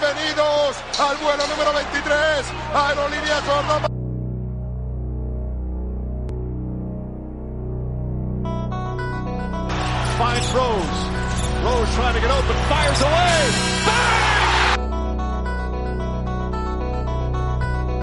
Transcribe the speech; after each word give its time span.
Bienvenidos 0.00 0.76
al 0.98 1.16
vuelo 1.18 1.46
número 1.48 1.72
23, 1.74 2.52
Aerolíneas 2.74 3.42
Jordan. 3.46 3.82
Finds 10.16 10.52
Rose. 10.54 11.08
Rose 11.62 11.94
trying 11.94 12.14
to 12.14 12.20
get 12.20 12.30
open, 12.30 12.56
fires 12.68 13.02
away. 13.02 13.50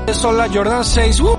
Bang! 0.05 0.13
Son 0.13 0.37
las 0.37 0.51
Jordan 0.51 0.83
6. 0.83 1.19
Uh. 1.21 1.38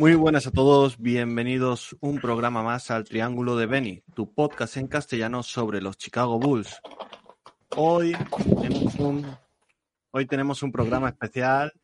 Muy 0.00 0.14
buenas 0.14 0.46
a 0.46 0.50
todos, 0.50 0.96
bienvenidos 0.96 1.94
un 2.00 2.22
programa 2.22 2.62
más 2.62 2.90
al 2.90 3.04
Triángulo 3.04 3.54
de 3.56 3.66
Benny, 3.66 4.02
tu 4.14 4.32
podcast 4.32 4.78
en 4.78 4.88
castellano 4.88 5.42
sobre 5.42 5.82
los 5.82 5.98
Chicago 5.98 6.38
Bulls. 6.38 6.80
Hoy 7.76 8.16
tenemos 8.62 8.94
un, 8.94 9.26
hoy 10.10 10.24
tenemos 10.24 10.62
un 10.62 10.72
programa 10.72 11.10
especial. 11.10 11.74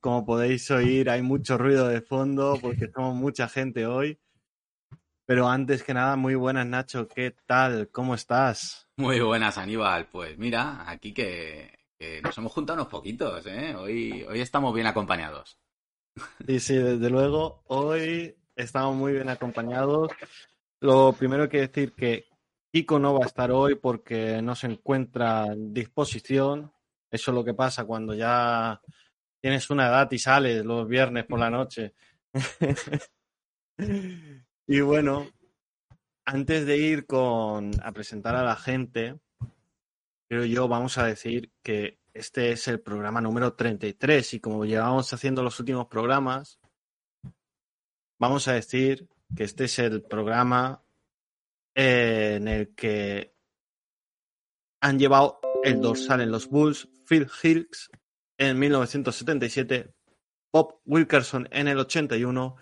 Como 0.00 0.26
podéis 0.26 0.68
oír, 0.72 1.08
hay 1.08 1.22
mucho 1.22 1.56
ruido 1.56 1.86
de 1.86 2.00
fondo 2.00 2.58
porque 2.60 2.90
somos 2.92 3.14
mucha 3.14 3.48
gente 3.48 3.86
hoy. 3.86 4.18
Pero 5.24 5.48
antes 5.48 5.84
que 5.84 5.94
nada, 5.94 6.16
muy 6.16 6.34
buenas 6.34 6.66
Nacho, 6.66 7.06
¿qué 7.06 7.32
tal? 7.46 7.90
¿Cómo 7.92 8.16
estás? 8.16 8.88
Muy 8.96 9.20
buenas, 9.20 9.56
Aníbal. 9.56 10.06
Pues 10.06 10.36
mira, 10.36 10.90
aquí 10.90 11.14
que, 11.14 11.78
nos 12.24 12.36
hemos 12.36 12.50
juntado 12.50 12.80
unos 12.80 12.90
poquitos, 12.90 13.46
¿eh? 13.46 13.76
Hoy, 13.76 14.24
hoy 14.28 14.40
estamos 14.40 14.74
bien 14.74 14.88
acompañados. 14.88 15.61
Sí, 16.46 16.60
sí, 16.60 16.74
desde 16.76 17.08
luego, 17.08 17.62
hoy 17.68 18.36
estamos 18.54 18.94
muy 18.96 19.12
bien 19.12 19.28
acompañados. 19.28 20.10
Lo 20.80 21.12
primero 21.12 21.48
que 21.48 21.60
decir 21.60 21.94
que 21.94 22.26
Kiko 22.72 22.98
no 22.98 23.14
va 23.14 23.24
a 23.24 23.28
estar 23.28 23.50
hoy 23.50 23.76
porque 23.76 24.42
no 24.42 24.54
se 24.54 24.66
encuentra 24.66 25.46
en 25.46 25.72
disposición. 25.72 26.72
Eso 27.10 27.30
es 27.30 27.34
lo 27.34 27.44
que 27.44 27.54
pasa 27.54 27.84
cuando 27.84 28.14
ya 28.14 28.80
tienes 29.40 29.70
una 29.70 29.88
edad 29.88 30.10
y 30.10 30.18
sales 30.18 30.64
los 30.64 30.86
viernes 30.86 31.24
por 31.24 31.38
la 31.38 31.50
noche. 31.50 31.94
y 34.66 34.80
bueno, 34.80 35.28
antes 36.24 36.66
de 36.66 36.76
ir 36.76 37.06
con 37.06 37.70
a 37.82 37.92
presentar 37.92 38.36
a 38.36 38.44
la 38.44 38.56
gente, 38.56 39.18
creo 40.28 40.44
yo 40.44 40.68
vamos 40.68 40.98
a 40.98 41.06
decir 41.06 41.50
que 41.62 42.01
este 42.14 42.52
es 42.52 42.68
el 42.68 42.80
programa 42.80 43.20
número 43.20 43.54
33 43.54 44.34
y 44.34 44.40
como 44.40 44.64
llevamos 44.64 45.12
haciendo 45.12 45.42
los 45.42 45.58
últimos 45.60 45.86
programas, 45.86 46.60
vamos 48.20 48.48
a 48.48 48.52
decir 48.52 49.08
que 49.34 49.44
este 49.44 49.64
es 49.64 49.78
el 49.78 50.02
programa 50.02 50.82
eh, 51.74 52.34
en 52.36 52.48
el 52.48 52.74
que 52.74 53.34
han 54.82 54.98
llevado 54.98 55.40
el 55.62 55.80
dorsal 55.80 56.20
en 56.20 56.30
los 56.30 56.48
Bulls 56.48 56.88
Phil 57.06 57.28
Hicks 57.42 57.90
en 58.38 58.58
1977, 58.58 59.94
Bob 60.52 60.80
Wilkerson 60.84 61.48
en 61.50 61.68
el 61.68 61.78
81, 61.78 62.56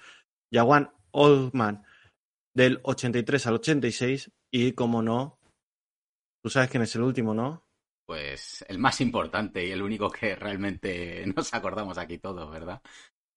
Jawan 0.52 0.92
Oldman 1.12 1.84
del 2.54 2.80
83 2.82 3.46
al 3.46 3.54
86 3.54 4.30
y 4.52 4.72
como 4.72 5.02
no, 5.02 5.38
tú 6.42 6.50
sabes 6.50 6.70
quién 6.70 6.82
es 6.82 6.94
el 6.94 7.02
último, 7.02 7.34
¿no? 7.34 7.64
Pues 8.10 8.64
el 8.66 8.80
más 8.80 9.00
importante 9.02 9.64
y 9.64 9.70
el 9.70 9.82
único 9.82 10.10
que 10.10 10.34
realmente 10.34 11.24
nos 11.36 11.54
acordamos 11.54 11.96
aquí 11.96 12.18
todos, 12.18 12.50
¿verdad? 12.50 12.82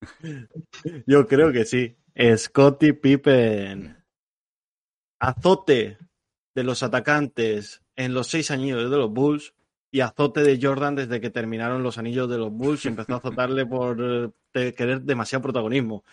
Yo 1.06 1.28
creo 1.28 1.54
que 1.54 1.64
sí. 1.64 1.96
Scottie 2.38 2.96
Pippen. 2.96 4.04
Azote 5.20 6.00
de 6.56 6.64
los 6.64 6.82
atacantes 6.82 7.84
en 7.96 8.16
los 8.16 8.26
seis 8.26 8.50
años 8.50 8.90
de 8.90 8.98
los 8.98 9.12
Bulls 9.12 9.54
y 9.92 10.00
azote 10.00 10.42
de 10.42 10.60
Jordan 10.60 10.96
desde 10.96 11.22
que 11.22 11.30
terminaron 11.30 11.84
los 11.84 12.00
anillos 12.00 12.28
de 12.28 12.40
los 12.40 12.52
Bulls 12.52 12.84
y 12.86 12.88
empezó 12.88 13.14
a 13.14 13.18
azotarle 13.18 13.66
por 13.68 14.34
eh, 14.56 14.74
querer 14.74 15.04
demasiado 15.04 15.44
protagonismo. 15.44 16.04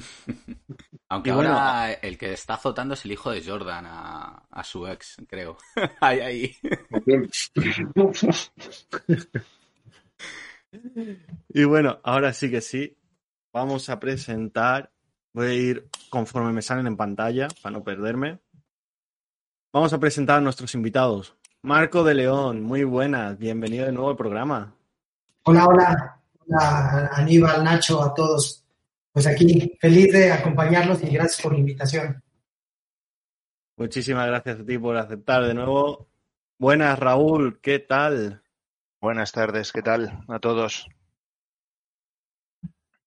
Aunque 1.08 1.30
Y 1.30 1.32
ahora 1.32 1.84
bueno, 1.86 1.98
el 2.02 2.18
que 2.18 2.32
está 2.32 2.54
azotando 2.54 2.94
es 2.94 3.04
el 3.04 3.12
hijo 3.12 3.30
de 3.30 3.42
Jordan 3.44 3.84
a, 3.86 4.46
a 4.50 4.64
su 4.64 4.86
ex, 4.86 5.16
creo. 5.28 5.56
ahí, 6.00 6.20
ahí. 6.20 6.56
Y 11.48 11.64
bueno, 11.64 11.98
ahora 12.04 12.32
sí 12.32 12.50
que 12.50 12.60
sí. 12.60 12.96
Vamos 13.52 13.88
a 13.88 13.98
presentar. 13.98 14.92
Voy 15.32 15.46
a 15.46 15.54
ir 15.54 15.88
conforme 16.10 16.52
me 16.52 16.62
salen 16.62 16.86
en 16.86 16.96
pantalla 16.96 17.48
para 17.62 17.72
no 17.76 17.82
perderme. 17.82 18.38
Vamos 19.72 19.92
a 19.92 19.98
presentar 19.98 20.38
a 20.38 20.40
nuestros 20.40 20.74
invitados. 20.74 21.34
Marco 21.62 22.04
de 22.04 22.14
León, 22.14 22.62
muy 22.62 22.84
buenas. 22.84 23.38
Bienvenido 23.38 23.86
de 23.86 23.92
nuevo 23.92 24.10
al 24.10 24.16
programa. 24.16 24.74
Hola, 25.44 25.66
hola, 25.66 26.20
hola 26.46 27.10
Aníbal, 27.12 27.64
Nacho, 27.64 28.02
a 28.02 28.14
todos. 28.14 28.64
Pues 29.12 29.26
aquí, 29.26 29.76
feliz 29.80 30.12
de 30.12 30.30
acompañarlos 30.32 31.02
y 31.02 31.10
gracias 31.10 31.42
por 31.42 31.52
la 31.52 31.58
invitación. 31.58 32.22
Muchísimas 33.76 34.26
gracias 34.26 34.60
a 34.60 34.64
ti 34.64 34.78
por 34.78 34.96
aceptar 34.96 35.44
de 35.44 35.54
nuevo. 35.54 36.08
Buenas, 36.58 36.98
Raúl, 36.98 37.60
¿qué 37.60 37.78
tal? 37.78 38.42
Buenas 39.00 39.32
tardes, 39.32 39.72
¿qué 39.72 39.82
tal 39.82 40.22
a 40.28 40.38
todos? 40.38 40.86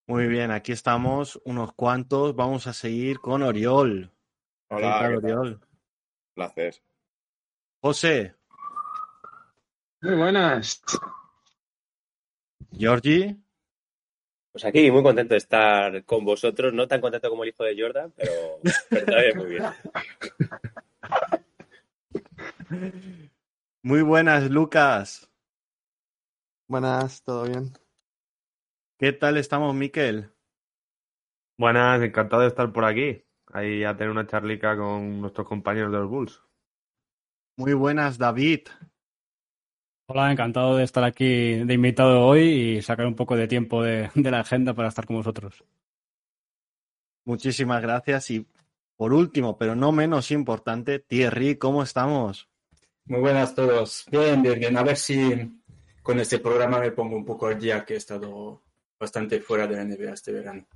Muy 0.06 0.26
bien, 0.26 0.50
aquí 0.50 0.72
estamos 0.72 1.40
unos 1.44 1.72
cuantos. 1.72 2.34
Vamos 2.36 2.66
a 2.66 2.72
seguir 2.74 3.20
con 3.20 3.42
Oriol. 3.42 4.12
¿Qué 4.68 4.74
Hola, 4.74 4.98
tal, 4.98 5.14
¿qué 5.14 5.20
tal? 5.20 5.38
Oriol? 5.38 5.60
Placer. 6.34 6.74
José, 7.80 8.34
Muy 10.02 10.16
buenas. 10.16 10.82
Georgie, 12.72 13.38
Pues 14.54 14.64
aquí 14.66 14.88
muy 14.88 15.02
contento 15.02 15.34
de 15.34 15.38
estar 15.38 16.04
con 16.04 16.24
vosotros, 16.24 16.72
no 16.72 16.86
tan 16.86 17.00
contento 17.00 17.28
como 17.28 17.42
el 17.42 17.48
hijo 17.48 17.64
de 17.64 17.74
Jordan, 17.76 18.12
pero, 18.14 18.30
pero 18.88 19.04
también 19.04 19.36
muy 19.36 19.46
bien. 19.46 19.64
muy 23.82 24.02
buenas, 24.02 24.48
Lucas. 24.48 25.28
Buenas, 26.68 27.24
¿todo 27.24 27.48
bien? 27.48 27.72
¿Qué 28.96 29.12
tal 29.12 29.38
estamos, 29.38 29.74
Miquel? 29.74 30.30
Buenas, 31.58 32.00
encantado 32.02 32.42
de 32.42 32.48
estar 32.48 32.72
por 32.72 32.84
aquí. 32.84 33.24
Ahí 33.52 33.82
a 33.82 33.96
tener 33.96 34.10
una 34.10 34.28
charlica 34.28 34.76
con 34.76 35.20
nuestros 35.20 35.48
compañeros 35.48 35.90
de 35.90 35.98
los 35.98 36.08
Bulls. 36.08 36.40
Muy 37.56 37.72
buenas, 37.72 38.18
David. 38.18 38.68
Hola, 40.06 40.30
encantado 40.30 40.76
de 40.76 40.84
estar 40.84 41.02
aquí 41.02 41.64
de 41.64 41.74
invitado 41.74 42.26
hoy 42.26 42.42
y 42.76 42.82
sacar 42.82 43.06
un 43.06 43.14
poco 43.14 43.36
de 43.36 43.48
tiempo 43.48 43.82
de, 43.82 44.10
de 44.14 44.30
la 44.30 44.40
agenda 44.40 44.74
para 44.74 44.88
estar 44.88 45.06
con 45.06 45.16
vosotros. 45.16 45.64
Muchísimas 47.24 47.80
gracias. 47.80 48.30
Y 48.30 48.46
por 48.96 49.14
último, 49.14 49.56
pero 49.56 49.74
no 49.74 49.92
menos 49.92 50.30
importante, 50.30 50.98
Thierry, 50.98 51.56
¿cómo 51.56 51.82
estamos? 51.82 52.50
Muy 53.06 53.20
buenas 53.20 53.54
todos. 53.54 54.04
Bien, 54.10 54.42
bien, 54.42 54.60
bien. 54.60 54.76
A 54.76 54.82
ver 54.82 54.98
si 54.98 55.62
con 56.02 56.20
este 56.20 56.38
programa 56.38 56.80
me 56.80 56.92
pongo 56.92 57.16
un 57.16 57.24
poco 57.24 57.46
al 57.46 57.58
día, 57.58 57.82
que 57.82 57.94
he 57.94 57.96
estado 57.96 58.62
bastante 59.00 59.40
fuera 59.40 59.66
de 59.66 59.76
la 59.76 59.84
NBA 59.84 60.12
este 60.12 60.32
verano. 60.32 60.66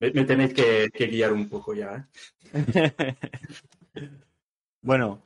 Me, 0.00 0.10
me 0.12 0.24
tenéis 0.26 0.52
que, 0.52 0.90
que 0.92 1.06
guiar 1.06 1.32
un 1.32 1.48
poco 1.48 1.72
ya. 1.72 2.06
¿eh? 2.52 3.16
bueno, 4.82 5.22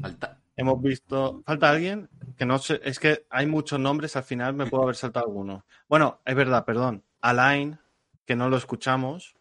Falta. 0.00 0.41
Hemos 0.62 0.80
visto. 0.82 1.42
¿Falta 1.44 1.70
alguien? 1.70 2.08
Que 2.36 2.46
no 2.46 2.58
sé, 2.58 2.80
es 2.82 2.98
que 2.98 3.26
hay 3.30 3.46
muchos 3.46 3.78
nombres, 3.78 4.16
al 4.16 4.24
final 4.24 4.54
me 4.54 4.66
puedo 4.66 4.82
haber 4.84 4.96
saltado 4.96 5.26
alguno. 5.26 5.64
Bueno, 5.88 6.20
es 6.24 6.34
verdad, 6.34 6.64
perdón. 6.64 7.04
Alain, 7.20 7.78
que 8.24 8.34
no 8.34 8.48
lo 8.48 8.56
escuchamos, 8.56 9.36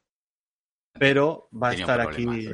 pero 0.93 1.47
va 1.51 1.69
a 1.69 1.73
estar 1.73 1.99
aquí. 2.01 2.47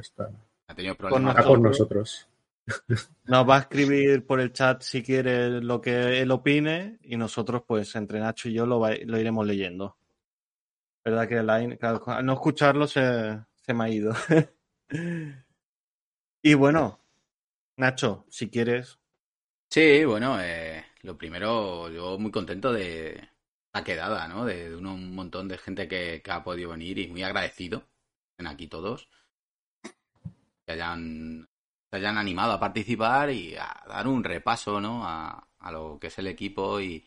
Ha 0.68 0.76
tenido 0.76 0.96
Con 0.96 1.08
problemas. 1.10 1.36
Está 1.36 1.48
con 1.48 1.64
nosotros. 1.64 2.28
Nos 3.26 3.50
va 3.50 3.56
a 3.56 3.60
escribir 3.60 4.26
por 4.26 4.40
el 4.40 4.52
chat 4.54 4.82
si 4.82 5.02
quiere 5.02 5.62
lo 5.62 5.80
que 5.82 6.22
él 6.22 6.32
opine 6.32 7.00
y 7.02 7.16
nosotros, 7.18 7.64
pues, 7.66 7.96
entre 7.96 8.20
Nacho 8.20 8.50
y 8.50 8.54
yo 8.54 8.66
lo, 8.66 8.80
va- 8.80 8.96
lo 9.06 9.18
iremos 9.20 9.46
leyendo. 9.46 9.98
¿Verdad 11.04 11.28
que 11.28 11.38
Alain, 11.38 11.78
claro, 11.78 12.04
al 12.08 12.26
no 12.26 12.34
escucharlo 12.34 12.86
se, 12.88 13.40
se 13.56 13.74
me 13.74 13.84
ha 13.86 13.90
ido? 13.90 14.14
y 16.42 16.54
bueno, 16.54 17.00
Nacho, 17.78 18.26
si 18.30 18.50
quieres, 18.50 19.00
Sí, 19.70 20.06
bueno, 20.06 20.40
eh, 20.42 20.86
lo 21.02 21.18
primero, 21.18 21.90
yo 21.90 22.18
muy 22.18 22.32
contento 22.32 22.72
de 22.72 23.30
la 23.74 23.84
quedada, 23.84 24.28
¿no? 24.28 24.46
De, 24.46 24.76
un, 24.76 25.14
montón 25.14 25.48
de 25.48 25.58
gente 25.58 25.88
que, 25.88 26.22
ha 26.30 26.44
podido 26.44 26.70
venir 26.72 26.98
y 27.00 27.08
muy 27.08 27.24
agradecido 27.24 27.84
estén 28.32 28.48
aquí 28.48 28.68
todos, 28.68 29.10
que 30.66 30.74
hayan, 30.74 31.48
hayan 31.92 32.18
animado 32.18 32.54
a 32.54 32.60
participar 32.60 33.32
y 33.32 33.56
a 33.56 33.84
dar 33.88 34.08
un 34.08 34.24
repaso, 34.24 34.80
¿no? 34.80 35.06
A, 35.06 35.48
a 35.60 35.72
lo 35.72 36.00
que 36.00 36.08
es 36.08 36.18
el 36.20 36.28
equipo 36.28 36.80
y, 36.80 37.06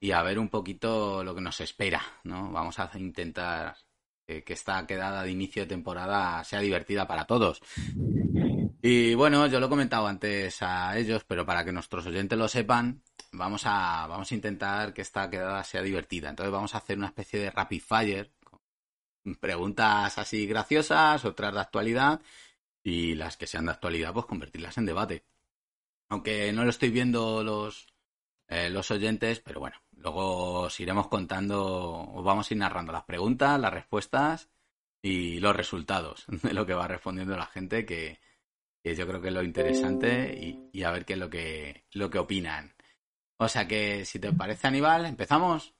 y 0.00 0.12
a 0.12 0.22
ver 0.22 0.38
un 0.38 0.48
poquito 0.48 1.22
lo 1.24 1.34
que 1.34 1.40
nos 1.40 1.60
espera, 1.60 2.02
¿no? 2.24 2.50
Vamos 2.52 2.78
a 2.78 2.90
intentar 2.98 3.76
que, 4.26 4.44
que 4.44 4.52
esta 4.54 4.86
quedada 4.86 5.24
de 5.24 5.30
inicio 5.30 5.62
de 5.62 5.68
temporada 5.68 6.42
sea 6.44 6.60
divertida 6.60 7.06
para 7.06 7.26
todos. 7.26 7.60
Y 8.84 9.14
bueno, 9.14 9.46
yo 9.46 9.60
lo 9.60 9.66
he 9.66 9.68
comentado 9.68 10.08
antes 10.08 10.60
a 10.60 10.98
ellos, 10.98 11.22
pero 11.24 11.46
para 11.46 11.64
que 11.64 11.70
nuestros 11.70 12.04
oyentes 12.04 12.36
lo 12.36 12.48
sepan, 12.48 13.00
vamos 13.30 13.62
a, 13.64 14.08
vamos 14.08 14.32
a 14.32 14.34
intentar 14.34 14.92
que 14.92 15.02
esta 15.02 15.30
quedada 15.30 15.62
sea 15.62 15.82
divertida. 15.82 16.30
Entonces 16.30 16.52
vamos 16.52 16.74
a 16.74 16.78
hacer 16.78 16.98
una 16.98 17.06
especie 17.06 17.38
de 17.38 17.50
rapid 17.52 17.80
fire, 17.80 18.32
con 18.42 19.36
preguntas 19.36 20.18
así 20.18 20.46
graciosas, 20.48 21.24
otras 21.24 21.54
de 21.54 21.60
actualidad, 21.60 22.20
y 22.82 23.14
las 23.14 23.36
que 23.36 23.46
sean 23.46 23.66
de 23.66 23.72
actualidad, 23.72 24.12
pues 24.12 24.26
convertirlas 24.26 24.76
en 24.78 24.86
debate. 24.86 25.24
Aunque 26.08 26.52
no 26.52 26.64
lo 26.64 26.70
estoy 26.70 26.90
viendo 26.90 27.44
los, 27.44 27.86
eh, 28.48 28.68
los 28.68 28.90
oyentes, 28.90 29.40
pero 29.40 29.60
bueno, 29.60 29.76
luego 29.96 30.62
os 30.62 30.80
iremos 30.80 31.06
contando, 31.06 32.00
os 32.14 32.24
vamos 32.24 32.50
a 32.50 32.54
ir 32.54 32.58
narrando 32.58 32.92
las 32.92 33.04
preguntas, 33.04 33.60
las 33.60 33.72
respuestas 33.72 34.50
y 35.00 35.38
los 35.38 35.54
resultados 35.54 36.24
de 36.42 36.52
lo 36.52 36.66
que 36.66 36.74
va 36.74 36.88
respondiendo 36.88 37.36
la 37.36 37.46
gente, 37.46 37.86
que, 37.86 38.18
que 38.82 38.94
yo 38.96 39.06
creo 39.06 39.20
que 39.20 39.28
es 39.28 39.34
lo 39.34 39.42
interesante 39.42 40.34
y, 40.34 40.68
y, 40.72 40.82
a 40.82 40.90
ver 40.90 41.04
qué 41.04 41.12
es 41.12 41.18
lo 41.18 41.30
que, 41.30 41.84
lo 41.92 42.10
que 42.10 42.18
opinan. 42.18 42.74
O 43.38 43.48
sea 43.48 43.66
que, 43.68 44.04
si 44.04 44.18
te 44.18 44.32
parece, 44.32 44.66
Aníbal, 44.66 45.06
¿empezamos? 45.06 45.74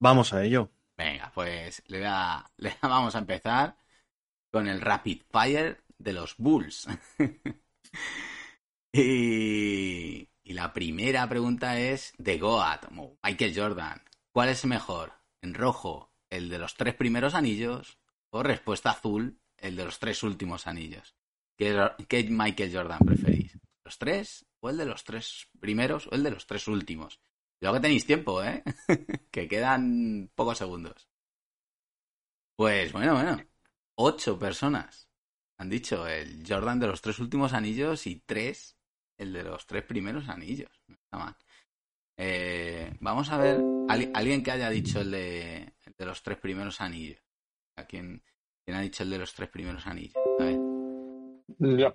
Vamos 0.00 0.32
a 0.32 0.42
ello. 0.42 0.70
Venga, 0.96 1.30
pues 1.34 1.82
le, 1.86 2.00
da, 2.00 2.50
le 2.56 2.74
vamos 2.82 3.14
a 3.14 3.18
empezar 3.18 3.76
con 4.50 4.66
el 4.66 4.80
Rapid 4.80 5.22
Fire 5.30 5.84
de 5.98 6.12
los 6.12 6.36
Bulls. 6.38 6.88
y, 8.92 10.28
y, 10.42 10.52
la 10.52 10.72
primera 10.72 11.28
pregunta 11.28 11.78
es 11.78 12.14
de 12.18 12.38
Goat, 12.38 12.90
Michael 13.22 13.54
Jordan. 13.54 14.02
¿Cuál 14.32 14.48
es 14.48 14.64
mejor? 14.64 15.12
¿En 15.42 15.54
rojo, 15.54 16.12
el 16.30 16.48
de 16.48 16.58
los 16.58 16.74
tres 16.74 16.94
primeros 16.94 17.34
anillos? 17.34 17.98
¿O 18.30 18.42
respuesta 18.42 18.90
azul, 18.90 19.40
el 19.58 19.76
de 19.76 19.84
los 19.84 19.98
tres 19.98 20.22
últimos 20.22 20.66
anillos? 20.66 21.16
¿Qué, 21.60 21.78
qué 22.08 22.24
Michael 22.24 22.74
Jordan 22.74 23.00
preferís? 23.00 23.58
¿Los 23.84 23.98
tres? 23.98 24.46
¿O 24.60 24.70
el 24.70 24.78
de 24.78 24.86
los 24.86 25.04
tres 25.04 25.46
primeros? 25.60 26.06
¿O 26.06 26.12
el 26.12 26.22
de 26.22 26.30
los 26.30 26.46
tres 26.46 26.66
últimos? 26.68 27.20
Luego 27.60 27.76
que 27.76 27.82
tenéis 27.82 28.06
tiempo, 28.06 28.42
¿eh? 28.42 28.64
que 29.30 29.46
quedan 29.46 30.30
pocos 30.34 30.56
segundos. 30.56 31.06
Pues 32.56 32.90
bueno, 32.92 33.12
bueno. 33.12 33.44
Ocho 33.96 34.38
personas 34.38 35.10
han 35.58 35.68
dicho 35.68 36.06
el 36.06 36.42
Jordan 36.48 36.80
de 36.80 36.86
los 36.86 37.02
tres 37.02 37.18
últimos 37.18 37.52
anillos 37.52 38.06
y 38.06 38.20
tres 38.24 38.78
el 39.18 39.34
de 39.34 39.42
los 39.42 39.66
tres 39.66 39.84
primeros 39.84 40.30
anillos. 40.30 40.70
No 40.88 40.94
está 40.94 41.18
mal. 41.18 41.36
Eh, 42.16 42.96
vamos 43.00 43.28
a 43.28 43.36
ver 43.36 43.60
alguien 44.14 44.42
que 44.42 44.52
haya 44.52 44.70
dicho 44.70 45.02
el 45.02 45.10
de, 45.10 45.74
el 45.84 45.94
de 45.98 46.06
los 46.06 46.22
tres 46.22 46.38
primeros 46.38 46.80
anillos. 46.80 47.20
¿A 47.76 47.84
quién, 47.84 48.22
quién, 48.64 48.78
ha 48.78 48.80
dicho 48.80 49.02
el 49.02 49.10
de 49.10 49.18
los 49.18 49.34
tres 49.34 49.50
primeros 49.50 49.86
anillos? 49.86 50.14
A 50.38 50.44
ver. 50.44 50.69
Yo. 51.58 51.94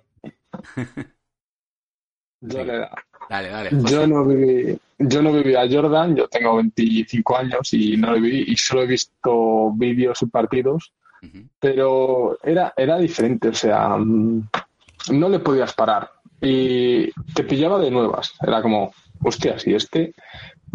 Yo 2.40 2.64
le 2.64 2.78
da. 2.78 2.90
Dale, 3.28 3.48
dale. 3.48 3.70
José. 3.70 3.92
Yo 3.92 4.06
no 4.06 4.24
viví, 4.24 4.78
yo 4.98 5.22
no 5.22 5.32
viví 5.32 5.54
a 5.54 5.68
Jordan, 5.68 6.14
yo 6.14 6.28
tengo 6.28 6.56
25 6.56 7.36
años 7.36 7.72
y 7.72 7.96
no 7.96 8.12
lo 8.12 8.20
viví 8.20 8.44
y 8.46 8.56
solo 8.56 8.82
he 8.82 8.86
visto 8.86 9.72
vídeos 9.72 10.22
y 10.22 10.26
partidos, 10.26 10.92
uh 11.22 11.26
-huh. 11.26 11.48
pero 11.58 12.38
era, 12.42 12.72
era 12.76 12.98
diferente, 12.98 13.48
o 13.48 13.54
sea, 13.54 13.96
no 13.98 15.28
le 15.28 15.38
podías 15.40 15.74
parar 15.74 16.10
y 16.40 17.10
te 17.34 17.42
pillaba 17.44 17.80
de 17.80 17.90
nuevas, 17.90 18.34
era 18.40 18.62
como, 18.62 18.92
hostias, 19.24 19.66
y 19.66 19.74
este, 19.74 20.14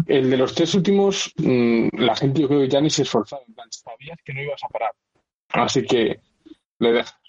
el 0.06 0.28
de 0.28 0.36
los 0.36 0.54
tres 0.54 0.74
últimos, 0.74 1.32
la 1.36 2.16
gente 2.16 2.42
yo 2.42 2.48
creo 2.48 2.60
que 2.60 2.68
ya 2.68 2.80
ni 2.80 2.90
se 2.90 3.02
esforzaba, 3.02 3.42
en 3.46 3.54
plan, 3.54 3.68
sabías 3.70 4.18
que 4.24 4.34
no 4.34 4.42
ibas 4.42 4.62
a 4.62 4.68
parar, 4.68 4.92
así 5.48 5.84
que 5.84 6.20
le 6.78 6.92
dejas. 6.92 7.21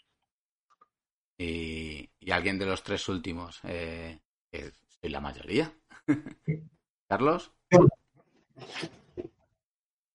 Y, 1.38 2.09
y 2.19 2.31
alguien 2.31 2.59
de 2.59 2.65
los 2.65 2.83
tres 2.83 3.07
últimos, 3.09 3.59
eh, 3.63 4.19
que 4.51 4.71
soy 4.88 5.09
la 5.09 5.19
mayoría. 5.19 5.74
Carlos. 7.07 7.51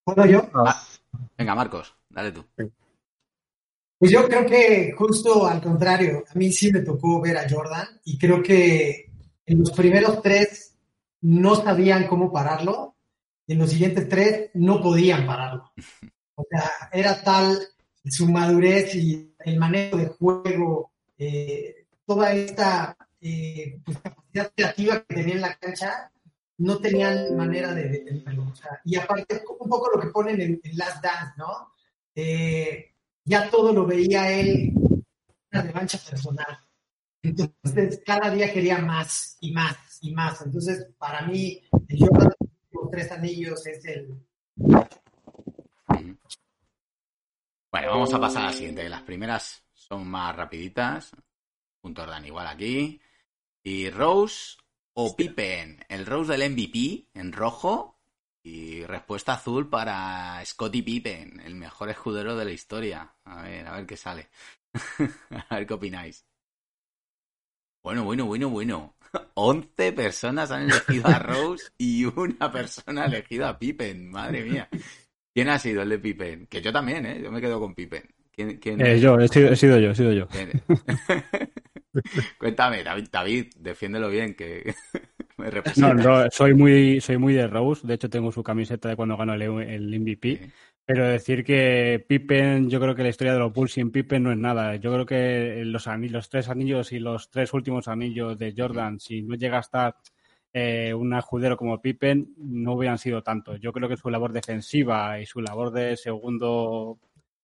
¿Puedo 0.05 0.27
yo? 0.27 0.49
Ah, 0.55 0.83
venga, 1.37 1.55
Marcos, 1.55 1.95
dale 2.09 2.33
tú. 2.33 2.45
Pues 3.99 4.13
yo 4.13 4.27
creo 4.27 4.47
que 4.47 4.93
justo 4.97 5.47
al 5.47 5.61
contrario, 5.61 6.25
a 6.29 6.35
mí 6.39 6.53
sí 6.53 6.73
me 6.73 6.81
tocó 6.81 7.21
ver 7.21 7.37
a 7.37 7.49
Jordan 7.51 8.01
y 8.05 8.17
creo 8.17 8.43
que 8.43 9.11
en 9.45 9.59
los 9.59 9.73
primeros 9.73 10.23
tres 10.23 10.77
no 11.23 11.57
sabían 11.57 12.07
cómo 12.07 12.33
pararlo 12.33 12.95
y 13.47 13.55
en 13.55 13.59
los 13.59 13.71
siguientes 13.71 14.09
tres 14.09 14.51
no 14.55 14.81
podían 14.81 15.27
pararlo. 15.27 15.73
O 16.41 16.47
sea, 16.49 16.71
era 16.93 17.21
tal 17.21 17.59
su 18.05 18.31
madurez 18.31 18.95
y 18.95 19.35
el 19.41 19.59
manejo 19.59 19.97
de 19.97 20.07
juego, 20.07 20.93
eh, 21.19 21.87
toda 22.07 22.33
esta 22.33 22.97
eh, 23.21 23.81
pues, 23.85 23.99
capacidad 23.99 24.53
creativa 24.55 25.05
que 25.05 25.15
tenía 25.15 25.35
en 25.35 25.41
la 25.41 25.55
cancha, 25.57 26.13
no 26.59 26.79
tenían 26.79 27.37
manera 27.37 27.75
de 27.75 27.89
detenerlo. 27.89 28.49
O 28.51 28.55
sea, 28.55 28.81
y 28.85 28.97
aparte, 28.97 29.43
un 29.59 29.69
poco 29.69 29.91
lo 29.95 30.01
que 30.01 30.09
ponen 30.09 30.41
en, 30.41 30.61
en 30.63 30.77
Last 30.77 31.05
¿no? 31.37 31.73
Eh, 32.15 32.95
ya 33.25 33.51
todo 33.51 33.73
lo 33.73 33.87
veía 33.87 34.31
él 34.33 34.73
una 35.53 35.63
revancha 35.63 35.99
personal. 35.99 36.59
Entonces, 37.23 38.03
cada 38.05 38.31
día 38.31 38.53
quería 38.53 38.79
más 38.79 39.37
y 39.41 39.53
más 39.53 39.77
y 40.01 40.13
más. 40.13 40.41
Entonces, 40.43 40.87
para 40.99 41.23
mí, 41.23 41.63
Jordan 41.99 42.33
con 42.73 42.91
tres 42.91 43.11
anillos 43.13 43.67
es 43.67 43.85
el. 43.87 44.25
Bueno, 47.71 47.89
vamos 47.91 48.15
a 48.15 48.21
pasar 48.21 48.43
a 48.43 48.47
la 48.47 48.53
siguiente. 48.53 48.89
Las 48.89 49.03
primeras 49.03 49.65
son 49.89 50.09
más 50.09 50.35
rapiditas. 50.37 51.13
Punto 51.81 52.03
orden 52.03 52.25
igual 52.25 52.47
aquí. 52.47 53.01
Y 53.63 53.91
Rose 53.91 54.57
o 54.95 55.17
Pippen. 55.17 55.85
El 55.89 56.07
Rose 56.07 56.37
del 56.37 56.51
MVP 56.51 57.09
en 57.15 57.33
rojo. 57.33 57.97
Y 58.43 58.85
respuesta 58.85 59.35
azul 59.35 59.69
para 59.69 60.43
Scottie 60.45 60.83
Pippen, 60.83 61.41
el 61.41 61.55
mejor 61.55 61.91
escudero 61.91 62.35
de 62.35 62.47
la 62.47 62.53
historia. 62.53 63.15
A 63.25 63.43
ver, 63.43 63.67
a 63.67 63.77
ver 63.77 63.87
qué 63.87 63.97
sale. 63.97 64.31
a 65.49 65.57
ver 65.57 65.67
qué 65.67 65.75
opináis. 65.75 66.25
Bueno, 67.83 68.05
bueno, 68.05 68.25
bueno, 68.27 68.49
bueno. 68.49 68.97
11 69.35 69.93
personas 69.93 70.51
han 70.51 70.63
elegido 70.63 71.07
a 71.09 71.19
Rose 71.19 71.73
y 71.77 72.05
una 72.05 72.51
persona 72.51 73.03
ha 73.03 73.07
elegido 73.07 73.47
a 73.47 73.59
Pippen. 73.59 74.11
Madre 74.11 74.45
mía. 74.45 74.69
¿Quién 75.35 75.49
ha 75.51 75.59
sido 75.59 75.83
el 75.83 75.89
de 75.91 75.99
Pippen? 75.99 76.47
Que 76.47 76.63
yo 76.63 76.73
también, 76.73 77.05
¿eh? 77.07 77.21
Yo 77.23 77.31
me 77.31 77.41
quedo 77.41 77.61
con 77.61 77.75
Pippen. 77.75 78.09
¿Quién, 78.39 78.57
quién... 78.59 78.81
Eh, 78.81 79.01
yo, 79.01 79.19
he 79.19 79.27
sido, 79.27 79.49
he 79.49 79.57
sido, 79.57 79.81
yo, 79.81 79.91
he 79.91 79.95
sido 79.97 80.13
yo. 80.13 80.29
Cuéntame, 82.39 82.85
David, 82.85 83.09
David, 83.11 83.47
defiéndelo 83.59 84.09
bien, 84.09 84.37
que 84.37 84.77
me 85.39 85.51
representa. 85.51 85.93
No, 85.93 86.23
no, 86.23 86.31
soy 86.31 86.55
muy, 86.55 87.01
soy 87.01 87.19
muy 87.19 87.35
de 87.35 87.49
Rose. 87.49 87.85
De 87.85 87.95
hecho, 87.95 88.09
tengo 88.09 88.31
su 88.31 88.45
camiseta 88.45 88.89
de 88.89 88.95
cuando 88.95 89.17
ganó 89.17 89.35
el, 89.35 89.43
el 89.43 90.01
MVP. 90.01 90.37
Sí. 90.37 90.53
Pero 90.85 91.09
decir 91.09 91.43
que 91.43 92.05
Pippen, 92.07 92.71
yo 92.71 92.79
creo 92.79 92.95
que 92.95 93.03
la 93.03 93.09
historia 93.09 93.33
de 93.33 93.41
los 93.41 93.53
Bulls 93.53 93.73
sin 93.73 93.91
Pippen 93.91 94.23
no 94.23 94.31
es 94.31 94.39
nada. 94.39 94.77
Yo 94.77 94.93
creo 94.93 95.05
que 95.05 95.65
los, 95.65 95.89
anillos, 95.89 96.13
los 96.13 96.29
tres 96.29 96.49
anillos 96.49 96.93
y 96.93 97.01
los 97.01 97.31
tres 97.31 97.53
últimos 97.53 97.89
anillos 97.89 98.39
de 98.39 98.55
Jordan, 98.57 99.01
si 99.01 99.23
no 99.23 99.35
llega 99.35 99.57
a 99.57 99.63
estar 99.63 99.97
eh, 100.53 100.95
un 100.95 101.13
escudero 101.13 101.57
como 101.57 101.83
Pippen, 101.83 102.35
no 102.37 102.75
hubieran 102.75 102.99
sido 102.99 103.21
tantos. 103.21 103.59
Yo 103.59 103.73
creo 103.73 103.89
que 103.89 103.97
su 103.97 104.11
labor 104.11 104.33
defensiva 104.33 105.19
y 105.19 105.27
su 105.27 105.41
labor 105.41 105.73
de 105.73 105.97
segundo 105.97 107.01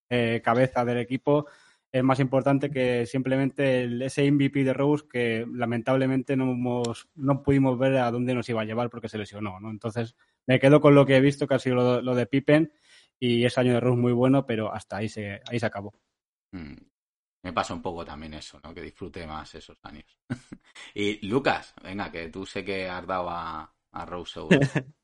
eh, 0.09 0.41
cabeza 0.45 0.85
del 0.85 0.99
equipo 0.99 1.47
es 1.95 2.03
más 2.03 2.19
importante 2.19 2.71
que 2.73 3.07
simplemente 3.07 3.83
el, 3.83 4.03
ese 4.03 4.29
MVP 4.29 4.65
de 4.65 4.73
Rose 4.73 5.05
que 5.09 5.47
lamentablemente 5.49 6.37
no, 6.37 6.51
hemos, 6.51 7.09
no 7.15 7.41
pudimos 7.41 7.79
ver 7.79 7.99
a 7.99 8.11
dónde 8.11 8.35
nos 8.35 8.49
iba 8.49 8.63
a 8.63 8.65
llevar 8.65 8.91
porque 8.91 9.09
se 9.09 9.17
lesionó. 9.17 9.61
¿no? 9.61 9.71
Entonces 9.71 10.17
me 10.45 10.59
quedo 10.59 10.81
con 10.81 10.97
lo 10.97 11.07
que 11.07 11.17
he 11.17 11.21
visto, 11.21 11.47
que 11.47 11.55
ha 11.55 11.59
sido 11.61 11.77
lo, 11.77 12.03
lo 12.03 12.17
de 12.17 12.27
Pippen 12.27 12.73
y 13.21 13.45
ese 13.45 13.61
año 13.61 13.75
de 13.75 13.81
Rose 13.81 14.01
muy 14.01 14.13
bueno, 14.13 14.45
pero 14.45 14.75
hasta 14.75 14.97
ahí 14.97 15.09
se, 15.09 15.41
ahí 15.49 15.61
se 15.61 15.67
acabó. 15.67 15.95
Mm. 16.51 16.75
Me 17.45 17.53
pasa 17.53 17.75
un 17.75 17.83
poco 17.83 18.05
también 18.05 18.35
eso, 18.35 18.59
¿no? 18.65 18.75
Que 18.75 18.81
disfrute 18.81 19.25
más 19.27 19.55
esos 19.55 19.79
años. 19.83 20.19
y 20.95 21.25
Lucas, 21.27 21.75
venga, 21.81 22.11
que 22.11 22.29
tú 22.29 22.45
sé 22.45 22.65
que 22.65 22.89
has 22.89 23.07
dado 23.07 23.31
a, 23.31 23.73
a 23.93 24.05
Rose 24.07 24.33
seguro. 24.33 24.59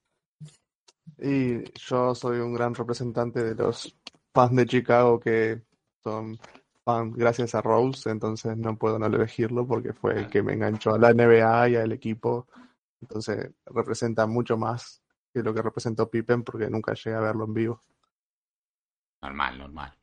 y 1.19 1.63
yo 1.79 2.15
soy 2.17 2.39
un 2.39 2.53
gran 2.53 2.75
representante 2.75 3.45
de 3.45 3.55
los 3.55 3.97
fans 4.33 4.57
de 4.57 4.67
Chicago 4.67 5.21
que 5.21 5.63
son 6.03 6.39
fans 6.85 7.15
gracias 7.17 7.55
a 7.55 7.63
Rose, 7.63 8.11
entonces 8.11 8.57
no 8.57 8.77
puedo 8.77 8.99
no 8.99 9.07
elegirlo 9.07 9.67
porque 9.67 9.93
fue 9.93 10.19
el 10.21 10.31
que 10.31 10.43
me 10.43 10.55
enganchó 10.55 10.95
a 10.95 10.99
la 10.99 11.13
NBA 11.13 11.71
y 11.71 11.77
al 11.77 11.93
equipo. 11.93 12.47
Entonces 13.01 13.51
representa 13.67 14.27
mucho 14.27 14.57
más 14.57 15.03
que 15.33 15.43
lo 15.43 15.55
que 15.55 15.63
representó 15.63 16.11
Pippen 16.11 16.43
porque 16.43 16.69
nunca 16.69 16.95
llegué 16.95 17.17
a 17.17 17.21
verlo 17.21 17.45
en 17.45 17.55
vivo. 17.55 17.83
Normal, 19.23 19.59
normal. 19.59 19.99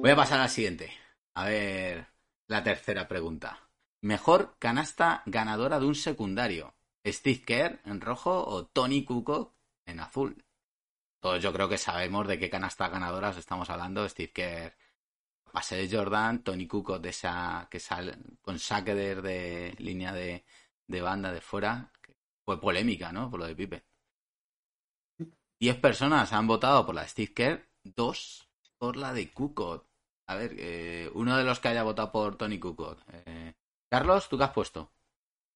Voy 0.00 0.10
a 0.10 0.16
pasar 0.16 0.40
al 0.40 0.48
siguiente. 0.48 0.90
A 1.34 1.46
ver, 1.46 2.06
la 2.48 2.62
tercera 2.62 3.06
pregunta. 3.06 3.68
Mejor 4.02 4.56
canasta 4.58 5.22
ganadora 5.26 5.78
de 5.78 5.86
un 5.86 5.94
secundario. 5.94 6.74
Steve 7.04 7.42
Kerr 7.44 7.80
en 7.84 8.00
rojo 8.00 8.44
o 8.46 8.66
Tony 8.66 9.04
Kukoc 9.04 9.54
en 9.86 10.00
azul. 10.00 10.44
Todos 11.20 11.42
yo 11.42 11.52
creo 11.52 11.68
que 11.68 11.76
sabemos 11.76 12.26
de 12.26 12.38
qué 12.38 12.48
canastas 12.48 12.90
ganadoras 12.90 13.36
estamos 13.36 13.68
hablando. 13.68 14.08
Steve 14.08 14.32
Kerr, 14.32 14.74
pase 15.52 15.76
de 15.76 15.94
Jordan, 15.94 16.42
Tony 16.42 16.66
Kukoc 16.66 17.00
de 17.00 17.10
esa 17.10 17.68
que 17.70 17.78
sale 17.78 18.16
con 18.40 18.58
saque 18.58 18.94
de, 18.94 19.74
línea 19.78 20.14
de, 20.14 20.44
de, 20.86 21.00
banda 21.02 21.30
de 21.30 21.42
fuera. 21.42 21.92
Que 22.02 22.14
fue 22.42 22.58
polémica, 22.58 23.12
¿no? 23.12 23.30
Por 23.30 23.40
lo 23.40 23.46
de 23.46 23.54
Pipe. 23.54 23.84
Diez 25.58 25.76
personas 25.76 26.32
han 26.32 26.46
votado 26.46 26.86
por 26.86 26.94
la 26.94 27.02
de 27.02 27.08
Steve 27.08 27.34
Kerr, 27.34 27.68
dos 27.84 28.48
por 28.78 28.96
la 28.96 29.12
de 29.12 29.30
Kukoc. 29.30 29.86
A 30.26 30.36
ver, 30.36 30.54
eh, 30.58 31.10
uno 31.12 31.36
de 31.36 31.44
los 31.44 31.60
que 31.60 31.68
haya 31.68 31.82
votado 31.82 32.10
por 32.10 32.36
Tony 32.36 32.58
Kukoc. 32.58 32.98
Eh, 33.12 33.52
Carlos, 33.90 34.26
¿tú 34.28 34.38
qué 34.38 34.44
has 34.44 34.52
puesto? 34.52 34.90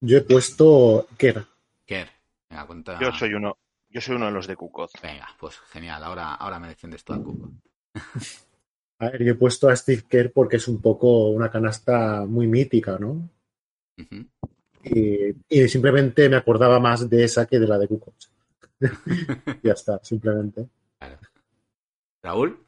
Yo 0.01 0.19
he 0.19 0.21
puesto 0.21 1.07
Kerr. 1.17 1.47
Kerr. 1.87 2.11
Venga, 2.51 2.67
cuenta. 2.67 3.01
Yo 3.01 3.11
soy 3.13 3.33
uno, 3.33 3.57
yo 3.95 4.01
soy 4.01 4.17
uno 4.17 4.27
de 4.27 4.33
los 4.33 4.49
de 4.49 4.57
Kukoc. 4.57 4.91
Venga, 5.01 5.29
pues 5.39 5.57
genial. 5.71 6.03
Ahora, 6.03 6.35
ahora 6.35 6.59
me 6.59 6.67
defiendes 6.67 7.05
tú 7.05 7.13
a 7.13 7.23
Kukoc. 7.23 7.53
A 8.99 9.11
ver, 9.11 9.25
yo 9.25 9.33
he 9.33 9.37
puesto 9.37 9.69
a 9.69 9.75
Steve 9.75 10.05
Kerr 10.09 10.33
porque 10.33 10.57
es 10.57 10.69
un 10.69 10.81
poco 10.81 11.29
una 11.31 11.51
canasta 11.51 12.25
muy 12.27 12.47
mítica, 12.47 12.97
¿no? 12.97 13.29
y, 14.85 15.69
simplemente 15.69 16.29
me 16.29 16.37
acordaba 16.37 16.79
más 16.79 17.11
de 17.11 17.25
esa 17.25 17.45
que 17.45 17.59
de 17.59 17.67
la 17.67 17.77
de 17.77 17.89
Kukoc. 17.89 18.15
ya 19.63 19.73
está, 19.73 19.99
simplemente. 20.03 20.69
Raúl. 22.23 22.65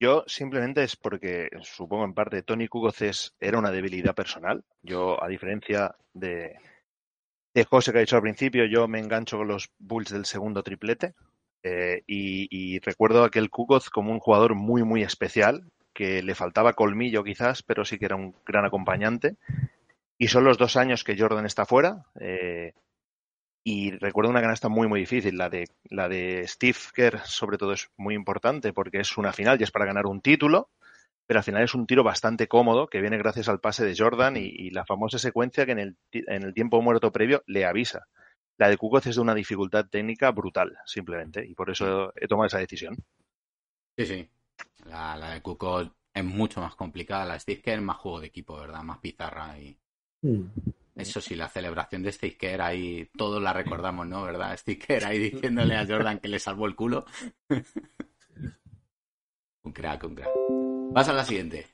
Yo 0.00 0.24
simplemente 0.26 0.82
es 0.82 0.96
porque 0.96 1.50
supongo 1.62 2.06
en 2.06 2.14
parte 2.14 2.42
Tony 2.42 2.68
Kukoc 2.68 2.94
era 3.38 3.58
una 3.58 3.70
debilidad 3.70 4.14
personal. 4.14 4.64
Yo, 4.82 5.22
a 5.22 5.28
diferencia 5.28 5.94
de, 6.14 6.56
de 7.54 7.64
José 7.64 7.92
que 7.92 7.98
ha 7.98 8.00
dicho 8.02 8.16
al 8.16 8.22
principio, 8.22 8.64
yo 8.66 8.86
me 8.88 9.00
engancho 9.00 9.38
con 9.38 9.48
los 9.48 9.70
Bulls 9.78 10.10
del 10.10 10.24
segundo 10.24 10.62
triplete. 10.62 11.14
Eh, 11.62 12.02
y, 12.06 12.78
recuerdo 12.80 13.24
aquel 13.24 13.50
Kukoc 13.50 13.90
como 13.90 14.12
un 14.12 14.20
jugador 14.20 14.54
muy, 14.54 14.82
muy 14.82 15.02
especial, 15.02 15.70
que 15.92 16.22
le 16.22 16.34
faltaba 16.34 16.72
colmillo 16.72 17.22
quizás, 17.22 17.62
pero 17.62 17.84
sí 17.84 17.98
que 17.98 18.06
era 18.06 18.16
un 18.16 18.34
gran 18.46 18.64
acompañante. 18.64 19.36
Y 20.16 20.28
son 20.28 20.44
los 20.44 20.58
dos 20.58 20.76
años 20.76 21.04
que 21.04 21.18
Jordan 21.18 21.46
está 21.46 21.66
fuera. 21.66 22.06
Eh, 22.20 22.72
y 23.62 23.90
recuerdo 23.92 24.30
una 24.30 24.40
canasta 24.40 24.68
muy, 24.68 24.88
muy 24.88 25.00
difícil. 25.00 25.36
La 25.36 25.50
de, 25.50 25.66
la 25.84 26.08
de 26.08 26.46
Steve 26.46 26.78
Kerr, 26.94 27.20
sobre 27.24 27.58
todo, 27.58 27.72
es 27.72 27.90
muy 27.96 28.14
importante 28.14 28.72
porque 28.72 29.00
es 29.00 29.16
una 29.18 29.32
final 29.32 29.60
y 29.60 29.64
es 29.64 29.70
para 29.70 29.86
ganar 29.86 30.06
un 30.06 30.20
título. 30.20 30.70
Pero 31.30 31.38
al 31.38 31.44
final 31.44 31.62
es 31.62 31.76
un 31.76 31.86
tiro 31.86 32.02
bastante 32.02 32.48
cómodo 32.48 32.88
que 32.88 33.00
viene 33.00 33.16
gracias 33.16 33.48
al 33.48 33.60
pase 33.60 33.84
de 33.84 33.94
Jordan 33.96 34.36
y, 34.36 34.70
la 34.70 34.84
famosa 34.84 35.16
secuencia 35.16 35.64
que 35.64 35.70
en 35.70 35.78
el, 35.78 35.96
en 36.10 36.42
el, 36.42 36.52
tiempo 36.52 36.82
muerto 36.82 37.12
previo 37.12 37.44
le 37.46 37.64
avisa. 37.64 38.08
La 38.58 38.68
de 38.68 38.76
Kukoc 38.76 39.06
es 39.06 39.14
de 39.14 39.20
una 39.20 39.36
dificultad 39.36 39.86
técnica 39.88 40.32
brutal, 40.32 40.76
simplemente, 40.86 41.46
y 41.46 41.54
por 41.54 41.70
eso 41.70 42.12
he 42.16 42.26
tomado 42.26 42.48
esa 42.48 42.58
decisión. 42.58 42.96
Sí, 43.96 44.06
sí. 44.06 44.28
La, 44.86 45.16
la 45.16 45.34
de 45.34 45.40
Kukoc 45.40 45.92
es 46.12 46.24
mucho 46.24 46.62
más 46.62 46.74
complicada. 46.74 47.24
La 47.24 47.34
de 47.34 47.40
Steve 47.40 47.62
Kerr 47.62 47.80
más 47.80 47.98
juego 47.98 48.18
de 48.18 48.26
equipo, 48.26 48.58
¿verdad? 48.58 48.82
Más 48.82 48.98
pizarra 48.98 49.56
y... 49.56 49.78
Hmm. 50.22 50.48
Eso 50.96 51.20
sí, 51.20 51.36
la 51.36 51.48
celebración 51.48 52.02
de 52.02 52.10
Sticker 52.10 52.60
ahí 52.60 53.08
todos 53.16 53.40
la 53.40 53.52
recordamos, 53.52 54.04
¿no? 54.08 54.24
¿Verdad? 54.24 54.56
Sticker 54.56 55.04
ahí 55.04 55.30
diciéndole 55.30 55.76
a 55.76 55.86
Jordan 55.86 56.18
que 56.18 56.26
le 56.26 56.40
salvó 56.40 56.66
el 56.66 56.74
culo. 56.74 57.04
un 59.62 59.72
crack, 59.72 60.04
un 60.04 60.14
crack. 60.14 60.30
Vas 60.92 61.08
a 61.08 61.12
la 61.12 61.24
siguiente. 61.24 61.66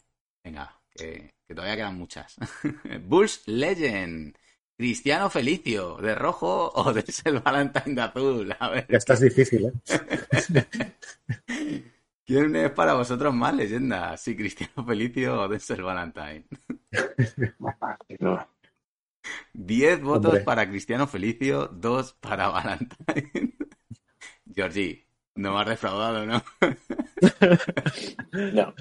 Venga, 0.44 0.78
que, 0.90 1.34
todavía 1.48 1.76
quedan 1.76 1.96
muchas. 1.96 2.36
Bulls 3.02 3.42
Legend. 3.46 4.36
Cristiano 4.78 5.30
Felicio, 5.30 5.96
¿de 5.96 6.14
rojo 6.14 6.70
o 6.74 6.92
de 6.92 7.02
el 7.24 7.40
Valentine 7.40 7.94
de 7.94 8.02
azul? 8.02 8.54
A 8.58 8.68
ver. 8.68 8.86
Ya 8.90 8.98
estás 8.98 9.20
difícil, 9.20 9.64
¿eh? 9.64 9.72
¿Quién 12.26 12.54
es 12.56 12.70
para 12.72 12.92
vosotros 12.92 13.32
más 13.32 13.54
leyenda? 13.54 14.14
¿Sí, 14.18 14.36
Cristiano 14.36 14.84
Felicio 14.84 15.42
o 15.42 15.52
el 15.52 15.82
Valentine? 15.82 16.44
10 19.54 20.02
votos 20.02 20.40
para 20.40 20.68
Cristiano 20.68 21.06
Felicio, 21.06 21.68
2 21.68 22.12
para 22.14 22.48
Valentine. 22.48 23.56
Georgie, 24.54 25.05
no 25.36 25.54
me 25.54 25.60
has 25.60 25.68
defraudado, 25.68 26.26
¿no? 26.26 26.42
no. 28.52 28.74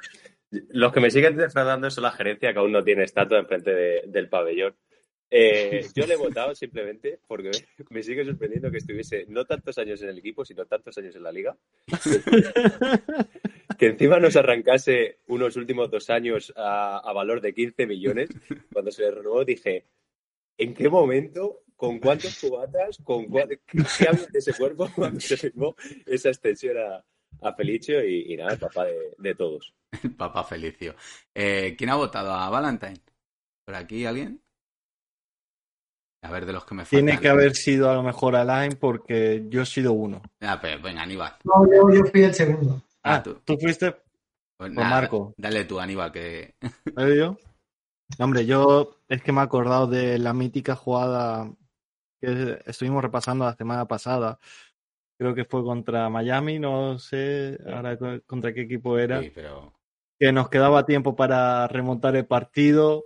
Los 0.69 0.93
que 0.93 0.99
me 0.99 1.11
siguen 1.11 1.35
defraudando 1.35 1.89
son 1.89 2.03
la 2.03 2.11
gerencia 2.11 2.53
que 2.53 2.59
aún 2.59 2.71
no 2.71 2.83
tiene 2.83 3.03
estatua 3.03 3.39
enfrente 3.39 3.73
de, 3.73 4.03
del 4.07 4.29
pabellón. 4.29 4.75
Eh, 5.29 5.85
yo 5.93 6.05
le 6.05 6.13
he 6.13 6.17
votado 6.17 6.55
simplemente 6.55 7.19
porque 7.27 7.51
me 7.89 8.03
sigue 8.03 8.23
sorprendiendo 8.23 8.71
que 8.71 8.77
estuviese 8.77 9.25
no 9.27 9.43
tantos 9.45 9.77
años 9.77 10.01
en 10.01 10.09
el 10.09 10.19
equipo, 10.19 10.45
sino 10.45 10.65
tantos 10.65 10.97
años 10.97 11.15
en 11.15 11.23
la 11.23 11.31
liga. 11.31 11.57
que 13.77 13.87
encima 13.87 14.19
nos 14.19 14.35
arrancase 14.35 15.19
unos 15.27 15.57
últimos 15.57 15.91
dos 15.91 16.09
años 16.09 16.53
a, 16.55 16.99
a 16.99 17.13
valor 17.13 17.41
de 17.41 17.53
15 17.53 17.85
millones. 17.87 18.29
Cuando 18.71 18.91
se 18.91 19.01
le 19.01 19.11
renovó 19.11 19.43
dije, 19.43 19.85
¿En 20.57 20.73
qué 20.73 20.87
momento, 20.89 21.63
con 21.75 21.99
cuántos 21.99 22.39
cubatas, 22.39 22.97
con 23.03 23.25
qué 23.25 23.59
había 24.07 24.25
de 24.27 24.39
ese 24.39 24.53
cuerpo 24.53 24.89
cuando 24.95 25.19
se 25.19 25.37
firmó 25.37 25.75
esa 26.05 26.29
extensión 26.29 26.77
a, 26.77 27.03
Felicio 27.55 28.03
y, 28.03 28.35
nada, 28.37 28.53
el 28.53 28.59
papá 28.59 28.85
de, 29.17 29.35
todos? 29.35 29.73
El 30.01 30.15
papá 30.15 30.43
Felicio. 30.43 30.95
Eh, 31.33 31.75
¿Quién 31.77 31.89
ha 31.91 31.95
votado 31.95 32.33
a 32.33 32.49
Valentine? 32.49 32.99
¿Por 33.65 33.75
aquí 33.75 34.05
alguien? 34.05 34.41
A 36.25 36.31
ver, 36.31 36.47
de 36.47 36.53
los 36.53 36.65
que 36.65 36.73
me 36.73 36.85
faltan. 36.85 37.05
Tiene 37.05 37.21
que 37.21 37.29
haber 37.29 37.55
sido 37.55 37.89
a 37.89 37.93
lo 37.93 38.01
mejor 38.01 38.35
Alain 38.35 38.77
porque 38.79 39.45
yo 39.47 39.61
he 39.61 39.65
sido 39.65 39.93
uno. 39.93 40.23
Ah, 40.41 40.57
pero 40.59 40.81
venga, 40.81 41.03
Aníbal. 41.03 41.35
No, 41.43 41.93
yo, 41.93 42.03
fui 42.05 42.23
el 42.23 42.33
segundo. 42.33 42.81
Ah, 43.03 43.21
¿tú, 43.21 43.57
fuiste? 43.59 43.95
Pues 44.57 44.71
Marco. 44.71 45.35
Dale 45.37 45.65
tú, 45.65 45.79
Aníbal, 45.79 46.11
que. 46.11 46.55
yo? 47.15 47.37
Hombre, 48.17 48.45
yo 48.45 49.01
es 49.07 49.21
que 49.21 49.31
me 49.31 49.41
he 49.41 49.43
acordado 49.43 49.85
de 49.85 50.17
la 50.17 50.33
mítica 50.33 50.75
jugada 50.75 51.51
que 52.19 52.59
estuvimos 52.65 53.03
repasando 53.03 53.45
la 53.45 53.55
semana 53.55 53.87
pasada. 53.87 54.39
Creo 55.17 55.33
que 55.33 55.45
fue 55.45 55.63
contra 55.63 56.09
Miami, 56.09 56.59
no 56.59 56.99
sé 56.99 57.57
ahora 57.65 57.97
contra 58.25 58.53
qué 58.53 58.61
equipo 58.61 58.97
era. 58.97 59.21
Que 60.19 60.31
nos 60.31 60.49
quedaba 60.49 60.85
tiempo 60.85 61.15
para 61.15 61.67
remontar 61.67 62.15
el 62.15 62.25
partido. 62.25 63.05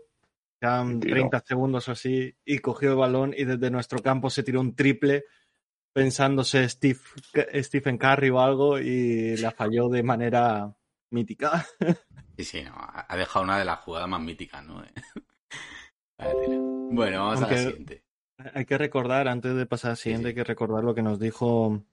Quedan 0.60 1.00
30 1.00 1.44
segundos 1.46 1.88
o 1.88 1.92
así. 1.92 2.36
Y 2.46 2.60
cogió 2.60 2.92
el 2.92 2.98
balón 2.98 3.34
y 3.38 3.46
desde 3.46 3.72
nuestro 3.72 4.00
campo 4.00 4.30
se 4.30 4.44
tiró 4.44 4.60
un 4.60 4.76
triple 4.76 5.26
pensándose 5.94 6.68
Steve, 6.70 7.00
Stephen 7.56 7.98
Curry 7.98 8.30
o 8.30 8.40
algo 8.40 8.80
y 8.80 9.38
la 9.38 9.52
falló 9.52 9.90
de 9.90 10.04
manera 10.04 10.74
mítica. 11.12 11.66
Sí, 12.40 12.46
sí, 12.46 12.64
no, 12.64 12.74
ha 12.78 13.18
dejado 13.18 13.44
una 13.44 13.60
de 13.60 13.66
las 13.66 13.80
jugadas 13.80 14.08
más 14.08 14.22
míticas, 14.22 14.64
¿no? 14.64 14.82
bueno, 16.90 17.26
vamos 17.26 17.42
a 17.42 17.52
la 17.52 17.58
siguiente. 17.58 18.06
Hay 18.54 18.66
que 18.66 18.78
recordar, 18.78 19.28
antes 19.28 19.56
de 19.56 19.66
pasar 19.66 19.90
a 19.90 19.92
la 19.94 19.96
siguiente, 19.96 20.30
hay 20.30 20.36
que 20.36 20.44
recordar 20.44 20.84
lo 20.84 20.96
que 20.96 21.02
nos 21.02 21.20
dijo 21.20 21.84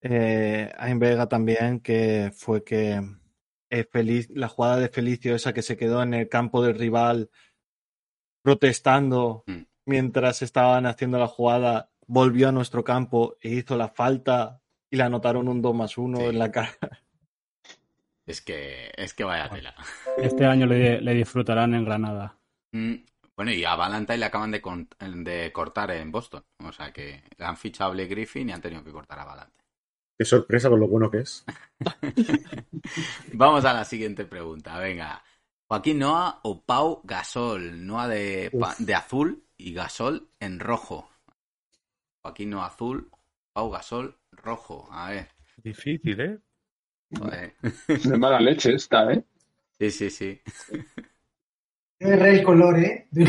eh, 0.00 0.72
Ain 0.78 0.98
Vega 0.98 1.28
también, 1.28 1.80
que 1.80 2.32
fue 2.34 2.64
que 2.64 3.02
feliz, 3.90 4.28
la 4.30 4.48
jugada 4.48 4.78
de 4.78 4.88
Felicio, 4.88 5.34
esa 5.34 5.52
que 5.52 5.62
se 5.62 5.76
quedó 5.76 6.02
en 6.02 6.14
el 6.14 6.28
campo 6.28 6.62
del 6.62 6.78
rival 6.78 7.30
protestando 8.42 9.44
mm. 9.46 9.62
mientras 9.86 10.42
estaban 10.42 10.86
haciendo 10.86 11.18
la 11.18 11.26
jugada, 11.26 11.90
volvió 12.06 12.48
a 12.48 12.52
nuestro 12.52 12.82
campo 12.82 13.36
e 13.40 13.50
hizo 13.50 13.76
la 13.76 13.88
falta 13.88 14.60
y 14.90 14.96
le 14.96 15.04
anotaron 15.04 15.48
un 15.48 15.62
2 15.62 15.74
más 15.74 15.98
1 15.98 16.20
en 16.30 16.38
la 16.38 16.50
cara. 16.50 16.72
Es 18.26 18.40
que, 18.40 18.92
es 18.96 19.12
que 19.12 19.24
vaya 19.24 19.48
tela. 19.48 19.74
Este 20.16 20.46
año 20.46 20.64
le, 20.64 21.14
disfrutarán 21.14 21.74
en 21.74 21.84
Granada. 21.84 22.38
Mm, 22.70 22.94
bueno, 23.40 23.52
y 23.52 23.64
a 23.64 23.74
Valentine 23.74 24.18
le 24.18 24.26
acaban 24.26 24.50
de, 24.50 24.60
de, 25.00 25.50
cortar 25.50 25.90
en 25.92 26.12
Boston. 26.12 26.44
O 26.62 26.70
sea 26.72 26.92
que 26.92 27.24
le 27.38 27.44
han 27.46 27.56
fichado 27.56 27.88
a 27.88 27.94
Blake 27.94 28.10
Griffin 28.10 28.50
y 28.50 28.52
han 28.52 28.60
tenido 28.60 28.84
que 28.84 28.92
cortar 28.92 29.18
a 29.18 29.24
Valentine. 29.24 29.64
Qué 30.18 30.26
sorpresa 30.26 30.68
con 30.68 30.78
lo 30.78 30.88
bueno 30.88 31.10
que 31.10 31.20
es. 31.20 31.46
Vamos 33.32 33.64
a 33.64 33.72
la 33.72 33.86
siguiente 33.86 34.26
pregunta. 34.26 34.78
Venga. 34.78 35.24
Joaquín 35.66 36.00
Noah 36.00 36.40
o 36.42 36.62
Pau 36.66 37.00
Gasol. 37.02 37.86
Noah 37.86 38.08
de, 38.08 38.50
de 38.78 38.94
azul 38.94 39.42
y 39.56 39.72
Gasol 39.72 40.28
en 40.38 40.60
rojo. 40.60 41.08
Joaquín 42.22 42.50
Noah 42.50 42.66
azul, 42.66 43.10
Pau 43.54 43.70
Gasol 43.70 44.18
rojo. 44.32 44.86
A 44.92 45.12
ver. 45.12 45.28
Difícil, 45.56 46.20
¿eh? 46.20 46.38
De 47.88 48.18
mala 48.18 48.38
leche 48.38 48.74
esta, 48.74 49.10
¿eh? 49.10 49.24
Sí, 49.78 49.90
sí, 49.90 50.10
sí. 50.10 50.42
el 52.00 52.42
color, 52.42 52.78
¿eh? 52.78 53.06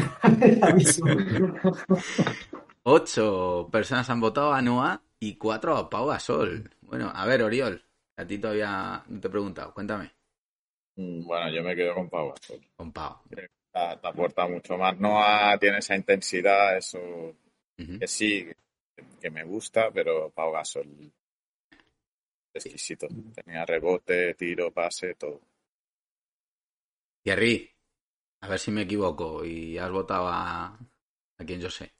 Ocho 2.83 3.69
personas 3.71 4.09
han 4.09 4.19
votado 4.19 4.53
a 4.53 4.61
Noah 4.61 5.01
y 5.19 5.35
cuatro 5.35 5.77
a 5.77 5.89
Pau 5.89 6.07
Gasol. 6.07 6.69
Bueno, 6.81 7.11
a 7.13 7.25
ver, 7.25 7.43
Oriol, 7.43 7.83
a 8.17 8.25
ti 8.25 8.37
todavía 8.39 9.03
no 9.07 9.19
te 9.19 9.27
he 9.27 9.31
preguntado, 9.31 9.73
cuéntame. 9.73 10.11
Mm, 10.95 11.25
Bueno, 11.25 11.51
yo 11.51 11.63
me 11.63 11.75
quedo 11.75 11.95
con 11.95 12.09
Pau 12.09 12.29
Gasol. 12.29 12.59
Con 12.75 12.91
Pau. 12.91 13.17
Te, 13.29 13.49
te 13.73 14.07
aporta 14.07 14.47
mucho 14.47 14.77
más. 14.77 14.97
Noah 14.99 15.57
tiene 15.59 15.79
esa 15.79 15.95
intensidad, 15.95 16.77
eso 16.77 16.99
que 17.77 18.07
sí, 18.07 18.47
que 19.21 19.29
me 19.29 19.43
gusta, 19.43 19.91
pero 19.91 20.29
Pau 20.31 20.51
Gasol 20.51 20.87
exquisito. 22.53 23.07
Tenía 23.33 23.65
rebote, 23.65 24.33
tiro, 24.35 24.71
pase, 24.71 25.15
todo. 25.15 25.39
Thierry, 27.23 27.69
a 28.41 28.47
ver 28.49 28.59
si 28.59 28.71
me 28.71 28.81
equivoco 28.83 29.45
y 29.45 29.77
has 29.77 29.91
votado 29.91 30.27
a, 30.27 30.77
a 31.37 31.45
quien 31.45 31.59
yo 31.61 31.69
sé. 31.69 31.93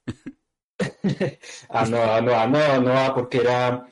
Ah, 1.70 1.86
no, 1.86 1.98
ah, 2.02 2.22
no, 2.22 2.34
ah, 2.34 2.48
no, 2.48 2.82
no, 2.82 3.14
porque 3.16 3.40
era, 3.40 3.86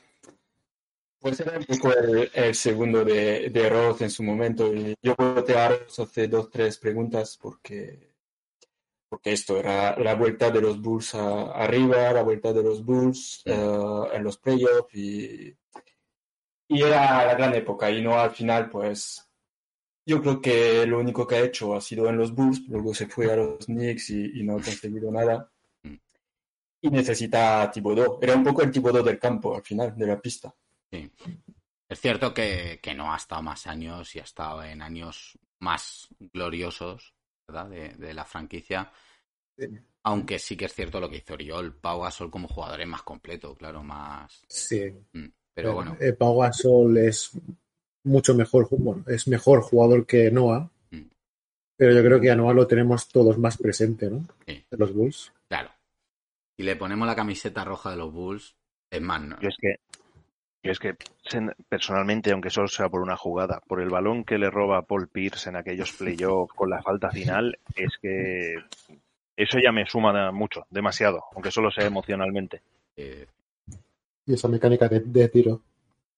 pues 1.18 1.40
era 1.40 1.58
un 1.58 1.64
poco 1.64 1.92
el, 1.92 2.30
el 2.32 2.54
segundo 2.54 3.04
de, 3.04 3.50
de 3.50 3.68
Roth 3.68 4.02
en 4.02 4.10
su 4.10 4.22
momento. 4.22 4.72
Y 4.74 4.94
yo 5.02 5.14
voté 5.16 5.56
a 5.58 5.68
Roth 5.68 5.98
hace 6.00 6.28
dos, 6.28 6.50
tres 6.50 6.78
preguntas 6.78 7.38
porque, 7.40 8.14
porque 9.08 9.32
esto 9.32 9.58
era 9.58 9.96
la 9.98 10.14
vuelta 10.14 10.50
de 10.50 10.60
los 10.62 10.80
Bulls 10.80 11.14
a- 11.14 11.52
arriba, 11.52 12.12
la 12.12 12.22
vuelta 12.22 12.52
de 12.52 12.62
los 12.62 12.84
Bulls 12.84 13.42
eh, 13.46 14.04
en 14.14 14.24
los 14.24 14.38
playoffs 14.38 14.94
y, 14.94 15.56
y 16.68 16.82
era 16.82 17.26
la 17.26 17.34
gran 17.34 17.54
época. 17.54 17.90
Y 17.90 18.02
no 18.02 18.18
al 18.18 18.30
final, 18.30 18.70
pues 18.70 19.29
yo 20.10 20.20
creo 20.20 20.40
que 20.40 20.84
lo 20.86 20.98
único 20.98 21.26
que 21.26 21.36
ha 21.36 21.40
hecho 21.48 21.74
ha 21.74 21.80
sido 21.80 22.08
en 22.08 22.16
los 22.18 22.34
Bulls, 22.34 22.62
luego 22.68 22.92
se 22.92 23.06
fue 23.06 23.32
a 23.32 23.36
los 23.36 23.64
Knicks 23.66 24.10
y, 24.10 24.40
y 24.40 24.42
no 24.42 24.52
ha 24.54 24.62
conseguido 24.62 25.10
nada. 25.10 25.50
Y 26.82 26.88
necesita 26.90 27.62
a 27.62 27.70
Thibodeau. 27.70 28.18
Era 28.22 28.34
un 28.34 28.44
poco 28.44 28.62
el 28.62 28.70
Thibodeau 28.70 29.04
del 29.04 29.18
campo 29.18 29.54
al 29.54 29.62
final, 29.62 29.94
de 29.96 30.06
la 30.06 30.18
pista. 30.20 30.54
Sí. 30.90 31.10
Es 31.88 32.00
cierto 32.00 32.32
que, 32.32 32.80
que 32.82 32.94
no 32.94 33.12
ha 33.12 33.16
estado 33.16 33.42
más 33.42 33.66
años 33.66 34.14
y 34.16 34.18
ha 34.20 34.22
estado 34.24 34.62
en 34.64 34.80
años 34.80 35.38
más 35.58 36.08
gloriosos, 36.18 37.14
¿verdad? 37.46 37.68
De, 37.68 37.88
de 37.90 38.14
la 38.14 38.24
franquicia. 38.24 38.90
Aunque 40.04 40.38
sí 40.38 40.56
que 40.56 40.64
es 40.66 40.74
cierto 40.74 41.00
lo 41.00 41.10
que 41.10 41.18
hizo 41.18 41.34
Oriol. 41.34 41.74
Pau 41.74 42.00
Gasol 42.00 42.30
como 42.30 42.48
jugador 42.48 42.80
es 42.80 42.88
más 42.88 43.02
completo, 43.02 43.54
claro, 43.54 43.82
más. 43.82 44.42
Sí. 44.48 44.90
Mm, 45.12 45.26
Pero 45.52 45.74
bueno, 45.74 45.96
Eh, 46.00 46.14
Pau 46.14 46.38
Gasol 46.40 46.96
es 46.96 47.30
mucho 48.04 48.34
mejor, 48.34 48.68
bueno, 48.70 49.04
es 49.08 49.28
mejor 49.28 49.60
jugador 49.62 50.06
que 50.06 50.30
Noah, 50.30 50.70
Mm. 50.90 51.02
pero 51.76 51.92
yo 51.94 52.02
creo 52.02 52.20
que 52.20 52.30
a 52.30 52.36
Noah 52.36 52.54
lo 52.54 52.66
tenemos 52.66 53.08
todos 53.08 53.38
más 53.38 53.56
presente, 53.58 54.10
¿no? 54.10 54.26
Sí. 54.46 54.64
De 54.70 54.76
los 54.76 54.92
Bulls. 54.94 55.32
claro. 55.48 55.70
Si 56.56 56.64
le 56.64 56.76
ponemos 56.76 57.06
la 57.06 57.16
camiseta 57.16 57.64
roja 57.64 57.90
de 57.90 57.96
los 57.96 58.12
Bulls, 58.12 58.54
es 58.90 59.00
más, 59.00 59.22
¿no? 59.22 59.40
Yo 59.40 59.48
es 59.48 59.56
que, 59.58 59.76
yo 60.62 60.72
es 60.72 60.78
que 60.78 60.94
personalmente, 61.70 62.32
aunque 62.32 62.50
solo 62.50 62.68
sea 62.68 62.88
por 62.90 63.00
una 63.00 63.16
jugada, 63.16 63.60
por 63.66 63.80
el 63.80 63.88
balón 63.88 64.24
que 64.24 64.36
le 64.36 64.50
roba 64.50 64.82
Paul 64.82 65.08
Pierce 65.08 65.48
en 65.48 65.56
aquellos 65.56 65.92
playoffs 65.92 66.52
con 66.54 66.68
la 66.68 66.82
falta 66.82 67.10
final, 67.10 67.58
es 67.74 67.96
que 68.02 68.56
eso 69.36 69.58
ya 69.58 69.72
me 69.72 69.86
suma 69.86 70.30
mucho, 70.32 70.66
demasiado, 70.68 71.24
aunque 71.34 71.50
solo 71.50 71.70
sea 71.70 71.86
emocionalmente. 71.86 72.60
Eh, 72.96 73.26
Y 74.26 74.34
esa 74.34 74.48
mecánica 74.48 74.86
de, 74.86 75.00
de 75.00 75.28
tiro. 75.30 75.62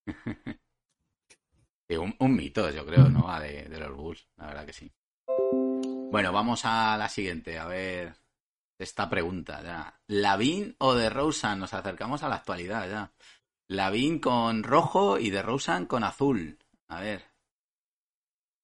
Un, 1.98 2.36
mito, 2.36 2.70
yo 2.70 2.86
creo, 2.86 3.08
¿no? 3.08 3.30
A 3.30 3.40
De, 3.40 3.68
los 3.78 3.96
Bulls, 3.96 4.28
la 4.36 4.46
verdad 4.46 4.66
que 4.66 4.72
sí. 4.72 4.92
Bueno, 6.10 6.32
vamos 6.32 6.64
a 6.64 6.96
la 6.96 7.08
siguiente, 7.08 7.58
a 7.58 7.66
ver 7.66 8.14
esta 8.78 9.08
pregunta 9.08 9.62
ya. 9.62 10.00
¿Lavin 10.08 10.74
o 10.78 10.94
de 10.94 11.08
Rosen? 11.08 11.58
Nos 11.58 11.72
acercamos 11.72 12.22
a 12.22 12.28
la 12.28 12.36
actualidad 12.36 12.88
ya. 12.90 13.12
Lavin 13.68 14.18
con 14.18 14.62
rojo 14.64 15.18
y 15.18 15.30
de 15.30 15.42
Rosen 15.42 15.86
con 15.86 16.04
azul. 16.04 16.58
A 16.88 17.00
ver. 17.00 17.24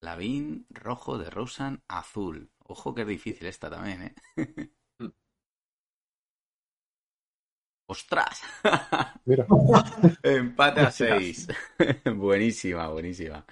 Lavin, 0.01 0.67
rojo, 0.71 1.19
de 1.19 1.31
Rosen, 1.31 1.83
azul. 1.89 2.53
Ojo 2.59 2.95
que 2.95 3.03
es 3.03 3.09
difícil 3.09 3.47
esta 3.47 3.71
también, 3.71 4.03
¿eh? 4.03 4.15
¡Ostras! 7.91 8.43
Mira. 9.25 9.47
Empate 10.23 10.81
a 10.81 10.91
seis. 10.91 11.49
buenísima, 12.15 12.89
buenísima. 12.89 13.45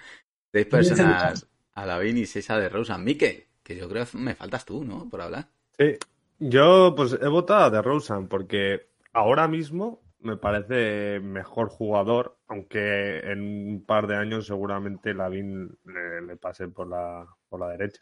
Seis 0.51 0.67
personas 0.67 1.47
a 1.73 1.85
Lavin 1.85 2.19
y 2.19 2.25
seis 2.27 2.47
a 2.51 2.59
de 2.59 2.69
Rosen. 2.69 3.03
Mike, 3.03 3.49
que 3.63 3.75
yo 3.75 3.89
creo 3.89 4.05
que 4.05 4.17
me 4.17 4.35
faltas 4.35 4.63
tú, 4.63 4.85
¿no? 4.85 5.09
Por 5.09 5.21
hablar. 5.21 5.47
Sí, 5.77 5.97
yo 6.39 6.93
pues 6.95 7.17
he 7.19 7.27
votado 7.27 7.65
a 7.65 7.69
DeRozan 7.71 8.27
porque 8.27 8.89
ahora 9.11 9.47
mismo 9.47 10.03
me 10.19 10.37
parece 10.37 11.19
mejor 11.19 11.69
jugador, 11.69 12.37
aunque 12.47 13.19
en 13.19 13.41
un 13.41 13.85
par 13.85 14.05
de 14.05 14.17
años 14.17 14.45
seguramente 14.45 15.15
Lavin 15.15 15.77
le, 15.83 16.21
le 16.21 16.37
pase 16.37 16.67
por 16.67 16.87
la, 16.87 17.27
por 17.49 17.59
la 17.59 17.69
derecha. 17.69 17.99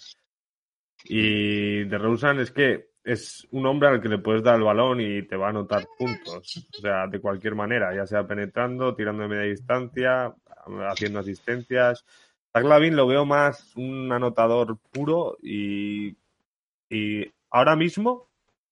Y 1.05 1.85
DeRozan 1.85 2.39
es 2.39 2.51
que 2.51 2.94
es 3.05 3.47
un 3.51 3.65
hombre 3.67 3.87
al 3.89 4.01
que 4.01 4.09
le 4.09 4.17
puedes 4.17 4.43
dar 4.43 4.55
el 4.55 4.63
balón 4.63 4.99
y 4.99 5.23
te 5.23 5.35
va 5.37 5.47
a 5.47 5.49
anotar 5.51 5.87
puntos, 5.97 6.67
o 6.77 6.81
sea, 6.81 7.07
de 7.07 7.21
cualquier 7.21 7.55
manera, 7.55 7.95
ya 7.95 8.05
sea 8.05 8.25
penetrando, 8.27 8.95
tirando 8.95 9.23
de 9.23 9.29
media 9.29 9.43
distancia, 9.43 10.33
haciendo 10.89 11.19
asistencias. 11.19 12.03
Zach 12.51 12.63
Lavin 12.65 12.95
lo 12.95 13.05
veo 13.07 13.25
más 13.25 13.75
un 13.75 14.11
anotador 14.11 14.77
puro 14.91 15.37
y 15.41 16.15
y 16.89 17.25
ahora 17.49 17.75
mismo, 17.75 18.29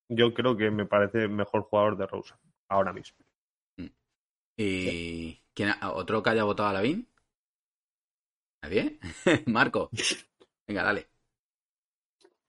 yo 0.08 0.34
creo 0.34 0.56
que 0.56 0.69
me 0.69 0.86
parece 0.86 1.28
mejor 1.28 1.63
jugador 1.63 1.98
de 1.98 2.08
Rosa. 2.08 2.39
Ahora 2.69 2.93
mismo. 2.93 3.17
¿Y 4.56 5.41
quién 5.54 5.69
ha- 5.69 5.91
otro 5.93 6.22
que 6.22 6.30
haya 6.30 6.43
votado 6.43 6.69
a 6.69 6.74
Lavin? 6.74 7.08
¿Nadie? 8.62 9.00
Marco. 9.48 9.89
Venga, 10.67 10.84
dale. 10.84 11.08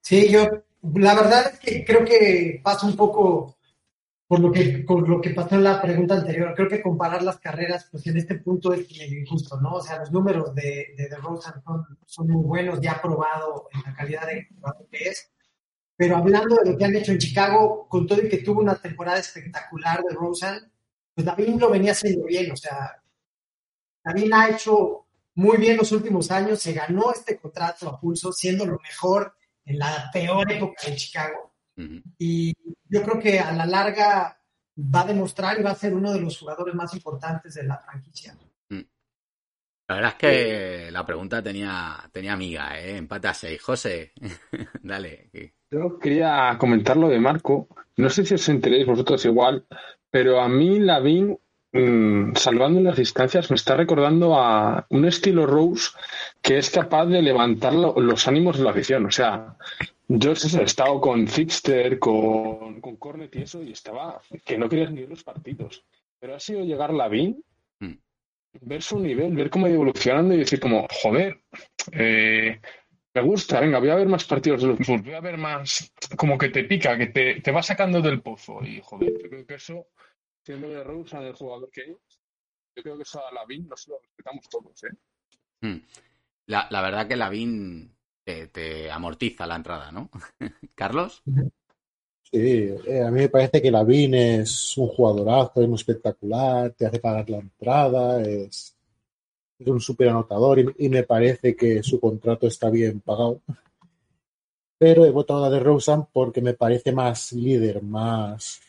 Sí, 0.02 0.30
yo, 0.30 0.46
la 0.94 1.14
verdad 1.14 1.52
es 1.52 1.58
que 1.58 1.84
creo 1.84 2.04
que 2.04 2.60
pasa 2.62 2.86
un 2.86 2.96
poco 2.96 3.56
por 4.26 4.40
lo 4.40 4.50
que, 4.52 4.84
con 4.84 5.08
lo 5.08 5.20
que 5.20 5.30
pasó 5.30 5.54
en 5.54 5.64
la 5.64 5.80
pregunta 5.80 6.14
anterior. 6.14 6.54
Creo 6.54 6.68
que 6.68 6.82
comparar 6.82 7.22
las 7.22 7.38
carreras, 7.38 7.88
pues 7.90 8.06
en 8.06 8.16
este 8.16 8.36
punto 8.36 8.72
es 8.72 8.90
injusto, 8.90 9.60
¿no? 9.60 9.74
O 9.74 9.82
sea, 9.82 9.98
los 9.98 10.12
números 10.12 10.54
de, 10.54 10.94
de 10.96 11.08
DeRozan 11.08 11.62
son, 11.62 11.86
son 12.06 12.28
muy 12.28 12.44
buenos, 12.44 12.80
ya 12.80 13.00
probado 13.00 13.68
en 13.72 13.82
la 13.82 13.94
calidad 13.94 14.26
de 14.26 14.48
que 14.90 15.08
es. 15.08 15.30
Pero 15.96 16.16
hablando 16.16 16.56
de 16.56 16.72
lo 16.72 16.78
que 16.78 16.84
han 16.84 16.96
hecho 16.96 17.12
en 17.12 17.18
Chicago, 17.18 17.86
con 17.88 18.06
todo 18.06 18.22
y 18.22 18.28
que 18.28 18.38
tuvo 18.38 18.60
una 18.60 18.74
temporada 18.74 19.18
espectacular 19.18 20.02
de 20.02 20.14
Rosen, 20.14 20.72
pues 21.14 21.24
David 21.24 21.60
lo 21.60 21.70
venía 21.70 21.92
haciendo 21.92 22.24
bien, 22.26 22.50
o 22.50 22.56
sea, 22.56 23.00
David 24.02 24.32
ha 24.34 24.50
hecho 24.50 25.06
muy 25.36 25.58
bien 25.58 25.76
los 25.76 25.92
últimos 25.92 26.30
años, 26.30 26.60
se 26.60 26.72
ganó 26.72 27.12
este 27.12 27.38
contrato 27.38 27.88
a 27.88 28.00
pulso, 28.00 28.32
siendo 28.32 28.66
lo 28.66 28.78
mejor 28.80 29.34
en 29.64 29.78
la 29.78 30.10
peor 30.12 30.50
época 30.50 30.86
de 30.86 30.96
Chicago. 30.96 31.54
Y 32.18 32.54
yo 32.88 33.02
creo 33.02 33.18
que 33.18 33.40
a 33.40 33.52
la 33.52 33.66
larga 33.66 34.38
va 34.78 35.00
a 35.00 35.06
demostrar 35.06 35.58
y 35.58 35.62
va 35.62 35.70
a 35.70 35.76
ser 35.76 35.94
uno 35.94 36.12
de 36.12 36.20
los 36.20 36.38
jugadores 36.38 36.74
más 36.74 36.94
importantes 36.94 37.54
de 37.54 37.64
la 37.64 37.78
franquicia. 37.78 38.36
La 39.86 39.96
verdad 39.96 40.12
es 40.12 40.18
que 40.18 40.90
la 40.90 41.04
pregunta 41.04 41.42
tenía, 41.42 42.08
tenía 42.10 42.32
amiga, 42.32 42.80
¿eh? 42.80 42.96
Empate 42.96 43.28
a 43.28 43.34
seis. 43.34 43.60
José, 43.60 44.12
dale. 44.82 45.30
Yo 45.70 45.98
quería 45.98 46.56
comentar 46.58 46.96
lo 46.96 47.08
de 47.08 47.20
Marco. 47.20 47.68
No 47.96 48.08
sé 48.08 48.24
si 48.24 48.34
os 48.34 48.48
enteréis 48.48 48.86
vosotros 48.86 49.22
igual, 49.26 49.66
pero 50.10 50.40
a 50.40 50.48
mí 50.48 50.78
Lavin, 50.80 51.38
mm, 51.74 52.34
salvando 52.36 52.80
las 52.80 52.96
distancias, 52.96 53.50
me 53.50 53.56
está 53.56 53.76
recordando 53.76 54.38
a 54.38 54.86
un 54.90 55.04
estilo 55.04 55.44
Rose 55.46 55.90
que 56.40 56.56
es 56.58 56.70
capaz 56.70 57.06
de 57.06 57.20
levantar 57.20 57.74
lo- 57.74 57.98
los 58.00 58.26
ánimos 58.28 58.56
de 58.58 58.64
la 58.64 58.70
afición. 58.70 59.04
O 59.06 59.10
sea, 59.10 59.56
yo 60.08 60.32
he 60.32 60.62
estado 60.62 61.00
con 61.00 61.26
Zipster, 61.28 61.98
con, 61.98 62.80
con 62.80 62.96
Cornet 62.96 63.34
y 63.36 63.42
eso, 63.42 63.62
y 63.62 63.72
estaba 63.72 64.20
que 64.44 64.56
no 64.56 64.68
querías 64.68 64.90
ni 64.92 65.00
ver 65.00 65.10
los 65.10 65.24
partidos. 65.24 65.84
Pero 66.18 66.34
ha 66.36 66.40
sido 66.40 66.64
llegar 66.64 66.92
Lavin, 66.94 67.42
ver 68.60 68.82
su 68.82 68.98
nivel, 69.00 69.34
ver 69.34 69.50
cómo 69.50 69.66
ha 69.66 69.68
ido 69.68 69.76
evolucionando 69.76 70.32
y 70.34 70.38
decir 70.38 70.60
como, 70.60 70.86
joder, 71.02 71.40
eh, 71.92 72.60
me 73.14 73.22
gusta, 73.22 73.60
venga, 73.60 73.78
voy 73.78 73.90
a 73.90 73.94
ver 73.96 74.08
más 74.08 74.24
partidos 74.24 74.62
de 74.62 74.68
los 74.68 74.78
voy 74.78 75.12
a 75.14 75.20
ver 75.20 75.38
más, 75.38 75.92
como 76.16 76.38
que 76.38 76.48
te 76.50 76.64
pica, 76.64 76.96
que 76.96 77.06
te, 77.08 77.40
te 77.40 77.50
va 77.52 77.62
sacando 77.62 78.00
del 78.00 78.20
pozo. 78.22 78.60
Y 78.64 78.80
joder, 78.82 79.12
yo 79.22 79.28
creo 79.28 79.46
que 79.46 79.54
eso, 79.54 79.86
siendo 80.44 80.68
de 80.68 80.84
Rosa 80.84 81.20
del 81.20 81.34
jugador 81.34 81.70
que 81.70 81.80
es, 81.82 82.20
yo 82.76 82.82
creo 82.82 82.96
que 82.96 83.02
eso 83.02 83.24
a 83.26 83.32
Lavin 83.32 83.68
nos 83.68 83.88
lo 83.88 83.98
respetamos 84.00 84.48
todos, 84.48 84.84
¿eh? 84.84 84.96
Hmm. 85.60 85.78
La, 86.46 86.66
la 86.70 86.82
verdad 86.82 87.08
que 87.08 87.16
Lavin 87.16 87.96
te, 88.22 88.48
te 88.48 88.90
amortiza 88.90 89.46
la 89.46 89.56
entrada, 89.56 89.90
¿no? 89.90 90.10
Carlos. 90.74 91.22
Sí, 92.30 92.74
eh, 92.86 93.02
a 93.02 93.10
mí 93.10 93.20
me 93.20 93.28
parece 93.28 93.62
que 93.62 93.70
Lavin 93.70 94.14
es 94.14 94.76
un 94.76 94.88
jugadorazo, 94.88 95.62
es 95.62 95.68
muy 95.68 95.76
espectacular, 95.76 96.72
te 96.72 96.86
hace 96.86 96.98
pagar 96.98 97.30
la 97.30 97.38
entrada, 97.38 98.20
es, 98.22 98.76
es 99.58 99.66
un 99.66 99.80
súper 99.80 100.08
anotador 100.08 100.58
y, 100.58 100.66
y 100.78 100.88
me 100.88 101.04
parece 101.04 101.54
que 101.56 101.82
su 101.82 102.00
contrato 102.00 102.46
está 102.46 102.70
bien 102.70 103.00
pagado. 103.00 103.40
Pero 104.76 105.04
he 105.06 105.10
votado 105.10 105.44
a 105.44 105.50
de 105.50 105.60
Rosen 105.60 106.06
porque 106.12 106.42
me 106.42 106.54
parece 106.54 106.92
más 106.92 107.32
líder, 107.32 107.82
más... 107.82 108.60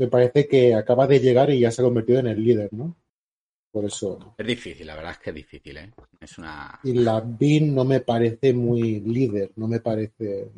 Me 0.00 0.08
parece 0.08 0.48
que 0.48 0.74
acaba 0.74 1.06
de 1.06 1.20
llegar 1.20 1.48
y 1.50 1.60
ya 1.60 1.70
se 1.70 1.80
ha 1.80 1.84
convertido 1.84 2.18
en 2.18 2.26
el 2.26 2.42
líder, 2.42 2.72
¿no? 2.72 2.96
Por 3.72 3.84
eso. 3.84 4.34
Es 4.36 4.46
difícil, 4.46 4.86
la 4.86 4.96
verdad 4.96 5.12
es 5.12 5.18
que 5.18 5.30
es 5.30 5.36
difícil, 5.36 5.76
¿eh? 5.76 5.92
Es 6.20 6.38
una. 6.38 6.80
Y 6.82 6.94
la 6.94 7.20
Bin 7.20 7.74
no 7.74 7.84
me 7.84 8.00
parece 8.00 8.52
muy 8.52 9.00
líder, 9.00 9.52
no 9.56 9.68
me 9.68 9.80
parece. 9.80 10.50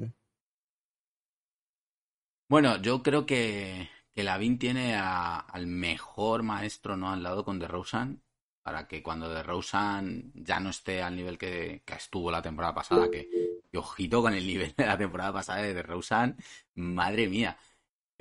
Bueno, 2.48 2.76
yo 2.83 3.02
creo 3.02 3.24
que, 3.26 3.88
que 4.14 4.22
Lavin 4.22 4.59
tiene 4.59 4.94
a- 4.96 5.38
al 5.40 5.66
mejor 5.66 6.42
maestro 6.42 6.96
no 6.96 7.11
al 7.11 7.22
lado 7.22 7.44
con 7.44 7.59
DeRozan 7.59 8.22
para 8.62 8.87
que 8.87 9.02
cuando 9.02 9.28
DeRozan 9.28 10.33
ya 10.35 10.61
no 10.61 10.70
esté 10.70 11.02
al 11.02 11.16
nivel 11.16 11.38
que, 11.38 11.83
que 11.85 11.94
estuvo 11.94 12.31
la 12.31 12.42
temporada 12.42 12.74
pasada, 12.74 13.11
que, 13.11 13.28
que 13.70 13.78
ojito 13.78 14.22
con 14.22 14.35
el 14.35 14.46
nivel 14.46 14.74
de 14.76 14.87
la 14.87 14.98
temporada 14.98 15.33
pasada 15.33 15.62
de 15.62 15.74
DeRozan, 15.74 16.37
madre 16.74 17.28
mía. 17.28 17.57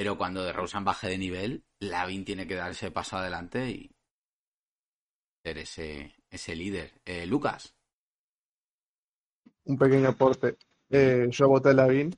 Pero 0.02 0.18
cuando 0.18 0.44
DeRozan 0.44 0.84
baje 0.84 1.10
de 1.10 1.18
nivel, 1.20 1.64
Lavin 1.80 2.26
tiene 2.26 2.48
que 2.48 2.56
dar 2.56 2.72
ese 2.72 2.90
paso 2.90 3.18
adelante 3.18 3.70
y 3.70 3.96
ser 5.44 5.60
ese, 5.60 6.16
ese 6.28 6.56
líder. 6.56 6.92
Eh, 7.06 7.28
Lucas, 7.28 7.76
un 9.66 9.78
pequeño 9.78 10.10
aporte. 10.10 10.58
Eh, 10.90 11.28
yo 11.30 11.48
voté 11.48 11.76
Lavín. 11.76 12.18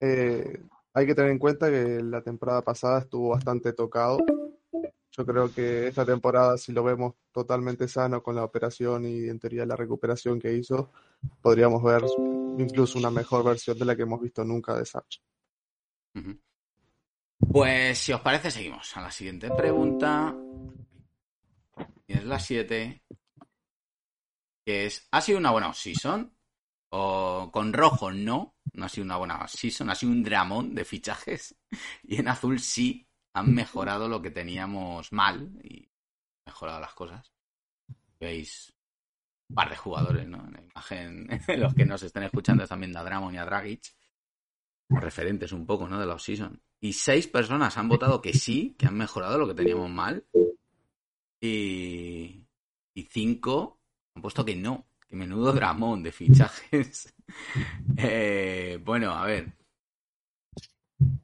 Eh, 0.00 0.60
hay 0.92 1.06
que 1.06 1.14
tener 1.14 1.30
en 1.30 1.38
cuenta 1.38 1.70
que 1.70 2.02
la 2.02 2.20
temporada 2.20 2.62
pasada 2.62 2.98
estuvo 2.98 3.28
bastante 3.28 3.74
tocado. 3.74 4.18
Yo 5.12 5.24
creo 5.24 5.54
que 5.54 5.86
esta 5.86 6.04
temporada, 6.04 6.58
si 6.58 6.72
lo 6.72 6.82
vemos 6.82 7.14
totalmente 7.30 7.86
sano 7.86 8.24
con 8.24 8.34
la 8.34 8.42
operación 8.42 9.04
y 9.04 9.28
en 9.28 9.38
teoría 9.38 9.64
la 9.64 9.76
recuperación 9.76 10.40
que 10.40 10.52
hizo, 10.52 10.90
podríamos 11.40 11.80
ver 11.84 12.02
incluso 12.58 12.98
una 12.98 13.12
mejor 13.12 13.44
versión 13.44 13.78
de 13.78 13.84
la 13.84 13.94
que 13.94 14.02
hemos 14.02 14.20
visto 14.20 14.44
nunca 14.44 14.76
de 14.76 14.84
Sach. 14.84 15.20
Ujú. 16.16 16.36
Pues 17.48 17.98
si 17.98 18.12
os 18.12 18.20
parece, 18.20 18.50
seguimos 18.50 18.96
a 18.96 19.00
la 19.00 19.10
siguiente 19.10 19.50
pregunta. 19.50 20.34
Es 22.06 22.24
la 22.24 22.38
7. 22.38 23.02
Que 24.64 24.86
es, 24.86 25.08
¿ha 25.10 25.20
sido 25.20 25.38
una 25.38 25.50
buena 25.50 25.72
season? 25.72 26.36
O 26.90 27.50
con 27.52 27.72
rojo 27.72 28.12
no, 28.12 28.56
no 28.72 28.84
ha 28.84 28.88
sido 28.88 29.04
una 29.04 29.16
buena 29.16 29.46
season, 29.48 29.90
ha 29.90 29.94
sido 29.94 30.12
un 30.12 30.22
dramón 30.22 30.74
de 30.74 30.84
fichajes. 30.84 31.56
Y 32.02 32.16
en 32.16 32.28
azul 32.28 32.60
sí 32.60 33.08
han 33.32 33.54
mejorado 33.54 34.08
lo 34.08 34.20
que 34.20 34.30
teníamos 34.30 35.12
mal 35.12 35.50
y 35.62 35.90
mejorado 36.46 36.80
las 36.80 36.94
cosas. 36.94 37.32
Veis 38.18 38.72
un 39.48 39.54
par 39.54 39.70
de 39.70 39.76
jugadores, 39.76 40.28
¿no? 40.28 40.44
En 40.46 40.52
la 40.52 40.62
imagen, 40.62 41.28
los 41.58 41.74
que 41.74 41.86
nos 41.86 42.02
estén 42.02 42.24
escuchando 42.24 42.64
viendo 42.76 42.98
a 42.98 43.04
Dramon 43.04 43.34
y 43.34 43.38
a 43.38 43.44
Dragic 43.44 43.82
referentes 44.88 45.52
un 45.52 45.66
poco, 45.66 45.88
¿no? 45.88 45.98
De 45.98 46.06
la 46.06 46.14
off-season. 46.14 46.60
Y 46.80 46.94
seis 46.94 47.26
personas 47.26 47.76
han 47.76 47.88
votado 47.88 48.22
que 48.22 48.32
sí, 48.32 48.74
que 48.78 48.86
han 48.86 48.96
mejorado 48.96 49.38
lo 49.38 49.46
que 49.46 49.54
teníamos 49.54 49.90
mal. 49.90 50.24
Y, 51.40 52.46
y 52.94 53.02
cinco 53.04 53.78
han 54.14 54.22
puesto 54.22 54.44
que 54.44 54.56
no. 54.56 54.86
Que 55.08 55.16
menudo 55.16 55.52
dramón 55.52 56.02
de 56.02 56.12
fichajes. 56.12 57.14
Eh, 57.96 58.80
bueno, 58.84 59.12
a 59.12 59.24
ver. 59.24 59.52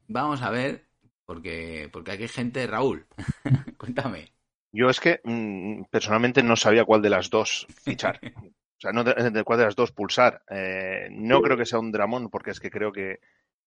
Vamos 0.07 0.41
a 0.41 0.51
ver, 0.51 0.87
porque, 1.25 1.89
porque 1.93 2.13
aquí 2.13 2.23
hay 2.23 2.29
gente, 2.29 2.65
Raúl. 2.65 3.07
Cuéntame. 3.77 4.33
Yo 4.71 4.89
es 4.89 5.01
que 5.01 5.21
mm, 5.25 5.85
personalmente 5.91 6.45
no 6.45 6.55
sabía 6.55 6.85
cuál 6.85 7.03
de 7.03 7.11
las 7.11 7.29
dos 7.29 7.67
fichar. 7.83 8.21
O 8.77 8.79
sea, 8.79 8.93
no 8.93 9.05
de, 9.05 9.31
de 9.31 9.43
cuál 9.43 9.59
de 9.59 9.65
las 9.65 9.75
dos 9.75 9.91
pulsar. 9.91 10.43
Eh, 10.51 11.09
no 11.11 11.41
creo 11.41 11.57
que 11.57 11.65
sea 11.65 11.79
un 11.79 11.91
dramón, 11.91 12.29
porque 12.29 12.51
es 12.51 12.61
que 12.61 12.71
creo 12.71 12.93
que 12.93 13.21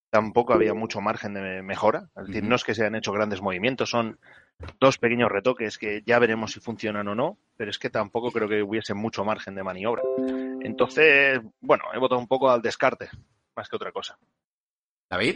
tampoco 0.10 0.54
había 0.54 0.74
mucho 0.74 1.02
margen 1.02 1.34
de 1.34 1.62
mejora. 1.62 2.10
Es 2.17 2.28
decir, 2.28 2.43
no 2.43 2.56
es 2.56 2.63
que 2.63 2.76
se 2.76 2.86
han 2.86 2.95
hecho 2.95 3.12
grandes 3.12 3.41
movimientos, 3.41 3.89
son 3.89 4.19
dos 4.80 4.98
pequeños 4.98 5.32
retoques 5.32 5.78
que 5.78 6.04
ya 6.06 6.19
veremos 6.19 6.52
si 6.52 6.60
funcionan 6.60 7.08
o 7.08 7.15
no, 7.15 7.38
pero 7.56 7.72
es 7.72 7.80
que 7.80 7.89
tampoco 7.89 8.32
creo 8.32 8.50
que 8.50 8.63
hubiese 8.63 8.93
mucho 8.93 9.24
margen 9.24 9.56
de 9.56 9.63
maniobra. 9.63 10.04
Entonces, 10.62 11.39
bueno, 11.62 11.84
he 11.93 12.00
votado 12.00 12.19
un 12.19 12.28
poco 12.28 12.50
al 12.50 12.62
descarte, 12.62 13.10
más 13.56 13.69
que 13.69 13.76
otra 13.76 13.91
cosa. 13.91 14.17
David. 15.10 15.36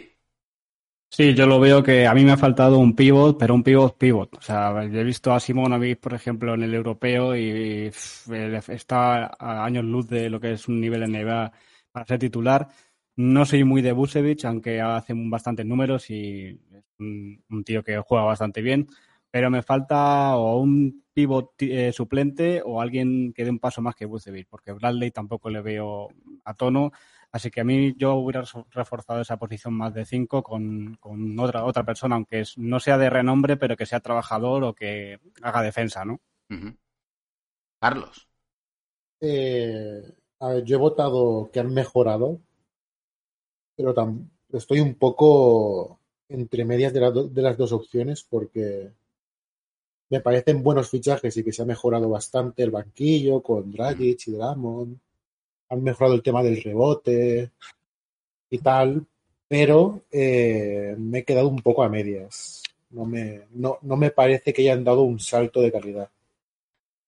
Sí, 1.09 1.35
yo 1.35 1.45
lo 1.45 1.59
veo 1.59 1.83
que 1.83 2.07
a 2.07 2.13
mí 2.15 2.25
me 2.25 2.31
ha 2.31 2.37
faltado 2.37 2.79
un 2.79 2.95
pivot, 2.95 3.37
pero 3.37 3.53
un 3.53 3.61
pivot 3.61 3.95
pivot. 3.99 4.35
O 4.35 4.41
sea, 4.41 4.83
yo 4.85 4.99
he 4.99 5.03
visto 5.03 5.31
a 5.31 5.39
Simonovic, 5.39 5.99
por 5.99 6.15
ejemplo, 6.15 6.55
en 6.55 6.63
el 6.63 6.73
europeo 6.73 7.35
y 7.35 7.91
está 8.67 9.27
a 9.27 9.63
años 9.63 9.85
luz 9.85 10.07
de 10.07 10.31
lo 10.31 10.39
que 10.39 10.53
es 10.53 10.67
un 10.67 10.81
nivel 10.81 11.03
NBA 11.11 11.51
para 11.91 12.05
ser 12.07 12.17
titular. 12.17 12.67
No 13.15 13.45
soy 13.45 13.63
muy 13.63 13.81
de 13.81 13.91
Busevich, 13.91 14.45
aunque 14.45 14.81
hace 14.81 15.13
bastantes 15.15 15.65
números 15.65 16.09
y 16.09 16.59
es 16.71 16.83
un, 16.99 17.43
un 17.49 17.63
tío 17.63 17.83
que 17.83 17.99
juega 17.99 18.23
bastante 18.23 18.61
bien, 18.61 18.87
pero 19.29 19.49
me 19.49 19.61
falta 19.61 20.35
o 20.35 20.59
un 20.59 21.03
pivot 21.13 21.53
eh, 21.59 21.91
suplente 21.91 22.61
o 22.65 22.81
alguien 22.81 23.33
que 23.33 23.43
dé 23.43 23.51
un 23.51 23.59
paso 23.59 23.81
más 23.81 23.95
que 23.95 24.05
Busevich, 24.05 24.47
porque 24.47 24.71
Bradley 24.71 25.11
tampoco 25.11 25.49
le 25.49 25.61
veo 25.61 26.09
a 26.43 26.53
tono. 26.53 26.91
Así 27.31 27.49
que 27.49 27.61
a 27.61 27.63
mí 27.63 27.95
yo 27.97 28.13
hubiera 28.13 28.43
reforzado 28.71 29.21
esa 29.21 29.37
posición 29.37 29.73
más 29.73 29.93
de 29.93 30.05
5 30.05 30.43
con, 30.43 30.95
con, 30.99 31.39
otra, 31.39 31.65
otra 31.65 31.83
persona, 31.83 32.15
aunque 32.15 32.41
es, 32.41 32.57
no 32.59 32.79
sea 32.79 32.97
de 32.99 33.09
renombre, 33.09 33.57
pero 33.57 33.75
que 33.75 33.87
sea 33.87 34.01
trabajador 34.01 34.63
o 34.63 34.75
que 34.75 35.19
haga 35.41 35.63
defensa, 35.63 36.05
¿no? 36.05 36.19
Uh 36.49 36.53
-huh. 36.53 36.77
Carlos. 37.79 38.27
Eh, 39.19 40.01
a 40.39 40.47
ver, 40.49 40.63
yo 40.63 40.75
he 40.75 40.79
votado 40.79 41.49
que 41.51 41.59
han 41.59 41.73
mejorado, 41.73 42.39
pero 43.75 43.93
estoy 44.51 44.79
un 44.79 44.95
poco 44.95 45.99
entre 46.29 46.65
medias 46.65 46.93
de, 46.93 47.41
las 47.41 47.57
dos 47.57 47.71
opciones 47.71 48.23
porque 48.23 48.91
me 50.09 50.19
parecen 50.19 50.63
buenos 50.63 50.89
fichajes 50.89 51.35
y 51.37 51.43
que 51.43 51.51
se 51.51 51.61
ha 51.61 51.65
mejorado 51.65 52.09
bastante 52.09 52.63
el 52.63 52.71
banquillo 52.71 53.41
con 53.41 53.71
Dragic 53.71 54.27
y 54.27 54.31
Dramon 54.31 54.99
han 55.69 55.83
mejorado 55.83 56.15
el 56.15 56.23
tema 56.23 56.43
del 56.43 56.61
rebote 56.61 57.51
y 58.49 58.57
tal, 58.59 59.05
pero 59.47 60.03
eh, 60.11 60.95
me 60.97 61.19
he 61.19 61.23
quedado 61.23 61.47
un 61.47 61.61
poco 61.61 61.83
a 61.83 61.89
medias. 61.89 62.61
No 62.91 63.05
me, 63.05 63.41
no, 63.53 63.79
no 63.81 63.97
me 63.97 64.11
parece 64.11 64.53
que 64.53 64.61
hayan 64.61 64.83
dado 64.83 65.01
un 65.01 65.19
salto 65.19 65.61
de 65.61 65.71
calidad. 65.71 66.09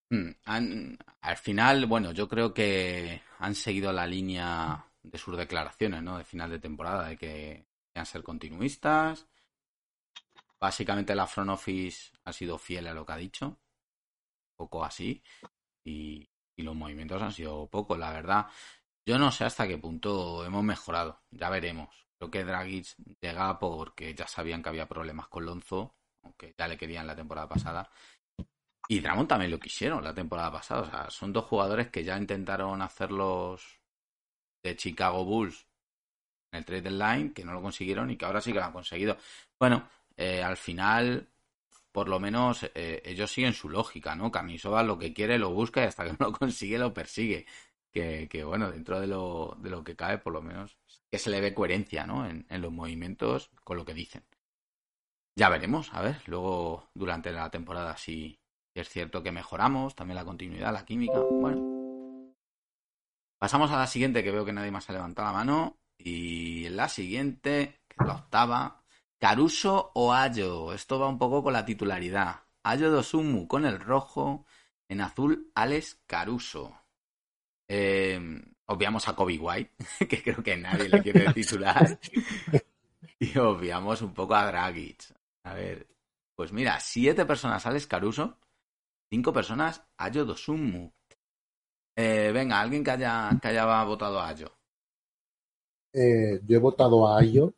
Mm, 0.10 0.30
han, 0.46 0.98
al 1.22 1.38
final, 1.38 1.86
bueno, 1.86 2.12
yo 2.12 2.28
creo 2.28 2.54
que 2.54 3.22
han 3.40 3.54
seguido 3.54 3.92
la 3.92 4.08
línea 4.08 4.84
de 5.12 5.18
sus 5.18 5.38
declaraciones, 5.38 6.04
¿no? 6.04 6.18
De 6.18 6.24
final 6.24 6.50
de 6.50 6.60
temporada, 6.60 7.08
de 7.10 7.18
que 7.18 7.68
quieran 7.94 8.06
ser 8.06 8.24
continuistas. 8.24 9.28
Básicamente 10.60 11.16
la 11.16 11.28
front 11.28 11.52
office 11.52 12.12
ha 12.24 12.34
sido 12.34 12.58
fiel 12.58 12.88
a 12.88 12.94
lo 12.94 13.06
que 13.06 13.14
ha 13.14 13.18
dicho. 13.18 13.48
Un 13.48 14.56
poco 14.58 14.84
así. 14.84 15.24
Y, 15.84 16.28
y 16.56 16.64
los 16.64 16.76
movimientos 16.76 17.22
han 17.22 17.32
sido 17.32 17.68
pocos, 17.68 17.98
la 17.98 18.12
verdad. 18.12 18.48
Yo 19.06 19.20
no 19.20 19.32
sé 19.32 19.46
hasta 19.46 19.68
qué 19.68 19.78
punto 19.78 20.44
hemos 20.46 20.64
mejorado, 20.64 21.22
ya 21.30 21.50
veremos. 21.50 21.90
Creo 22.18 22.32
que 22.32 22.44
Dragic 22.44 22.88
llega 23.22 23.60
porque 23.60 24.16
ya 24.16 24.28
sabían 24.28 24.64
que 24.64 24.70
había 24.70 24.88
problemas 24.88 25.28
con 25.28 25.46
Lonzo, 25.46 25.96
aunque 26.24 26.56
ya 26.58 26.68
le 26.68 26.78
querían 26.78 27.06
la 27.06 27.16
temporada 27.16 27.48
pasada. 27.48 27.90
Y 28.88 29.00
Dramon 29.00 29.28
también 29.28 29.52
lo 29.52 29.60
quisieron 29.60 30.04
la 30.04 30.14
temporada 30.14 30.52
pasada. 30.52 30.82
O 30.82 30.90
sea, 30.90 31.10
son 31.10 31.34
dos 31.34 31.46
jugadores 31.46 31.90
que 31.90 32.04
ya 32.04 32.18
intentaron 32.18 32.82
hacerlos 32.82 33.80
de 34.66 34.76
Chicago 34.76 35.24
Bulls 35.24 35.68
en 36.52 36.60
el 36.60 36.66
trade 36.66 36.82
deadline, 36.82 37.34
que 37.34 37.46
no 37.46 37.54
lo 37.54 37.62
consiguieron 37.62 38.10
y 38.12 38.18
que 38.18 38.26
ahora 38.26 38.42
sí 38.42 38.52
que 38.52 38.60
lo 38.60 38.66
han 38.66 38.72
conseguido. 38.74 39.18
Bueno, 39.60 39.88
eh, 40.18 40.44
al 40.44 40.58
final 40.58 41.30
por 41.92 42.10
lo 42.10 42.20
menos 42.20 42.64
eh, 42.76 43.02
ellos 43.06 43.32
siguen 43.32 43.54
su 43.54 43.70
lógica, 43.70 44.16
¿no? 44.16 44.30
Camisova 44.30 44.84
lo 44.84 45.00
que 45.00 45.14
quiere 45.14 45.38
lo 45.40 45.52
busca 45.52 45.82
y 45.82 45.86
hasta 45.86 46.04
que 46.04 46.12
no 46.20 46.28
lo 46.28 46.32
consigue 46.34 46.78
lo 46.78 46.94
persigue. 46.94 47.46
Que, 47.94 48.28
que 48.30 48.44
bueno, 48.44 48.70
dentro 48.72 49.00
de 49.00 49.08
lo, 49.08 49.56
de 49.60 49.70
lo 49.70 49.84
que 49.86 49.96
cabe, 49.96 50.18
por 50.18 50.34
lo 50.34 50.42
menos, 50.42 50.78
que 51.10 51.18
se 51.18 51.30
le 51.30 51.40
ve 51.40 51.54
coherencia, 51.54 52.06
¿no? 52.06 52.28
En, 52.28 52.46
en, 52.50 52.62
los 52.62 52.74
movimientos 52.74 53.50
con 53.64 53.78
lo 53.78 53.86
que 53.86 53.94
dicen. 53.94 54.26
Ya 55.38 55.50
veremos, 55.50 55.94
a 55.94 56.02
ver, 56.02 56.22
luego 56.28 56.90
durante 56.94 57.32
la 57.32 57.50
temporada 57.50 57.96
si 57.96 58.38
es 58.74 58.90
cierto 58.90 59.24
que 59.24 59.32
mejoramos, 59.32 59.96
también 59.96 60.16
la 60.16 60.26
continuidad, 60.26 60.74
la 60.74 60.86
química, 60.86 61.20
bueno. 61.20 61.75
Pasamos 63.38 63.72
a 63.72 63.78
la 63.78 63.88
siguiente, 63.88 64.24
que 64.24 64.32
veo 64.32 64.46
que 64.46 64.54
nadie 64.54 64.72
más 64.72 64.90
ha 64.90 64.94
levantado 64.94 65.28
la 65.28 65.34
mano. 65.34 65.78
Y 65.98 66.70
la 66.70 66.90
siguiente, 66.90 67.82
que 67.88 67.96
es 68.00 68.08
la 68.08 68.16
octava, 68.16 68.84
Caruso 69.20 69.92
o 69.96 70.14
Ayo. 70.14 70.74
Esto 70.74 71.00
va 71.00 71.08
un 71.08 71.18
poco 71.18 71.44
con 71.44 71.54
la 71.54 71.66
titularidad. 71.66 72.42
Ayo 72.64 72.92
Dosumu 72.92 73.48
con 73.48 73.66
el 73.66 73.80
rojo. 73.80 74.46
En 74.88 75.02
azul, 75.02 75.52
Alex 75.56 76.02
Caruso. 76.06 76.76
Eh, 77.68 78.20
obviamos 78.68 79.08
a 79.08 79.16
Kobe 79.16 79.38
White, 79.38 79.72
que 80.10 80.22
creo 80.22 80.44
que 80.44 80.58
nadie 80.58 80.90
le 80.90 81.02
quiere 81.02 81.34
titular. 81.34 82.00
y 83.20 83.38
obviamos 83.38 84.02
un 84.02 84.14
poco 84.14 84.36
a 84.36 84.46
Dragic. 84.46 85.04
A 85.44 85.54
ver, 85.54 85.88
pues 86.36 86.52
mira, 86.52 86.80
siete 86.80 87.26
personas 87.26 87.66
Alex 87.66 87.88
Caruso, 87.88 88.38
cinco 89.10 89.34
personas 89.34 89.84
Ayo 89.98 90.26
Dosumu. 90.26 90.92
Eh, 91.96 92.32
venga, 92.34 92.60
alguien 92.60 92.84
que 92.84 92.92
haya, 92.92 93.38
que 93.42 93.48
haya 93.48 93.84
votado 93.84 94.20
a 94.20 94.28
Ayo. 94.30 94.52
Eh, 95.94 96.42
yo 96.46 96.58
he 96.58 96.60
votado 96.60 97.08
a 97.08 97.20
Ayo 97.20 97.54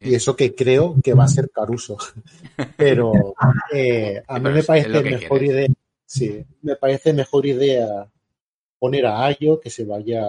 y 0.00 0.14
eso 0.14 0.34
que 0.34 0.54
creo 0.54 0.96
que 1.02 1.14
va 1.14 1.24
a 1.24 1.28
ser 1.28 1.50
Caruso. 1.50 1.96
Pero 2.76 3.34
eh, 3.72 4.22
a 4.26 4.38
mí 4.38 4.42
Pero 4.42 4.54
me 4.56 4.62
parece 4.64 4.88
mejor 4.88 5.38
quieres. 5.38 5.50
idea. 5.50 5.68
Sí, 6.04 6.44
me 6.62 6.76
parece 6.76 7.12
mejor 7.12 7.46
idea 7.46 8.10
poner 8.78 9.06
a 9.06 9.24
Ayo 9.24 9.60
que 9.60 9.70
se 9.70 9.84
vaya, 9.84 10.22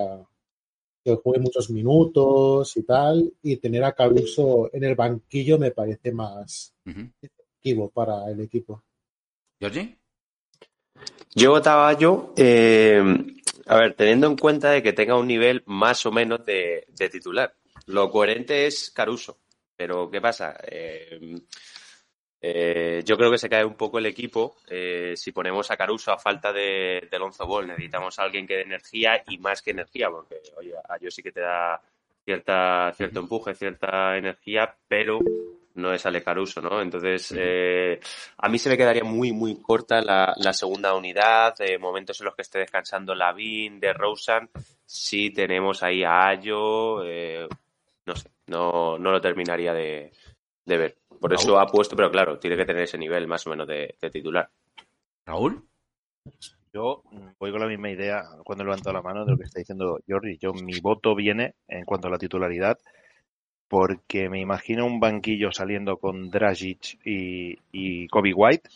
que 1.03 1.15
juegue 1.15 1.41
muchos 1.41 1.69
minutos 1.71 2.77
y 2.77 2.83
tal, 2.83 3.33
y 3.41 3.57
tener 3.57 3.83
a 3.83 3.93
Caruso 3.93 4.69
en 4.71 4.83
el 4.83 4.95
banquillo 4.95 5.57
me 5.57 5.71
parece 5.71 6.11
más 6.11 6.73
efectivo 7.21 7.89
para 7.89 8.29
el 8.29 8.39
equipo. 8.41 8.83
¿Georgie? 9.59 9.97
Yo 11.33 11.51
votaba 11.51 11.91
yo, 11.93 12.33
eh, 12.37 13.03
a 13.65 13.75
ver, 13.77 13.93
teniendo 13.93 14.27
en 14.27 14.37
cuenta 14.37 14.71
de 14.71 14.81
que 14.81 14.93
tenga 14.93 15.17
un 15.17 15.27
nivel 15.27 15.63
más 15.65 16.05
o 16.05 16.11
menos 16.11 16.45
de, 16.45 16.85
de 16.89 17.09
titular. 17.09 17.53
Lo 17.87 18.09
coherente 18.09 18.65
es 18.65 18.89
Caruso, 18.91 19.37
pero 19.75 20.09
¿qué 20.09 20.21
pasa? 20.21 20.57
Eh, 20.65 21.37
eh, 22.41 23.01
yo 23.03 23.17
creo 23.17 23.31
que 23.31 23.37
se 23.37 23.49
cae 23.49 23.65
un 23.65 23.75
poco 23.75 23.97
el 23.97 24.05
equipo 24.05 24.57
eh, 24.67 25.13
si 25.15 25.31
ponemos 25.31 25.71
a 25.71 25.77
Caruso 25.77 26.11
a 26.11 26.17
falta 26.17 26.53
de, 26.53 27.07
de 27.09 27.19
Lonzo 27.19 27.45
Ball. 27.47 27.67
Necesitamos 27.67 28.19
a 28.19 28.23
alguien 28.23 28.45
que 28.45 28.55
dé 28.55 28.61
energía 28.61 29.23
y 29.27 29.37
más 29.39 29.61
que 29.61 29.71
energía, 29.71 30.09
porque 30.09 30.41
oye, 30.57 30.73
a 30.87 30.97
yo 30.99 31.09
sí 31.09 31.23
que 31.23 31.31
te 31.31 31.41
da 31.41 31.81
cierta, 32.23 32.93
cierto 32.95 33.19
empuje, 33.19 33.55
cierta 33.55 34.15
energía, 34.17 34.75
pero 34.87 35.19
no 35.75 35.93
es 35.93 36.05
Ale 36.05 36.23
Caruso, 36.23 36.61
¿no? 36.61 36.81
Entonces, 36.81 37.33
eh, 37.37 37.99
a 38.37 38.49
mí 38.49 38.57
se 38.57 38.69
me 38.69 38.77
quedaría 38.77 39.03
muy, 39.03 39.31
muy 39.31 39.61
corta 39.61 40.01
la, 40.01 40.33
la 40.37 40.53
segunda 40.53 40.95
unidad, 40.95 41.55
eh, 41.59 41.77
momentos 41.77 42.19
en 42.19 42.25
los 42.25 42.35
que 42.35 42.41
esté 42.41 42.59
descansando 42.59 43.13
Lavin, 43.13 43.79
de 43.79 43.93
Rosen, 43.93 44.49
si 44.85 45.31
tenemos 45.31 45.83
ahí 45.83 46.03
a 46.03 46.27
Ayo, 46.27 47.03
eh, 47.05 47.47
no 48.05 48.15
sé, 48.15 48.29
no, 48.47 48.97
no 48.97 49.11
lo 49.11 49.21
terminaría 49.21 49.73
de, 49.73 50.11
de 50.65 50.77
ver. 50.77 50.97
Por 51.19 51.33
eso 51.33 51.59
ha 51.59 51.67
puesto, 51.67 51.95
pero 51.95 52.11
claro, 52.11 52.37
tiene 52.39 52.57
que 52.57 52.65
tener 52.65 52.83
ese 52.83 52.97
nivel 52.97 53.27
más 53.27 53.45
o 53.47 53.49
menos 53.49 53.67
de, 53.67 53.95
de 53.99 54.09
titular. 54.09 54.49
¿Raúl? 55.25 55.63
Yo 56.73 57.03
voy 57.39 57.51
con 57.51 57.61
la 57.61 57.67
misma 57.67 57.89
idea 57.89 58.23
cuando 58.43 58.63
he 58.63 58.65
levantado 58.65 58.93
la 58.93 59.01
mano 59.01 59.23
de 59.23 59.31
lo 59.31 59.37
que 59.37 59.45
está 59.45 59.59
diciendo 59.59 59.99
Jordi. 60.07 60.37
Yo, 60.37 60.53
mi 60.53 60.77
voto 60.81 61.15
viene 61.15 61.55
en 61.69 61.85
cuanto 61.85 62.07
a 62.07 62.11
la 62.11 62.17
titularidad 62.17 62.77
porque 63.67 64.29
me 64.29 64.39
imagino 64.39 64.85
un 64.85 64.99
banquillo 64.99 65.51
saliendo 65.51 65.97
con 65.97 66.29
Dragic 66.29 66.99
y, 67.05 67.57
y 67.71 68.07
Kobe 68.07 68.33
White. 68.33 68.69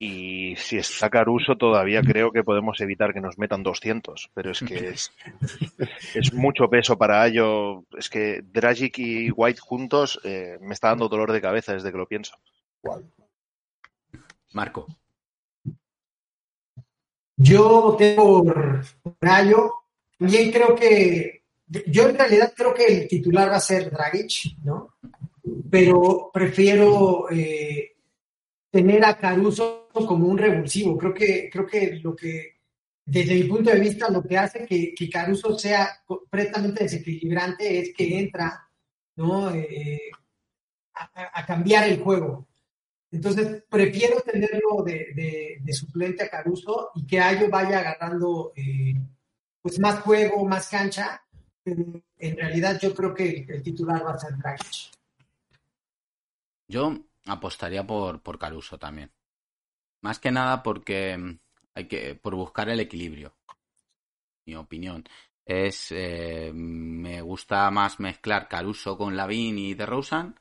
Y 0.00 0.54
si 0.56 0.76
está 0.76 1.10
Caruso, 1.10 1.56
todavía 1.56 2.02
creo 2.02 2.30
que 2.30 2.44
podemos 2.44 2.80
evitar 2.80 3.12
que 3.12 3.20
nos 3.20 3.36
metan 3.36 3.64
200. 3.64 4.30
Pero 4.32 4.52
es 4.52 4.60
que 4.60 4.88
es, 4.90 5.12
es 6.14 6.32
mucho 6.32 6.68
peso 6.68 6.96
para 6.96 7.26
ello. 7.26 7.84
Es 7.96 8.08
que 8.08 8.42
Dragic 8.44 8.98
y 8.98 9.30
White 9.30 9.60
juntos 9.60 10.20
eh, 10.22 10.58
me 10.60 10.74
está 10.74 10.88
dando 10.88 11.08
dolor 11.08 11.32
de 11.32 11.40
cabeza 11.40 11.72
desde 11.72 11.90
que 11.90 11.98
lo 11.98 12.06
pienso. 12.06 12.38
Marco. 14.52 14.86
Yo 17.36 17.82
voté 17.82 18.14
por, 18.14 18.84
por 19.02 19.16
Ayo. 19.22 19.72
También 20.18 20.50
creo 20.50 20.74
que, 20.74 21.37
yo 21.86 22.08
en 22.08 22.16
realidad 22.16 22.52
creo 22.56 22.74
que 22.74 22.86
el 22.86 23.08
titular 23.08 23.50
va 23.50 23.56
a 23.56 23.60
ser 23.60 23.90
Dragic, 23.90 24.56
¿no? 24.64 24.94
Pero 25.70 26.30
prefiero 26.32 27.30
eh, 27.30 27.96
tener 28.70 29.04
a 29.04 29.16
Caruso 29.18 29.88
como 29.92 30.26
un 30.26 30.38
revulsivo. 30.38 30.96
Creo 30.96 31.14
que, 31.14 31.48
creo 31.50 31.66
que 31.66 32.00
lo 32.02 32.14
que, 32.14 32.58
desde 33.04 33.34
mi 33.34 33.44
punto 33.44 33.70
de 33.70 33.80
vista, 33.80 34.10
lo 34.10 34.22
que 34.22 34.38
hace 34.38 34.66
que, 34.66 34.94
que 34.94 35.10
Caruso 35.10 35.58
sea 35.58 36.02
completamente 36.06 36.84
desequilibrante 36.84 37.80
es 37.80 37.94
que 37.94 38.18
entra, 38.18 38.68
¿no? 39.16 39.54
Eh, 39.54 40.10
a, 40.94 41.46
cambiar 41.46 41.88
el 41.88 42.00
juego. 42.00 42.46
Entonces, 43.10 43.62
prefiero 43.68 44.20
tenerlo 44.20 44.82
de, 44.84 45.12
de, 45.14 45.58
de, 45.60 45.72
suplente 45.72 46.24
a 46.24 46.28
Caruso 46.28 46.90
y 46.94 47.06
que 47.06 47.20
Ayo 47.20 47.48
vaya 47.48 47.78
agarrando 47.78 48.52
eh, 48.56 48.94
pues 49.62 49.78
más 49.78 50.00
juego, 50.00 50.44
más 50.44 50.68
cancha. 50.68 51.22
En 52.18 52.36
realidad 52.36 52.78
yo 52.80 52.94
creo 52.94 53.14
que 53.14 53.46
el 53.48 53.62
titular 53.62 54.04
va 54.04 54.12
a 54.12 54.18
ser 54.18 54.36
Dragic. 54.36 54.92
Yo 56.68 56.98
apostaría 57.26 57.86
por, 57.86 58.20
por 58.22 58.38
Caruso 58.38 58.78
también. 58.78 59.10
Más 60.02 60.18
que 60.18 60.30
nada 60.30 60.62
porque 60.62 61.38
hay 61.74 61.88
que 61.88 62.14
por 62.14 62.34
buscar 62.34 62.68
el 62.68 62.80
equilibrio. 62.80 63.34
Mi 64.46 64.54
opinión 64.54 65.04
es 65.44 65.88
eh, 65.90 66.52
me 66.54 67.20
gusta 67.22 67.70
más 67.70 68.00
mezclar 68.00 68.48
Caruso 68.48 68.96
con 68.96 69.16
Lavin 69.16 69.58
y 69.58 69.74
DeRozan 69.74 70.38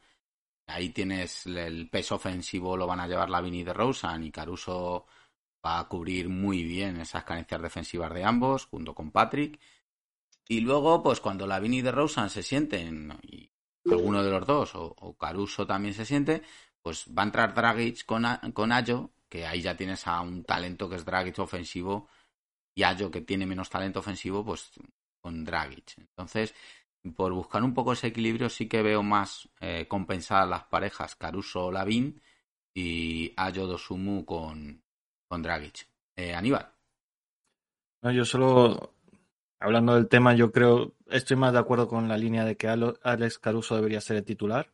Ahí 0.67 0.89
tienes 0.89 1.45
el 1.45 1.89
peso 1.89 2.15
ofensivo, 2.15 2.75
lo 2.75 2.85
van 2.85 2.99
a 2.99 3.07
llevar 3.07 3.29
Lavin 3.29 3.55
y 3.55 3.63
DeRozan 3.63 4.23
y 4.25 4.31
Caruso 4.31 5.05
va 5.65 5.79
a 5.79 5.87
cubrir 5.87 6.27
muy 6.27 6.63
bien 6.63 6.99
esas 6.99 7.23
carencias 7.23 7.61
defensivas 7.61 8.13
de 8.13 8.25
ambos, 8.25 8.65
junto 8.65 8.93
con 8.93 9.11
Patrick. 9.11 9.59
Y 10.47 10.61
luego, 10.61 11.03
pues 11.03 11.19
cuando 11.19 11.45
Lavin 11.45 11.73
y 11.73 11.81
DeRozan 11.81 12.29
se 12.29 12.43
sienten, 12.43 13.17
y 13.23 13.49
alguno 13.91 14.23
de 14.23 14.31
los 14.31 14.45
dos, 14.45 14.71
o, 14.75 15.17
Caruso 15.17 15.67
también 15.67 15.93
se 15.93 16.05
siente, 16.05 16.41
pues 16.81 17.05
va 17.07 17.23
a 17.23 17.25
entrar 17.25 17.53
Dragic 17.53 18.05
con, 18.05 18.25
con 18.53 18.71
Ayo, 18.71 19.11
que 19.27 19.45
ahí 19.45 19.61
ya 19.61 19.75
tienes 19.75 20.07
a 20.07 20.21
un 20.21 20.43
talento 20.43 20.89
que 20.89 20.95
es 20.95 21.05
Dragic 21.05 21.39
ofensivo, 21.39 22.07
y 22.73 22.83
Ayo 22.83 23.11
que 23.11 23.21
tiene 23.21 23.45
menos 23.45 23.69
talento 23.69 23.99
ofensivo, 23.99 24.45
pues 24.45 24.71
con 25.19 25.43
Dragic. 25.43 25.97
Entonces, 25.97 26.53
por 27.15 27.33
buscar 27.33 27.63
un 27.63 27.73
poco 27.73 27.93
ese 27.93 28.07
equilibrio, 28.07 28.49
sí 28.49 28.67
que 28.67 28.81
veo 28.81 29.03
más 29.03 29.49
eh, 29.59 29.85
compensadas 29.87 30.49
las 30.49 30.63
parejas 30.65 31.15
Caruso-Lavin 31.15 32.21
y 32.73 33.33
Ayo 33.35 33.67
Dosumu 33.67 34.23
con, 34.25 34.83
con 35.27 35.41
Dragic. 35.41 35.87
Eh, 36.15 36.33
Aníbal. 36.33 36.71
Yo 38.03 38.23
solo, 38.23 38.96
hablando 39.59 39.95
del 39.95 40.07
tema, 40.07 40.33
yo 40.35 40.51
creo, 40.51 40.93
estoy 41.07 41.37
más 41.37 41.53
de 41.53 41.59
acuerdo 41.59 41.87
con 41.87 42.07
la 42.07 42.17
línea 42.17 42.45
de 42.45 42.57
que 42.57 42.67
Alex 42.67 43.39
Caruso 43.39 43.75
debería 43.75 44.01
ser 44.01 44.17
el 44.17 44.25
titular. 44.25 44.71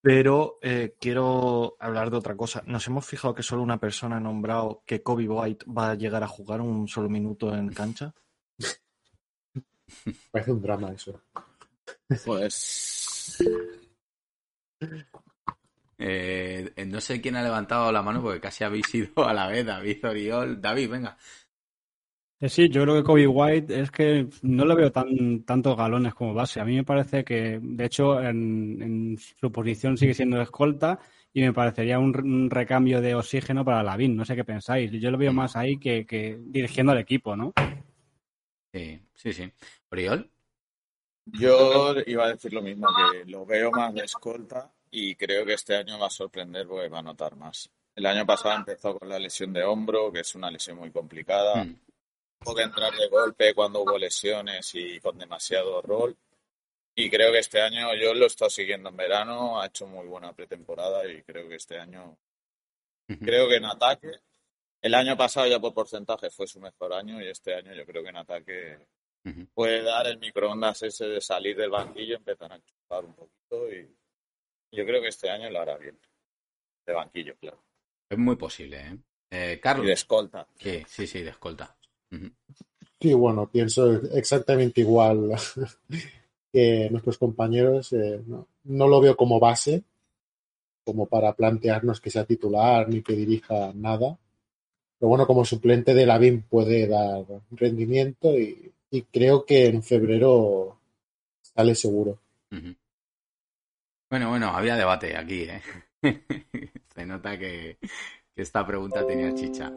Pero 0.00 0.58
eh, 0.62 0.94
quiero 1.00 1.76
hablar 1.80 2.10
de 2.10 2.16
otra 2.16 2.36
cosa. 2.36 2.62
Nos 2.66 2.86
hemos 2.86 3.04
fijado 3.04 3.34
que 3.34 3.42
solo 3.42 3.62
una 3.62 3.80
persona 3.80 4.16
ha 4.16 4.20
nombrado 4.20 4.82
que 4.86 5.02
Kobe 5.02 5.28
White 5.28 5.66
va 5.66 5.90
a 5.90 5.94
llegar 5.96 6.22
a 6.22 6.28
jugar 6.28 6.60
un 6.60 6.86
solo 6.86 7.08
minuto 7.08 7.54
en 7.54 7.68
cancha. 7.72 8.14
Parece 10.30 10.52
un 10.52 10.62
drama 10.62 10.92
eso. 10.92 11.20
Pues. 12.24 13.38
Eh, 15.98 16.72
no 16.86 17.00
sé 17.00 17.20
quién 17.20 17.34
ha 17.34 17.42
levantado 17.42 17.90
la 17.90 18.02
mano 18.02 18.22
porque 18.22 18.40
casi 18.40 18.62
habéis 18.62 18.94
ido 18.94 19.26
a 19.26 19.34
la 19.34 19.48
vez, 19.48 19.66
David 19.66 20.06
Oriol. 20.06 20.60
David, 20.60 20.90
venga. 20.90 21.18
Eh, 22.40 22.48
sí, 22.48 22.68
yo 22.68 22.82
creo 22.82 22.96
que 22.96 23.02
Kobe 23.02 23.26
White 23.26 23.80
es 23.80 23.90
que 23.90 24.28
no 24.42 24.64
le 24.64 24.76
veo 24.76 24.92
tan 24.92 25.42
tantos 25.42 25.76
galones 25.76 26.14
como 26.14 26.34
base. 26.34 26.60
A 26.60 26.64
mí 26.64 26.76
me 26.76 26.84
parece 26.84 27.24
que, 27.24 27.58
de 27.60 27.84
hecho, 27.84 28.20
en, 28.22 28.80
en 28.80 29.18
su 29.18 29.50
posición 29.50 29.96
sigue 29.96 30.14
siendo 30.14 30.40
escolta 30.40 31.00
y 31.32 31.40
me 31.42 31.52
parecería 31.52 31.98
un, 31.98 32.16
un, 32.16 32.50
recambio 32.50 33.00
de 33.00 33.16
oxígeno 33.16 33.64
para 33.64 33.82
Lavín. 33.82 34.16
No 34.16 34.24
sé 34.24 34.36
qué 34.36 34.44
pensáis. 34.44 34.92
Yo 34.92 35.10
lo 35.10 35.18
veo 35.18 35.32
más 35.32 35.56
ahí 35.56 35.78
que, 35.78 36.06
que 36.06 36.38
dirigiendo 36.40 36.92
al 36.92 36.98
equipo, 36.98 37.34
¿no? 37.34 37.52
Sí, 38.72 39.00
sí, 39.14 39.32
sí. 39.32 39.52
¿Oriol? 39.90 40.30
Yo 41.26 41.94
iba 42.06 42.24
a 42.24 42.28
decir 42.30 42.52
lo 42.52 42.62
mismo, 42.62 42.88
que 42.88 43.30
lo 43.30 43.44
veo 43.44 43.70
más 43.70 43.92
de 43.94 44.04
escolta 44.04 44.72
y 44.90 45.14
creo 45.16 45.44
que 45.44 45.54
este 45.54 45.76
año 45.76 45.98
va 45.98 46.06
a 46.06 46.10
sorprender 46.10 46.66
porque 46.66 46.88
va 46.88 47.00
a 47.00 47.02
notar 47.02 47.36
más. 47.36 47.70
El 47.94 48.06
año 48.06 48.24
pasado 48.24 48.56
empezó 48.56 48.96
con 48.96 49.08
la 49.08 49.18
lesión 49.18 49.52
de 49.52 49.64
hombro, 49.64 50.12
que 50.12 50.20
es 50.20 50.34
una 50.34 50.50
lesión 50.50 50.78
muy 50.78 50.90
complicada. 50.90 51.64
Mm. 51.64 51.76
Tuvo 52.40 52.54
que 52.54 52.62
entrar 52.62 52.92
de 52.94 53.08
golpe 53.08 53.54
cuando 53.54 53.80
hubo 53.80 53.98
lesiones 53.98 54.74
y 54.74 55.00
con 55.00 55.18
demasiado 55.18 55.82
rol. 55.82 56.16
Y 56.94 57.08
creo 57.10 57.30
que 57.32 57.38
este 57.38 57.60
año, 57.60 57.94
yo 57.94 58.12
lo 58.14 58.24
he 58.24 58.26
estado 58.26 58.50
siguiendo 58.50 58.88
en 58.88 58.96
verano, 58.96 59.60
ha 59.60 59.66
hecho 59.66 59.86
muy 59.86 60.06
buena 60.06 60.32
pretemporada 60.32 61.06
y 61.06 61.22
creo 61.22 61.48
que 61.48 61.54
este 61.54 61.78
año, 61.78 62.18
creo 63.06 63.48
que 63.48 63.56
en 63.56 63.66
ataque, 63.66 64.10
el 64.82 64.94
año 64.94 65.16
pasado 65.16 65.46
ya 65.46 65.60
por 65.60 65.74
porcentaje 65.74 66.30
fue 66.30 66.46
su 66.46 66.58
mejor 66.60 66.92
año 66.92 67.22
y 67.22 67.28
este 67.28 67.54
año 67.54 67.72
yo 67.72 67.86
creo 67.86 68.02
que 68.02 68.08
en 68.08 68.16
ataque 68.16 68.88
puede 69.54 69.82
dar 69.82 70.06
el 70.06 70.18
microondas 70.18 70.82
ese 70.82 71.06
de 71.06 71.20
salir 71.20 71.56
del 71.56 71.70
banquillo, 71.70 72.16
empezar 72.16 72.52
a 72.52 72.60
chupar 72.60 73.04
un 73.04 73.14
poquito 73.14 73.72
y 73.72 73.88
yo 74.72 74.84
creo 74.84 75.00
que 75.00 75.08
este 75.08 75.30
año 75.30 75.50
lo 75.50 75.60
hará 75.60 75.76
bien. 75.76 75.98
De 76.86 76.92
banquillo, 76.92 77.36
claro. 77.36 77.62
Es 78.08 78.18
muy 78.18 78.36
posible, 78.36 78.80
¿eh? 78.80 78.98
eh 79.30 79.60
Carlos. 79.60 79.84
Y 79.84 79.88
de 79.88 79.94
escolta. 79.94 80.48
Sí, 80.56 80.82
sí, 80.88 81.06
sí, 81.06 81.22
de 81.22 81.30
escolta. 81.30 81.76
Sí, 83.00 83.14
bueno, 83.14 83.48
pienso 83.48 83.92
exactamente 84.12 84.80
igual 84.80 85.30
que 86.52 86.88
nuestros 86.90 87.18
compañeros. 87.18 87.92
Eh, 87.92 88.22
no, 88.26 88.48
no, 88.64 88.88
lo 88.88 89.00
veo 89.00 89.16
como 89.16 89.38
base, 89.38 89.84
como 90.84 91.06
para 91.06 91.32
plantearnos 91.34 92.00
que 92.00 92.10
sea 92.10 92.24
titular 92.24 92.88
ni 92.88 93.02
que 93.02 93.14
dirija 93.14 93.72
nada. 93.74 94.18
Pero 94.98 95.08
bueno, 95.08 95.26
como 95.26 95.44
suplente 95.44 95.94
de 95.94 96.06
Lavín 96.06 96.42
puede 96.42 96.88
dar 96.88 97.24
rendimiento 97.52 98.36
y, 98.36 98.72
y 98.90 99.02
creo 99.02 99.44
que 99.44 99.66
en 99.66 99.82
febrero 99.82 100.78
sale 101.40 101.74
seguro. 101.74 102.18
Bueno, 104.10 104.30
bueno, 104.30 104.48
había 104.48 104.76
debate 104.76 105.16
aquí, 105.16 105.42
¿eh? 105.42 105.62
Se 106.94 107.04
nota 107.04 107.38
que, 107.38 107.78
Esta 108.34 108.66
pregunta 108.66 109.06
tenía 109.06 109.34
chicha. 109.34 109.70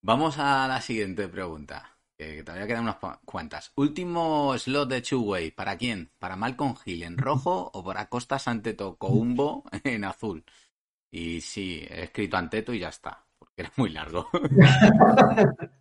Vamos 0.00 0.38
a 0.38 0.66
la 0.68 0.80
siguiente 0.80 1.28
pregunta, 1.28 1.98
que 2.16 2.42
todavía 2.42 2.66
quedan 2.66 2.82
unas 2.84 2.96
cu- 2.96 3.18
cuantas. 3.24 3.72
Último 3.76 4.56
slot 4.56 4.88
de 4.88 5.02
Two-Way. 5.02 5.50
¿Para 5.52 5.76
quién? 5.76 6.10
¿Para 6.18 6.36
Malcolm 6.36 6.74
Hill 6.84 7.02
en 7.02 7.18
rojo 7.18 7.70
o 7.74 7.84
para 7.84 8.08
Costa 8.08 8.38
Antetokounmpo 8.44 9.64
en 9.84 10.04
azul? 10.04 10.44
Y 11.10 11.40
sí, 11.40 11.86
he 11.90 12.04
escrito 12.04 12.36
Anteto 12.36 12.72
y 12.74 12.80
ya 12.80 12.88
está, 12.90 13.26
porque 13.38 13.62
era 13.62 13.72
muy 13.76 13.90
largo. 13.90 14.28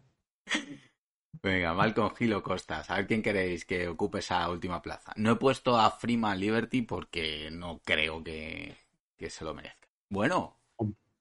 Venga, 1.42 1.74
Malcolm 1.74 2.14
Hill 2.20 2.34
o 2.34 2.44
Costas. 2.44 2.90
A 2.90 2.96
ver 2.98 3.08
quién 3.08 3.22
queréis 3.22 3.66
que 3.66 3.88
ocupe 3.88 4.20
esa 4.20 4.50
última 4.50 4.82
plaza. 4.82 5.14
No 5.18 5.32
he 5.32 5.36
puesto 5.36 5.78
a 5.80 5.92
Freeman 5.92 6.40
Liberty 6.40 6.82
porque 6.82 7.50
no 7.52 7.80
creo 7.84 8.24
que, 8.24 8.76
que 9.18 9.30
se 9.30 9.46
lo 9.46 9.54
merezca. 9.54 9.88
Bueno, 10.10 10.57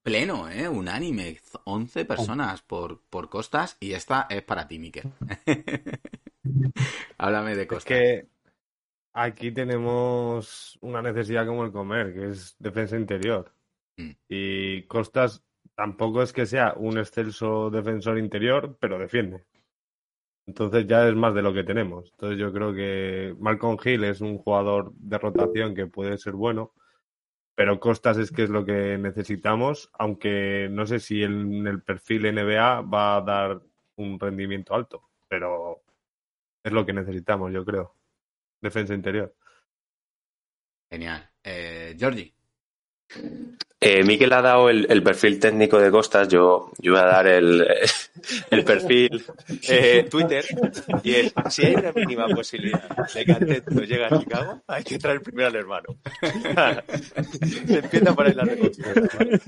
pleno, 0.07 0.49
¿eh? 0.49 0.69
Unánime. 0.69 1.41
11 1.65 2.05
personas 2.05 2.63
por, 2.63 3.01
por 3.11 3.29
Costas 3.29 3.77
y 3.81 3.93
esta 3.93 4.29
es 4.31 4.41
para 4.43 4.69
ti, 4.69 4.79
Miquel. 4.79 5.11
Háblame 7.19 7.57
de 7.57 7.63
Es 7.63 7.69
Costas. 7.69 7.85
que 7.85 8.29
aquí 9.13 9.51
tenemos 9.51 10.79
una 10.81 11.03
necesidad 11.03 11.45
como 11.45 11.65
el 11.65 11.73
comer, 11.73 12.15
que 12.15 12.29
es 12.29 12.55
defensa 12.61 12.97
interior. 12.97 13.53
Mm. 13.97 14.11
Y 14.29 14.83
Costas 14.85 15.43
tampoco 15.75 16.23
es 16.23 16.33
que 16.33 16.47
sea 16.47 16.75
un 16.77 16.99
excelso 16.99 17.69
defensor 17.71 18.17
interior, 18.17 18.77
pero 18.79 19.01
defiende. 19.01 19.45
Entonces 20.47 20.87
ya 20.87 21.09
es 21.09 21.17
más 21.17 21.35
de 21.35 21.43
lo 21.43 21.53
que 21.53 21.65
tenemos. 21.65 22.13
Entonces 22.13 22.39
yo 22.39 22.53
creo 22.53 22.73
que 22.73 23.35
Malcolm 23.41 23.77
Hill 23.85 24.05
es 24.05 24.21
un 24.21 24.39
jugador 24.39 24.93
de 24.95 25.19
rotación 25.19 25.75
que 25.75 25.89
puede 25.89 26.17
ser 26.17 26.35
bueno, 26.35 26.75
pero 27.57 27.81
Costas 27.81 28.19
es 28.19 28.31
que 28.31 28.43
es 28.43 28.51
lo 28.51 28.67
que 28.67 28.99
necesitamos, 28.99 29.91
aunque 29.95 30.69
no 30.71 30.87
sé 30.87 31.01
si 31.01 31.23
en 31.23 31.67
el 31.67 31.83
perfil 31.83 32.33
NBA 32.35 32.83
va 32.83 33.17
a 33.17 33.23
dar 33.23 33.63
un 33.97 34.21
rendimiento 34.21 34.75
alto, 34.75 35.09
pero 35.27 35.83
es 36.63 36.73
lo 36.73 36.85
que 36.85 36.93
necesitamos, 36.93 37.53
yo 37.53 37.65
creo. 37.65 37.97
Defensa 38.61 38.93
interior. 38.93 39.35
Genial. 40.91 41.31
Eh, 41.43 41.97
Georgie. 41.99 42.36
Eh, 43.79 44.29
ha 44.33 44.43
dado 44.43 44.71
el, 44.71 45.03
perfil 45.03 45.39
técnico 45.39 45.79
de 45.79 45.91
Costas, 45.91 46.29
yo, 46.29 46.73
yo 46.79 46.93
voy 46.93 47.01
a 47.01 47.05
dar 47.05 47.27
el, 47.27 47.67
el 48.51 48.65
perfil 48.65 49.25
eh, 49.69 50.07
Twitter. 50.11 50.45
Y 51.05 51.15
es, 51.15 51.35
si 51.51 51.67
hay 51.67 51.75
una 51.75 51.93
mínima 51.93 52.27
posibilidad 52.27 52.89
de 53.15 53.25
que 53.25 53.33
Antetokounmpo 53.33 53.83
llegue 53.83 54.05
a 54.07 54.19
Chicago, 54.19 54.63
hay 54.67 54.83
que 54.83 54.99
traer 54.99 55.23
primero 55.23 55.49
al 55.49 55.57
hermano. 55.57 55.97
Se 57.67 57.79
empieza 57.79 58.15
por 58.15 58.27
ahí 58.27 58.35
la 58.35 58.45
reconstrucción. 58.45 59.09
¿vale? 59.19 59.41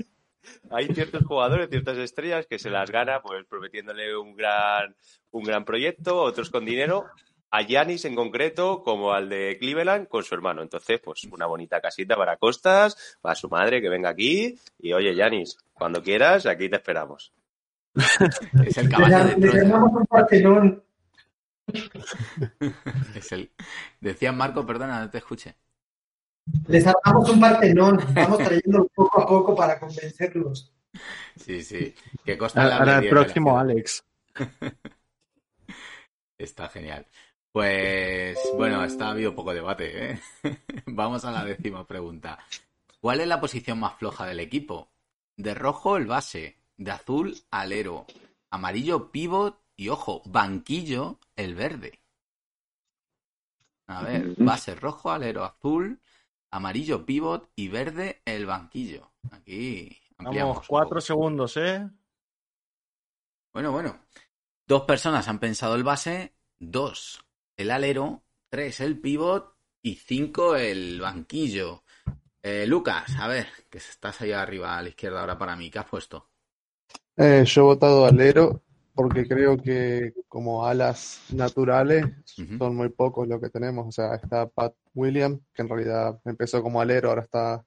Hay 0.71 0.87
ciertos 0.93 1.25
jugadores, 1.25 1.69
ciertas 1.69 1.97
estrellas 1.97 2.45
que 2.47 2.59
se 2.59 2.69
las 2.69 2.91
gana 2.91 3.21
pues 3.21 3.45
prometiéndole 3.45 4.15
un 4.15 4.35
gran, 4.35 4.95
un 5.31 5.43
gran 5.43 5.65
proyecto, 5.65 6.21
otros 6.21 6.49
con 6.49 6.65
dinero. 6.65 7.07
A 7.51 7.61
Yanis 7.61 8.05
en 8.05 8.15
concreto, 8.15 8.83
como 8.83 9.11
al 9.11 9.27
de 9.27 9.57
Cleveland, 9.59 10.07
con 10.07 10.23
su 10.23 10.35
hermano. 10.35 10.61
Entonces, 10.61 10.99
pues 11.03 11.23
una 11.25 11.47
bonita 11.47 11.81
casita 11.81 12.15
para 12.15 12.37
Costas, 12.37 13.17
para 13.21 13.35
su 13.35 13.49
madre 13.49 13.81
que 13.81 13.89
venga 13.89 14.09
aquí. 14.09 14.59
Y 14.77 14.93
oye, 14.93 15.15
Yanis, 15.15 15.57
cuando 15.73 16.03
quieras, 16.03 16.45
aquí 16.45 16.69
te 16.69 16.75
esperamos. 16.75 17.33
Es 18.65 18.77
el 18.77 18.89
caballo 18.89 19.25
de 19.25 19.35
Troya. 19.35 19.63
ganamos 19.63 19.91
un 19.93 20.05
Partenón. 20.05 20.83
Es 23.15 23.31
el... 23.31 23.51
Decía 23.99 24.31
Marco, 24.31 24.65
perdona, 24.65 24.99
no 25.01 25.09
te 25.09 25.17
escuché. 25.17 25.55
Les 26.67 26.85
armamos 26.85 27.29
un 27.29 27.39
Partenón. 27.39 27.99
Vamos 28.13 28.37
trayéndolo 28.39 28.87
poco 28.95 29.21
a 29.21 29.27
poco 29.27 29.55
para 29.55 29.79
convencerlos. 29.79 30.71
Sí, 31.35 31.61
sí. 31.63 31.93
Que 32.23 32.37
Costa 32.37 32.77
Ahora 32.77 32.99
el 32.99 33.09
próximo. 33.09 33.57
Alex. 33.57 34.03
Está 36.37 36.69
genial. 36.69 37.05
Pues 37.51 38.37
bueno, 38.55 38.83
está 38.83 39.07
ha 39.07 39.11
habido 39.11 39.33
poco 39.33 39.53
debate, 39.53 40.11
¿eh? 40.11 40.21
Vamos 40.85 41.25
a 41.25 41.31
la 41.31 41.43
décima 41.43 41.85
pregunta. 41.87 42.37
¿Cuál 43.01 43.21
es 43.21 43.27
la 43.27 43.41
posición 43.41 43.79
más 43.79 43.97
floja 43.97 44.27
del 44.27 44.39
equipo? 44.39 44.89
De 45.35 45.55
rojo 45.55 45.97
el 45.97 46.05
base, 46.05 46.57
de 46.77 46.91
azul 46.91 47.35
alero, 47.49 48.05
amarillo 48.51 49.11
pivot 49.11 49.59
y 49.75 49.89
ojo, 49.89 50.21
banquillo 50.25 51.19
el 51.35 51.55
verde. 51.55 51.99
A 53.87 54.03
ver, 54.03 54.35
base 54.37 54.75
rojo, 54.75 55.09
alero 55.09 55.43
azul, 55.43 55.99
amarillo 56.51 57.03
pivot 57.05 57.49
y 57.55 57.69
verde 57.69 58.21
el 58.25 58.45
banquillo. 58.45 59.11
Aquí 59.31 59.97
ampliamos. 60.17 60.57
Vamos, 60.57 60.67
cuatro 60.67 61.01
segundos, 61.01 61.57
¿eh? 61.57 61.89
Bueno, 63.53 63.71
bueno. 63.71 63.99
Dos 64.67 64.83
personas 64.83 65.27
han 65.27 65.39
pensado 65.39 65.73
el 65.73 65.83
base, 65.83 66.35
dos 66.59 67.25
el 67.59 67.71
alero, 67.71 68.23
tres 68.49 68.79
el 68.79 68.97
pivot 68.99 69.53
y 69.81 69.95
cinco 69.95 70.55
el 70.55 71.01
banquillo. 71.01 71.83
Eh, 72.41 72.65
Lucas, 72.65 73.17
a 73.19 73.27
ver, 73.27 73.47
que 73.69 73.79
estás 73.79 74.21
ahí 74.21 74.31
arriba 74.31 74.77
a 74.77 74.81
la 74.81 74.89
izquierda 74.89 75.19
ahora 75.19 75.37
para 75.37 75.57
mí. 75.57 75.69
¿Qué 75.69 75.77
has 75.77 75.85
puesto? 75.85 76.29
Eh, 77.17 77.43
yo 77.45 77.61
he 77.61 77.65
votado 77.65 78.05
alero 78.05 78.63
porque 78.93 79.27
creo 79.27 79.57
que 79.57 80.13
como 80.29 80.65
alas 80.65 81.25
naturales 81.33 82.05
son 82.57 82.77
muy 82.77 82.87
pocos 82.87 83.27
lo 83.27 83.41
que 83.41 83.49
tenemos. 83.49 83.87
O 83.89 83.91
sea, 83.91 84.15
está 84.15 84.47
Pat 84.47 84.73
Williams, 84.93 85.41
que 85.53 85.61
en 85.61 85.67
realidad 85.67 86.17
empezó 86.23 86.63
como 86.63 86.79
alero, 86.79 87.09
ahora 87.09 87.23
está 87.23 87.65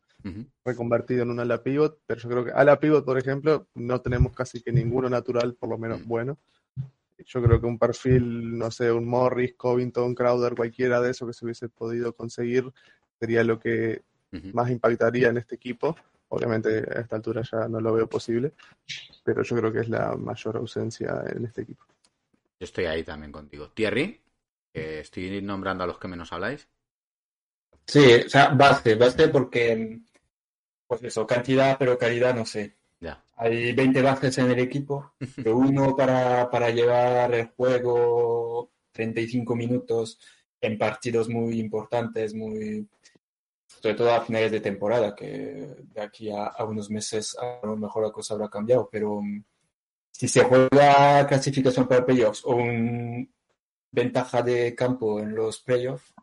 reconvertido 0.64 1.24
en 1.24 1.30
un 1.30 1.40
ala 1.40 1.62
pivot, 1.62 1.98
pero 2.06 2.18
yo 2.18 2.28
creo 2.30 2.44
que 2.46 2.52
ala 2.52 2.80
pivot, 2.80 3.04
por 3.04 3.18
ejemplo, 3.18 3.66
no 3.74 4.00
tenemos 4.00 4.32
casi 4.32 4.62
que 4.62 4.72
ninguno 4.72 5.10
natural, 5.10 5.54
por 5.54 5.68
lo 5.68 5.76
menos 5.76 6.02
bueno. 6.06 6.38
Yo 7.26 7.42
creo 7.42 7.60
que 7.60 7.66
un 7.66 7.78
perfil, 7.78 8.58
no 8.58 8.70
sé, 8.70 8.90
un 8.90 9.06
Morris, 9.06 9.54
Covington, 9.54 10.14
Crowder, 10.14 10.54
cualquiera 10.54 11.00
de 11.00 11.10
esos 11.10 11.28
que 11.28 11.34
se 11.34 11.44
hubiese 11.44 11.68
podido 11.68 12.14
conseguir, 12.14 12.72
sería 13.18 13.44
lo 13.44 13.58
que 13.58 14.02
más 14.52 14.70
impactaría 14.70 15.28
en 15.28 15.38
este 15.38 15.56
equipo. 15.56 15.96
Obviamente 16.28 16.78
a 16.78 17.00
esta 17.00 17.16
altura 17.16 17.42
ya 17.42 17.68
no 17.68 17.80
lo 17.80 17.92
veo 17.92 18.08
posible, 18.08 18.54
pero 19.22 19.42
yo 19.42 19.56
creo 19.56 19.72
que 19.72 19.80
es 19.80 19.88
la 19.88 20.16
mayor 20.16 20.56
ausencia 20.56 21.22
en 21.28 21.44
este 21.44 21.62
equipo. 21.62 21.84
Yo 22.58 22.64
estoy 22.64 22.86
ahí 22.86 23.04
también 23.04 23.32
contigo. 23.32 23.70
Thierry, 23.70 24.20
que 24.72 25.00
estoy 25.00 25.42
nombrando 25.42 25.84
a 25.84 25.86
los 25.86 25.98
que 25.98 26.08
menos 26.08 26.32
habláis. 26.32 26.66
Sí, 27.86 28.22
o 28.24 28.28
sea, 28.28 28.48
base, 28.48 28.94
base 28.94 29.28
porque, 29.28 30.00
pues 30.86 31.02
eso, 31.02 31.26
cantidad, 31.26 31.76
pero 31.78 31.98
calidad 31.98 32.34
no 32.34 32.46
sé. 32.46 32.76
Ya. 33.02 33.22
Hay 33.36 33.72
20 33.72 34.00
bases 34.02 34.38
en 34.38 34.50
el 34.50 34.60
equipo, 34.60 35.14
pero 35.36 35.56
uno 35.56 35.96
para, 35.96 36.48
para 36.48 36.70
llevar 36.70 37.34
el 37.34 37.48
juego 37.48 38.70
35 38.92 39.56
minutos 39.56 40.18
en 40.60 40.78
partidos 40.78 41.28
muy 41.28 41.58
importantes, 41.58 42.32
muy 42.34 42.86
sobre 43.66 43.94
todo 43.96 44.12
a 44.14 44.20
finales 44.20 44.52
de 44.52 44.60
temporada, 44.60 45.14
que 45.14 45.26
de 45.26 46.00
aquí 46.00 46.30
a, 46.30 46.46
a 46.46 46.64
unos 46.64 46.88
meses 46.90 47.36
a 47.36 47.66
lo 47.66 47.76
mejor 47.76 48.04
la 48.04 48.12
cosa 48.12 48.34
habrá 48.34 48.48
cambiado, 48.48 48.88
pero 48.90 49.14
um, 49.14 49.42
si 50.12 50.28
se 50.28 50.44
juega 50.44 51.26
clasificación 51.26 51.88
para 51.88 52.06
playoffs 52.06 52.44
o 52.44 52.54
un 52.54 53.28
ventaja 53.90 54.42
de 54.42 54.74
campo 54.74 55.18
en 55.18 55.34
los 55.34 55.58
playoffs, 55.60 56.14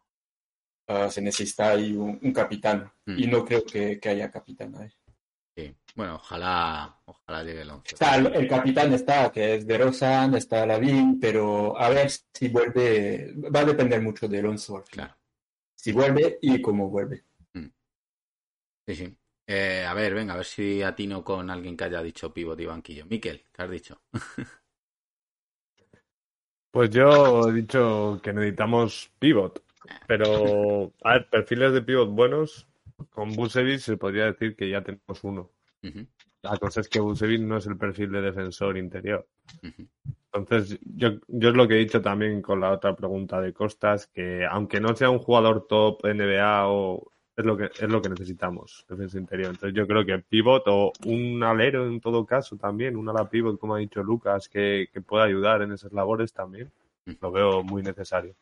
uh, 0.88 1.10
se 1.10 1.22
necesita 1.22 1.72
ahí 1.72 1.94
un, 1.98 2.18
un 2.22 2.32
capitán 2.32 2.90
Mm. 3.10 3.20
y 3.24 3.28
no 3.28 3.44
creo 3.44 3.64
que, 3.66 4.00
que 4.00 4.10
haya 4.10 4.30
capitán 4.30 4.76
ahí. 4.76 4.90
Sí. 5.60 5.76
Bueno, 5.96 6.16
ojalá, 6.16 6.98
ojalá 7.06 7.44
llegue 7.44 7.62
el 7.62 7.70
11. 7.70 7.96
Está, 7.96 8.16
el, 8.16 8.48
capitán 8.48 8.94
está, 8.94 9.32
que 9.32 9.56
es 9.56 9.68
de 9.68 9.78
Rosan, 9.78 10.36
está 10.36 10.66
Lavín, 10.66 11.20
pero 11.20 11.78
a 11.78 11.90
ver 11.90 12.10
si 12.10 12.48
vuelve, 12.48 13.34
va 13.54 13.62
a 13.62 13.66
depender 13.66 14.02
mucho 14.02 14.28
de 14.28 14.40
Alonso. 14.40 14.84
Claro. 14.90 15.16
Si 15.76 15.92
vuelve 15.92 16.38
y 16.42 16.62
cómo 16.62 16.90
vuelve. 16.90 17.26
Sí, 18.86 18.96
sí. 18.96 19.18
Eh, 19.46 19.86
a 19.88 19.94
ver, 19.94 20.14
venga, 20.14 20.34
a 20.34 20.38
ver 20.38 20.46
si 20.46 20.82
atino 20.82 21.24
con 21.24 21.50
alguien 21.50 21.76
que 21.76 21.84
haya 21.84 22.02
dicho 22.02 22.34
pivot 22.34 22.60
y 22.60 22.66
banquillo. 22.66 23.06
Miquel, 23.08 23.44
¿qué 23.52 23.62
has 23.62 23.70
dicho? 23.70 24.02
Pues 26.72 26.92
yo 26.92 27.50
he 27.50 27.54
dicho 27.54 28.20
que 28.22 28.32
necesitamos 28.32 29.12
pivot, 29.18 29.64
pero 30.08 30.94
a 31.04 31.14
ver, 31.14 31.28
perfiles 31.28 31.74
de 31.74 31.82
pivot 31.82 32.10
buenos, 32.10 32.69
con 33.10 33.34
Busevich 33.34 33.82
se 33.82 33.98
podría 33.98 34.26
decir 34.26 34.56
que 34.56 34.70
ya 34.70 34.82
tenemos 34.84 35.24
uno. 35.24 35.52
La 36.42 36.58
cosa 36.58 36.82
es 36.82 36.90
que 36.90 37.00
Busevich 37.00 37.42
no 37.42 37.58
es 37.58 37.68
el 37.68 37.78
perfil 37.78 38.12
de 38.12 38.22
defensor 38.22 38.78
interior. 38.78 39.28
Entonces, 40.32 40.80
yo, 40.84 41.12
yo 41.28 41.50
es 41.50 41.56
lo 41.56 41.68
que 41.68 41.76
he 41.76 41.80
dicho 41.80 42.02
también 42.02 42.42
con 42.42 42.60
la 42.60 42.72
otra 42.72 42.96
pregunta 42.96 43.42
de 43.42 43.54
Costas, 43.54 44.08
que 44.08 44.46
aunque 44.46 44.80
no 44.80 44.96
sea 44.96 45.10
un 45.10 45.20
jugador 45.20 45.66
top 45.68 46.04
NBA 46.04 46.68
o 46.68 47.12
es 47.36 47.46
lo 47.46 47.56
que 47.56 47.66
es 47.66 47.90
lo 47.90 48.02
que 48.02 48.10
necesitamos, 48.10 48.86
defensa 48.90 49.18
interior. 49.18 49.52
Entonces 49.52 49.74
yo 49.74 49.88
creo 49.88 50.06
que 50.06 50.20
pivot 50.20 50.64
o 50.68 50.92
un 51.06 51.42
alero 51.42 51.88
en 51.88 52.02
todo 52.02 52.26
caso 52.26 52.58
también, 52.58 52.98
un 52.98 53.08
ala 53.08 53.30
pivot, 53.30 53.58
como 53.58 53.76
ha 53.76 53.80
dicho 53.80 54.04
Lucas, 54.04 54.50
que, 54.50 54.90
que 54.94 55.02
pueda 55.02 55.24
ayudar 55.24 55.62
en 55.62 55.72
esas 55.72 55.94
labores 55.94 56.34
también, 56.34 56.70
lo 57.22 57.32
veo 57.32 57.64
muy 57.64 57.82
necesario. 57.82 58.36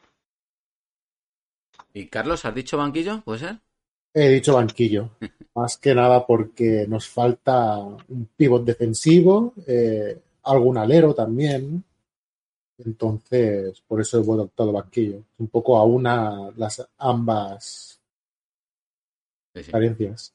¿Y 1.93 2.07
Carlos, 2.07 2.43
has 2.45 2.55
dicho 2.55 2.77
banquillo? 2.77 3.21
¿Puede 3.21 3.39
ser? 3.39 3.59
He 4.19 4.29
dicho 4.29 4.55
banquillo. 4.55 5.11
Más 5.53 5.77
que 5.77 5.93
nada 5.93 6.25
porque 6.25 6.85
nos 6.87 7.07
falta 7.07 7.77
un 7.77 8.29
pivot 8.35 8.63
defensivo, 8.65 9.53
eh, 9.67 10.19
algún 10.43 10.77
alero 10.77 11.13
también. 11.13 11.83
Entonces, 12.79 13.79
por 13.87 14.01
eso 14.01 14.17
he 14.17 14.21
optado 14.21 14.71
banquillo. 14.71 15.21
Un 15.37 15.47
poco 15.49 15.77
a 15.77 15.85
una 15.85 16.49
las 16.55 16.87
ambas 16.97 17.99
Sí, 19.53 19.63
sí. 19.63 19.71
carencias. 19.71 20.33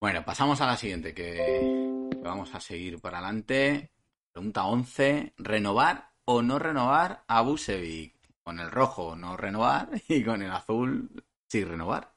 Bueno, 0.00 0.24
pasamos 0.24 0.60
a 0.60 0.66
la 0.66 0.76
siguiente, 0.76 1.14
que 1.14 2.10
vamos 2.20 2.52
a 2.54 2.60
seguir 2.60 3.00
para 3.00 3.18
adelante. 3.18 3.92
Pregunta 4.32 4.66
11. 4.66 5.34
¿Renovar 5.36 6.10
o 6.24 6.42
no 6.42 6.58
renovar 6.58 7.22
a 7.28 7.42
Busevic? 7.42 8.14
Con 8.42 8.58
el 8.58 8.70
rojo 8.72 9.14
no 9.14 9.36
renovar 9.36 9.90
y 10.08 10.24
con 10.24 10.42
el 10.42 10.50
azul 10.50 11.10
sí 11.48 11.64
renovar. 11.64 12.14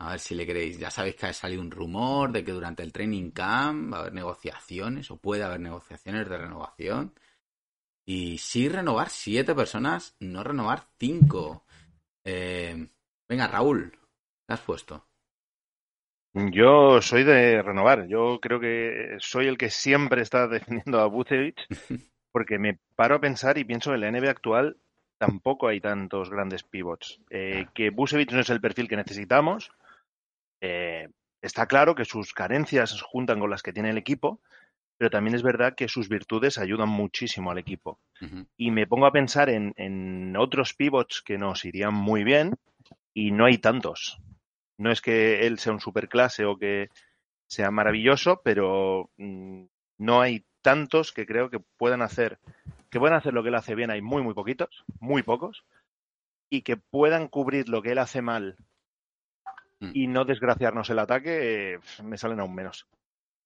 A 0.00 0.10
ver 0.10 0.20
si 0.20 0.34
le 0.34 0.46
queréis. 0.46 0.78
Ya 0.78 0.90
sabéis 0.90 1.16
que 1.16 1.26
ha 1.26 1.32
salido 1.32 1.60
un 1.60 1.70
rumor 1.70 2.32
de 2.32 2.44
que 2.44 2.52
durante 2.52 2.82
el 2.82 2.92
training 2.92 3.30
camp 3.30 3.92
va 3.92 3.98
a 3.98 4.00
haber 4.02 4.14
negociaciones 4.14 5.10
o 5.10 5.18
puede 5.18 5.42
haber 5.42 5.60
negociaciones 5.60 6.28
de 6.28 6.38
renovación. 6.38 7.14
Y 8.06 8.38
sí 8.38 8.68
renovar 8.68 9.10
siete 9.10 9.54
personas, 9.54 10.16
no 10.20 10.42
renovar 10.42 10.84
cinco. 10.98 11.66
Eh, 12.24 12.88
venga, 13.28 13.48
Raúl, 13.48 13.92
¿qué 14.46 14.54
has 14.54 14.60
puesto? 14.60 15.04
Yo 16.32 17.02
soy 17.02 17.24
de 17.24 17.62
renovar. 17.62 18.06
Yo 18.06 18.38
creo 18.40 18.60
que 18.60 19.16
soy 19.18 19.46
el 19.46 19.58
que 19.58 19.70
siempre 19.70 20.22
está 20.22 20.46
defendiendo 20.48 21.00
a 21.00 21.06
Vucevic 21.06 21.66
porque 22.32 22.58
me 22.58 22.78
paro 22.94 23.16
a 23.16 23.20
pensar 23.20 23.58
y 23.58 23.64
pienso 23.64 23.90
que 23.90 23.96
en 23.96 24.00
la 24.00 24.10
NBA 24.12 24.30
actual 24.30 24.76
tampoco 25.18 25.68
hay 25.68 25.80
tantos 25.80 26.30
grandes 26.30 26.62
pivots. 26.62 27.20
Eh, 27.30 27.66
que 27.74 27.90
Vucevic 27.90 28.32
no 28.32 28.40
es 28.40 28.50
el 28.50 28.60
perfil 28.60 28.88
que 28.88 28.96
necesitamos. 28.96 29.70
Eh, 30.60 31.08
está 31.42 31.66
claro 31.66 31.94
que 31.94 32.04
sus 32.04 32.32
carencias 32.32 32.90
se 32.90 33.00
juntan 33.00 33.40
con 33.40 33.50
las 33.50 33.62
que 33.62 33.72
tiene 33.72 33.90
el 33.90 33.98
equipo, 33.98 34.40
pero 34.96 35.10
también 35.10 35.34
es 35.34 35.42
verdad 35.42 35.74
que 35.76 35.88
sus 35.88 36.08
virtudes 36.08 36.58
ayudan 36.58 36.88
muchísimo 36.88 37.50
al 37.50 37.58
equipo. 37.58 38.00
Y 38.56 38.70
me 38.70 38.86
pongo 38.86 39.06
a 39.06 39.12
pensar 39.12 39.48
en, 39.48 39.72
en 39.76 40.36
otros 40.36 40.74
pivots 40.74 41.22
que 41.22 41.38
nos 41.38 41.64
irían 41.64 41.94
muy 41.94 42.24
bien 42.24 42.54
y 43.14 43.30
no 43.30 43.44
hay 43.44 43.58
tantos. 43.58 44.18
No 44.76 44.90
es 44.90 45.00
que 45.00 45.46
él 45.46 45.58
sea 45.58 45.72
un 45.72 45.80
superclase 45.80 46.44
o 46.44 46.56
que 46.56 46.88
sea 47.48 47.70
maravilloso, 47.70 48.40
pero 48.44 49.10
mm, 49.16 49.64
no 49.98 50.20
hay 50.20 50.44
tantos 50.62 51.12
que 51.12 51.26
creo 51.26 51.50
que 51.50 51.60
puedan 51.76 52.02
hacer 52.02 52.38
que 52.90 52.98
puedan 52.98 53.16
hacer 53.18 53.32
lo 53.34 53.42
que 53.42 53.48
él 53.48 53.54
hace 53.54 53.74
bien. 53.74 53.90
Hay 53.90 54.02
muy 54.02 54.22
muy 54.22 54.34
poquitos, 54.34 54.84
muy 55.00 55.22
pocos, 55.22 55.64
y 56.50 56.62
que 56.62 56.76
puedan 56.76 57.28
cubrir 57.28 57.68
lo 57.68 57.82
que 57.82 57.92
él 57.92 57.98
hace 57.98 58.22
mal 58.22 58.56
y 59.80 60.08
no 60.08 60.24
desgraciarnos 60.24 60.90
el 60.90 60.98
ataque, 60.98 61.74
eh, 61.74 61.78
me 62.02 62.18
salen 62.18 62.40
aún 62.40 62.54
menos. 62.54 62.86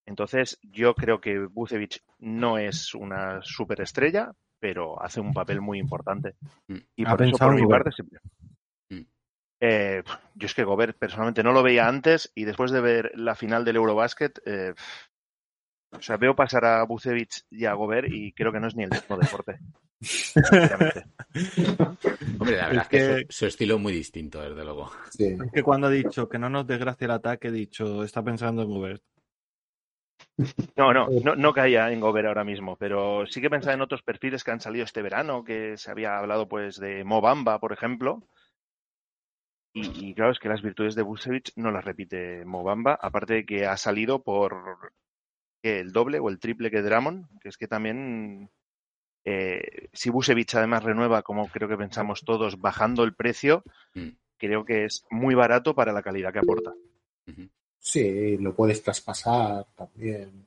Entonces, 0.07 0.59
yo 0.63 0.95
creo 0.95 1.21
que 1.21 1.39
Bucevic 1.47 2.03
no 2.19 2.59
es 2.59 2.95
una 2.95 3.43
superestrella, 3.43 4.33
pero 4.59 5.01
hace 5.03 5.21
un 5.21 5.33
papel 5.33 5.61
muy 5.61 5.79
importante. 5.79 6.35
Y 6.97 7.07
¿Ha 7.07 7.11
por 7.11 7.23
eso, 7.23 7.37
por 7.37 7.55
mi 7.55 7.63
Gobert? 7.63 7.85
parte, 7.85 7.93
siempre. 7.93 8.21
Eh, 9.65 10.03
yo 10.35 10.47
es 10.47 10.55
que 10.55 10.65
Gobert 10.65 10.99
personalmente 10.99 11.45
no 11.45 11.53
lo 11.53 11.63
veía 11.63 11.87
antes 11.87 12.33
y 12.35 12.45
después 12.45 12.73
de 12.73 12.81
ver 12.81 13.13
la 13.15 13.37
final 13.37 13.65
del 13.65 13.77
Eurobasket, 13.77 14.41
eh, 14.45 14.75
o 15.93 16.01
sea, 16.03 16.17
veo 16.17 16.35
pasar 16.35 16.65
a 16.65 16.83
Bucevic 16.85 17.45
y 17.51 17.65
a 17.67 17.75
Gobert 17.75 18.09
y 18.11 18.33
creo 18.33 18.51
que 18.53 18.61
no 18.61 18.67
es 18.69 18.75
ni 18.77 18.85
el 18.85 18.91
mismo 18.91 19.17
deporte. 19.17 19.59
Hombre, 22.39 22.57
la 22.57 22.69
verdad 22.69 22.73
Es 22.73 22.83
es 22.83 22.89
que, 22.89 22.99
que- 22.99 23.27
Su, 23.29 23.39
su 23.39 23.47
estilo 23.47 23.77
es 23.77 23.81
muy 23.81 23.93
distinto, 23.93 24.41
desde 24.43 24.65
luego. 24.65 24.91
Sí. 25.11 25.37
Es 25.45 25.53
que 25.53 25.63
cuando 25.63 25.87
ha 25.87 25.91
dicho 25.91 26.29
que 26.29 26.39
no 26.39 26.49
nos 26.49 26.67
desgracie 26.67 27.05
el 27.05 27.11
ataque, 27.13 27.49
he 27.49 27.53
dicho, 27.53 28.03
está 28.03 28.23
pensando 28.23 28.63
en 28.63 28.69
Gobert. 28.69 29.03
No, 30.77 30.93
no, 30.93 31.09
no, 31.23 31.37
no 31.37 31.53
caía 31.53 31.91
en 31.93 32.01
Gobert 32.01 32.27
ahora 32.29 32.45
mismo, 32.45 32.77
pero 32.77 33.27
sí 33.27 33.41
que 33.41 33.51
pensaba 33.51 33.75
en 33.75 33.83
otros 33.83 34.03
perfiles 34.03 34.43
que 34.43 34.51
han 34.51 34.61
salido 34.61 34.85
este 34.85 35.03
verano, 35.03 35.45
que 35.45 35.77
se 35.77 35.91
había 35.91 36.17
hablado 36.19 36.49
pues 36.49 36.79
de 36.81 37.05
Mobamba, 37.05 37.59
por 37.61 37.73
ejemplo. 37.73 38.23
Y, 39.75 40.09
y 40.11 40.15
claro, 40.15 40.33
es 40.33 40.39
que 40.39 40.49
las 40.49 40.63
virtudes 40.63 40.95
de 40.95 41.03
Vucevic 41.03 41.53
no 41.57 41.71
las 41.71 41.85
repite 41.85 42.45
Mobamba, 42.45 42.99
aparte 43.01 43.35
de 43.35 43.47
que 43.47 43.67
ha 43.67 43.77
salido 43.77 44.23
por 44.23 44.93
¿qué? 45.63 45.81
el 45.81 45.93
doble 45.93 46.19
o 46.19 46.29
el 46.29 46.39
triple 46.39 46.71
que 46.71 46.83
Dramon, 46.83 47.29
que 47.41 47.49
es 47.49 47.57
que 47.57 47.69
también 47.69 48.51
eh, 49.25 49.89
si 49.93 50.11
Vucevic 50.11 50.55
además 50.55 50.83
renueva, 50.83 51.23
como 51.23 51.49
creo 51.49 51.69
que 51.69 51.77
pensamos 51.77 52.23
todos, 52.25 52.61
bajando 52.61 53.05
el 53.05 53.15
precio, 53.15 53.63
creo 54.37 54.65
que 54.65 54.85
es 54.85 55.05
muy 55.11 55.35
barato 55.35 55.75
para 55.75 55.93
la 55.93 56.03
calidad 56.03 56.33
que 56.33 56.41
aporta. 56.41 56.73
Sí, 57.79 58.37
lo 58.39 58.55
puedes 58.55 58.83
traspasar 58.83 59.67
también. 59.75 60.47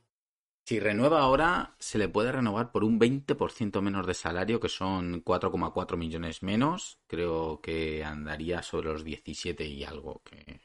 Si 0.66 0.80
renueva 0.80 1.22
ahora, 1.22 1.76
se 1.78 2.00
le 2.00 2.10
puede 2.10 2.32
renovar 2.32 2.72
por 2.72 2.84
un 2.84 3.00
20% 3.00 3.82
menos 3.82 4.08
de 4.08 4.16
salario, 4.16 4.60
que 4.60 4.70
son 4.70 5.24
4,4 5.24 5.96
millones 5.96 6.42
menos. 6.42 6.98
Creo 7.06 7.62
que 7.62 8.04
andaría 8.04 8.64
sobre 8.64 8.92
los 8.92 9.04
17 9.04 9.64
y 9.64 9.84
algo, 9.84 10.24
que 10.24 10.60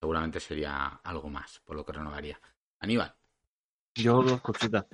seguramente 0.00 0.38
sería 0.38 0.86
algo 1.02 1.30
más, 1.30 1.60
por 1.64 1.74
lo 1.74 1.84
que 1.84 1.92
renovaría. 1.92 2.40
Aníbal. 2.78 3.16
Yo 3.94 4.22
dos 4.22 4.40
cositas. 4.40 4.86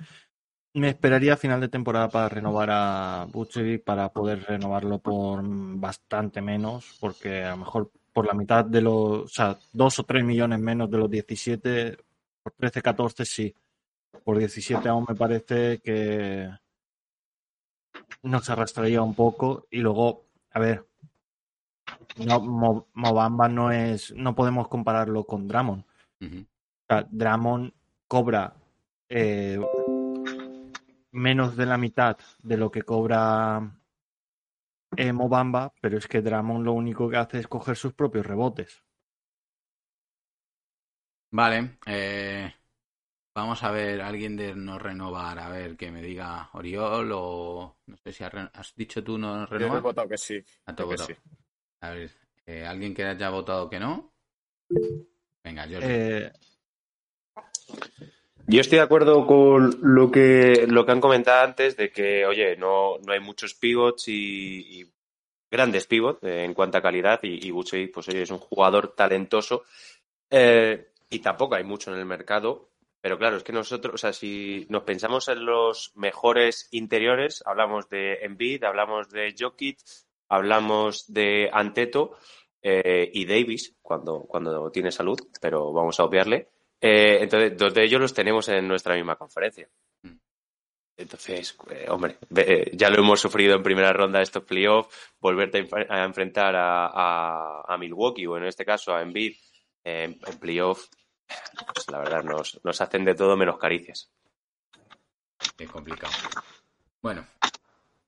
Me 0.73 0.89
esperaría 0.89 1.33
a 1.33 1.37
final 1.37 1.59
de 1.59 1.67
temporada 1.67 2.07
para 2.09 2.29
renovar 2.29 2.69
a 2.71 3.27
Vucevic 3.29 3.83
para 3.83 4.09
poder 4.09 4.43
renovarlo 4.43 4.99
por 4.99 5.41
bastante 5.43 6.41
menos, 6.41 6.97
porque 6.99 7.43
a 7.43 7.51
lo 7.51 7.57
mejor 7.57 7.91
por 8.13 8.25
la 8.25 8.33
mitad 8.33 8.63
de 8.63 8.81
los, 8.81 9.23
o 9.23 9.27
sea, 9.27 9.57
dos 9.73 9.99
o 9.99 10.03
tres 10.03 10.23
millones 10.23 10.59
menos 10.59 10.89
de 10.89 10.97
los 10.97 11.09
17, 11.09 11.97
por 12.43 12.53
13, 12.53 12.81
14 12.81 13.25
sí. 13.25 13.53
Por 14.23 14.37
17 14.37 14.87
aún 14.87 15.05
me 15.07 15.15
parece 15.15 15.79
que 15.79 16.49
nos 18.23 18.49
arrastraría 18.49 19.01
un 19.01 19.15
poco 19.15 19.67
y 19.71 19.79
luego, 19.79 20.25
a 20.51 20.59
ver, 20.59 20.85
no, 22.17 22.39
Mo- 22.39 22.87
Mobamba 22.93 23.47
no 23.49 23.71
es, 23.71 24.13
no 24.15 24.35
podemos 24.35 24.67
compararlo 24.67 25.23
con 25.25 25.47
Dramon. 25.47 25.85
O 26.21 26.25
sea, 26.87 27.07
Dramon 27.09 27.73
cobra 28.07 28.53
eh, 29.11 29.59
menos 31.11 31.55
de 31.55 31.65
la 31.65 31.77
mitad 31.77 32.17
de 32.43 32.57
lo 32.57 32.71
que 32.71 32.81
cobra 32.83 33.71
eh, 34.97 35.13
Mobamba, 35.13 35.73
pero 35.81 35.97
es 35.97 36.07
que 36.07 36.21
Dramon 36.21 36.63
lo 36.63 36.73
único 36.73 37.09
que 37.09 37.17
hace 37.17 37.39
es 37.39 37.47
coger 37.47 37.75
sus 37.75 37.93
propios 37.93 38.25
rebotes. 38.25 38.83
Vale. 41.31 41.77
eh, 41.87 42.53
vamos 43.33 43.63
a 43.63 43.71
ver, 43.71 44.01
alguien 44.01 44.35
de 44.35 44.55
no 44.55 44.77
renovar, 44.77 45.39
a 45.39 45.49
ver, 45.49 45.77
que 45.77 45.91
me 45.91 46.01
diga 46.01 46.49
Oriol 46.53 47.11
o... 47.13 47.77
No 47.87 47.97
sé 47.97 48.11
si 48.13 48.23
has, 48.23 48.75
dicho 48.75 49.03
tú 49.03 49.17
no 49.17 49.45
Yo 49.45 49.45
he 49.45 49.59
renovar. 49.59 49.81
votado 49.81 50.07
que 50.07 50.17
sí. 50.17 50.43
Ah, 50.65 50.75
has 50.77 50.87
que 50.89 50.97
sí. 50.97 51.13
A 51.81 51.89
ver, 51.91 52.11
eh, 52.45 52.65
¿alguien 52.65 52.93
que 52.93 53.03
haya 53.05 53.29
votado 53.29 53.69
que 53.69 53.79
no? 53.79 54.11
Venga, 55.43 55.65
yo 55.65 55.79
Eh, 55.79 56.31
Yo 58.47 58.61
estoy 58.61 58.77
de 58.77 58.83
acuerdo 58.83 59.25
con 59.25 59.77
lo 59.81 60.11
que, 60.11 60.65
lo 60.67 60.85
que 60.85 60.91
han 60.91 61.01
comentado 61.01 61.43
antes 61.43 61.77
de 61.77 61.91
que, 61.91 62.25
oye, 62.25 62.57
no, 62.57 62.97
no 62.99 63.13
hay 63.13 63.19
muchos 63.19 63.53
pivots 63.53 64.07
y, 64.07 64.85
grandes 65.49 65.85
pivots 65.85 66.23
eh, 66.23 66.45
en 66.45 66.53
cuanto 66.53 66.77
a 66.77 66.81
calidad 66.81 67.19
y, 67.23 67.47
y 67.47 67.87
pues 67.87 68.07
es 68.07 68.31
un 68.31 68.39
jugador 68.39 68.95
talentoso 68.95 69.63
eh, 70.29 70.91
y 71.09 71.19
tampoco 71.19 71.55
hay 71.55 71.63
mucho 71.63 71.91
en 71.91 71.99
el 71.99 72.05
mercado. 72.05 72.69
Pero 73.01 73.17
claro, 73.17 73.37
es 73.37 73.43
que 73.43 73.51
nosotros, 73.51 73.95
o 73.95 73.97
sea, 73.97 74.13
si 74.13 74.65
nos 74.69 74.83
pensamos 74.83 75.27
en 75.27 75.43
los 75.45 75.91
mejores 75.95 76.67
interiores, 76.71 77.43
hablamos 77.45 77.89
de 77.89 78.19
Embiid, 78.21 78.63
hablamos 78.63 79.09
de 79.09 79.35
Jokic, 79.37 79.79
hablamos 80.29 81.11
de 81.11 81.49
Anteto 81.51 82.15
eh, 82.61 83.09
y 83.11 83.25
Davis 83.25 83.75
cuando, 83.81 84.21
cuando 84.21 84.69
tiene 84.71 84.91
salud, 84.91 85.19
pero 85.41 85.73
vamos 85.73 85.99
a 85.99 86.03
obviarle. 86.03 86.49
Eh, 86.81 87.19
entonces, 87.21 87.55
dos 87.57 87.73
de 87.73 87.83
ellos 87.83 88.01
los 88.01 88.13
tenemos 88.13 88.47
en 88.49 88.67
nuestra 88.67 88.95
misma 88.95 89.15
conferencia. 89.15 89.69
Entonces, 90.97 91.57
eh, 91.69 91.85
hombre, 91.89 92.17
eh, 92.35 92.71
ya 92.73 92.89
lo 92.89 92.99
hemos 92.99 93.19
sufrido 93.19 93.55
en 93.55 93.63
primera 93.63 93.91
ronda 93.93 94.19
de 94.19 94.23
estos 94.23 94.43
playoffs, 94.43 94.95
volverte 95.19 95.59
a, 95.59 95.61
enf- 95.61 95.87
a 95.89 96.03
enfrentar 96.03 96.55
a, 96.55 96.87
a- 96.87 97.61
a 97.67 97.77
Milwaukee 97.77 98.27
o 98.27 98.37
en 98.37 98.45
este 98.45 98.65
caso 98.65 98.93
a 98.93 99.01
Embiid 99.01 99.35
en, 99.83 100.19
en 100.25 100.39
playoff, 100.39 100.87
pues 101.73 101.87
la 101.89 101.99
verdad 101.99 102.23
nos, 102.23 102.59
nos 102.63 102.81
hacen 102.81 103.03
de 103.05 103.15
todo 103.15 103.35
menos 103.35 103.57
caricias. 103.57 104.11
Qué 105.57 105.65
complicado. 105.65 106.13
Bueno, 107.01 107.25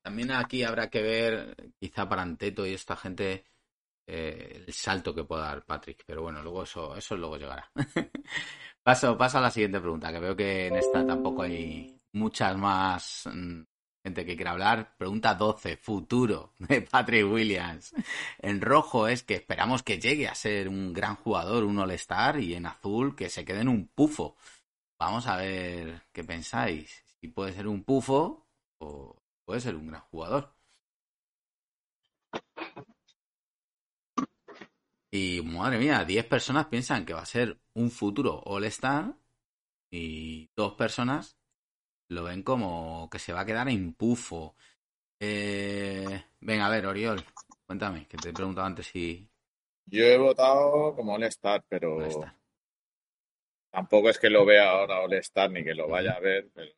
también 0.04 0.32
aquí 0.32 0.64
habrá 0.64 0.90
que 0.90 1.02
ver, 1.02 1.56
quizá 1.80 2.08
para 2.08 2.22
Anteto 2.22 2.66
y 2.68 2.74
esta 2.74 2.96
gente, 2.96 3.44
eh, 4.08 4.64
el 4.68 4.74
salto 4.74 5.14
que 5.14 5.24
pueda 5.24 5.46
dar 5.46 5.66
Patrick. 5.66 6.04
Pero 6.06 6.24
bueno, 6.24 6.42
luego 6.42 6.64
eso, 6.64 6.96
eso 6.96 7.16
luego 7.16 7.38
llegará. 7.38 7.70
paso, 8.84 9.18
paso 9.18 9.38
a 9.38 9.42
la 9.42 9.52
siguiente 9.52 9.80
pregunta, 9.80 10.12
que 10.12 10.20
veo 10.20 10.36
que 10.36 10.68
en 10.68 10.76
esta 10.76 11.06
tampoco 11.06 11.44
hay 11.44 12.00
muchas 12.12 12.58
más 12.58 13.30
mm, 13.32 13.62
Gente 14.04 14.26
que 14.26 14.36
quiere 14.36 14.52
hablar. 14.52 14.98
Pregunta 14.98 15.34
12. 15.34 15.78
Futuro 15.78 16.54
de 16.60 16.82
Patrick 16.82 17.26
Williams. 17.26 17.94
En 18.40 18.60
rojo 18.60 19.08
es 19.08 19.24
que 19.24 19.36
esperamos 19.36 19.82
que 19.82 20.00
llegue 20.00 20.28
a 20.28 20.36
ser 20.36 20.68
un 20.68 20.92
gran 20.92 21.16
jugador, 21.16 21.64
un 21.64 21.80
All-Star. 21.80 22.40
Y 22.42 22.54
en 22.54 22.66
azul 22.66 23.16
que 23.16 23.30
se 23.30 23.46
quede 23.46 23.62
en 23.62 23.70
un 23.70 23.88
pufo. 23.88 24.36
Vamos 25.00 25.26
a 25.28 25.38
ver 25.38 26.04
qué 26.12 26.24
pensáis. 26.24 27.04
Si 27.22 27.30
puede 27.30 27.54
ser 27.54 27.68
un 27.68 27.84
pufo 27.84 28.46
o 28.80 29.16
puede 29.46 29.62
ser 29.62 29.76
un 29.76 29.88
gran 29.88 30.02
jugador. 30.02 30.54
Y 35.16 35.44
madre 35.44 35.78
mía, 35.78 36.04
10 36.04 36.26
personas 36.26 36.66
piensan 36.66 37.06
que 37.06 37.14
va 37.14 37.22
a 37.22 37.26
ser 37.28 37.60
un 37.76 37.92
futuro 37.92 38.42
All-Star 38.48 39.14
y 39.92 40.50
dos 40.56 40.74
personas 40.74 41.38
lo 42.10 42.24
ven 42.24 42.42
como 42.42 43.08
que 43.12 43.20
se 43.20 43.32
va 43.32 43.42
a 43.42 43.46
quedar 43.46 43.70
en 43.70 43.94
pufo. 43.94 44.56
Eh, 45.20 46.24
venga, 46.40 46.66
a 46.66 46.70
ver, 46.72 46.88
Oriol, 46.88 47.24
cuéntame, 47.68 48.08
que 48.08 48.18
te 48.18 48.30
he 48.30 48.34
preguntado 48.34 48.66
antes 48.66 48.88
si... 48.88 49.30
Yo 49.86 50.04
he 50.04 50.18
votado 50.18 50.96
como 50.96 51.14
All-Star, 51.14 51.64
pero 51.70 51.98
All-Star. 51.98 52.36
tampoco 53.70 54.10
es 54.10 54.18
que 54.18 54.32
lo 54.32 54.44
vea 54.48 54.72
ahora 54.72 55.02
All-Star 55.02 55.52
ni 55.52 55.64
que 55.64 55.76
lo 55.76 55.88
vaya 55.88 56.14
a 56.14 56.20
ver, 56.22 56.50
pero 56.56 56.72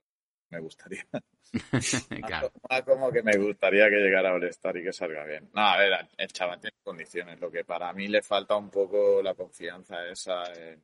me 0.56 0.62
gustaría. 0.62 1.06
claro. 2.26 2.52
Más 2.70 2.84
como 2.84 3.12
que 3.12 3.22
me 3.22 3.38
gustaría 3.38 3.90
que 3.90 3.98
llegara 3.98 4.30
a 4.30 4.34
All-Star 4.34 4.78
y 4.78 4.84
que 4.84 4.94
salga 4.94 5.24
bien. 5.26 5.50
No, 5.54 5.62
a 5.62 5.78
ver, 5.78 6.08
el 6.18 6.28
chaval 6.30 6.60
tiene 6.60 6.78
condiciones. 6.84 7.40
Lo 7.40 7.52
que 7.52 7.64
para 7.64 7.92
mí 7.94 8.08
le 8.08 8.22
falta 8.22 8.56
un 8.56 8.70
poco 8.70 9.22
la 9.22 9.34
confianza 9.34 10.06
esa 10.08 10.44
en 10.54 10.82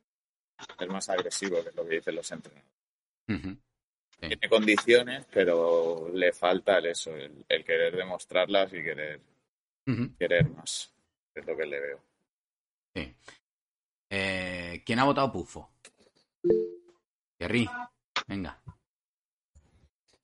ser 0.78 0.88
más 0.88 1.08
agresivo, 1.08 1.62
que 1.62 1.70
es 1.70 1.76
lo 1.76 1.86
que 1.86 1.96
dicen 1.96 2.14
los 2.14 2.30
entrenadores. 2.30 2.70
Tiene 4.18 4.48
condiciones, 4.48 5.26
pero 5.32 6.08
le 6.14 6.32
falta 6.32 6.78
el 6.78 6.86
eso, 6.86 7.14
el, 7.16 7.44
el 7.48 7.64
querer 7.64 7.96
demostrarlas 7.96 8.72
y 8.72 8.82
querer, 8.82 9.20
querer 10.18 10.48
más. 10.50 10.94
Es 11.34 11.44
lo 11.44 11.56
que 11.56 11.66
le 11.66 11.80
veo. 11.80 12.00
Sí. 12.94 13.16
Eh, 14.10 14.82
¿Quién 14.84 14.98
ha 15.00 15.04
votado 15.04 15.32
pufo? 15.32 15.70
Kerry, 17.38 17.68
venga. 18.28 18.62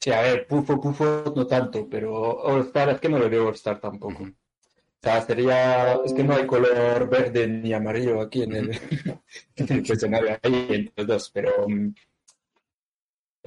Sí, 0.00 0.10
a 0.12 0.20
ver, 0.22 0.46
Pufo, 0.46 0.80
Pufo 0.80 1.32
no 1.34 1.46
tanto, 1.46 1.88
pero 1.88 2.12
All 2.42 2.60
Star 2.62 2.88
es 2.90 3.00
que 3.00 3.08
no 3.08 3.18
le 3.18 3.28
veo 3.28 3.48
All 3.48 3.54
Star 3.54 3.80
tampoco. 3.80 4.22
O 4.24 5.00
sea, 5.02 5.22
sería. 5.22 5.94
Es 6.04 6.12
que 6.12 6.24
no 6.24 6.34
hay 6.34 6.46
color 6.46 7.08
verde 7.08 7.46
ni 7.48 7.72
amarillo 7.72 8.20
aquí 8.20 8.42
en 8.42 8.52
el, 8.54 8.70
en 9.56 9.72
el 9.72 9.86
cuestionario. 9.86 10.38
Hay 10.42 10.66
entre 10.70 10.92
los 10.96 11.06
dos, 11.06 11.30
pero. 11.32 11.68
mm, 11.68 11.94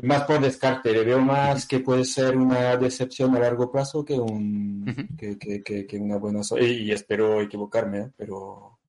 Más 0.04 0.24
por 0.24 0.42
descarte, 0.42 0.92
le 0.94 1.04
veo 1.04 1.20
más 1.20 1.68
que 1.68 1.80
puede 1.80 2.06
ser 2.06 2.36
una 2.38 2.76
decepción 2.78 3.36
a 3.36 3.40
largo 3.40 3.72
plazo 3.72 4.04
que 4.04 4.14
un 4.20 4.86
que, 5.18 5.38
que, 5.38 5.62
que, 5.64 5.86
que 5.86 5.98
una 6.00 6.18
buena 6.18 6.44
so- 6.44 6.58
y, 6.58 6.84
y 6.88 6.92
espero 6.92 7.42
equivocarme, 7.42 8.00
¿eh? 8.00 8.12
pero 8.18 8.80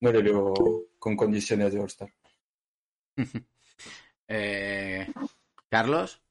no 0.00 0.12
le 0.12 0.22
veo 0.22 0.54
con 0.98 1.16
condiciones 1.16 1.72
de 1.72 1.80
All 1.80 1.86
Star. 1.86 2.10
Eh, 4.28 5.06
Carlos. 5.68 6.22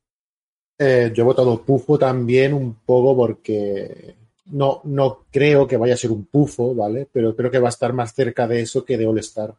Eh, 0.82 1.12
yo 1.14 1.24
he 1.24 1.26
votado 1.26 1.62
pufo 1.62 2.00
también 2.00 2.54
un 2.54 2.74
poco 2.74 3.16
porque 3.16 4.16
no, 4.46 4.80
no 4.86 5.26
creo 5.30 5.68
que 5.68 5.76
vaya 5.76 5.94
a 5.94 5.98
ser 5.98 6.12
un 6.12 6.26
pufo, 6.26 6.74
¿vale? 6.74 7.06
Pero 7.12 7.36
creo 7.36 7.52
que 7.52 7.60
va 7.60 7.68
a 7.68 7.76
estar 7.76 7.92
más 7.92 8.14
cerca 8.14 8.48
de 8.48 8.62
eso 8.62 8.86
que 8.86 8.98
de 8.98 9.06
All 9.06 9.20
Star. 9.20 9.54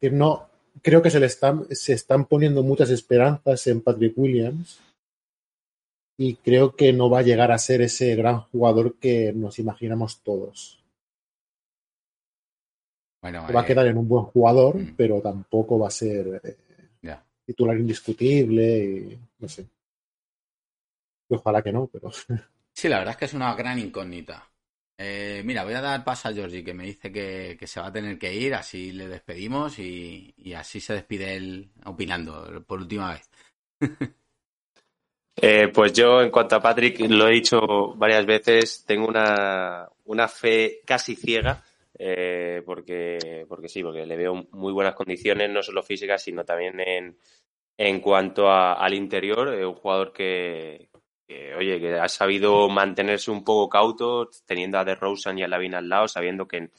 No, 0.00 0.48
creo 0.82 1.02
que 1.02 1.10
se 1.10 1.18
le 1.18 1.26
están, 1.26 1.66
se 1.70 1.94
están 1.94 2.26
poniendo 2.26 2.62
muchas 2.62 2.90
esperanzas 2.90 3.66
en 3.66 3.80
Patrick 3.80 4.16
Williams 4.16 4.78
y 6.16 6.36
creo 6.36 6.76
que 6.76 6.92
no 6.92 7.10
va 7.10 7.20
a 7.20 7.22
llegar 7.22 7.50
a 7.50 7.58
ser 7.58 7.82
ese 7.82 8.14
gran 8.14 8.40
jugador 8.40 8.96
que 8.98 9.32
nos 9.32 9.58
imaginamos 9.58 10.22
todos. 10.22 10.80
Bueno, 13.20 13.46
Va 13.52 13.60
a 13.60 13.64
eh, 13.64 13.66
quedar 13.66 13.86
en 13.86 13.96
un 13.96 14.06
buen 14.06 14.26
jugador, 14.26 14.76
pero 14.96 15.20
tampoco 15.20 15.78
va 15.78 15.88
a 15.88 15.90
ser 15.90 16.40
eh, 16.44 16.56
titular 17.46 17.76
indiscutible 17.76 18.84
y 18.84 19.18
no 19.38 19.48
sé. 19.48 19.66
Y 21.28 21.34
ojalá 21.34 21.62
que 21.62 21.72
no, 21.72 21.86
pero 21.86 22.10
Sí, 22.76 22.88
la 22.88 22.98
verdad 22.98 23.12
es 23.12 23.18
que 23.18 23.24
es 23.26 23.34
una 23.34 23.54
gran 23.54 23.78
incógnita. 23.78 24.50
Eh, 24.98 25.42
mira, 25.44 25.64
voy 25.64 25.74
a 25.74 25.80
dar 25.80 26.04
paso 26.04 26.28
a 26.28 26.32
Georgie, 26.32 26.64
que 26.64 26.74
me 26.74 26.84
dice 26.84 27.10
que, 27.12 27.56
que 27.58 27.66
se 27.66 27.80
va 27.80 27.86
a 27.88 27.92
tener 27.92 28.18
que 28.18 28.32
ir, 28.34 28.54
así 28.54 28.92
le 28.92 29.08
despedimos 29.08 29.78
y, 29.78 30.34
y 30.36 30.54
así 30.54 30.80
se 30.80 30.94
despide 30.94 31.36
él 31.36 31.70
opinando 31.84 32.64
por 32.66 32.80
última 32.80 33.12
vez. 33.14 33.28
Eh, 35.36 35.68
pues 35.74 35.92
yo, 35.92 36.22
en 36.22 36.30
cuanto 36.30 36.56
a 36.56 36.62
Patrick, 36.62 37.00
lo 37.08 37.26
he 37.28 37.32
dicho 37.32 37.58
varias 37.96 38.24
veces, 38.24 38.84
tengo 38.86 39.08
una, 39.08 39.88
una 40.04 40.28
fe 40.28 40.80
casi 40.86 41.16
ciega, 41.16 41.62
eh, 41.98 42.62
porque, 42.64 43.44
porque 43.48 43.68
sí, 43.68 43.82
porque 43.82 44.06
le 44.06 44.16
veo 44.16 44.46
muy 44.52 44.72
buenas 44.72 44.94
condiciones, 44.94 45.50
no 45.50 45.62
solo 45.62 45.82
físicas, 45.82 46.22
sino 46.22 46.44
también 46.44 46.78
en, 46.80 47.18
en 47.78 48.00
cuanto 48.00 48.48
a- 48.48 48.74
al 48.74 48.94
interior, 48.94 49.54
eh, 49.54 49.66
un 49.66 49.74
jugador 49.74 50.12
que, 50.12 50.88
que, 51.26 51.54
oye, 51.54 51.80
que 51.80 51.94
ha 51.94 52.08
sabido 52.08 52.68
mantenerse 52.68 53.30
un 53.30 53.44
poco 53.44 53.68
cauto, 53.68 54.30
teniendo 54.46 54.78
a 54.78 54.84
DeRozan 54.84 55.38
y 55.38 55.42
a 55.42 55.48
Lavin 55.48 55.74
al 55.74 55.88
lado, 55.88 56.08
sabiendo 56.08 56.46
que, 56.46 56.70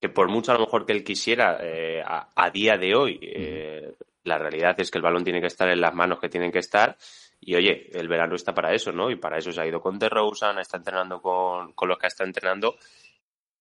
que 0.00 0.08
por 0.08 0.28
mucho 0.28 0.52
a 0.52 0.54
lo 0.54 0.60
mejor 0.60 0.86
que 0.86 0.92
él 0.92 1.04
quisiera, 1.04 1.58
eh, 1.60 2.02
a, 2.04 2.28
a 2.34 2.50
día 2.50 2.76
de 2.76 2.94
hoy, 2.94 3.18
eh, 3.22 3.94
la 4.24 4.38
realidad 4.38 4.74
es 4.78 4.90
que 4.90 4.98
el 4.98 5.02
balón 5.02 5.24
tiene 5.24 5.40
que 5.40 5.46
estar 5.48 5.68
en 5.68 5.80
las 5.80 5.94
manos 5.94 6.20
que 6.20 6.28
tienen 6.28 6.52
que 6.52 6.60
estar. 6.60 6.96
Y 7.40 7.56
oye, 7.56 7.88
el 7.92 8.06
verano 8.06 8.36
está 8.36 8.54
para 8.54 8.72
eso, 8.72 8.92
¿no? 8.92 9.10
Y 9.10 9.16
para 9.16 9.38
eso 9.38 9.50
se 9.50 9.60
ha 9.60 9.66
ido 9.66 9.80
con 9.80 9.98
DeRozan, 9.98 10.58
está 10.58 10.76
entrenando 10.76 11.20
con, 11.20 11.72
con 11.72 11.88
los 11.88 11.98
que 11.98 12.06
está 12.06 12.24
entrenando. 12.24 12.76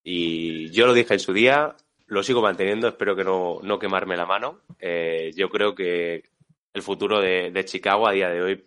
Y 0.03 0.69
yo 0.71 0.85
lo 0.85 0.93
dije 0.93 1.15
en 1.15 1.19
su 1.19 1.33
día, 1.33 1.75
lo 2.07 2.21
sigo 2.23 2.41
manteniendo, 2.41 2.87
espero 2.87 3.15
que 3.15 3.23
no, 3.23 3.59
no 3.63 3.79
quemarme 3.79 4.17
la 4.17 4.25
mano. 4.25 4.61
Eh, 4.79 5.31
yo 5.35 5.49
creo 5.49 5.73
que 5.73 6.23
el 6.73 6.81
futuro 6.81 7.19
de, 7.19 7.51
de 7.51 7.65
Chicago 7.65 8.07
a 8.07 8.11
día 8.11 8.29
de 8.29 8.41
hoy, 8.41 8.63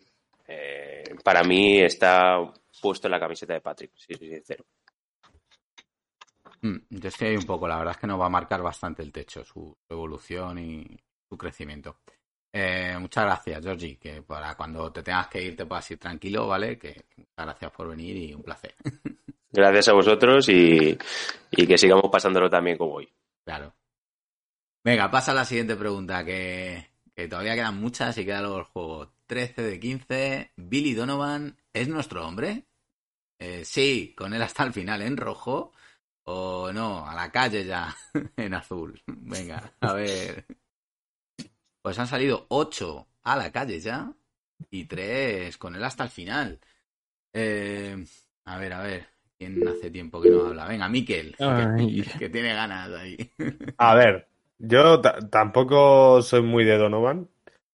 eh, 0.47 1.03
para 1.22 1.42
mí, 1.42 1.80
está 1.80 2.38
puesto 2.80 3.07
en 3.07 3.12
la 3.12 3.20
camiseta 3.20 3.55
de 3.55 3.61
Patrick, 3.61 3.92
si 3.97 4.14
soy 4.14 4.28
sincero. 4.28 4.64
Mm, 6.62 6.76
Yo 6.90 7.09
estoy 7.09 7.28
ahí 7.28 7.36
un 7.36 7.47
poco, 7.47 7.68
la 7.68 7.76
verdad 7.78 7.95
es 7.95 8.01
que 8.01 8.07
nos 8.07 8.20
va 8.20 8.26
a 8.26 8.30
marcar 8.30 8.62
bastante 8.62 9.03
el 9.03 9.12
techo, 9.12 9.45
su, 9.45 9.76
su 9.86 9.95
evolución 9.95 10.59
y 10.59 10.86
su 11.28 11.36
crecimiento. 11.36 11.99
Eh, 12.53 12.97
muchas 13.01 13.24
gracias, 13.24 13.62
Georgie, 13.64 13.99
que 13.99 14.22
para 14.22 14.55
cuando 14.55 14.92
te 14.92 15.03
tengas 15.03 15.26
que 15.26 15.42
ir 15.42 15.57
te 15.57 15.66
puedas 15.66 15.90
ir 15.90 15.99
tranquilo, 15.99 16.47
¿vale? 16.47 16.78
Que 16.78 17.05
muchas 17.16 17.47
gracias 17.47 17.72
por 17.72 17.88
venir 17.88 18.16
y 18.16 18.32
un 18.34 18.42
placer. 18.42 18.74
Gracias 19.51 19.86
a 19.86 19.92
vosotros 19.92 20.49
y, 20.49 20.99
y 21.53 21.66
que 21.68 21.78
sigamos 21.78 22.11
pasándolo 22.11 22.51
también 22.51 22.76
como 22.76 22.95
hoy. 22.95 23.09
Claro. 23.45 23.72
Venga, 24.82 25.09
pasa 25.12 25.30
a 25.30 25.34
la 25.36 25.45
siguiente 25.45 25.76
pregunta, 25.76 26.24
que, 26.24 26.90
que 27.14 27.28
todavía 27.28 27.55
quedan 27.55 27.78
muchas 27.80 28.18
y 28.18 28.24
queda 28.24 28.40
luego 28.40 28.59
el 28.59 28.64
juego. 28.64 29.13
13 29.26 29.62
de 29.62 29.80
15. 29.80 30.52
Billy 30.56 30.94
Donovan 30.94 31.56
es 31.72 31.88
nuestro 31.88 32.26
hombre. 32.26 32.66
Eh, 33.38 33.64
sí, 33.64 34.14
con 34.16 34.34
él 34.34 34.42
hasta 34.42 34.64
el 34.64 34.72
final 34.72 35.02
en 35.02 35.16
rojo. 35.16 35.72
O 36.24 36.72
no, 36.72 37.06
a 37.08 37.14
la 37.14 37.30
calle 37.32 37.64
ya 37.64 37.94
en 38.36 38.54
azul. 38.54 39.02
Venga, 39.06 39.72
a 39.80 39.92
ver. 39.94 40.46
Pues 41.82 41.98
han 41.98 42.06
salido 42.06 42.46
8 42.48 43.08
a 43.22 43.36
la 43.36 43.52
calle 43.52 43.78
ya 43.80 44.12
y 44.70 44.84
3 44.86 45.56
con 45.58 45.74
él 45.76 45.84
hasta 45.84 46.04
el 46.04 46.10
final. 46.10 46.60
Eh, 47.32 48.04
a 48.46 48.58
ver, 48.58 48.72
a 48.74 48.82
ver. 48.82 49.08
¿Quién 49.38 49.66
hace 49.68 49.90
tiempo 49.90 50.22
que 50.22 50.30
no 50.30 50.42
habla? 50.44 50.66
Venga, 50.68 50.88
Miquel, 50.88 51.36
que, 51.54 51.72
que 52.18 52.30
tiene 52.30 52.54
ganas 52.54 52.90
ahí. 52.92 53.16
A 53.76 53.94
ver, 53.94 54.28
yo 54.58 55.00
ta- 55.00 55.18
tampoco 55.30 56.22
soy 56.22 56.42
muy 56.42 56.64
de 56.64 56.76
Donovan. 56.78 57.28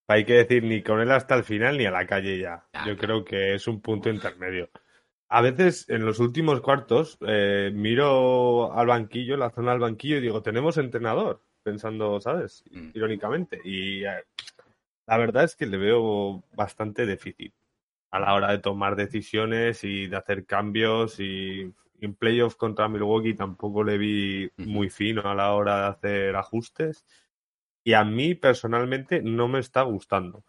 Hay 0.07 0.25
que 0.25 0.33
decir 0.33 0.63
ni 0.63 0.81
con 0.81 0.99
él 0.99 1.11
hasta 1.11 1.35
el 1.35 1.43
final 1.43 1.77
ni 1.77 1.85
a 1.85 1.91
la 1.91 2.05
calle 2.05 2.37
ya. 2.37 2.65
Yo 2.85 2.97
creo 2.97 3.23
que 3.23 3.53
es 3.53 3.67
un 3.67 3.81
punto 3.81 4.09
intermedio. 4.09 4.69
A 5.29 5.41
veces 5.41 5.87
en 5.89 6.05
los 6.05 6.19
últimos 6.19 6.59
cuartos 6.59 7.17
eh, 7.25 7.71
miro 7.73 8.73
al 8.73 8.87
banquillo, 8.87 9.37
la 9.37 9.51
zona 9.51 9.71
del 9.71 9.79
banquillo 9.79 10.17
y 10.17 10.21
digo, 10.21 10.41
tenemos 10.41 10.77
entrenador, 10.77 11.41
pensando, 11.63 12.19
¿sabes? 12.19 12.65
Irónicamente. 12.93 13.61
Y 13.63 14.03
eh, 14.03 14.25
la 15.07 15.17
verdad 15.17 15.45
es 15.45 15.55
que 15.55 15.65
le 15.65 15.77
veo 15.77 16.43
bastante 16.53 17.05
déficit 17.05 17.53
a 18.11 18.19
la 18.19 18.33
hora 18.33 18.51
de 18.51 18.59
tomar 18.59 18.97
decisiones 18.97 19.83
y 19.85 20.07
de 20.07 20.17
hacer 20.17 20.45
cambios 20.45 21.19
y 21.19 21.73
en 22.01 22.15
playoffs 22.15 22.55
contra 22.55 22.89
Milwaukee 22.89 23.33
tampoco 23.33 23.83
le 23.83 23.97
vi 23.97 24.51
muy 24.57 24.89
fino 24.89 25.21
a 25.29 25.35
la 25.35 25.53
hora 25.53 25.81
de 25.81 25.87
hacer 25.87 26.35
ajustes 26.35 27.05
y 27.83 27.93
a 27.93 28.03
mí 28.03 28.35
personalmente 28.35 29.21
no 29.21 29.47
me 29.47 29.59
está 29.59 29.81
gustando. 29.83 30.43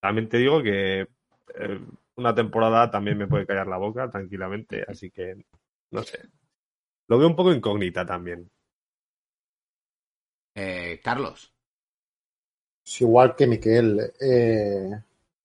También 0.00 0.28
te 0.28 0.38
digo 0.38 0.62
que 0.62 1.00
eh, 1.00 1.80
una 2.16 2.34
temporada 2.34 2.90
también 2.90 3.18
me 3.18 3.26
puede 3.26 3.46
callar 3.46 3.66
la 3.66 3.78
boca 3.78 4.10
tranquilamente, 4.10 4.84
así 4.86 5.10
que 5.10 5.36
no 5.90 6.02
sé. 6.02 6.20
Lo 7.08 7.18
veo 7.18 7.28
un 7.28 7.36
poco 7.36 7.52
incógnita 7.52 8.04
también. 8.04 8.50
Eh, 10.54 11.00
Carlos. 11.02 11.52
es 12.84 13.00
igual 13.00 13.36
que 13.36 13.46
Miquel. 13.46 14.12
eh, 14.20 14.90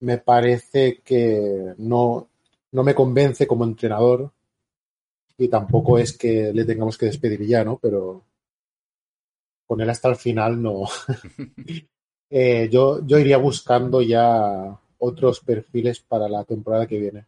me 0.00 0.18
parece 0.18 1.00
que 1.02 1.74
no, 1.78 2.28
no 2.72 2.82
me 2.82 2.94
convence 2.94 3.46
como 3.46 3.64
entrenador 3.64 4.30
y 5.38 5.48
tampoco 5.48 5.98
es 5.98 6.16
que 6.16 6.52
le 6.52 6.64
tengamos 6.64 6.98
que 6.98 7.06
despedir 7.06 7.44
ya, 7.46 7.64
¿no? 7.64 7.78
Pero 7.78 8.24
con 9.66 9.80
él 9.80 9.90
hasta 9.90 10.08
el 10.08 10.16
final 10.16 10.60
no. 10.60 10.84
Eh, 12.36 12.68
yo, 12.68 13.06
yo 13.06 13.18
iría 13.18 13.36
buscando 13.36 14.02
ya 14.02 14.76
otros 14.98 15.38
perfiles 15.40 16.00
para 16.00 16.28
la 16.28 16.42
temporada 16.42 16.86
que 16.86 16.98
viene. 16.98 17.26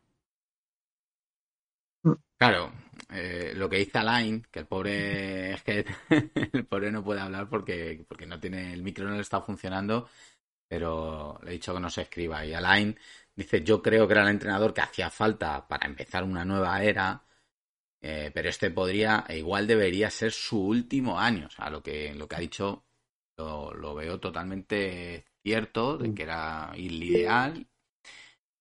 Claro, 2.39 2.71
eh, 3.11 3.53
lo 3.55 3.69
que 3.69 3.79
dice 3.79 3.99
Alain, 3.99 4.43
que 4.51 4.61
el 4.61 4.67
pobre 4.67 5.53
es 5.55 5.63
que 5.63 5.87
el 6.53 6.67
pobre 6.67 6.91
no 6.93 7.03
puede 7.05 7.21
hablar 7.21 7.49
porque, 7.49 8.05
porque 8.09 8.27
no 8.27 8.39
tiene 8.41 8.73
el 8.73 8.83
micro 8.83 9.07
no 9.09 9.15
le 9.15 9.23
está 9.23 9.41
funcionando, 9.41 10.09
pero 10.69 11.39
le 11.43 11.51
he 11.51 11.55
dicho 11.55 11.75
que 11.75 11.81
no 11.81 11.91
se 11.91 12.03
escriba. 12.03 12.45
Y 12.47 12.55
Alain 12.55 12.99
dice, 13.35 13.63
yo 13.65 13.83
creo 13.83 14.07
que 14.07 14.15
era 14.15 14.23
el 14.25 14.31
entrenador 14.31 14.75
que 14.75 14.83
hacía 14.83 15.11
falta 15.11 15.67
para 15.69 15.87
empezar 15.87 16.25
una 16.25 16.45
nueva 16.45 16.83
era, 16.83 17.23
eh, 18.01 18.31
pero 18.33 18.49
este 18.49 18.71
podría, 18.71 19.25
igual 19.31 19.67
debería 19.67 20.11
ser 20.11 20.33
su 20.33 20.61
último 20.61 21.19
año. 21.19 21.47
O 21.47 21.51
sea, 21.51 21.71
lo 21.71 21.83
que, 21.83 22.15
lo 22.15 22.29
que 22.29 22.37
ha 22.37 22.41
dicho 22.41 22.85
lo, 23.37 23.95
veo 23.95 24.19
totalmente 24.21 25.27
cierto, 25.43 25.99
de 25.99 26.15
que 26.15 26.23
era 26.23 26.73
el 26.75 27.03
ideal. 27.03 27.67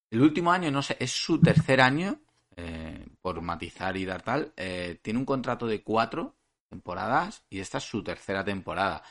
El 0.10 0.22
último 0.22 0.52
año, 0.52 0.72
no 0.72 0.82
sé, 0.82 0.98
es 1.00 1.12
su 1.12 1.40
tercer 1.42 1.82
año 1.82 2.22
eh, 2.56 3.06
por 3.22 3.42
matizar 3.42 3.98
y 3.98 4.06
dar 4.06 4.22
tal, 4.22 4.54
eh, 4.56 5.00
tiene 5.02 5.20
un 5.20 5.26
contrato 5.26 5.68
de 5.68 5.84
cuatro 5.84 6.36
temporadas 6.70 7.44
y 7.50 7.60
esta 7.60 7.80
es 7.80 7.84
su 7.84 8.04
tercera 8.04 8.44
temporada. 8.44 9.04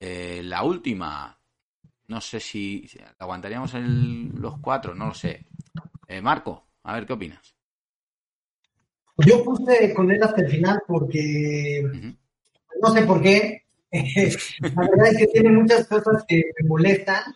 La 0.00 0.62
última, 0.62 1.38
no 2.08 2.20
sé 2.22 2.40
si, 2.40 2.88
aguantaríamos 3.18 3.74
los 3.74 4.58
cuatro, 4.58 4.94
no 4.94 5.08
lo 5.08 5.14
sé. 5.14 5.46
Marco, 6.22 6.68
a 6.84 6.94
ver 6.94 7.06
qué 7.06 7.12
opinas. 7.12 7.59
Yo 9.26 9.44
puse 9.44 9.92
con 9.94 10.10
él 10.10 10.22
hasta 10.22 10.42
el 10.42 10.50
final 10.50 10.82
porque 10.86 11.82
no 12.80 12.90
sé 12.90 13.02
por 13.02 13.20
qué. 13.22 13.64
la 13.92 14.88
verdad 14.88 15.08
es 15.08 15.18
que 15.18 15.26
tiene 15.26 15.50
muchas 15.50 15.86
cosas 15.88 16.24
que 16.26 16.42
me 16.60 16.68
molestan, 16.68 17.34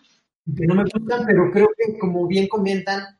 que 0.55 0.65
no 0.65 0.75
me 0.75 0.83
gustan, 0.83 1.25
pero 1.25 1.51
creo 1.51 1.67
que 1.77 1.97
como 1.97 2.27
bien 2.27 2.47
comentan, 2.47 3.19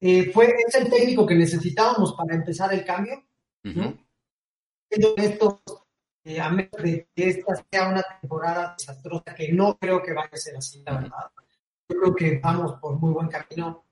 eh, 0.00 0.30
fue, 0.32 0.54
es 0.66 0.74
el 0.74 0.88
técnico 0.90 1.26
que 1.26 1.34
necesitábamos 1.34 2.14
para 2.14 2.34
empezar 2.34 2.72
el 2.72 2.84
cambio. 2.84 3.22
¿no? 3.64 3.98
esto, 4.90 5.62
eh, 6.24 6.40
a 6.40 6.50
menos 6.50 6.70
de 6.82 7.08
que 7.14 7.28
esta 7.28 7.54
sea 7.70 7.88
una 7.88 8.02
temporada 8.20 8.74
desastrosa, 8.78 9.34
que 9.34 9.52
no 9.52 9.76
creo 9.78 10.02
que 10.02 10.12
vaya 10.12 10.30
a 10.32 10.36
ser 10.36 10.56
así, 10.56 10.82
la 10.84 11.00
verdad. 11.00 11.30
Yo 11.88 12.00
creo 12.00 12.14
que 12.14 12.40
vamos 12.42 12.78
por 12.80 12.98
muy 12.98 13.12
buen 13.12 13.28
camino. 13.28 13.84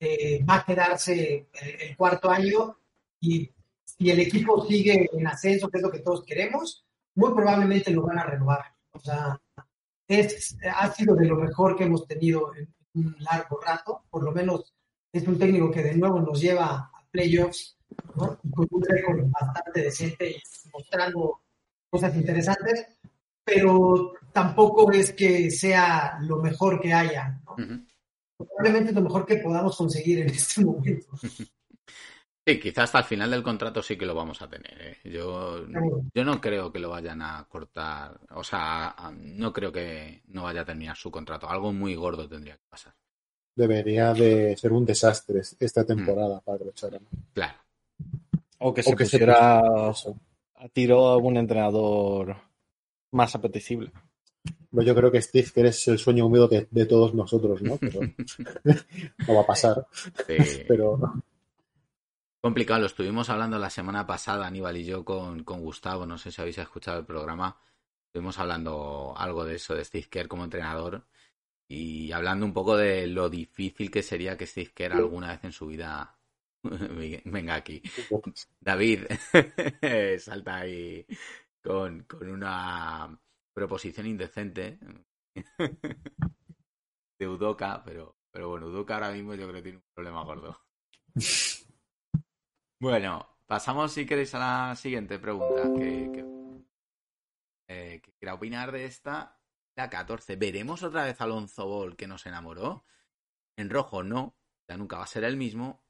Eh, 0.00 0.42
va 0.48 0.56
a 0.56 0.64
quedarse 0.64 1.48
el, 1.52 1.90
el, 1.90 1.96
cuarto 1.96 2.30
año 2.30 2.79
y 3.20 3.50
si 3.84 4.10
el 4.10 4.20
equipo 4.20 4.66
sigue 4.66 5.08
en 5.12 5.26
ascenso, 5.26 5.68
que 5.68 5.78
es 5.78 5.82
lo 5.82 5.90
que 5.90 6.00
todos 6.00 6.24
queremos, 6.24 6.84
muy 7.14 7.32
probablemente 7.34 7.90
lo 7.90 8.02
van 8.02 8.18
a 8.18 8.24
renovar. 8.24 8.64
O 8.92 8.98
sea, 8.98 9.40
es, 10.08 10.56
ha 10.74 10.90
sido 10.92 11.14
de 11.14 11.26
lo 11.26 11.36
mejor 11.36 11.76
que 11.76 11.84
hemos 11.84 12.06
tenido 12.06 12.54
en 12.54 12.68
un 12.94 13.16
largo 13.20 13.60
rato, 13.60 14.04
por 14.10 14.22
lo 14.24 14.32
menos 14.32 14.74
es 15.12 15.26
un 15.26 15.38
técnico 15.38 15.70
que 15.70 15.82
de 15.82 15.96
nuevo 15.96 16.20
nos 16.20 16.40
lleva 16.40 16.66
a 16.76 17.06
playoffs 17.10 17.76
¿no? 18.16 18.38
con 18.50 18.66
un 18.70 18.82
récord 18.82 19.24
bastante 19.28 19.82
decente 19.82 20.30
y 20.30 20.42
mostrando 20.72 21.42
cosas 21.90 22.14
interesantes, 22.16 22.86
pero 23.44 24.12
tampoco 24.32 24.90
es 24.92 25.12
que 25.12 25.50
sea 25.50 26.18
lo 26.22 26.36
mejor 26.36 26.80
que 26.80 26.92
haya. 26.92 27.40
¿no? 27.44 27.52
Uh 27.52 27.56
-huh. 27.58 27.86
Probablemente 28.38 28.90
es 28.90 28.96
lo 28.96 29.02
mejor 29.02 29.26
que 29.26 29.36
podamos 29.36 29.76
conseguir 29.76 30.20
en 30.20 30.30
este 30.30 30.64
momento. 30.64 31.06
Sí, 32.52 32.60
quizás 32.60 32.84
hasta 32.84 32.98
el 32.98 33.04
final 33.04 33.30
del 33.30 33.42
contrato 33.42 33.82
sí 33.82 33.96
que 33.96 34.06
lo 34.06 34.14
vamos 34.14 34.40
a 34.42 34.48
tener. 34.48 34.80
¿eh? 34.80 34.96
Yo, 35.04 35.66
yo 36.14 36.24
no 36.24 36.40
creo 36.40 36.72
que 36.72 36.78
lo 36.78 36.90
vayan 36.90 37.22
a 37.22 37.46
cortar. 37.48 38.20
O 38.30 38.44
sea, 38.44 38.94
no 39.18 39.52
creo 39.52 39.72
que 39.72 40.22
no 40.28 40.44
vaya 40.44 40.62
a 40.62 40.64
terminar 40.64 40.96
su 40.96 41.10
contrato. 41.10 41.48
Algo 41.48 41.72
muy 41.72 41.94
gordo 41.94 42.28
tendría 42.28 42.54
que 42.54 42.66
pasar 42.68 42.94
debería 43.60 44.14
de 44.14 44.56
ser 44.56 44.72
un 44.72 44.86
desastre 44.86 45.42
esta 45.58 45.84
temporada 45.84 46.38
mm. 46.38 46.40
para 46.44 46.58
que 46.58 46.64
lo 46.64 46.70
echaran. 46.70 47.02
Claro. 47.32 47.54
O 48.58 48.74
que 48.74 48.82
se, 48.82 48.92
o 48.92 48.96
que 48.96 49.04
pusiera 49.04 49.92
se 49.94 50.10
a 50.56 50.68
tiro 50.68 51.08
a 51.08 51.14
algún 51.14 51.36
entrenador 51.36 52.36
más 53.12 53.34
apetecible. 53.34 53.90
Pues 54.70 54.86
yo 54.86 54.94
creo 54.94 55.10
que 55.10 55.20
Steve, 55.20 55.48
que 55.52 55.60
eres 55.60 55.88
el 55.88 55.98
sueño 55.98 56.26
húmedo 56.26 56.46
de, 56.46 56.68
de 56.70 56.86
todos 56.86 57.14
nosotros, 57.14 57.60
¿no? 57.62 57.76
Pero 57.80 58.00
no 59.28 59.34
va 59.34 59.40
a 59.40 59.46
pasar. 59.46 59.86
Sí. 60.26 60.36
Pero 60.68 60.98
complicado. 62.40 62.80
Lo 62.80 62.86
estuvimos 62.86 63.30
hablando 63.30 63.58
la 63.58 63.70
semana 63.70 64.06
pasada, 64.06 64.46
Aníbal 64.46 64.76
y 64.76 64.84
yo, 64.84 65.04
con, 65.04 65.44
con 65.44 65.60
Gustavo. 65.60 66.06
No 66.06 66.18
sé 66.18 66.32
si 66.32 66.40
habéis 66.40 66.58
escuchado 66.58 66.98
el 67.00 67.06
programa. 67.06 67.60
Estuvimos 68.06 68.38
hablando 68.38 69.14
algo 69.16 69.44
de 69.44 69.56
eso, 69.56 69.74
de 69.74 69.84
Steve 69.84 70.08
Kerr 70.10 70.28
como 70.28 70.44
entrenador 70.44 71.06
y 71.70 72.10
hablando 72.10 72.44
un 72.44 72.52
poco 72.52 72.76
de 72.76 73.06
lo 73.06 73.30
difícil 73.30 73.92
que 73.92 74.02
sería 74.02 74.36
que 74.36 74.46
Steve 74.46 74.72
Kerr 74.74 74.94
alguna 74.94 75.28
vez 75.28 75.44
en 75.44 75.52
su 75.52 75.68
vida 75.68 76.18
venga 77.24 77.54
aquí. 77.54 77.80
David 78.58 79.04
salta 80.18 80.56
ahí 80.56 81.06
con, 81.62 82.02
con 82.02 82.28
una 82.28 83.16
proposición 83.54 84.08
indecente 84.08 84.80
de 87.18 87.28
Udoka, 87.28 87.84
pero, 87.84 88.16
pero 88.32 88.48
bueno, 88.48 88.66
Udoka 88.66 88.94
ahora 88.94 89.12
mismo 89.12 89.34
yo 89.36 89.46
creo 89.46 89.54
que 89.54 89.62
tiene 89.62 89.78
un 89.78 89.84
problema 89.94 90.24
gordo. 90.24 90.58
Bueno, 92.80 93.28
pasamos 93.46 93.92
si 93.92 94.06
queréis 94.06 94.34
a 94.34 94.38
la 94.38 94.74
siguiente 94.74 95.18
pregunta. 95.18 95.64
Que, 95.74 96.10
que, 96.10 96.24
eh, 97.68 98.00
quiera 98.18 98.32
opinar 98.32 98.72
de 98.72 98.86
esta 98.86 99.38
la 99.76 99.90
14. 99.90 100.36
¿Veremos 100.36 100.82
otra 100.82 101.04
vez 101.04 101.20
a 101.20 101.24
Alonso 101.24 101.66
Ball 101.66 101.94
que 101.94 102.06
nos 102.06 102.24
enamoró? 102.24 102.86
En 103.56 103.68
rojo 103.68 104.02
no, 104.02 104.34
ya 104.66 104.78
nunca 104.78 104.96
va 104.96 105.04
a 105.04 105.06
ser 105.06 105.24
el 105.24 105.36
mismo. 105.36 105.84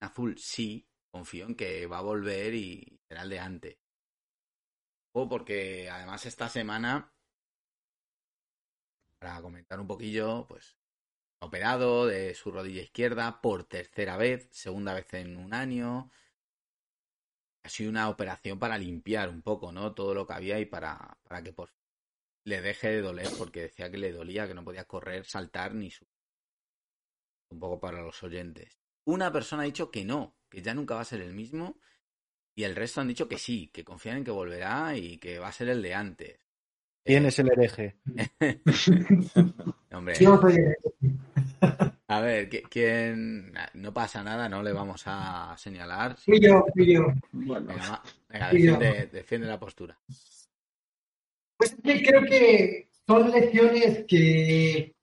En 0.00 0.08
azul 0.08 0.36
sí, 0.36 0.88
confío 1.12 1.46
en 1.46 1.54
que 1.54 1.86
va 1.86 1.98
a 1.98 2.02
volver 2.02 2.54
y 2.54 3.00
será 3.06 3.22
el 3.22 3.30
de 3.30 3.38
antes. 3.38 3.78
O 5.12 5.28
porque 5.28 5.88
además 5.90 6.26
esta 6.26 6.48
semana, 6.48 7.14
para 9.20 9.40
comentar 9.40 9.78
un 9.78 9.86
poquillo, 9.86 10.44
pues 10.48 10.76
operado 11.38 12.06
de 12.08 12.34
su 12.34 12.50
rodilla 12.50 12.82
izquierda 12.82 13.40
por 13.40 13.62
tercera 13.62 14.16
vez, 14.16 14.48
segunda 14.50 14.92
vez 14.94 15.14
en 15.14 15.36
un 15.36 15.54
año. 15.54 16.10
Ha 17.64 17.68
sido 17.68 17.90
una 17.90 18.08
operación 18.08 18.58
para 18.58 18.76
limpiar 18.78 19.28
un 19.28 19.42
poco, 19.42 19.72
¿no? 19.72 19.94
Todo 19.94 20.14
lo 20.14 20.26
que 20.26 20.32
había 20.32 20.58
y 20.58 20.66
para, 20.66 21.16
para 21.22 21.42
que 21.42 21.52
por 21.52 21.70
le 22.44 22.60
deje 22.60 22.88
de 22.88 23.02
doler 23.02 23.28
porque 23.38 23.62
decía 23.62 23.90
que 23.90 23.98
le 23.98 24.12
dolía, 24.12 24.46
que 24.48 24.54
no 24.54 24.64
podía 24.64 24.84
correr, 24.84 25.24
saltar 25.24 25.74
ni 25.74 25.90
su. 25.90 26.06
Un 27.50 27.60
poco 27.60 27.78
para 27.80 28.02
los 28.02 28.22
oyentes. 28.22 28.78
Una 29.04 29.32
persona 29.32 29.62
ha 29.62 29.66
dicho 29.66 29.90
que 29.90 30.04
no, 30.04 30.36
que 30.48 30.62
ya 30.62 30.74
nunca 30.74 30.94
va 30.94 31.02
a 31.02 31.06
ser 31.06 31.20
el 31.20 31.34
mismo. 31.34 31.78
Y 32.54 32.64
el 32.64 32.76
resto 32.76 33.00
han 33.00 33.08
dicho 33.08 33.28
que 33.28 33.38
sí, 33.38 33.68
que 33.68 33.84
confían 33.84 34.18
en 34.18 34.24
que 34.24 34.30
volverá 34.30 34.96
y 34.96 35.18
que 35.18 35.38
va 35.38 35.48
a 35.48 35.52
ser 35.52 35.68
el 35.68 35.80
de 35.82 35.94
antes. 35.94 36.38
¿Quién 37.04 37.24
eh... 37.24 37.28
es 37.28 37.38
el 37.38 37.50
hereje? 37.50 37.96
Hombre. 39.92 40.14
A 42.12 42.20
ver, 42.20 42.48
¿quién? 42.68 43.54
No 43.74 43.94
pasa 43.94 44.22
nada, 44.22 44.46
no 44.46 44.62
le 44.62 44.72
vamos 44.72 45.02
a 45.06 45.56
señalar. 45.56 46.16
Fui 46.18 46.38
yo, 46.38 46.66
fui 46.74 46.92
yo. 46.92 47.06
Venga, 47.32 48.02
venga 48.28 48.48
defiende, 48.50 49.08
defiende 49.10 49.46
la 49.46 49.58
postura. 49.58 49.98
Pues 51.56 51.74
creo 51.82 52.22
que 52.24 52.90
son 53.06 53.30
lesiones 53.30 54.04
que 54.06 54.94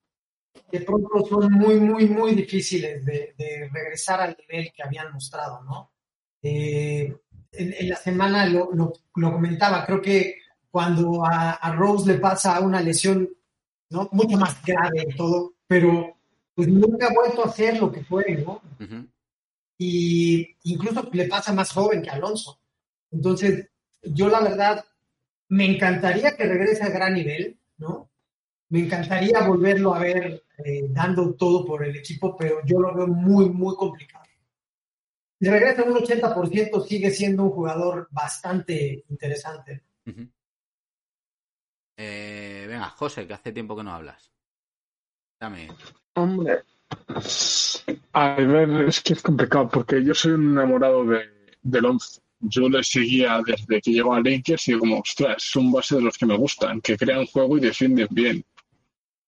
de 0.70 0.80
pronto 0.82 1.26
son 1.28 1.52
muy, 1.52 1.80
muy, 1.80 2.06
muy 2.06 2.34
difíciles 2.36 3.04
de, 3.04 3.34
de 3.36 3.68
regresar 3.72 4.20
al 4.20 4.36
nivel 4.38 4.72
que 4.72 4.82
habían 4.84 5.12
mostrado, 5.12 5.64
¿no? 5.64 5.90
Eh, 6.42 7.12
en, 7.52 7.74
en, 7.76 7.88
la 7.88 7.96
semana 7.96 8.46
lo, 8.46 8.70
lo, 8.72 8.92
lo, 9.16 9.32
comentaba, 9.32 9.84
creo 9.84 10.00
que 10.00 10.36
cuando 10.70 11.26
a, 11.26 11.54
a, 11.54 11.74
Rose 11.74 12.12
le 12.12 12.18
pasa 12.20 12.60
una 12.60 12.80
lesión 12.80 13.28
¿no? 13.90 14.08
mucho 14.12 14.38
más 14.38 14.62
grave 14.64 15.06
y 15.08 15.16
todo, 15.16 15.54
pero 15.66 16.19
pues 16.60 16.68
nunca 16.68 17.06
ha 17.06 17.14
vuelto 17.14 17.42
a 17.42 17.48
hacer 17.48 17.80
lo 17.80 17.90
que 17.90 18.04
fue, 18.04 18.34
¿no? 18.44 18.60
Uh 18.78 18.84
-huh. 18.84 19.08
Y 19.78 20.46
incluso 20.64 21.08
le 21.10 21.26
pasa 21.26 21.54
más 21.54 21.72
joven 21.72 22.02
que 22.02 22.10
Alonso. 22.10 22.60
Entonces, 23.10 23.66
yo 24.02 24.28
la 24.28 24.40
verdad 24.42 24.84
me 25.48 25.64
encantaría 25.64 26.36
que 26.36 26.44
regrese 26.44 26.82
a 26.82 26.90
gran 26.90 27.14
nivel, 27.14 27.58
¿no? 27.78 28.10
Me 28.68 28.80
encantaría 28.80 29.40
volverlo 29.48 29.94
a 29.94 30.00
ver 30.00 30.44
eh, 30.62 30.84
dando 30.90 31.32
todo 31.34 31.64
por 31.64 31.82
el 31.82 31.96
equipo, 31.96 32.36
pero 32.36 32.60
yo 32.66 32.78
lo 32.78 32.94
veo 32.94 33.06
muy, 33.06 33.48
muy 33.48 33.74
complicado. 33.74 34.26
Si 35.40 35.48
regresa 35.48 35.82
un 35.84 35.94
80%, 35.94 36.86
sigue 36.86 37.10
siendo 37.10 37.44
un 37.44 37.52
jugador 37.52 38.06
bastante 38.10 39.06
interesante. 39.08 39.82
Uh 40.04 40.10
-huh. 40.10 40.30
eh, 41.96 42.66
venga, 42.68 42.90
José, 42.90 43.26
que 43.26 43.32
hace 43.32 43.50
tiempo 43.50 43.74
que 43.74 43.82
no 43.82 43.94
hablas. 43.94 44.30
Dame. 45.40 45.68
Hombre, 46.14 46.64
A 48.12 48.34
ver, 48.34 48.70
es 48.88 49.00
que 49.00 49.14
es 49.14 49.22
complicado 49.22 49.68
porque 49.68 50.04
yo 50.04 50.14
soy 50.14 50.32
un 50.32 50.52
enamorado 50.52 51.04
de, 51.04 51.56
del 51.62 51.86
once. 51.86 52.20
Yo 52.40 52.68
le 52.68 52.82
seguía 52.82 53.40
desde 53.44 53.80
que 53.80 53.92
llegó 53.92 54.14
a 54.14 54.20
Lakers 54.20 54.68
y 54.68 54.78
como, 54.78 55.00
ostras, 55.00 55.42
son 55.42 55.72
base 55.72 55.96
de 55.96 56.02
los 56.02 56.16
que 56.16 56.26
me 56.26 56.36
gustan, 56.36 56.80
que 56.80 56.96
crean 56.96 57.26
juego 57.26 57.56
y 57.56 57.60
defienden 57.60 58.08
bien. 58.10 58.44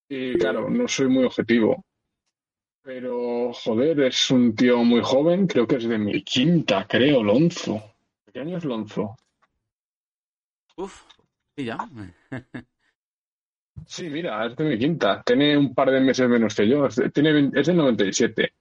Y 0.08 0.34
claro, 0.34 0.68
no 0.68 0.88
soy 0.88 1.08
muy 1.08 1.24
objetivo. 1.24 1.84
Pero, 2.82 3.52
joder, 3.52 4.00
es 4.00 4.30
un 4.30 4.54
tío 4.54 4.82
muy 4.82 5.00
joven, 5.02 5.46
creo 5.46 5.66
que 5.66 5.76
es 5.76 5.84
de 5.84 5.98
mi 5.98 6.22
quinta, 6.22 6.86
creo, 6.88 7.22
Lonzo. 7.22 7.94
¿Qué 8.32 8.40
año 8.40 8.58
es 8.58 8.64
Lonzo? 8.64 9.16
Uf, 10.76 11.02
sí, 11.56 11.64
ya. 11.64 11.78
Sí, 13.86 14.08
mira, 14.08 14.46
es 14.46 14.56
de 14.56 14.64
mi 14.64 14.78
quinta. 14.78 15.22
Tiene 15.22 15.56
un 15.56 15.74
par 15.74 15.90
de 15.90 16.00
meses 16.00 16.28
menos 16.28 16.54
que 16.54 16.68
yo. 16.68 16.88
Tiene, 17.12 17.32
20 17.32 17.60
es 17.60 17.66
del 17.66 17.76
97. 17.76 18.52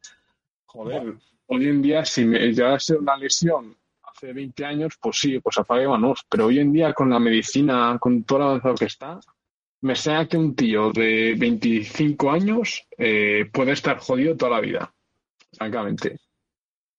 Joder, 0.65 1.15
hoy 1.47 1.67
en 1.67 1.81
día, 1.81 2.05
si 2.05 2.25
me 2.25 2.39
llegase 2.39 2.95
una 2.95 3.17
lesión 3.17 3.75
hace 4.03 4.33
20 4.33 4.65
años, 4.65 4.97
pues 5.01 5.19
sí, 5.19 5.39
pues 5.39 5.57
apague 5.57 5.87
manos. 5.87 6.25
Pero 6.29 6.47
hoy 6.47 6.59
en 6.59 6.71
día, 6.71 6.93
con 6.93 7.09
la 7.09 7.19
medicina, 7.19 7.97
con 7.99 8.23
todo 8.23 8.39
lo 8.39 8.45
avanzado 8.45 8.75
que 8.75 8.85
está, 8.85 9.19
me 9.81 9.95
sea 9.95 10.27
que 10.27 10.37
un 10.37 10.55
tío 10.55 10.91
de 10.91 11.35
25 11.37 12.31
años 12.31 12.87
eh, 12.97 13.49
puede 13.51 13.71
estar 13.73 13.97
jodido 13.99 14.37
toda 14.37 14.51
la 14.51 14.61
vida, 14.61 14.93
francamente. 15.53 16.19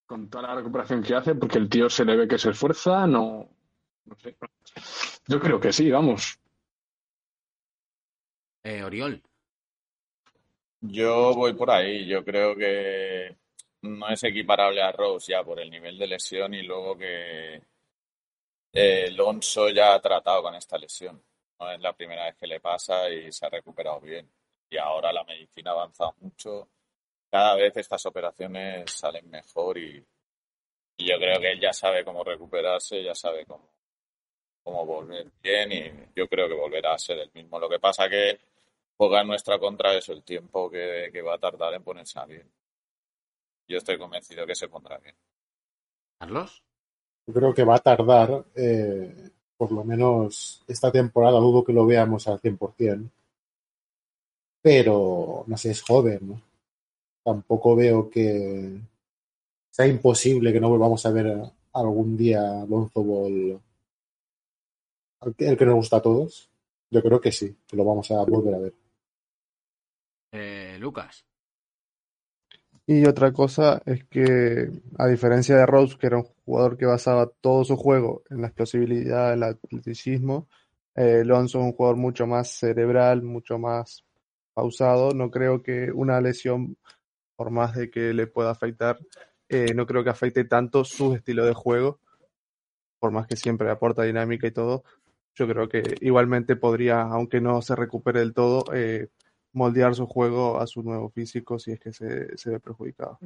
Con 0.05 0.29
toda 0.29 0.49
la 0.49 0.55
recuperación 0.57 1.03
que 1.03 1.15
hace, 1.15 1.35
porque 1.35 1.59
el 1.59 1.69
tío 1.69 1.89
se 1.89 2.05
le 2.05 2.17
ve 2.17 2.29
que 2.29 2.39
se 2.39 2.51
esfuerza, 2.51 3.07
no, 3.07 3.49
no 4.05 4.17
sé. 4.17 4.37
Yo 5.27 5.41
creo 5.41 5.61
que 5.61 5.73
sí, 5.73 5.91
vamos. 5.91 6.39
Eh, 8.65 8.83
Oriol. 8.83 9.23
Yo 10.81 11.35
voy 11.35 11.53
por 11.55 11.71
ahí. 11.71 12.07
Yo 12.07 12.25
creo 12.25 12.57
que 12.57 13.37
no 13.83 14.09
es 14.09 14.23
equiparable 14.25 14.83
a 14.83 14.93
Rose 14.93 15.33
ya 15.33 15.43
por 15.45 15.61
el 15.61 15.71
nivel 15.71 15.99
de 15.99 16.07
lesión 16.07 16.55
y 16.55 16.63
luego 16.63 16.97
que 16.97 17.63
eh, 18.73 19.07
Alonso 19.09 19.69
ya 19.69 19.95
ha 19.95 20.01
tratado 20.01 20.43
con 20.43 20.55
esta 20.55 20.79
lesión. 20.79 21.23
No 21.59 21.71
es 21.71 21.81
la 21.81 21.93
primera 21.93 22.25
vez 22.25 22.37
que 22.37 22.47
le 22.47 22.61
pasa 22.61 23.09
y 23.11 23.31
se 23.33 23.47
ha 23.47 23.49
recuperado 23.49 24.01
bien. 24.01 24.29
Y 24.71 24.79
ahora 24.79 25.13
la 25.13 25.25
medicina 25.25 25.71
ha 25.71 25.75
avanzado 25.75 26.15
mucho. 26.21 26.69
Cada 27.31 27.57
vez 27.57 27.77
estas 27.77 28.05
operaciones 28.07 28.91
salen 28.91 29.29
mejor 29.31 29.79
y, 29.79 30.05
y 30.97 31.09
yo 31.09 31.19
creo 31.19 31.41
que 31.41 31.53
él 31.53 31.61
ya 31.61 31.73
sabe 31.73 32.05
cómo 32.05 32.25
recuperarse, 32.25 33.03
ya 33.03 33.15
sabe 33.15 33.47
cómo, 33.47 33.69
cómo 34.63 34.85
volver 34.87 35.31
bien 35.43 35.73
y 35.73 35.91
yo 36.15 36.29
creo 36.29 36.49
que 36.49 36.55
volverá 36.55 36.95
a 36.95 36.99
ser 36.99 37.19
el 37.19 37.31
mismo. 37.33 37.59
Lo 37.59 37.69
que 37.69 37.79
pasa 37.79 38.09
que 38.09 38.39
juega 39.03 39.23
en 39.23 39.27
nuestra 39.27 39.59
contra 39.59 39.95
eso, 39.95 40.13
el 40.13 40.23
tiempo 40.23 40.71
que, 40.71 41.11
que 41.13 41.23
va 41.23 41.35
a 41.35 41.39
tardar 41.39 41.75
en 41.75 41.83
ponerse 41.83 42.21
a 42.21 42.25
bien. 42.25 42.49
Yo 43.67 43.79
estoy 43.79 43.99
convencido 43.99 44.47
que 44.47 44.55
se 44.55 44.69
pondrá 44.69 44.97
bien. 44.99 45.17
¿Carlos? 46.21 46.63
Yo 47.27 47.35
creo 47.35 47.53
que 47.53 47.65
va 47.65 47.75
a 47.75 47.81
tardar, 47.81 48.45
eh, 48.55 49.31
por 49.57 49.73
lo 49.73 49.83
menos 49.83 50.63
esta 50.69 50.93
temporada, 50.93 51.41
dudo 51.41 51.65
que 51.65 51.73
lo 51.73 51.85
veamos 51.85 52.29
al 52.29 52.41
100%. 52.41 53.11
Pero, 54.63 55.43
no 55.49 55.57
sé, 55.57 55.73
es 55.73 55.83
joven, 55.83 56.21
¿no? 56.23 56.41
Tampoco 57.25 57.75
veo 57.75 58.09
que 58.09 58.79
sea 59.69 59.87
imposible 59.89 60.53
que 60.53 60.61
no 60.61 60.69
volvamos 60.69 61.05
a 61.07 61.11
ver 61.11 61.43
algún 61.73 62.17
día 62.17 62.65
Lonzo 62.69 63.03
Ball, 63.03 63.61
el 65.23 65.35
que 65.35 65.49
el 65.49 65.57
que 65.57 65.67
nos 65.67 65.75
gusta 65.75 65.97
a 65.97 66.03
todos. 66.03 66.49
Yo 66.89 67.03
creo 67.03 67.21
que 67.21 67.33
sí, 67.33 67.57
que 67.67 67.77
lo 67.77 67.85
vamos 67.85 68.09
a 68.13 68.23
volver 68.25 68.55
a 68.55 68.59
ver. 68.59 68.82
Eh, 70.33 70.77
Lucas. 70.81 71.25
Y 72.87 73.07
otra 73.07 73.33
cosa 73.33 73.81
es 73.87 74.05
que, 74.05 74.69
a 74.99 75.07
diferencia 75.07 75.57
de 75.57 75.67
Rose, 75.67 75.97
que 75.97 76.09
era 76.09 76.19
un 76.19 76.25
jugador 76.45 76.77
que 76.77 76.87
basaba 76.87 77.31
todo 77.41 77.65
su 77.65 77.77
juego 77.77 78.23
en 78.29 78.41
la 78.41 78.49
explosibilidad, 78.49 79.33
el 79.33 79.45
atleticismo, 79.45 80.49
eh, 80.95 81.25
Lonzo 81.25 81.61
es 81.61 81.65
un 81.65 81.73
jugador 81.73 81.97
mucho 81.97 82.27
más 82.27 82.49
cerebral, 82.49 83.23
mucho 83.23 83.59
más 83.59 84.05
pausado. 84.53 85.13
No 85.13 85.31
creo 85.31 85.63
que 85.63 85.91
una 85.93 86.21
lesión, 86.21 86.77
por 87.37 87.51
más 87.51 87.75
de 87.75 87.91
que 87.91 88.13
le 88.13 88.27
pueda 88.27 88.51
afectar, 88.51 88.99
eh, 89.49 89.75
no 89.75 89.87
creo 89.87 90.05
que 90.05 90.11
afecte 90.11 90.45
tanto 90.45 90.85
su 90.85 91.15
estilo 91.15 91.47
de 91.47 91.55
juego, 91.55 92.01
por 92.99 93.13
más 93.13 93.27
que 93.27 93.37
siempre 93.37 93.71
aporta 93.71 94.03
dinámica 94.03 94.47
y 94.47 94.53
todo. 94.53 94.85
Yo 95.35 95.49
creo 95.49 95.69
que 95.69 95.83
igualmente 96.01 96.57
podría, 96.57 97.03
aunque 97.03 97.41
no 97.41 97.63
se 97.63 97.75
recupere 97.77 98.21
del 98.21 98.35
todo, 98.35 98.65
eh, 98.75 99.09
moldear 99.53 99.95
su 99.95 100.07
juego 100.07 100.61
a 100.61 100.67
su 100.67 100.83
nuevo 100.83 101.11
físico 101.11 101.59
si 101.59 101.73
es 101.73 101.81
que 101.81 101.93
se, 101.93 102.37
se 102.37 102.51
ve 102.51 102.61
perjudicado. 102.61 103.19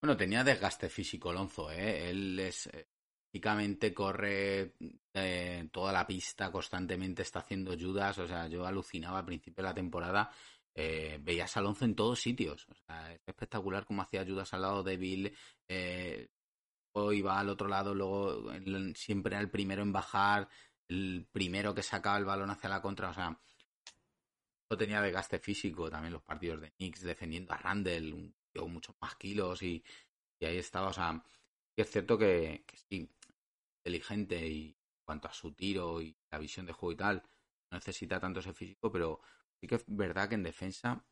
Bueno, 0.00 0.16
tenía 0.16 0.44
desgaste 0.44 0.88
físico 0.88 1.32
Lonzo, 1.32 1.70
¿eh? 1.70 2.10
Él 2.10 2.38
es 2.38 2.66
eh, 2.66 2.86
físicamente 3.32 3.94
corre 3.94 4.74
eh, 5.14 5.68
toda 5.72 5.92
la 5.92 6.06
pista 6.06 6.52
constantemente, 6.52 7.22
está 7.22 7.38
haciendo 7.40 7.72
ayudas. 7.72 8.18
O 8.18 8.26
sea, 8.26 8.46
yo 8.48 8.66
alucinaba 8.66 9.20
al 9.20 9.24
principio 9.24 9.62
de 9.62 9.68
la 9.70 9.74
temporada. 9.74 10.30
Eh, 10.74 11.18
veías 11.22 11.56
a 11.56 11.60
Alonso 11.60 11.84
en 11.84 11.94
todos 11.94 12.20
sitios. 12.20 12.66
O 12.68 12.74
sea, 12.74 13.12
es 13.12 13.20
espectacular 13.26 13.86
cómo 13.86 14.02
hacía 14.02 14.20
ayudas 14.20 14.52
al 14.52 14.62
lado 14.62 14.82
de 14.82 14.96
Bill. 14.96 15.34
Eh, 15.68 16.28
luego 16.94 17.12
iba 17.12 17.38
al 17.38 17.48
otro 17.48 17.68
lado, 17.68 17.94
luego 17.94 18.52
el- 18.52 18.94
siempre 18.96 19.34
era 19.34 19.40
el 19.40 19.50
primero 19.50 19.82
en 19.82 19.92
bajar, 19.92 20.48
el 20.88 21.26
primero 21.32 21.74
que 21.74 21.82
sacaba 21.82 22.18
el 22.18 22.24
balón 22.24 22.50
hacia 22.50 22.68
la 22.68 22.82
contra. 22.82 23.10
O 23.10 23.14
sea, 23.14 23.38
no 24.70 24.76
tenía 24.76 25.00
desgaste 25.02 25.38
físico. 25.38 25.90
También 25.90 26.12
los 26.12 26.22
partidos 26.22 26.60
de 26.60 26.70
Knicks 26.72 27.02
defendiendo 27.02 27.52
a 27.54 27.58
Randall, 27.58 28.12
un 28.14 28.34
muchos 28.68 28.94
más 29.00 29.16
kilos 29.16 29.62
y, 29.62 29.82
y 30.40 30.46
ahí 30.46 30.58
estaba. 30.58 30.88
O 30.88 30.92
sea, 30.92 31.22
es 31.76 31.90
cierto 31.90 32.16
que, 32.18 32.64
que 32.66 32.76
sí, 32.76 33.10
inteligente 33.78 34.46
y 34.46 34.68
en 34.68 34.76
cuanto 35.04 35.28
a 35.28 35.32
su 35.32 35.52
tiro 35.54 36.00
y 36.00 36.16
la 36.30 36.38
visión 36.38 36.66
de 36.66 36.72
juego 36.72 36.92
y 36.92 36.96
tal, 36.96 37.22
no 37.70 37.78
necesita 37.78 38.20
tanto 38.20 38.40
ese 38.40 38.52
físico, 38.54 38.90
pero 38.90 39.20
sí 39.60 39.66
que 39.66 39.76
es 39.76 39.84
verdad 39.86 40.28
que 40.28 40.36
en 40.36 40.42
defensa 40.42 41.04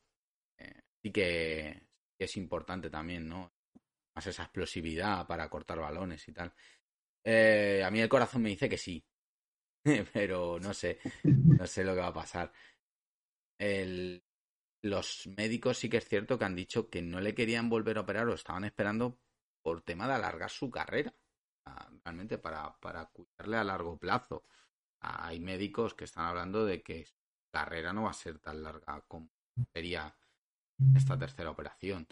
eh, 0.59 0.83
sí 1.03 1.13
que, 1.13 1.89
que 2.19 2.25
es 2.25 2.37
importante 2.37 2.91
también, 2.91 3.29
¿no? 3.29 3.53
Más 4.15 4.27
esa 4.27 4.45
explosividad 4.45 5.27
para 5.27 5.49
cortar 5.49 5.79
balones 5.79 6.27
y 6.29 6.33
tal. 6.33 6.53
Eh, 7.25 7.83
a 7.85 7.91
mí 7.91 8.01
el 8.01 8.09
corazón 8.09 8.43
me 8.43 8.51
dice 8.51 8.69
que 8.69 8.79
sí, 8.79 9.05
pero 10.13 10.59
no 10.61 10.75
sé, 10.75 10.99
no 11.59 11.67
sé 11.67 11.85
lo 11.85 11.95
que 11.95 12.01
va 12.01 12.09
a 12.09 12.15
pasar. 12.15 12.53
Los 14.83 15.29
médicos 15.37 15.79
sí 15.79 15.89
que 15.89 15.99
es 15.99 16.09
cierto 16.09 16.39
que 16.39 16.45
han 16.45 16.57
dicho 16.57 16.91
que 16.91 17.03
no 17.03 17.21
le 17.21 17.35
querían 17.35 17.69
volver 17.69 17.99
a 17.99 18.01
operar 18.01 18.29
o 18.29 18.35
estaban 18.35 18.65
esperando 18.65 19.21
por 19.63 19.83
tema 19.83 20.09
de 20.09 20.15
alargar 20.15 20.51
su 20.51 20.71
carrera, 20.71 21.15
realmente 22.05 22.39
para, 22.39 22.77
para 22.81 23.07
cuidarle 23.07 23.57
a 23.59 23.65
largo 23.65 23.97
plazo. 23.97 24.45
Hay 25.01 25.39
médicos 25.41 25.95
que 25.95 26.05
están 26.05 26.27
hablando 26.27 26.65
de 26.65 26.83
que 26.83 27.07
su 27.07 27.15
carrera 27.53 27.93
no 27.93 28.05
va 28.05 28.11
a 28.11 28.15
ser 28.15 28.41
tan 28.41 28.63
larga 28.63 29.05
como 29.07 29.31
sería 29.73 30.17
esta 30.97 31.17
tercera 31.17 31.51
operación. 31.51 32.07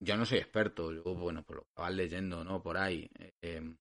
Yo 0.00 0.16
no 0.16 0.24
soy 0.24 0.38
experto, 0.38 0.90
luego, 0.90 1.14
bueno, 1.14 1.44
por 1.44 1.56
lo 1.56 1.62
que 1.64 1.82
vas 1.82 1.92
leyendo, 1.92 2.42
¿no? 2.44 2.62
Por 2.62 2.76
ahí. 2.78 3.10
eh, 3.42 3.76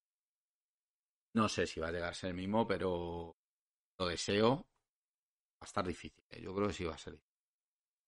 no 1.36 1.50
sé 1.50 1.66
si 1.68 1.80
va 1.80 1.88
a 1.88 1.92
llegar 1.92 2.12
a 2.12 2.14
ser 2.14 2.30
el 2.30 2.36
mismo, 2.36 2.68
pero 2.68 3.36
lo 3.98 4.08
deseo. 4.08 4.68
A 5.64 5.66
estar 5.66 5.88
difícil. 5.88 6.24
¿eh? 6.30 6.42
Yo 6.42 6.54
creo 6.54 6.68
que 6.68 6.74
sí 6.74 6.84
va 6.84 6.96
a 6.96 6.98
ser. 6.98 7.18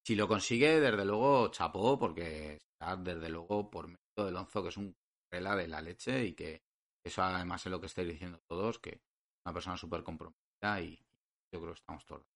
Si 0.05 0.15
lo 0.15 0.27
consigue, 0.27 0.81
desde 0.81 1.05
luego, 1.05 1.49
chapó, 1.49 1.97
porque 1.97 2.55
está 2.57 2.97
desde 2.97 3.29
luego 3.29 3.71
por 3.71 3.87
medio 3.87 4.25
de 4.25 4.31
Lonzo, 4.31 4.61
que 4.61 4.69
es 4.69 4.77
un 4.77 4.95
rela 5.31 5.55
de 5.55 5.67
la 5.67 5.81
leche 5.81 6.25
y 6.25 6.33
que 6.33 6.61
eso 7.03 7.23
además 7.23 7.65
es 7.65 7.71
lo 7.71 7.79
que 7.79 7.87
estáis 7.87 8.09
diciendo 8.09 8.41
todos, 8.45 8.77
que 8.79 9.01
una 9.45 9.53
persona 9.53 9.77
súper 9.77 10.03
comprometida 10.03 10.81
y 10.81 10.97
yo 11.51 11.61
creo 11.61 11.73
que 11.73 11.79
estamos 11.79 12.05
todos. 12.05 12.27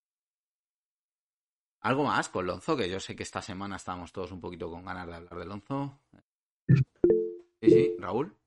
¿Algo 1.81 2.05
más 2.05 2.29
con 2.29 2.47
Lonzo? 2.47 2.77
Que 2.77 2.89
yo 2.89 2.99
sé 2.99 3.15
que 3.15 3.23
esta 3.23 3.41
semana 3.41 3.75
estábamos 3.75 4.11
todos 4.13 4.31
un 4.31 4.39
poquito 4.39 4.69
con 4.69 4.85
ganas 4.85 5.07
de 5.07 5.15
hablar 5.15 5.35
de 5.35 5.45
Lonzo. 5.45 5.99
Sí, 7.61 7.69
sí, 7.69 7.95
Raúl. 7.99 8.38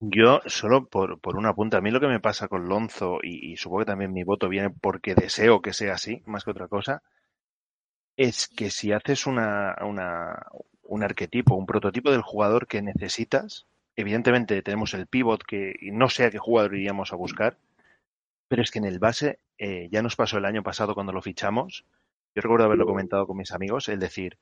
Yo, 0.00 0.40
solo 0.46 0.86
por, 0.86 1.20
por 1.20 1.36
una 1.36 1.54
punta, 1.54 1.78
a 1.78 1.80
mí 1.80 1.90
lo 1.90 2.00
que 2.00 2.06
me 2.06 2.20
pasa 2.20 2.46
con 2.48 2.68
Lonzo, 2.68 3.18
y, 3.22 3.56
supongo 3.56 3.80
que 3.80 3.86
también 3.86 4.12
mi 4.12 4.22
voto 4.22 4.48
viene 4.48 4.70
porque 4.70 5.14
deseo 5.14 5.60
que 5.60 5.72
sea 5.72 5.94
así, 5.94 6.22
más 6.24 6.44
que 6.44 6.52
otra 6.52 6.68
cosa, 6.68 7.02
es 8.16 8.48
que 8.48 8.70
si 8.70 8.92
haces 8.92 9.26
una, 9.26 9.76
una, 9.82 10.46
un 10.82 11.02
arquetipo, 11.02 11.56
un 11.56 11.66
prototipo 11.66 12.10
del 12.10 12.22
jugador 12.22 12.66
que 12.68 12.82
necesitas, 12.82 13.66
evidentemente 13.96 14.62
tenemos 14.62 14.94
el 14.94 15.06
pivot 15.08 15.42
que 15.44 15.74
no 15.92 16.08
sé 16.08 16.24
a 16.24 16.30
qué 16.30 16.38
jugador 16.38 16.74
iríamos 16.76 17.12
a 17.12 17.16
buscar, 17.16 17.58
pero 18.48 18.62
es 18.62 18.70
que 18.70 18.78
en 18.78 18.84
el 18.84 19.00
base 19.00 19.40
eh, 19.58 19.88
ya 19.90 20.02
nos 20.02 20.16
pasó 20.16 20.38
el 20.38 20.44
año 20.44 20.62
pasado 20.62 20.94
cuando 20.94 21.12
lo 21.12 21.22
fichamos, 21.22 21.84
yo 22.34 22.42
recuerdo 22.42 22.66
haberlo 22.66 22.86
comentado 22.86 23.26
con 23.26 23.36
mis 23.36 23.52
amigos, 23.52 23.88
el 23.88 23.98
decir, 23.98 24.38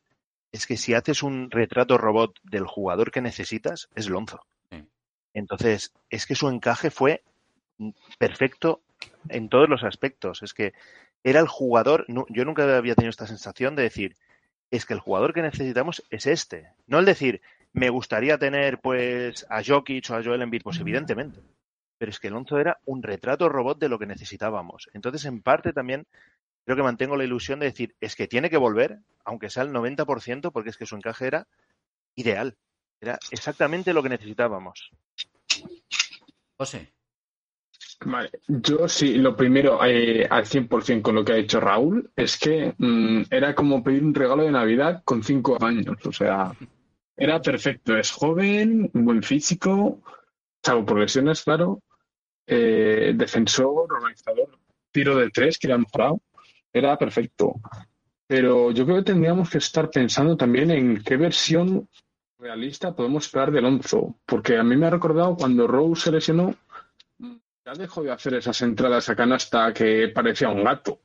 es 0.52 0.66
que 0.66 0.76
si 0.76 0.92
haces 0.94 1.22
un 1.22 1.50
retrato 1.50 1.96
robot 1.96 2.38
del 2.42 2.66
jugador 2.66 3.10
que 3.10 3.22
necesitas, 3.22 3.88
es 3.94 4.10
Lonzo. 4.10 4.46
Entonces, 5.36 5.92
es 6.08 6.24
que 6.24 6.34
su 6.34 6.48
encaje 6.48 6.90
fue 6.90 7.22
perfecto 8.18 8.80
en 9.28 9.50
todos 9.50 9.68
los 9.68 9.84
aspectos. 9.84 10.42
Es 10.42 10.54
que 10.54 10.72
era 11.22 11.40
el 11.40 11.46
jugador, 11.46 12.06
yo 12.08 12.46
nunca 12.46 12.62
había 12.74 12.94
tenido 12.94 13.10
esta 13.10 13.26
sensación 13.26 13.76
de 13.76 13.82
decir, 13.82 14.16
es 14.70 14.86
que 14.86 14.94
el 14.94 15.00
jugador 15.00 15.34
que 15.34 15.42
necesitamos 15.42 16.02
es 16.08 16.26
este. 16.26 16.70
No 16.86 16.98
el 16.98 17.04
decir, 17.04 17.42
me 17.74 17.90
gustaría 17.90 18.38
tener 18.38 18.80
pues 18.80 19.44
a 19.50 19.62
Jokic 19.62 20.08
o 20.08 20.14
a 20.14 20.24
Joel 20.24 20.40
Embiid, 20.40 20.62
pues 20.62 20.80
evidentemente. 20.80 21.40
Pero 21.98 22.10
es 22.10 22.18
que 22.18 22.28
Alonso 22.28 22.58
era 22.58 22.78
un 22.86 23.02
retrato 23.02 23.50
robot 23.50 23.78
de 23.78 23.90
lo 23.90 23.98
que 23.98 24.06
necesitábamos. 24.06 24.88
Entonces, 24.94 25.26
en 25.26 25.42
parte 25.42 25.74
también 25.74 26.06
creo 26.64 26.78
que 26.78 26.82
mantengo 26.82 27.14
la 27.14 27.24
ilusión 27.24 27.60
de 27.60 27.66
decir, 27.66 27.94
es 28.00 28.16
que 28.16 28.26
tiene 28.26 28.48
que 28.48 28.56
volver, 28.56 29.00
aunque 29.22 29.50
sea 29.50 29.64
el 29.64 29.70
90%, 29.70 30.50
porque 30.50 30.70
es 30.70 30.78
que 30.78 30.86
su 30.86 30.96
encaje 30.96 31.26
era 31.26 31.46
ideal. 32.14 32.56
Era 33.00 33.18
exactamente 33.30 33.92
lo 33.92 34.02
que 34.02 34.08
necesitábamos. 34.08 34.90
José. 36.56 36.92
Vale, 38.04 38.30
yo 38.46 38.88
sí, 38.88 39.14
lo 39.14 39.34
primero, 39.34 39.82
eh, 39.84 40.26
al 40.28 40.44
100% 40.44 41.02
con 41.02 41.14
lo 41.14 41.24
que 41.24 41.32
ha 41.32 41.36
dicho 41.36 41.60
Raúl, 41.60 42.10
es 42.14 42.38
que 42.38 42.74
mm, 42.76 43.22
era 43.30 43.54
como 43.54 43.82
pedir 43.82 44.04
un 44.04 44.14
regalo 44.14 44.42
de 44.44 44.50
Navidad 44.50 45.02
con 45.04 45.22
cinco 45.22 45.56
años. 45.64 45.96
O 46.04 46.12
sea, 46.12 46.52
era 47.16 47.40
perfecto. 47.40 47.96
Es 47.96 48.10
joven, 48.12 48.90
buen 48.92 49.22
físico, 49.22 50.02
salvo 50.62 50.84
por 50.84 51.00
lesiones, 51.00 51.42
claro. 51.42 51.80
eh, 52.46 53.12
defensor, 53.16 53.92
organizador, 53.92 54.58
tiro 54.92 55.16
de 55.16 55.30
tres 55.30 55.58
que 55.58 55.68
le 55.68 55.74
han 55.74 55.80
mejorado. 55.80 56.20
Era 56.72 56.98
perfecto. 56.98 57.54
Pero 58.26 58.72
yo 58.72 58.84
creo 58.84 58.98
que 58.98 59.12
tendríamos 59.12 59.48
que 59.48 59.58
estar 59.58 59.88
pensando 59.90 60.36
también 60.36 60.70
en 60.70 61.02
qué 61.02 61.16
versión 61.16 61.88
realista 62.38 62.94
podemos 62.94 63.26
esperar 63.26 63.50
de 63.50 63.58
Alonso. 63.58 64.18
Porque 64.26 64.56
a 64.56 64.62
mí 64.62 64.76
me 64.76 64.86
ha 64.86 64.90
recordado 64.90 65.36
cuando 65.36 65.66
Rose 65.66 66.02
se 66.02 66.12
lesionó, 66.12 66.54
ya 67.64 67.72
dejó 67.72 68.02
de 68.02 68.12
hacer 68.12 68.34
esas 68.34 68.60
entradas 68.62 69.08
a 69.08 69.16
canasta 69.16 69.72
que 69.72 70.08
parecía 70.08 70.48
un 70.48 70.64
gato. 70.64 71.00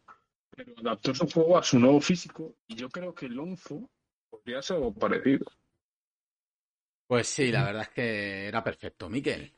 Pero 0.56 0.74
adaptó 0.78 1.16
su 1.16 1.28
juego 1.28 1.58
a 1.58 1.64
su 1.64 1.80
nuevo 1.80 2.00
físico 2.02 2.56
y 2.68 2.76
yo 2.76 2.90
creo 2.90 3.16
que 3.16 3.26
Alonso 3.26 3.90
podría 4.30 4.62
ser 4.62 4.78
algo 4.78 4.94
parecido. 4.94 5.46
Pues 7.08 7.28
sí, 7.28 7.52
la 7.52 7.64
verdad 7.64 7.84
es 7.84 7.90
que 7.90 8.48
era 8.48 8.64
perfecto. 8.64 9.10
Miquel. 9.10 9.52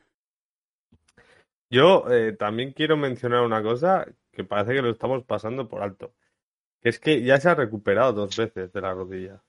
Yo 1.69 2.05
eh, 2.09 2.33
también 2.33 2.71
quiero 2.71 2.97
mencionar 2.97 3.41
una 3.41 3.61
cosa 3.61 4.05
que 4.31 4.43
parece 4.43 4.75
que 4.75 4.81
lo 4.81 4.91
estamos 4.91 5.23
pasando 5.23 5.67
por 5.67 5.83
alto. 5.83 6.13
Que 6.81 6.89
es 6.89 6.99
que 6.99 7.21
ya 7.23 7.39
se 7.39 7.49
ha 7.49 7.55
recuperado 7.55 8.13
dos 8.13 8.35
veces 8.35 8.71
de 8.71 8.81
la 8.81 8.93
rodilla. 8.93 9.43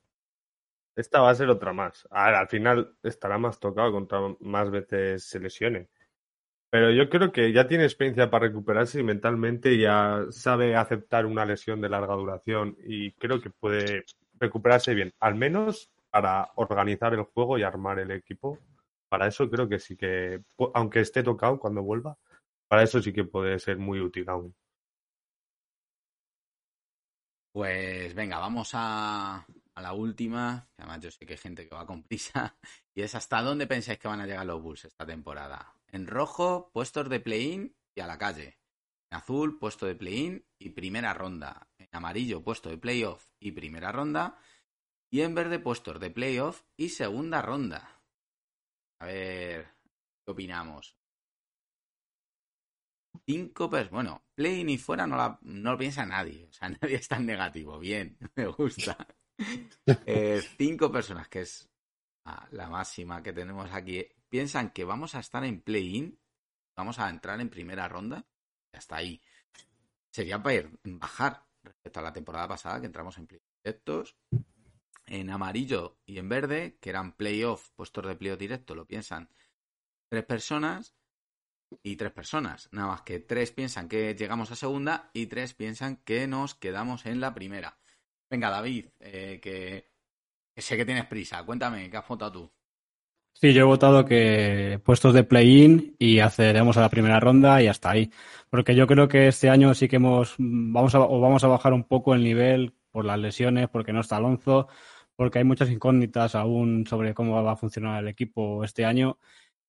Esta 0.96 1.20
va 1.20 1.30
a 1.30 1.34
ser 1.34 1.48
otra 1.50 1.72
más. 1.72 2.06
Al 2.10 2.48
final 2.48 2.96
estará 3.02 3.38
más 3.38 3.58
tocado 3.58 3.90
contra 3.92 4.20
más 4.40 4.70
veces 4.70 5.24
se 5.24 5.40
lesione. 5.40 5.88
Pero 6.70 6.90
yo 6.90 7.08
creo 7.08 7.30
que 7.32 7.52
ya 7.52 7.68
tiene 7.68 7.84
experiencia 7.84 8.30
para 8.30 8.46
recuperarse 8.46 9.00
y 9.00 9.04
mentalmente 9.04 9.78
ya 9.78 10.24
sabe 10.30 10.76
aceptar 10.76 11.26
una 11.26 11.44
lesión 11.44 11.80
de 11.80 11.88
larga 11.88 12.14
duración 12.14 12.76
y 12.84 13.12
creo 13.12 13.40
que 13.40 13.50
puede 13.50 14.04
recuperarse 14.40 14.94
bien, 14.94 15.12
al 15.20 15.36
menos 15.36 15.90
para 16.10 16.50
organizar 16.56 17.14
el 17.14 17.22
juego 17.22 17.58
y 17.58 17.62
armar 17.62 18.00
el 18.00 18.10
equipo. 18.10 18.58
Para 19.08 19.28
eso 19.28 19.48
creo 19.48 19.68
que 19.68 19.78
sí 19.78 19.96
que, 19.96 20.42
aunque 20.74 21.00
esté 21.00 21.22
tocado 21.22 21.58
cuando 21.60 21.82
vuelva, 21.82 22.18
para 22.68 22.82
eso 22.82 23.00
sí 23.00 23.12
que 23.12 23.24
puede 23.24 23.58
ser 23.60 23.78
muy 23.78 24.00
útil 24.00 24.28
aún. 24.28 24.54
Pues 27.52 28.12
venga, 28.16 28.40
vamos 28.40 28.70
a, 28.74 29.46
a 29.74 29.82
la 29.82 29.92
última. 29.92 30.68
Además, 30.78 31.00
yo 31.00 31.10
sé 31.10 31.26
que 31.26 31.34
hay 31.34 31.38
gente 31.38 31.68
que 31.68 31.74
va 31.74 31.86
con 31.86 32.02
prisa. 32.02 32.56
Y 32.94 33.02
es 33.02 33.14
hasta 33.14 33.42
dónde 33.42 33.66
pensáis 33.66 33.98
que 33.98 34.08
van 34.08 34.20
a 34.20 34.26
llegar 34.26 34.46
los 34.46 34.62
Bulls 34.62 34.84
esta 34.84 35.06
temporada. 35.06 35.74
En 35.88 36.06
rojo, 36.06 36.70
puestos 36.72 37.08
de 37.08 37.20
play-in 37.20 37.76
y 37.94 38.00
a 38.00 38.06
la 38.06 38.18
calle. 38.18 38.58
En 39.10 39.18
azul, 39.18 39.58
puesto 39.58 39.86
de 39.86 39.94
play-in 39.94 40.46
y 40.58 40.70
primera 40.70 41.14
ronda. 41.14 41.68
En 41.78 41.88
amarillo, 41.92 42.42
puesto 42.42 42.70
de 42.70 42.78
playoff 42.78 43.26
y 43.40 43.52
primera 43.52 43.92
ronda. 43.92 44.38
Y 45.10 45.20
en 45.22 45.34
verde, 45.34 45.58
puestos 45.58 46.00
de 46.00 46.10
playoff 46.10 46.62
y 46.76 46.88
segunda 46.90 47.42
ronda. 47.42 48.02
A 49.00 49.06
ver, 49.06 49.68
¿qué 50.24 50.32
opinamos? 50.32 50.96
Cinco 53.26 53.70
personas. 53.70 53.92
Bueno, 53.92 54.24
play-in 54.34 54.68
y 54.68 54.78
fuera 54.78 55.06
no, 55.06 55.16
la, 55.16 55.38
no 55.42 55.72
lo 55.72 55.78
piensa 55.78 56.04
nadie. 56.06 56.46
O 56.46 56.52
sea, 56.52 56.68
nadie 56.80 56.96
es 56.96 57.08
tan 57.08 57.26
negativo. 57.26 57.78
Bien, 57.78 58.16
me 58.36 58.46
gusta. 58.46 58.96
Eh, 60.06 60.40
cinco 60.58 60.90
personas, 60.90 61.28
que 61.28 61.40
es 61.42 61.68
ah, 62.26 62.48
la 62.52 62.68
máxima 62.68 63.22
que 63.22 63.32
tenemos 63.32 63.70
aquí, 63.72 64.06
piensan 64.28 64.70
que 64.70 64.84
vamos 64.84 65.14
a 65.14 65.20
estar 65.20 65.44
en 65.44 65.60
play-in, 65.60 66.18
vamos 66.76 66.98
a 66.98 67.10
entrar 67.10 67.40
en 67.40 67.50
primera 67.50 67.88
ronda, 67.88 68.26
hasta 68.72 68.96
ahí. 68.96 69.20
Sería 70.12 70.42
para 70.42 70.56
ir- 70.56 70.78
bajar 70.84 71.46
respecto 71.62 72.00
a 72.00 72.02
la 72.02 72.12
temporada 72.12 72.48
pasada, 72.48 72.80
que 72.80 72.86
entramos 72.86 73.18
en 73.18 73.26
play 73.26 73.40
directos. 73.64 74.16
En 75.06 75.30
amarillo 75.30 75.98
y 76.06 76.18
en 76.18 76.28
verde, 76.28 76.78
que 76.80 76.90
eran 76.90 77.12
playoff, 77.16 77.70
puestos 77.76 78.06
de 78.06 78.16
playoff 78.16 78.38
directo, 78.38 78.74
lo 78.74 78.86
piensan 78.86 79.28
tres 80.10 80.24
personas 80.24 80.94
y 81.82 81.96
tres 81.96 82.12
personas. 82.12 82.68
Nada 82.72 82.88
más 82.88 83.02
que 83.02 83.20
tres 83.20 83.52
piensan 83.52 83.88
que 83.88 84.14
llegamos 84.14 84.50
a 84.50 84.56
segunda 84.56 85.10
y 85.12 85.26
tres 85.26 85.54
piensan 85.54 85.96
que 85.98 86.26
nos 86.26 86.54
quedamos 86.54 87.06
en 87.06 87.20
la 87.20 87.34
primera. 87.34 87.78
Venga, 88.30 88.50
David, 88.50 88.86
eh, 89.00 89.38
que, 89.42 89.90
sé 90.56 90.76
que 90.76 90.84
tienes 90.84 91.06
prisa. 91.06 91.44
Cuéntame, 91.44 91.90
¿qué 91.90 91.96
has 91.96 92.08
votado 92.08 92.32
tú? 92.32 92.50
Sí, 93.32 93.52
yo 93.52 93.62
he 93.62 93.64
votado 93.64 94.04
que 94.04 94.80
puestos 94.84 95.12
de 95.12 95.24
play-in 95.24 95.96
y 95.98 96.20
accederemos 96.20 96.76
a 96.76 96.82
la 96.82 96.88
primera 96.88 97.18
ronda 97.18 97.60
y 97.62 97.66
hasta 97.66 97.90
ahí. 97.90 98.10
Porque 98.48 98.74
yo 98.74 98.86
creo 98.86 99.08
que 99.08 99.28
este 99.28 99.50
año 99.50 99.74
sí 99.74 99.88
que 99.88 99.96
hemos, 99.96 100.36
vamos 100.38 100.94
a, 100.94 100.98
vamos 101.00 101.42
a 101.42 101.48
bajar 101.48 101.72
un 101.72 101.84
poco 101.84 102.14
el 102.14 102.22
nivel 102.22 102.74
por 102.92 103.04
las 103.04 103.18
lesiones, 103.18 103.68
porque 103.68 103.92
no 103.92 104.00
está 104.00 104.16
Alonso, 104.16 104.68
porque 105.16 105.38
hay 105.38 105.44
muchas 105.44 105.70
incógnitas 105.70 106.34
aún 106.36 106.86
sobre 106.86 107.12
cómo 107.12 107.42
va 107.42 107.52
a 107.52 107.56
funcionar 107.56 108.02
el 108.02 108.08
equipo 108.08 108.62
este 108.64 108.84
año 108.84 109.18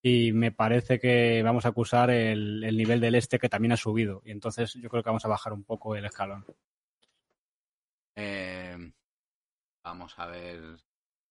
y 0.02 0.32
me 0.32 0.52
parece 0.52 1.00
que 1.00 1.42
vamos 1.44 1.66
a 1.66 1.70
acusar 1.70 2.12
el 2.12 2.78
nivel 2.78 3.00
del 3.00 3.16
este 3.16 3.40
que 3.40 3.50
también 3.50 3.72
ha 3.72 3.78
subido 3.78 4.22
y 4.24 4.32
entonces 4.32 4.74
yo 4.76 4.90
creo 4.90 5.02
que 5.02 5.10
vamos 5.10 5.26
a 5.26 5.30
bajar 5.30 5.54
un 5.54 5.64
poco 5.64 5.96
el 5.96 6.06
escalón. 6.06 6.46
Eh, 8.16 8.92
vamos 9.84 10.14
a 10.18 10.28
ver. 10.28 10.62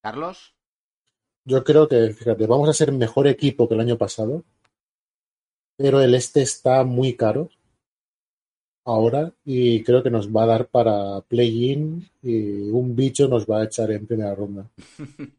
Carlos. 0.02 0.54
Yo 1.46 1.64
creo 1.64 1.88
que, 1.88 2.10
fíjate, 2.10 2.46
vamos 2.46 2.68
a 2.68 2.72
ser 2.72 2.92
mejor 2.92 3.26
equipo 3.26 3.68
que 3.68 3.74
el 3.74 3.80
año 3.80 3.98
pasado, 3.98 4.44
pero 5.76 6.00
el 6.00 6.14
este 6.14 6.42
está 6.42 6.84
muy 6.84 7.16
caro 7.16 7.50
ahora 8.86 9.32
y 9.44 9.82
creo 9.82 10.02
que 10.02 10.10
nos 10.10 10.34
va 10.34 10.44
a 10.44 10.46
dar 10.46 10.66
para 10.68 11.20
play-in 11.22 12.08
y 12.22 12.70
un 12.70 12.94
bicho 12.94 13.28
nos 13.28 13.46
va 13.46 13.60
a 13.60 13.64
echar 13.64 13.90
en 13.90 14.06
primera 14.06 14.34
ronda. 14.34 14.66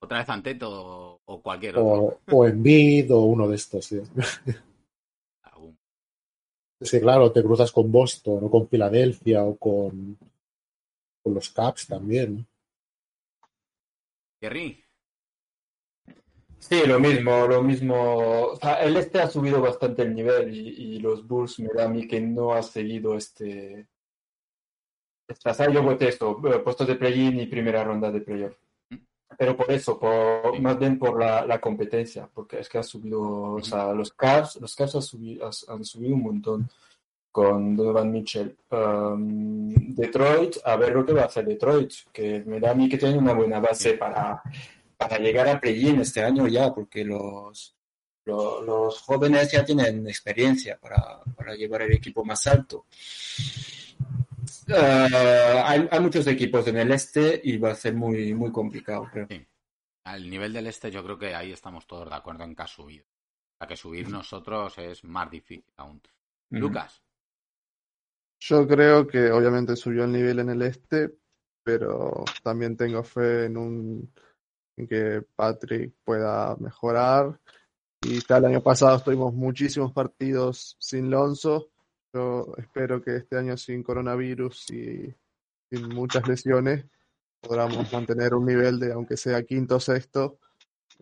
Otra 0.00 0.18
vez 0.18 0.28
Anteto 0.28 0.68
o, 0.70 1.20
o 1.24 1.40
cualquier 1.40 1.78
otro. 1.78 2.18
O, 2.28 2.38
o 2.38 2.46
Embiid 2.46 3.12
o 3.14 3.20
uno 3.20 3.48
de 3.48 3.54
estos, 3.56 3.84
sí. 3.86 4.00
Es 6.82 6.90
que 6.90 7.00
claro, 7.00 7.30
te 7.30 7.42
cruzas 7.42 7.70
con 7.70 7.90
Boston 7.92 8.40
o 8.44 8.50
con 8.50 8.68
Filadelfia 8.68 9.44
o 9.44 9.56
con, 9.56 10.18
con 11.22 11.34
los 11.34 11.48
Caps 11.50 11.86
también. 11.86 12.44
Kerry. 14.40 14.82
Sí, 16.58 16.82
lo 16.86 16.98
mismo, 16.98 17.46
lo 17.46 17.62
mismo. 17.62 18.48
O 18.52 18.56
sea, 18.56 18.82
el 18.82 18.96
este 18.96 19.20
ha 19.20 19.28
subido 19.28 19.60
bastante 19.60 20.02
el 20.02 20.14
nivel 20.14 20.52
y, 20.54 20.68
y 20.96 20.98
los 21.00 21.26
Bulls 21.26 21.58
me 21.60 21.68
da 21.74 21.84
a 21.84 21.88
mí 21.88 22.06
que 22.08 22.20
no 22.20 22.52
ha 22.52 22.62
seguido 22.62 23.16
este. 23.16 23.86
esta- 25.28 25.50
o 25.50 25.54
sea, 25.54 25.70
yo 25.70 25.82
voté 25.82 26.08
esto, 26.08 26.40
eh, 26.52 26.58
puestos 26.60 26.86
de 26.86 26.96
play-in 26.96 27.40
y 27.40 27.46
primera 27.46 27.84
ronda 27.84 28.10
de 28.10 28.20
playoff. 28.20 28.56
Pero 29.38 29.56
por 29.56 29.70
eso, 29.70 29.98
por, 29.98 30.58
más 30.60 30.78
bien 30.78 30.98
por 30.98 31.18
la, 31.18 31.44
la 31.46 31.60
competencia, 31.60 32.28
porque 32.32 32.60
es 32.60 32.68
que 32.68 32.78
ha 32.78 32.82
subido, 32.82 33.20
o 33.54 33.62
sea, 33.62 33.92
los 33.92 34.12
Cavs, 34.12 34.56
los 34.60 34.74
Cavs 34.76 34.94
han 34.96 35.02
subido, 35.02 35.50
han 35.68 35.84
subido 35.84 36.14
un 36.14 36.22
montón 36.22 36.70
con 37.30 37.74
Donovan 37.76 38.12
Mitchell. 38.12 38.54
Um, 38.70 39.94
Detroit, 39.94 40.56
a 40.64 40.76
ver 40.76 40.92
lo 40.92 41.04
que 41.06 41.12
va 41.14 41.22
a 41.22 41.26
hacer 41.26 41.46
Detroit, 41.46 41.92
que 42.12 42.42
me 42.46 42.60
da 42.60 42.72
a 42.72 42.74
mí 42.74 42.88
que 42.88 42.98
tiene 42.98 43.16
una 43.18 43.32
buena 43.32 43.58
base 43.58 43.94
para, 43.94 44.42
para 44.96 45.18
llegar 45.18 45.48
a 45.48 45.58
play-in 45.60 46.00
este 46.00 46.22
año 46.22 46.46
ya, 46.46 46.74
porque 46.74 47.04
los, 47.04 47.74
lo- 48.26 48.60
los, 48.62 49.00
jóvenes 49.00 49.50
ya 49.50 49.64
tienen 49.64 50.06
experiencia 50.06 50.78
para, 50.78 51.20
para 51.36 51.54
llevar 51.54 51.82
el 51.82 51.92
equipo 51.92 52.22
más 52.24 52.46
alto. 52.46 52.84
Eh, 54.74 55.62
hay, 55.64 55.88
hay 55.90 56.00
muchos 56.00 56.26
equipos 56.26 56.66
en 56.68 56.78
el 56.78 56.92
este 56.92 57.40
y 57.42 57.58
va 57.58 57.72
a 57.72 57.74
ser 57.74 57.94
muy, 57.94 58.34
muy 58.34 58.50
complicado, 58.50 59.08
creo. 59.12 59.26
Al 60.04 60.28
nivel 60.28 60.52
del 60.52 60.66
este, 60.66 60.90
yo 60.90 61.02
creo 61.04 61.18
que 61.18 61.34
ahí 61.34 61.52
estamos 61.52 61.86
todos 61.86 62.08
de 62.08 62.16
acuerdo 62.16 62.44
en 62.44 62.54
que 62.54 62.62
ha 62.62 62.66
subido. 62.66 63.04
O 63.04 63.56
sea, 63.58 63.68
que 63.68 63.76
subir 63.76 64.08
nosotros 64.08 64.76
es 64.78 65.04
más 65.04 65.30
difícil 65.30 65.64
aún. 65.76 66.00
Lucas. 66.50 67.02
Yo 68.40 68.66
creo 68.66 69.06
que 69.06 69.30
obviamente 69.30 69.76
subió 69.76 70.04
el 70.04 70.12
nivel 70.12 70.40
en 70.40 70.50
el 70.50 70.62
este, 70.62 71.14
pero 71.62 72.24
también 72.42 72.76
tengo 72.76 73.04
fe 73.04 73.46
en 73.46 73.56
un 73.56 74.12
en 74.76 74.86
que 74.86 75.22
Patrick 75.36 75.94
pueda 76.04 76.56
mejorar. 76.56 77.38
Y 78.02 78.18
ya 78.26 78.38
el 78.38 78.46
año 78.46 78.62
pasado 78.62 78.96
estuvimos 78.96 79.32
muchísimos 79.32 79.92
partidos 79.92 80.76
sin 80.80 81.10
Lonzo. 81.10 81.71
Yo 82.12 82.54
espero 82.58 83.00
que 83.02 83.16
este 83.16 83.38
año 83.38 83.56
sin 83.56 83.82
coronavirus 83.82 84.70
y 84.70 85.14
sin 85.70 85.88
muchas 85.88 86.28
lesiones, 86.28 86.84
podamos 87.40 87.90
mantener 87.92 88.34
un 88.34 88.44
nivel 88.44 88.78
de, 88.78 88.92
aunque 88.92 89.16
sea 89.16 89.42
quinto 89.42 89.76
o 89.76 89.80
sexto, 89.80 90.38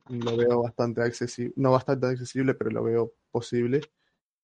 lo 0.08 0.36
veo 0.36 0.62
bastante 0.62 1.02
accesible, 1.02 1.52
no 1.56 1.72
bastante 1.72 2.06
accesible, 2.06 2.54
pero 2.54 2.70
lo 2.70 2.84
veo 2.84 3.12
posible. 3.30 3.80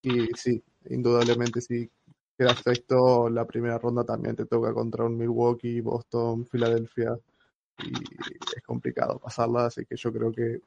Y 0.02 0.26
sí, 0.34 0.62
indudablemente 0.90 1.60
si 1.60 1.90
quedas 2.36 2.58
sexto, 2.62 3.30
la 3.30 3.46
primera 3.46 3.78
ronda 3.78 4.04
también 4.04 4.36
te 4.36 4.46
toca 4.46 4.74
contra 4.74 5.04
un 5.04 5.16
Milwaukee, 5.16 5.80
Boston, 5.80 6.46
Filadelfia, 6.48 7.16
y 7.78 7.92
es 8.56 8.62
complicado 8.64 9.18
pasarla, 9.18 9.66
así 9.66 9.84
que 9.86 9.96
yo 9.96 10.12
creo 10.12 10.32
que 10.32 10.60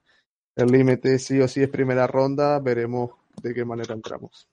el 0.56 0.68
límite 0.68 1.20
sí 1.20 1.40
o 1.42 1.48
sí 1.48 1.62
es 1.62 1.70
primera 1.70 2.08
ronda, 2.08 2.60
veremos 2.60 3.12
de 3.42 3.54
qué 3.54 3.66
manera 3.66 3.94
entramos. 3.94 4.48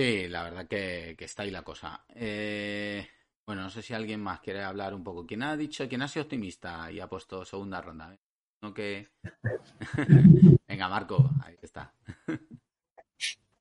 Sí, 0.00 0.28
la 0.28 0.44
verdad 0.44 0.66
que, 0.66 1.14
que 1.18 1.26
está 1.26 1.42
ahí 1.42 1.50
la 1.50 1.60
cosa. 1.60 2.06
Eh, 2.14 3.06
bueno, 3.44 3.60
no 3.60 3.68
sé 3.68 3.82
si 3.82 3.92
alguien 3.92 4.18
más 4.18 4.40
quiere 4.40 4.62
hablar 4.62 4.94
un 4.94 5.04
poco. 5.04 5.26
¿Quién 5.26 5.42
ha 5.42 5.54
dicho, 5.58 5.86
quién 5.90 6.00
ha 6.00 6.08
sido 6.08 6.22
optimista 6.22 6.90
y 6.90 7.00
ha 7.00 7.06
puesto 7.06 7.44
segunda 7.44 7.82
ronda? 7.82 8.16
No 8.62 8.72
que... 8.72 9.10
Venga, 10.66 10.88
Marco, 10.88 11.30
ahí 11.44 11.54
está. 11.60 11.92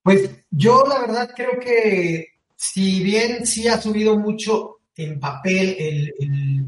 Pues 0.01 0.31
yo 0.49 0.85
la 0.87 1.01
verdad 1.01 1.29
creo 1.35 1.59
que 1.59 2.27
si 2.55 3.03
bien 3.03 3.45
sí 3.45 3.67
ha 3.67 3.81
subido 3.81 4.17
mucho 4.17 4.77
en 4.95 5.19
papel 5.19 5.75
el, 5.77 6.13
el, 6.19 6.65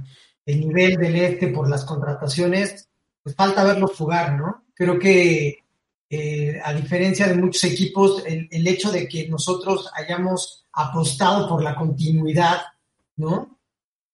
el 0.48 0.60
nivel 0.60 0.98
del 0.98 1.16
este 1.16 1.48
por 1.48 1.70
las 1.70 1.86
contrataciones, 1.86 2.90
pues 3.24 3.38
falta 3.38 3.64
verlos 3.64 3.96
jugar, 3.96 4.34
¿no? 4.34 4.66
Creo 4.76 5.00
que 5.00 5.61
eh, 6.14 6.60
a 6.62 6.74
diferencia 6.74 7.26
de 7.26 7.36
muchos 7.36 7.64
equipos, 7.64 8.22
el, 8.26 8.46
el, 8.52 8.68
hecho 8.68 8.92
de 8.92 9.08
que 9.08 9.30
nosotros 9.30 9.90
hayamos 9.96 10.68
apostado 10.74 11.48
por 11.48 11.64
la 11.64 11.74
continuidad, 11.74 12.58
¿no? 13.16 13.58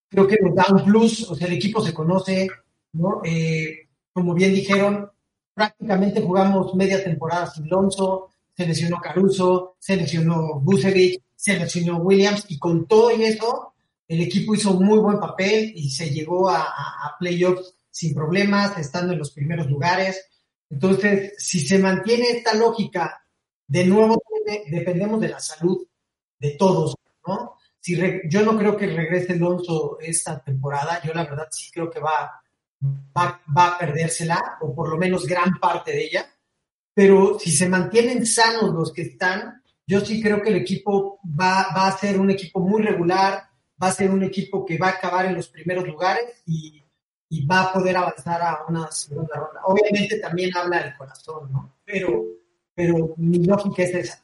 Creo 0.08 0.28
que 0.28 0.38
nos 0.40 0.54
da 0.54 0.68
un 0.70 0.84
plus, 0.84 1.28
o 1.28 1.34
sea, 1.34 1.48
el 1.48 1.54
equipo 1.54 1.82
se 1.82 1.96
conoce, 1.96 2.48
¿no? 2.94 3.22
Eh, 3.26 3.88
como 4.14 4.36
bien 4.36 4.54
dijeron, 4.54 5.10
prácticamente 5.56 6.22
jugamos 6.22 6.76
media 6.76 7.04
temporada 7.04 7.48
sin 7.48 7.68
Lonzo, 7.68 8.30
se 8.56 8.68
lesionó 8.68 9.02
Caruso, 9.02 9.78
se 9.80 9.96
lesionó 9.96 10.60
Bucevic, 10.60 11.24
se 11.36 11.58
lesionó 11.58 11.98
Williams, 11.98 12.46
y 12.50 12.60
con 12.60 12.88
todo 12.88 13.10
y 13.10 13.24
eso, 13.24 13.74
el 14.08 14.22
equipo 14.22 14.54
hizo 14.54 14.76
muy 14.76 15.00
buen 15.00 15.20
papel 15.20 15.74
y 15.76 15.90
se 15.90 16.12
llegó 16.12 16.48
a, 16.48 16.62
a, 16.62 17.08
a 17.08 17.18
playoffs 17.18 17.74
sin 17.90 18.14
problemas, 18.14 18.78
estando 18.78 19.14
en 19.14 19.20
los 19.20 19.32
primeros 19.32 19.68
lugares. 19.68 20.24
Entonces, 20.70 21.34
si 21.38 21.60
se 21.60 21.80
mantiene 21.80 22.30
esta 22.30 22.54
lógica, 22.54 23.24
de 23.68 23.86
nuevo 23.86 24.22
dependemos 24.70 25.20
de 25.20 25.30
la 25.30 25.40
salud 25.40 25.86
de 26.40 26.52
todos, 26.52 26.96
¿no? 27.26 27.58
Si 27.80 27.96
re, 27.96 28.22
yo 28.30 28.44
no 28.44 28.58
creo 28.58 28.76
que 28.76 28.88
regrese 28.88 29.34
Alonso 29.34 29.98
esta 30.00 30.42
temporada, 30.44 31.02
yo 31.04 31.14
la 31.14 31.24
verdad 31.24 31.48
sí 31.52 31.70
creo 31.72 31.90
que 31.90 32.00
va, 32.00 32.42
va, 33.18 33.42
va 33.56 33.68
a 33.68 33.78
perdérsela, 33.78 34.58
o 34.62 34.74
por 34.74 34.90
lo 34.90 34.98
menos 34.98 35.26
gran 35.26 35.60
parte 35.60 35.92
de 35.92 36.06
ella, 36.06 36.26
pero 36.94 37.38
si 37.40 37.52
se 37.52 37.70
mantienen 37.70 38.26
sanos 38.26 38.74
los 38.74 38.92
que 38.92 39.04
están, 39.04 39.62
yo 39.86 40.02
sí 40.02 40.22
creo 40.22 40.42
que 40.42 40.50
el 40.50 40.58
equipo 40.58 41.20
va, 41.24 41.68
va 41.76 41.88
a 41.88 41.98
ser 41.98 42.20
un 42.20 42.30
equipo 42.30 42.60
muy 42.60 42.82
regular, 42.82 43.48
va 43.82 43.88
a 43.88 43.94
ser 43.94 44.10
un 44.10 44.24
equipo 44.24 44.66
que 44.66 44.78
va 44.78 44.88
a 44.88 44.92
acabar 44.92 45.26
en 45.28 45.36
los 45.36 45.48
primeros 45.48 45.88
lugares 45.88 46.42
y 46.46 46.84
y 47.30 47.46
va 47.46 47.64
a 47.64 47.74
poder 47.74 47.98
avanzar 47.98 48.42
a 48.42 48.66
una 48.68 48.92
segunda 48.92 49.36
ronda. 49.36 49.62
Obviamente 49.66 50.20
también 50.20 50.56
habla 50.56 50.84
del 50.84 50.96
corazón, 50.96 51.52
¿no? 51.52 51.78
Pero, 51.84 52.24
pero 52.74 53.14
mi 53.18 53.44
lógica 53.46 53.84
es 53.84 53.94
esa. 53.96 54.24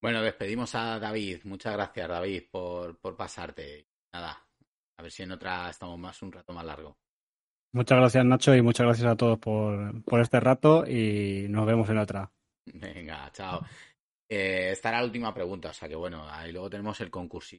Bueno, 0.00 0.22
despedimos 0.22 0.74
a 0.74 0.98
David. 0.98 1.40
Muchas 1.44 1.72
gracias, 1.72 2.08
David, 2.08 2.44
por, 2.50 2.98
por 2.98 3.16
pasarte. 3.16 3.86
Nada, 4.12 4.46
a 4.98 5.02
ver 5.02 5.10
si 5.10 5.22
en 5.22 5.32
otra 5.32 5.68
estamos 5.70 5.98
más 5.98 6.20
un 6.22 6.32
rato 6.32 6.52
más 6.52 6.64
largo. 6.64 6.96
Muchas 7.72 7.98
gracias, 7.98 8.24
Nacho, 8.24 8.54
y 8.54 8.62
muchas 8.62 8.86
gracias 8.86 9.06
a 9.06 9.16
todos 9.16 9.38
por, 9.38 10.02
por 10.04 10.20
este 10.20 10.40
rato 10.40 10.86
y 10.86 11.46
nos 11.50 11.66
vemos 11.66 11.88
en 11.90 11.98
otra. 11.98 12.32
Venga, 12.72 13.30
chao. 13.32 13.60
Eh, 14.28 14.70
esta 14.72 14.88
era 14.88 15.00
la 15.00 15.04
última 15.04 15.34
pregunta, 15.34 15.70
o 15.70 15.72
sea 15.72 15.88
que 15.88 15.94
bueno, 15.94 16.26
ahí 16.28 16.52
luego 16.52 16.70
tenemos 16.70 17.00
el 17.00 17.10
concurso 17.10 17.56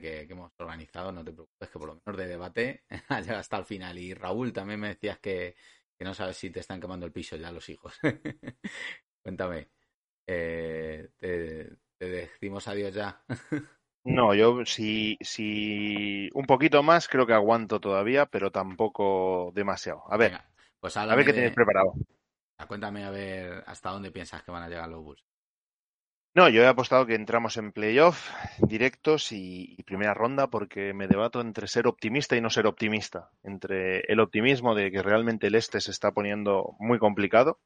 que, 0.00 0.26
que, 0.26 0.32
hemos 0.32 0.52
organizado, 0.58 1.12
no 1.12 1.24
te 1.24 1.32
preocupes, 1.32 1.68
que 1.68 1.78
por 1.78 1.88
lo 1.88 2.00
menos 2.04 2.18
de 2.18 2.26
debate 2.26 2.84
llega 3.10 3.38
hasta 3.38 3.56
el 3.58 3.64
final. 3.64 3.98
Y 3.98 4.14
Raúl, 4.14 4.52
también 4.52 4.80
me 4.80 4.88
decías 4.88 5.18
que, 5.18 5.54
que, 5.96 6.04
no 6.04 6.14
sabes 6.14 6.36
si 6.36 6.50
te 6.50 6.60
están 6.60 6.80
quemando 6.80 7.06
el 7.06 7.12
piso 7.12 7.36
ya 7.36 7.52
los 7.52 7.68
hijos. 7.68 7.98
Cuéntame, 9.22 9.68
eh, 10.26 11.08
¿te, 11.18 11.70
¿te, 11.98 12.06
decimos 12.06 12.68
adiós 12.68 12.94
ya? 12.94 13.24
no, 14.04 14.34
yo 14.34 14.64
si, 14.66 15.16
si 15.20 16.28
un 16.34 16.46
poquito 16.46 16.82
más 16.82 17.08
creo 17.08 17.26
que 17.26 17.32
aguanto 17.32 17.80
todavía, 17.80 18.26
pero 18.26 18.50
tampoco 18.50 19.52
demasiado. 19.54 20.04
A 20.08 20.16
ver, 20.16 20.32
Venga, 20.32 20.50
pues 20.80 20.96
a 20.96 21.14
ver 21.14 21.24
qué 21.24 21.32
tienes 21.32 21.54
preparado. 21.54 21.94
Cuéntame 22.68 23.04
a 23.04 23.10
ver 23.10 23.64
hasta 23.66 23.90
dónde 23.90 24.10
piensas 24.10 24.42
que 24.42 24.50
van 24.50 24.62
a 24.62 24.68
llegar 24.68 24.88
los 24.88 25.02
Bulls. 25.02 25.24
No, 26.36 26.48
yo 26.48 26.62
he 26.62 26.66
apostado 26.66 27.06
que 27.06 27.14
entramos 27.14 27.56
en 27.58 27.70
playoff 27.70 28.28
directos 28.58 29.30
y, 29.30 29.76
y, 29.78 29.82
primera 29.84 30.14
ronda 30.14 30.48
porque 30.48 30.92
me 30.92 31.06
debato 31.06 31.40
entre 31.40 31.68
ser 31.68 31.86
optimista 31.86 32.36
y 32.36 32.40
no 32.40 32.50
ser 32.50 32.66
optimista. 32.66 33.30
Entre 33.44 34.00
el 34.00 34.18
optimismo 34.18 34.74
de 34.74 34.90
que 34.90 35.00
realmente 35.00 35.46
el 35.46 35.54
este 35.54 35.80
se 35.80 35.92
está 35.92 36.10
poniendo 36.10 36.74
muy 36.80 36.98
complicado 36.98 37.60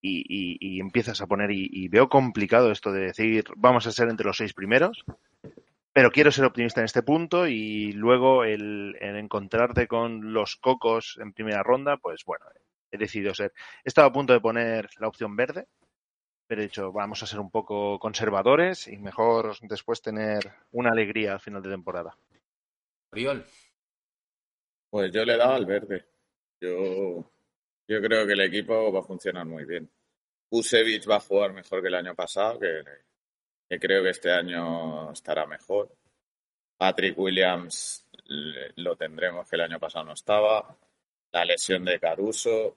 y, 0.00 0.80
empiezas 0.80 1.20
a 1.20 1.26
poner, 1.26 1.50
y, 1.52 1.88
veo 1.88 2.08
complicado 2.08 2.72
esto 2.72 2.92
de 2.92 3.02
decir 3.02 3.44
vamos 3.56 3.86
a 3.86 3.92
ser 3.92 4.08
entre 4.08 4.26
los 4.26 4.36
seis 4.36 4.52
primeros, 4.54 5.04
pero 5.92 6.10
quiero 6.10 6.32
ser 6.32 6.44
optimista 6.44 6.80
en 6.80 6.86
este 6.86 7.02
punto 7.02 7.46
y 7.46 7.92
luego 7.92 8.44
el 8.44 8.96
encontrarte 9.00 9.86
con 9.86 10.32
los 10.32 10.56
cocos 10.56 11.18
en 11.20 11.32
primera 11.32 11.62
ronda, 11.62 11.98
pues 11.98 12.24
bueno, 12.24 12.46
he 12.90 12.98
decidido 12.98 13.34
ser. 13.34 13.52
He 13.84 13.88
estado 13.88 14.08
a 14.08 14.12
punto 14.12 14.32
de 14.32 14.40
poner 14.40 14.88
la 14.98 15.08
opción 15.08 15.36
verde, 15.36 15.66
pero 16.52 16.60
he 16.60 16.66
dicho, 16.66 16.92
vamos 16.92 17.22
a 17.22 17.26
ser 17.26 17.40
un 17.40 17.50
poco 17.50 17.98
conservadores 17.98 18.86
y 18.86 18.98
mejor 18.98 19.56
después 19.62 20.02
tener 20.02 20.52
una 20.72 20.90
alegría 20.90 21.32
al 21.32 21.40
final 21.40 21.62
de 21.62 21.70
temporada. 21.70 22.14
Oriol. 23.10 23.42
Pues 24.90 25.10
yo 25.10 25.24
le 25.24 25.32
he 25.32 25.36
dado 25.38 25.54
al 25.54 25.64
verde. 25.64 26.04
Yo, 26.60 27.24
yo 27.88 28.02
creo 28.02 28.26
que 28.26 28.34
el 28.34 28.42
equipo 28.42 28.92
va 28.92 29.00
a 29.00 29.02
funcionar 29.02 29.46
muy 29.46 29.64
bien. 29.64 29.90
Usevich 30.50 31.08
va 31.08 31.16
a 31.16 31.20
jugar 31.20 31.54
mejor 31.54 31.80
que 31.80 31.88
el 31.88 31.94
año 31.94 32.14
pasado, 32.14 32.58
que, 32.58 32.82
que 33.66 33.78
creo 33.78 34.02
que 34.02 34.10
este 34.10 34.30
año 34.30 35.10
estará 35.10 35.46
mejor. 35.46 35.96
Patrick 36.76 37.18
Williams 37.18 38.06
lo 38.76 38.94
tendremos, 38.94 39.48
que 39.48 39.56
el 39.56 39.62
año 39.62 39.80
pasado 39.80 40.04
no 40.04 40.12
estaba. 40.12 40.76
La 41.32 41.46
lesión 41.46 41.82
de 41.86 41.98
Caruso, 41.98 42.76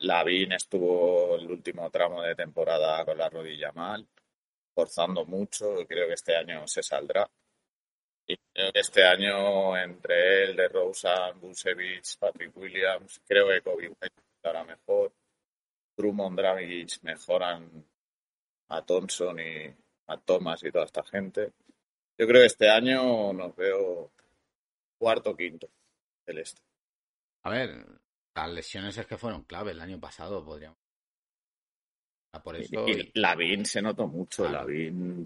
Lavín 0.00 0.52
estuvo 0.52 1.36
el 1.36 1.50
último 1.50 1.90
tramo 1.90 2.22
de 2.22 2.34
temporada 2.34 3.04
con 3.04 3.18
la 3.18 3.28
rodilla 3.28 3.72
mal, 3.72 4.06
forzando 4.74 5.24
mucho. 5.26 5.86
Creo 5.86 6.08
que 6.08 6.14
este 6.14 6.36
año 6.36 6.66
se 6.66 6.82
saldrá. 6.82 7.28
Este 8.54 9.04
año, 9.04 9.76
entre 9.76 10.44
él, 10.44 10.56
de 10.56 10.68
Rosa, 10.68 11.32
Busevich, 11.32 12.16
Patrick 12.18 12.56
Williams, 12.56 13.20
creo 13.26 13.48
que 13.48 13.60
Kobe 13.60 13.88
White 13.88 14.22
estará 14.36 14.64
mejor. 14.64 15.12
Drummond, 15.96 16.38
Dragic 16.38 17.02
mejoran 17.02 17.84
a 18.68 18.82
Thompson 18.82 19.38
y 19.40 19.74
a 20.06 20.16
Thomas 20.18 20.62
y 20.62 20.70
toda 20.70 20.84
esta 20.86 21.04
gente. 21.04 21.52
Yo 22.16 22.26
creo 22.26 22.40
que 22.40 22.46
este 22.46 22.70
año 22.70 23.32
nos 23.32 23.54
veo 23.56 24.12
cuarto 24.98 25.36
quinto 25.36 25.68
del 26.24 26.38
este. 26.38 26.62
A 27.42 27.50
ver, 27.50 27.99
las 28.46 28.54
lesiones 28.54 28.96
es 28.96 29.06
que 29.06 29.18
fueron 29.18 29.44
clave 29.44 29.72
el 29.72 29.80
año 29.80 29.98
pasado, 29.98 30.44
podríamos. 30.44 30.78
Por 32.44 32.56
eso... 32.56 32.86
Y, 32.88 33.10
Lavín 33.14 33.64
se 33.64 33.82
notó 33.82 34.06
mucho. 34.06 34.44
Claro. 34.44 34.68
Lavín 34.68 35.24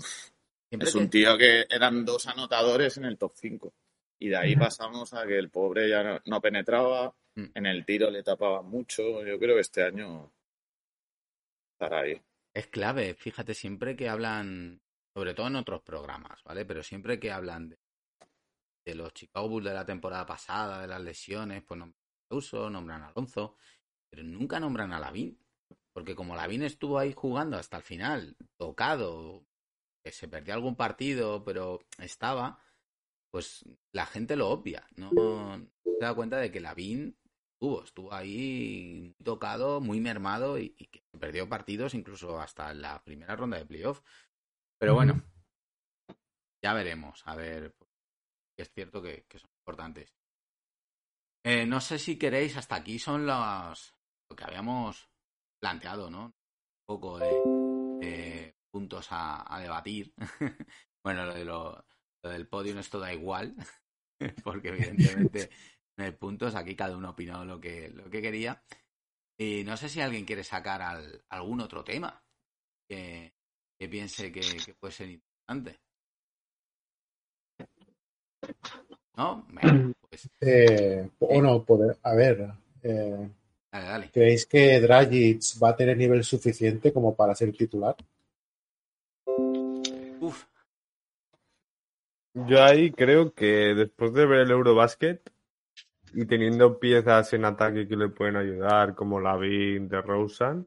es 0.71 0.95
un 0.95 1.09
tío 1.09 1.37
que 1.37 1.67
eran 1.69 2.05
dos 2.05 2.27
anotadores 2.27 2.97
en 2.97 3.05
el 3.05 3.19
top 3.19 3.33
5. 3.35 3.73
Y 4.21 4.29
de 4.29 4.37
ahí 4.37 4.57
pasamos 4.57 5.13
a 5.15 5.27
que 5.27 5.39
el 5.39 5.51
pobre 5.51 5.89
ya 5.89 6.03
no, 6.03 6.21
no 6.25 6.41
penetraba, 6.41 7.15
mm. 7.35 7.45
en 7.55 7.67
el 7.67 7.85
tiro 7.85 8.11
le 8.11 8.23
tapaba 8.23 8.63
mucho. 8.63 9.25
Yo 9.25 9.39
creo 9.39 9.55
que 9.55 9.61
este 9.61 9.83
año 9.83 10.33
estará 11.73 12.01
ahí. 12.01 12.21
Es 12.55 12.69
clave, 12.69 13.15
fíjate, 13.15 13.53
siempre 13.55 13.97
que 13.97 14.09
hablan, 14.09 14.81
sobre 15.13 15.35
todo 15.35 15.49
en 15.49 15.57
otros 15.57 15.83
programas, 15.83 16.43
¿vale? 16.45 16.65
Pero 16.65 16.83
siempre 16.83 17.19
que 17.19 17.33
hablan 17.33 17.69
de, 17.71 17.79
de 18.87 18.95
los 18.95 19.13
Chicago 19.13 19.49
Bulls 19.49 19.67
de 19.67 19.75
la 19.75 19.85
temporada 19.85 20.25
pasada, 20.25 20.83
de 20.83 20.87
las 20.87 21.03
lesiones, 21.03 21.65
pues 21.65 21.81
no, 21.81 21.93
Uso, 22.31 22.71
nombran 22.71 23.03
a 23.03 23.09
Alonso, 23.09 23.57
pero 24.11 24.23
nunca 24.23 24.61
nombran 24.61 24.93
a 24.93 25.01
Lavín. 25.01 25.39
Porque 25.93 26.17
como 26.17 26.35
Lavín 26.35 26.63
estuvo 26.63 26.99
ahí 26.99 27.13
jugando 27.13 27.57
hasta 27.57 27.77
el 27.77 27.83
final, 27.83 28.37
tocado, 28.57 29.47
que 30.03 30.11
se 30.11 30.29
perdió 30.29 30.55
algún 30.55 30.77
partido, 30.77 31.45
pero 31.45 31.81
estaba, 31.99 32.61
pues 33.31 33.65
la 33.93 34.05
gente 34.07 34.37
lo 34.37 34.51
obvia. 34.51 34.87
No, 34.97 35.11
se 35.85 35.99
da 36.01 36.15
cuenta 36.15 36.39
de 36.39 36.51
que 36.51 36.61
Lavín 36.61 37.17
estuvo, 37.53 37.85
estuvo 37.85 38.13
ahí 38.13 39.15
tocado, 39.23 39.81
muy 39.81 40.01
mermado 40.01 40.59
y, 40.59 40.75
y, 40.77 40.87
que 40.87 41.03
perdió 41.19 41.49
partidos 41.49 41.95
incluso 41.95 42.41
hasta 42.41 42.75
la 42.75 43.03
primera 43.05 43.37
ronda 43.37 43.59
de 43.59 43.67
playoff. 43.67 44.03
Pero 44.79 44.95
bueno, 44.95 45.23
ya 46.63 46.75
veremos, 46.75 47.23
a 47.27 47.37
ver, 47.37 47.75
es 48.57 48.71
cierto 48.73 49.01
que, 49.01 49.25
que 49.29 49.39
son 49.39 49.51
importantes. 49.61 50.15
Eh, 51.47 51.67
no 51.67 51.79
sé 51.79 51.99
si 51.99 52.17
queréis, 52.17 52.57
hasta 52.57 52.77
aquí 52.77 52.99
son 52.99 53.27
los, 53.27 53.95
lo 54.31 54.37
que 54.37 54.45
habíamos 54.45 55.11
planteado, 55.61 56.11
¿no? 56.11 56.25
Un 56.25 56.35
poco 56.87 57.19
de, 57.19 57.47
puntos 58.71 59.09
a, 59.11 59.59
debatir. 59.61 60.15
bueno, 61.05 61.27
lo, 61.27 61.35
de 61.35 61.45
lo, 61.45 61.87
del 62.23 62.49
podio 62.49 62.79
esto 62.79 62.99
da 62.99 63.13
igual, 63.13 63.55
porque 64.45 64.69
evidentemente 64.69 65.51
no 65.99 66.05
hay 66.05 66.13
puntos, 66.13 66.55
aquí 66.55 66.75
cada 66.75 66.97
uno 66.97 67.11
opinó 67.11 67.45
lo 67.45 67.61
que, 67.61 67.91
lo 67.91 68.09
que 68.09 68.23
quería. 68.23 68.65
Y 69.39 69.65
no 69.65 69.77
sé 69.77 69.91
si 69.91 70.01
alguien 70.01 70.25
quiere 70.25 70.45
sacar 70.45 70.81
al, 70.81 71.27
algún 71.29 71.61
otro 71.61 71.85
tema 71.85 72.25
que, 72.89 73.35
que 73.79 73.89
piense 73.89 74.33
que, 74.33 74.41
que 74.65 74.75
puede 74.75 74.93
ser 74.93 75.11
interesante. 75.11 75.81
¿No? 79.17 79.47
Venga, 79.51 79.93
pues. 80.09 80.29
Eh, 80.41 81.09
o 81.21 81.43
no, 81.43 81.63
poder, 81.65 81.97
a 82.03 82.15
ver. 82.15 82.49
eh, 82.83 83.29
Dale, 83.73 83.87
dale. 83.87 84.11
¿Creéis 84.13 84.47
que 84.47 84.81
Dragic 84.81 85.41
va 85.63 85.71
a 85.71 85.77
tener 85.77 85.97
nivel 85.97 86.23
suficiente 86.23 86.93
como 86.93 87.15
para 87.15 87.35
ser 87.35 87.53
titular? 87.53 87.97
Uf, 90.21 90.45
Yo 92.35 92.63
ahí 92.63 92.93
creo 92.93 93.33
que 93.35 93.75
después 93.75 94.13
de 94.13 94.27
ver 94.27 94.41
el 94.41 94.51
Eurobasket 94.53 95.31
y 96.13 96.27
teniendo 96.27 96.79
piezas 96.79 97.33
en 97.33 97.45
ataque 97.45 97.89
que 97.89 97.97
le 97.97 98.09
pueden 98.09 98.37
ayudar, 98.37 98.95
como 98.95 99.21
Lavin, 99.21 99.89
de 99.89 100.01
Rosen, 100.01 100.67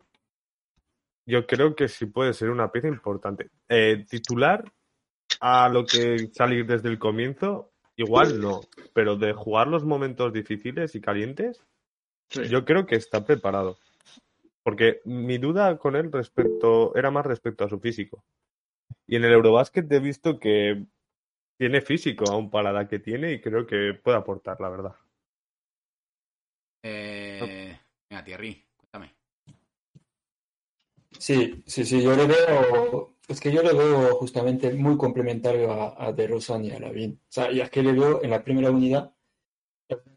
yo 1.26 1.46
creo 1.48 1.76
que 1.76 1.88
sí 1.88 2.06
puede 2.08 2.34
ser 2.34 2.50
una 2.50 2.72
pieza 2.72 2.88
importante. 2.90 3.50
Eh, 3.70 4.06
titular 4.10 4.64
a 5.40 5.70
lo 5.70 5.86
que 5.86 6.30
salir 6.34 6.66
desde 6.66 6.90
el 6.90 7.00
comienzo, 7.00 7.72
igual 7.98 8.40
no, 8.40 8.62
pero 8.94 9.18
de 9.18 9.34
jugar 9.34 9.68
los 9.68 9.84
momentos 9.84 10.32
difíciles 10.32 10.96
y 10.96 11.02
calientes, 11.02 11.62
yo 12.50 12.64
creo 12.64 12.86
que 12.86 12.96
está 12.96 13.26
preparado. 13.26 13.78
Porque 14.64 15.02
mi 15.06 15.38
duda 15.38 15.78
con 15.78 15.96
él 15.96 16.12
respecto 16.12 16.96
era 16.96 17.12
más 17.12 17.26
respecto 17.26 17.66
a 17.66 17.70
su 17.70 17.80
físico. 17.80 18.24
Y 19.08 19.16
en 19.16 19.26
el 19.26 19.32
Eurobasket 19.34 19.92
he 19.92 20.00
visto 20.00 20.40
que 20.40 20.86
tiene 21.58 21.82
físico 21.82 22.26
aún 22.30 22.50
para 22.50 22.72
la 22.72 22.88
que 22.88 23.00
tiene 23.00 23.34
y 23.34 23.42
creo 23.42 23.66
que 23.66 23.94
puede 23.94 24.18
aportar, 24.18 24.60
la 24.62 24.70
verdad. 24.70 24.96
eh, 26.84 27.80
venga, 28.10 28.24
Thierry, 28.24 28.66
cuéntame. 28.76 29.16
Sí, 31.18 31.64
sí, 31.66 31.84
sí, 31.84 32.04
yo 32.04 32.16
le 32.16 32.28
veo, 32.28 33.17
es 33.28 33.42
que 33.42 33.52
yo 33.52 33.62
le 33.62 33.74
veo 33.74 34.16
justamente 34.16 34.74
muy 34.74 34.98
complementario 34.98 35.72
a, 35.72 36.08
a 36.08 36.14
De 36.14 36.28
Rosan 36.28 36.64
y 36.64 36.72
a 36.72 36.80
Lavin. 36.80 37.20
O 37.22 37.32
sea, 37.32 37.52
y 37.52 37.60
es 37.60 37.70
que 37.70 37.84
le 37.84 37.92
veo 37.92 38.24
en 38.24 38.30
la 38.30 38.44
primera 38.44 38.72
unidad, 38.72 39.14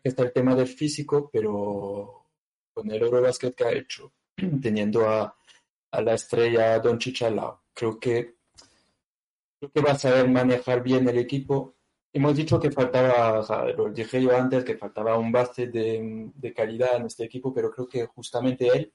está 0.03 0.23
el 0.23 0.33
tema 0.33 0.55
del 0.55 0.69
físico, 0.69 1.29
pero 1.33 2.29
con 2.73 2.91
el 2.91 3.03
Eurobasket 3.03 3.55
que 3.55 3.65
ha 3.65 3.73
hecho, 3.73 4.13
teniendo 4.63 5.09
a, 5.09 5.35
a 5.91 6.01
la 6.03 6.15
estrella 6.15 6.79
Doncic 6.79 7.23
al 7.23 7.37
lado, 7.37 7.65
creo 7.75 7.99
que, 7.99 8.37
creo 9.59 9.73
que 9.73 9.81
va 9.81 9.93
a 9.93 9.99
saber 9.99 10.29
manejar 10.29 10.83
bien 10.83 11.09
el 11.09 11.19
equipo. 11.19 11.75
Hemos 12.13 12.37
dicho 12.37 12.61
que 12.61 12.71
faltaba, 12.71 13.41
o 13.41 13.43
sea, 13.43 13.65
lo 13.67 13.91
dije 13.91 14.23
yo 14.23 14.37
antes, 14.37 14.65
que 14.65 14.77
faltaba 14.77 15.19
un 15.19 15.33
base 15.33 15.67
de, 15.67 16.31
de 16.35 16.55
calidad 16.55 16.97
en 16.97 17.07
este 17.07 17.25
equipo, 17.25 17.53
pero 17.53 17.73
creo 17.73 17.89
que 17.89 18.07
justamente 18.07 18.69
él 18.69 18.93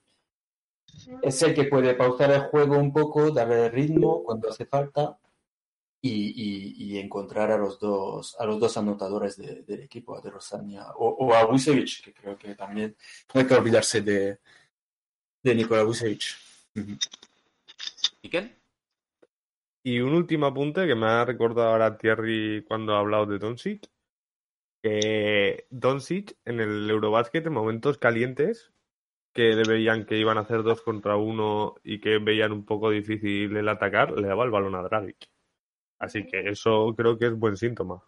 es 1.22 1.42
el 1.42 1.54
que 1.54 1.66
puede 1.66 1.94
pausar 1.96 2.32
el 2.32 2.42
juego 2.42 2.78
un 2.78 2.92
poco, 2.94 3.32
darle 3.32 3.70
ritmo 3.70 4.24
cuando 4.24 4.50
hace 4.50 4.66
falta 4.66 5.18
y, 6.02 6.10
y- 6.12 6.74
y 6.94 7.00
encontrar 7.00 7.52
a 7.52 7.58
los 7.58 7.80
dos, 7.80 8.36
a 8.40 8.46
los 8.46 8.60
dos 8.60 8.78
anotadores 8.78 9.38
de- 9.38 9.64
del 9.64 9.82
equipo, 9.82 10.16
a 10.16 10.22
De 10.22 10.30
Rosania 10.30 10.86
o, 10.98 11.10
o 11.10 11.34
a 11.34 11.46
Vucevic, 11.46 12.04
que 12.04 12.14
creo 12.14 12.38
que 12.38 12.56
también 12.56 12.96
no 13.34 13.42
hay 13.42 13.48
que 13.48 13.54
olvidarse 13.56 14.02
de, 14.02 14.40
de 15.44 15.56
Nikola 15.56 15.84
Vucevic. 15.84 16.22
¿Miquel? 18.24 18.56
Y 19.84 20.00
un 20.00 20.14
último 20.14 20.48
apunte 20.48 20.88
que 20.88 20.96
me 20.96 21.06
ha 21.08 21.26
recordado 21.26 21.70
ahora 21.70 21.98
Thierry 21.98 22.64
cuando 22.68 22.96
ha 22.96 23.00
hablado 23.00 23.28
de 23.28 23.38
Doncic, 23.38 23.88
que 24.82 25.68
Doncic 25.70 26.36
en 26.46 26.60
el 26.60 26.90
Eurobasket 26.90 27.46
en 27.48 27.54
momentos 27.54 27.98
calientes 27.98 28.72
que 29.36 29.54
le 29.54 29.64
veían 29.68 30.06
que 30.06 30.18
iban 30.18 30.38
a 30.38 30.42
hacer 30.42 30.64
dos 30.64 30.82
contra 30.82 31.18
uno 31.18 31.76
y 31.84 32.00
que 32.00 32.20
veían 32.20 32.54
un 32.54 32.64
poco 32.64 32.90
difícil 32.90 33.56
el 33.58 33.68
atacar, 33.68 34.14
le 34.14 34.30
daba 34.30 34.46
el 34.46 34.50
balón 34.50 34.76
a 34.76 34.82
Dragic. 34.82 35.30
Así 36.00 36.26
que 36.26 36.48
eso 36.50 36.94
creo 36.96 37.18
que 37.18 37.26
es 37.26 37.38
buen 37.38 37.58
síntoma. 37.58 38.02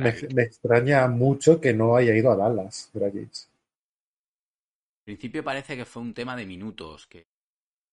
Me, 0.00 0.14
me 0.34 0.42
extraña 0.42 1.06
mucho 1.08 1.60
que 1.60 1.74
no 1.74 1.94
haya 1.94 2.16
ido 2.16 2.32
a 2.32 2.36
Dallas, 2.36 2.90
Dragic. 2.94 3.30
Al 5.00 5.04
principio 5.04 5.44
parece 5.44 5.76
que 5.76 5.84
fue 5.84 6.02
un 6.02 6.14
tema 6.14 6.34
de 6.34 6.46
minutos, 6.46 7.06
que 7.06 7.26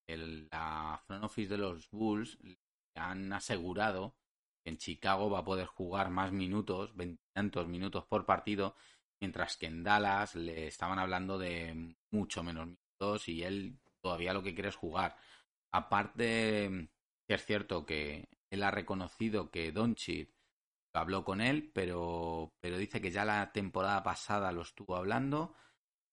el, 0.07 0.47
la 0.49 1.01
front 1.05 1.25
office 1.25 1.49
de 1.49 1.57
los 1.57 1.89
Bulls 1.91 2.39
le 2.43 2.57
han 2.95 3.33
asegurado 3.33 4.15
que 4.63 4.69
en 4.69 4.77
Chicago 4.77 5.29
va 5.29 5.39
a 5.39 5.45
poder 5.45 5.67
jugar 5.67 6.09
más 6.09 6.31
minutos, 6.31 6.95
veintitantos 6.95 7.67
minutos 7.67 8.05
por 8.05 8.25
partido, 8.25 8.75
mientras 9.21 9.57
que 9.57 9.67
en 9.67 9.83
Dallas 9.83 10.35
le 10.35 10.67
estaban 10.67 10.99
hablando 10.99 11.37
de 11.37 11.95
mucho 12.11 12.43
menos 12.43 12.67
minutos 12.67 13.27
y 13.27 13.43
él 13.43 13.79
todavía 14.01 14.33
lo 14.33 14.43
que 14.43 14.53
quiere 14.53 14.69
es 14.69 14.75
jugar. 14.75 15.17
Aparte, 15.71 16.89
es 17.27 17.45
cierto 17.45 17.85
que 17.85 18.29
él 18.49 18.63
ha 18.63 18.71
reconocido 18.71 19.51
que 19.51 19.71
Doncic 19.71 20.31
habló 20.93 21.25
con 21.25 21.41
él, 21.41 21.71
pero, 21.73 22.53
pero 22.61 22.77
dice 22.77 23.01
que 23.01 23.11
ya 23.11 23.25
la 23.25 23.51
temporada 23.51 24.03
pasada 24.03 24.51
lo 24.51 24.61
estuvo 24.61 24.95
hablando 24.95 25.55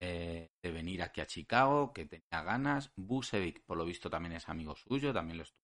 eh, 0.01 0.51
de 0.61 0.73
venir 0.73 1.03
aquí 1.03 1.21
a 1.21 1.27
Chicago, 1.27 1.93
que 1.93 2.07
tenía 2.07 2.43
ganas. 2.43 2.93
Busevic, 2.97 3.65
por 3.65 3.77
lo 3.77 3.85
visto, 3.85 4.11
también 4.11 4.35
es 4.35 4.49
amigo 4.49 4.75
suyo, 4.75 5.13
también 5.13 5.39
lo 5.39 5.45
estuvo 5.45 5.63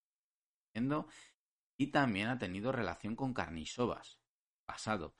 diciendo. 0.69 1.09
Y 1.77 1.89
también 1.89 2.29
ha 2.29 2.39
tenido 2.39 2.71
relación 2.71 3.17
con 3.17 3.35
Carnisovas, 3.35 4.21
pasado. 4.65 5.17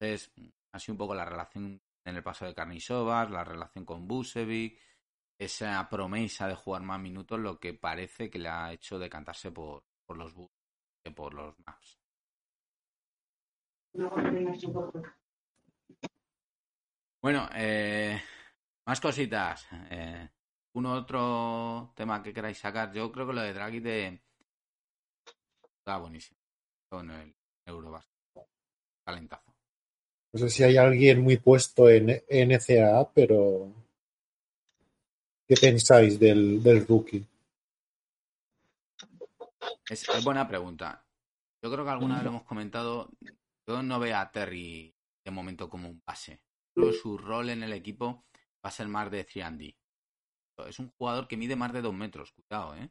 Entonces, 0.00 0.32
así 0.72 0.90
un 0.90 0.96
poco 0.96 1.14
la 1.14 1.24
relación 1.24 1.80
en 2.04 2.16
el 2.16 2.22
pasado 2.22 2.50
de 2.50 2.54
Carnisovas, 2.54 3.30
la 3.30 3.44
relación 3.44 3.84
con 3.84 4.08
Busevic, 4.08 4.80
esa 5.38 5.88
promesa 5.88 6.48
de 6.48 6.54
jugar 6.54 6.82
más 6.82 7.00
minutos, 7.00 7.38
lo 7.38 7.58
que 7.58 7.74
parece 7.74 8.30
que 8.30 8.38
le 8.38 8.48
ha 8.48 8.72
hecho 8.72 8.98
decantarse 8.98 9.50
por, 9.50 9.84
por 10.04 10.16
los 10.16 10.34
Bulls 10.34 10.52
que 11.04 11.10
por 11.10 11.34
los 11.34 11.58
Maps. 11.66 11.98
Bueno, 17.20 17.48
eh, 17.54 18.20
más 18.86 19.00
cositas. 19.00 19.66
Eh, 19.90 20.28
¿Un 20.74 20.86
otro 20.86 21.92
tema 21.94 22.22
que 22.22 22.32
queráis 22.32 22.58
sacar? 22.58 22.92
Yo 22.92 23.12
creo 23.12 23.26
que 23.26 23.32
lo 23.34 23.42
de 23.42 23.52
Draghi 23.52 23.80
de... 23.80 24.22
está 25.78 25.98
buenísimo. 25.98 26.40
Con 26.88 27.10
el 27.10 27.34
Eurobasket. 27.66 28.48
Talentazo. 29.04 29.51
No 30.32 30.38
sé 30.38 30.48
si 30.48 30.62
hay 30.62 30.76
alguien 30.78 31.20
muy 31.20 31.36
puesto 31.36 31.90
en 31.90 32.06
NCAA, 32.06 33.12
pero 33.12 33.70
¿qué 35.46 35.54
pensáis 35.60 36.18
del, 36.18 36.62
del 36.62 36.86
rookie? 36.86 37.26
Es, 39.90 40.08
es 40.08 40.24
buena 40.24 40.48
pregunta. 40.48 41.04
Yo 41.62 41.70
creo 41.70 41.84
que 41.84 41.90
alguna 41.90 42.14
vez 42.14 42.24
lo 42.24 42.30
hemos 42.30 42.44
comentado. 42.44 43.10
Yo 43.68 43.82
no 43.82 44.00
veo 44.00 44.16
a 44.16 44.30
Terry 44.30 44.94
de 45.24 45.30
momento 45.30 45.68
como 45.68 45.88
un 45.88 46.02
base. 46.04 46.40
Creo 46.74 46.90
que 46.90 46.96
su 46.96 47.18
rol 47.18 47.50
en 47.50 47.62
el 47.62 47.72
equipo 47.72 48.24
va 48.64 48.68
a 48.68 48.70
ser 48.70 48.88
más 48.88 49.10
de 49.10 49.26
3D. 49.26 49.76
Es 50.66 50.78
un 50.78 50.90
jugador 50.96 51.28
que 51.28 51.36
mide 51.36 51.56
más 51.56 51.72
de 51.72 51.82
2 51.82 51.94
metros, 51.94 52.32
cuidado, 52.32 52.74
¿eh? 52.76 52.90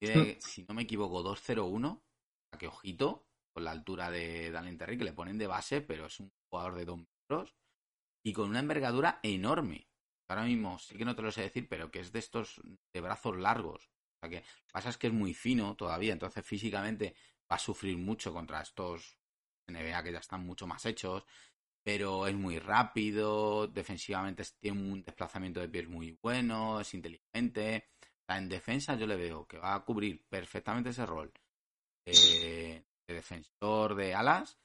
Mide, 0.00 0.38
si 0.40 0.64
no 0.64 0.74
me 0.74 0.82
equivoco, 0.82 1.22
2'01. 1.24 2.02
A 2.52 2.58
que 2.58 2.66
ojito, 2.66 3.27
la 3.62 3.70
altura 3.70 4.10
de 4.10 4.50
Daniel 4.50 4.78
Terry, 4.78 4.98
que 4.98 5.04
le 5.04 5.12
ponen 5.12 5.38
de 5.38 5.46
base, 5.46 5.80
pero 5.80 6.06
es 6.06 6.20
un 6.20 6.30
jugador 6.50 6.74
de 6.76 6.84
2 6.84 6.98
metros 6.98 7.54
y 8.24 8.32
con 8.32 8.50
una 8.50 8.60
envergadura 8.60 9.20
enorme. 9.22 9.88
Ahora 10.28 10.44
mismo 10.44 10.78
sí 10.78 10.96
que 10.96 11.04
no 11.04 11.16
te 11.16 11.22
lo 11.22 11.32
sé 11.32 11.42
decir, 11.42 11.68
pero 11.68 11.90
que 11.90 12.00
es 12.00 12.12
de 12.12 12.18
estos 12.18 12.60
de 12.92 13.00
brazos 13.00 13.36
largos. 13.38 13.86
O 13.86 14.20
sea 14.20 14.30
que 14.30 14.44
pasa 14.72 14.90
es 14.90 14.98
que 14.98 15.06
es 15.06 15.12
muy 15.12 15.32
fino 15.32 15.74
todavía, 15.76 16.12
entonces 16.12 16.44
físicamente 16.44 17.14
va 17.50 17.56
a 17.56 17.58
sufrir 17.58 17.96
mucho 17.96 18.32
contra 18.32 18.60
estos 18.60 19.18
NBA 19.68 20.02
que 20.02 20.12
ya 20.12 20.18
están 20.18 20.44
mucho 20.44 20.66
más 20.66 20.84
hechos, 20.86 21.24
pero 21.82 22.26
es 22.26 22.34
muy 22.34 22.58
rápido, 22.58 23.66
defensivamente 23.68 24.44
tiene 24.60 24.80
un 24.80 25.02
desplazamiento 25.02 25.60
de 25.60 25.68
pies 25.68 25.88
muy 25.88 26.18
bueno, 26.20 26.80
es 26.80 26.92
inteligente. 26.94 27.88
En 28.28 28.48
defensa 28.48 28.94
yo 28.96 29.06
le 29.06 29.16
veo 29.16 29.46
que 29.46 29.58
va 29.58 29.74
a 29.74 29.84
cubrir 29.84 30.22
perfectamente 30.28 30.90
ese 30.90 31.06
rol 31.06 31.32
de, 32.04 32.84
de 33.08 33.14
defensor 33.14 33.94
de 33.96 34.14
alas 34.14 34.58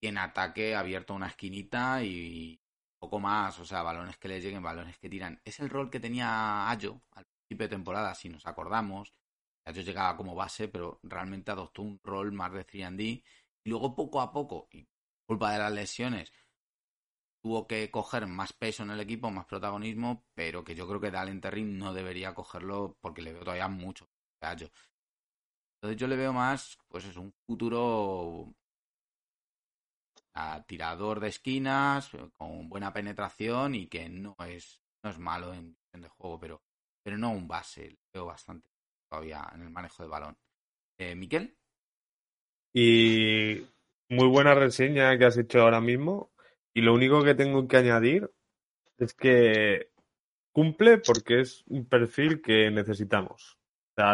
y 0.00 0.08
en 0.08 0.18
ataque 0.18 0.74
abierto 0.74 1.12
a 1.12 1.16
una 1.16 1.28
esquinita 1.28 2.02
y 2.02 2.60
poco 2.98 3.20
más, 3.20 3.58
o 3.58 3.64
sea, 3.66 3.82
balones 3.82 4.16
que 4.18 4.28
le 4.28 4.40
lleguen, 4.40 4.62
balones 4.62 4.98
que 4.98 5.08
tiran. 5.08 5.40
Es 5.44 5.60
el 5.60 5.68
rol 5.70 5.90
que 5.90 6.00
tenía 6.00 6.70
Ayo 6.70 7.02
al 7.12 7.26
principio 7.26 7.66
de 7.68 7.76
temporada, 7.76 8.14
si 8.14 8.28
nos 8.28 8.46
acordamos, 8.46 9.12
Yo 9.74 9.82
llegaba 9.82 10.16
como 10.16 10.34
base, 10.34 10.68
pero 10.68 11.00
realmente 11.02 11.50
adoptó 11.52 11.82
un 11.82 12.00
rol 12.04 12.32
más 12.32 12.52
de 12.52 12.64
3D. 12.64 13.24
Y 13.64 13.70
luego 13.70 13.94
poco 13.94 14.20
a 14.20 14.32
poco, 14.32 14.68
y 14.72 14.86
culpa 15.26 15.52
de 15.52 15.58
las 15.58 15.72
lesiones, 15.72 16.32
tuvo 17.42 17.66
que 17.66 17.90
coger 17.90 18.26
más 18.26 18.52
peso 18.52 18.82
en 18.82 18.90
el 18.90 19.00
equipo, 19.00 19.30
más 19.30 19.46
protagonismo, 19.46 20.24
pero 20.34 20.64
que 20.64 20.74
yo 20.74 20.86
creo 20.88 21.00
que 21.00 21.10
Dalen 21.10 21.40
Terry 21.40 21.62
no 21.64 21.92
debería 21.92 22.34
cogerlo 22.34 22.96
porque 23.00 23.22
le 23.22 23.32
veo 23.32 23.42
todavía 23.42 23.68
mucho 23.68 24.08
gallo. 24.40 24.70
Entonces 25.82 26.00
yo 26.00 26.06
le 26.06 26.14
veo 26.14 26.32
más, 26.32 26.78
pues 26.86 27.04
es 27.06 27.16
un 27.16 27.32
futuro 27.44 28.54
tirador 30.68 31.18
de 31.18 31.26
esquinas, 31.26 32.08
con 32.34 32.68
buena 32.68 32.92
penetración 32.92 33.74
y 33.74 33.88
que 33.88 34.08
no 34.08 34.36
es, 34.46 34.80
no 35.02 35.10
es 35.10 35.18
malo 35.18 35.52
en, 35.52 35.76
en 35.92 36.04
el 36.04 36.08
juego, 36.10 36.38
pero, 36.38 36.62
pero 37.02 37.18
no 37.18 37.32
un 37.32 37.48
base. 37.48 37.88
Le 37.88 37.98
veo 38.14 38.26
bastante 38.26 38.68
todavía 39.10 39.44
en 39.56 39.62
el 39.62 39.70
manejo 39.70 40.04
de 40.04 40.08
balón. 40.08 40.38
Eh, 40.98 41.16
Miquel. 41.16 41.56
Y 42.72 43.66
muy 44.08 44.28
buena 44.28 44.54
reseña 44.54 45.18
que 45.18 45.24
has 45.24 45.36
hecho 45.36 45.62
ahora 45.62 45.80
mismo. 45.80 46.30
Y 46.72 46.82
lo 46.82 46.94
único 46.94 47.24
que 47.24 47.34
tengo 47.34 47.66
que 47.66 47.78
añadir 47.78 48.30
es 48.98 49.14
que 49.14 49.90
cumple 50.52 50.98
porque 50.98 51.40
es 51.40 51.64
un 51.66 51.86
perfil 51.86 52.40
que 52.40 52.70
necesitamos. 52.70 53.58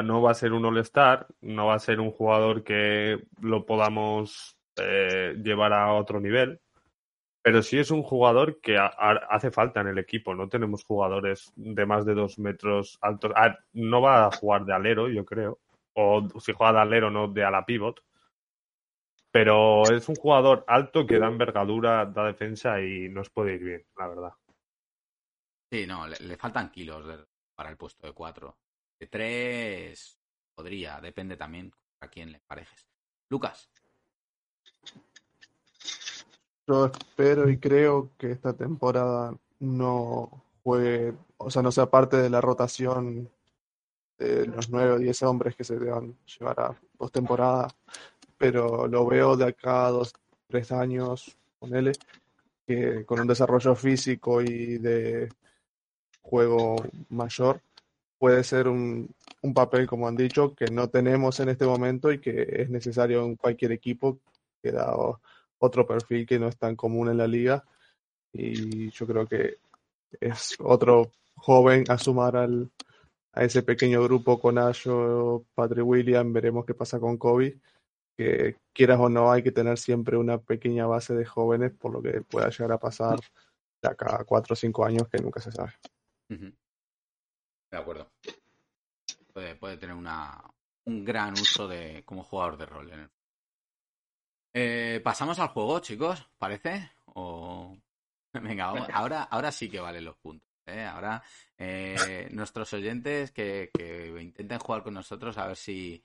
No 0.03 0.23
va 0.23 0.33
a 0.33 0.35
ser 0.35 0.53
un 0.53 0.65
All-Star, 0.65 1.27
no 1.41 1.67
va 1.67 1.75
a 1.75 1.79
ser 1.79 2.01
un 2.01 2.11
jugador 2.11 2.63
que 2.65 3.25
lo 3.41 3.65
podamos 3.65 4.57
eh, 4.77 5.35
llevar 5.43 5.73
a 5.73 5.93
otro 5.95 6.21
nivel, 6.21 6.61
pero 7.43 7.63
sí 7.63 7.79
es 7.79 7.91
un 7.91 8.03
jugador 8.03 8.61
que 8.61 8.77
hace 8.79 9.51
falta 9.51 9.81
en 9.81 9.89
el 9.89 9.99
equipo. 9.99 10.35
No 10.35 10.49
tenemos 10.49 10.85
jugadores 10.85 11.53
de 11.57 11.87
más 11.87 12.05
de 12.05 12.15
dos 12.15 12.39
metros 12.39 12.99
altos. 13.01 13.33
Ah, 13.35 13.59
no 13.73 14.03
va 14.03 14.27
a 14.27 14.31
jugar 14.31 14.65
de 14.65 14.75
alero, 14.75 15.09
yo 15.09 15.25
creo. 15.25 15.59
O 15.95 16.29
si 16.41 16.53
juega 16.53 16.75
de 16.75 16.79
alero, 16.81 17.11
no 17.11 17.29
de 17.29 17.45
ala 17.45 17.65
pivot. 17.65 18.03
Pero 19.31 19.85
es 19.85 20.09
un 20.09 20.17
jugador 20.17 20.65
alto 20.67 21.07
que 21.07 21.19
da 21.19 21.29
envergadura, 21.29 22.07
da 22.07 22.27
defensa 22.27 22.81
y 22.81 23.09
nos 23.09 23.31
puede 23.31 23.55
ir 23.55 23.65
bien, 23.65 23.87
la 23.97 24.09
verdad. 24.09 24.33
Sí, 25.71 25.87
no, 25.87 26.07
le, 26.07 26.17
le 26.21 26.37
faltan 26.37 26.71
kilos 26.71 27.05
para 27.55 27.71
el 27.71 27.77
puesto 27.77 28.07
de 28.07 28.13
cuatro. 28.13 28.57
De 28.99 29.07
tres 29.07 30.19
podría, 30.55 31.01
depende 31.01 31.37
también 31.37 31.73
a 32.01 32.09
quién 32.09 32.33
le 32.33 32.41
parejes. 32.41 32.87
Lucas. 33.29 33.69
Yo 36.67 36.87
espero 36.87 37.49
y 37.49 37.59
creo 37.59 38.11
que 38.19 38.33
esta 38.33 38.53
temporada 38.53 39.35
no 39.61 40.45
juegue, 40.63 41.15
o 41.39 41.51
sea, 41.51 41.63
no 41.63 41.73
sea 41.73 41.87
parte 41.87 42.17
de 42.19 42.29
la 42.29 42.41
rotación 42.41 43.31
de 44.19 44.47
los 44.47 44.69
nueve 44.69 44.93
o 44.93 44.99
diez 44.99 45.23
hombres 45.23 45.55
que 45.55 45.65
se 45.65 45.79
deban 45.79 46.17
llevar 46.27 46.61
a 46.61 46.81
postemporada, 46.97 47.69
pero 48.37 48.87
lo 48.89 49.07
veo 49.07 49.37
de 49.37 49.47
acá 49.47 49.87
a 49.87 49.91
dos, 49.91 50.13
tres 50.49 50.73
años, 50.73 51.37
ponele, 51.59 51.93
que 52.67 53.07
con 53.07 53.21
un 53.21 53.29
desarrollo 53.29 53.75
físico 53.75 54.43
y 54.43 54.79
de 54.79 55.29
juego 56.21 56.77
mayor 57.09 57.63
puede 58.19 58.45
ser 58.45 58.69
un, 58.69 59.15
un 59.43 59.55
papel, 59.55 59.87
como 59.87 60.09
han 60.09 60.17
dicho, 60.17 60.55
que 60.55 60.67
no 60.67 60.89
tenemos 60.89 61.41
en 61.41 61.49
este 61.49 61.67
momento 61.67 62.13
y 62.13 62.21
que 62.21 62.47
es 62.49 62.71
necesario 62.71 63.25
en 63.25 63.37
cualquier 63.37 63.73
equipo. 63.73 64.19
Que 64.63 64.73
dado 64.73 65.21
otro 65.59 65.87
perfil 65.87 66.27
que 66.27 66.39
no 66.39 66.49
es 66.49 66.57
tan 66.57 66.77
común 66.77 67.09
en 67.09 67.19
la 67.19 67.27
liga. 67.27 67.65
Y 68.33 68.91
yo 68.91 69.07
creo 69.07 69.27
que 69.27 69.59
es 70.21 70.57
otro 70.59 71.11
joven 71.37 71.85
a 71.89 71.99
sumar 71.99 72.37
al, 72.37 72.71
a 73.33 73.45
ese 73.45 73.63
pequeño 73.63 74.03
grupo 74.03 74.41
con 74.41 74.59
Ayo, 74.59 75.45
Patrick 75.55 75.87
William, 75.87 76.33
veremos 76.33 76.65
qué 76.65 76.75
pasa 76.75 76.99
con 76.99 77.17
Kobe, 77.17 77.59
que 78.17 78.57
quieras 78.73 78.99
o 79.01 79.09
no 79.09 79.31
hay 79.31 79.43
que 79.43 79.53
tener 79.53 79.79
siempre 79.79 80.17
una 80.17 80.39
pequeña 80.39 80.87
base 80.87 81.15
de 81.15 81.25
jóvenes 81.25 81.73
por 81.73 81.93
lo 81.93 82.03
que 82.03 82.23
pueda 82.23 82.51
llegar 82.51 82.73
a 82.73 82.79
pasar 82.79 83.21
de 83.81 83.89
acá 83.89 84.25
cuatro 84.25 84.55
o 84.55 84.57
cinco 84.57 84.85
años 84.85 85.09
que 85.09 85.23
nunca 85.23 85.41
se 85.41 85.53
sabe. 85.53 85.73
De 87.71 87.77
acuerdo. 87.77 88.11
Puede, 89.33 89.55
puede 89.57 89.77
tener 89.77 89.95
una, 89.95 90.43
un 90.85 91.05
gran 91.05 91.33
uso 91.35 91.69
de 91.69 92.03
como 92.05 92.25
jugador 92.25 92.57
de 92.57 92.67
rol 92.67 92.91
en 92.93 93.01
el 93.01 93.11
eh, 94.55 95.01
Pasamos 95.05 95.39
al 95.39 95.49
juego, 95.49 95.79
chicos, 95.81 96.29
¿parece? 96.39 96.91
O... 97.07 97.77
Venga, 98.33 98.67
ahora, 98.93 99.25
ahora 99.25 99.53
sí 99.53 99.69
que 99.69 99.81
valen 99.81 100.05
los 100.05 100.17
puntos. 100.17 100.49
¿eh? 100.67 100.85
Ahora, 100.85 101.23
eh, 101.57 102.29
nuestros 102.33 102.73
oyentes 102.73 103.31
que, 103.31 103.71
que, 103.73 104.21
intenten 104.21 104.59
jugar 104.59 104.83
con 104.83 104.95
nosotros 104.95 105.37
a 105.39 105.47
ver 105.47 105.57
si 105.57 106.03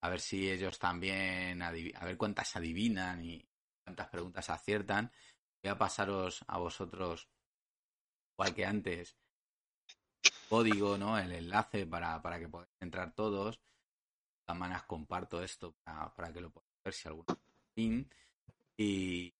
a 0.00 0.08
ver 0.08 0.20
si 0.20 0.50
ellos 0.50 0.78
también, 0.78 1.62
a 1.62 1.70
ver 1.70 2.16
cuántas 2.16 2.56
adivinan 2.56 3.24
y 3.24 3.46
cuántas 3.84 4.08
preguntas 4.08 4.50
aciertan. 4.50 5.12
Voy 5.62 5.70
a 5.70 5.78
pasaros 5.78 6.44
a 6.48 6.58
vosotros, 6.58 7.28
igual 8.34 8.54
que 8.54 8.66
antes, 8.66 9.16
código, 10.52 10.98
¿no? 10.98 11.18
El 11.18 11.32
enlace 11.32 11.86
para, 11.86 12.20
para 12.20 12.38
que 12.38 12.46
podáis 12.46 12.68
entrar 12.78 13.14
todos. 13.14 13.56
De 13.56 14.44
todas 14.44 14.60
maneras, 14.60 14.82
comparto 14.82 15.42
esto 15.42 15.74
para, 15.82 16.30
que 16.30 16.42
lo 16.42 16.50
podáis 16.50 16.82
ver 16.84 16.92
si 16.92 17.08
alguno. 17.08 17.26
Y 18.76 19.34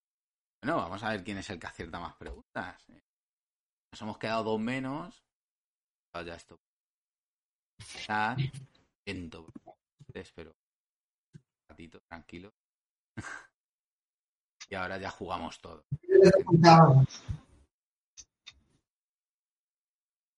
bueno, 0.62 0.78
vamos 0.78 1.02
a 1.02 1.10
ver 1.10 1.22
quién 1.22 1.36
es 1.36 1.50
el 1.50 1.60
que 1.60 1.66
acierta 1.66 2.00
más 2.00 2.14
preguntas. 2.14 2.82
Nos 2.88 4.00
hemos 4.00 4.16
quedado 4.16 4.42
dos 4.42 4.58
menos. 4.58 5.22
Ya 6.14 6.34
esto. 6.34 6.58
Está. 7.78 8.34
Espero. 10.14 10.56
Un 11.34 11.68
ratito, 11.68 12.00
tranquilo. 12.08 12.54
y 14.70 14.74
ahora 14.74 14.96
ya 14.96 15.10
jugamos 15.10 15.60
todo. 15.60 15.84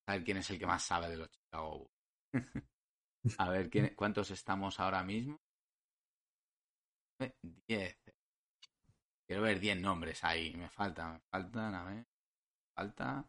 A 0.07 0.13
ver 0.13 0.25
quién 0.25 0.37
es 0.39 0.51
el 0.51 0.59
que 0.59 0.67
más 0.67 0.83
sabe 0.83 1.09
de 1.09 1.17
los 1.17 1.31
Chicago 1.31 1.91
A 3.39 3.49
ver 3.49 3.71
quién, 3.71 3.95
cuántos 3.95 4.31
estamos 4.31 4.79
ahora 4.81 5.03
mismo. 5.03 5.41
10. 7.67 7.99
Quiero 9.27 9.43
ver 9.43 9.59
10 9.61 9.81
nombres 9.81 10.23
ahí. 10.25 10.55
Me 10.57 10.69
faltan, 10.69 11.15
me 11.15 11.21
faltan, 11.21 11.75
a 11.75 11.85
ver. 11.85 12.07
Falta. 12.75 13.25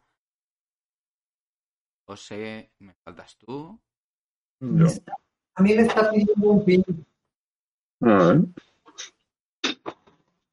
José, 2.06 2.72
me 2.80 2.94
faltas 2.94 3.36
tú. 3.38 3.80
No. 4.60 4.86
A 5.54 5.62
mí 5.62 5.74
me 5.74 5.82
está 5.82 6.10
pidiendo 6.10 6.50
un 6.50 6.64
pin. 6.64 6.84
Ah. 8.02 8.34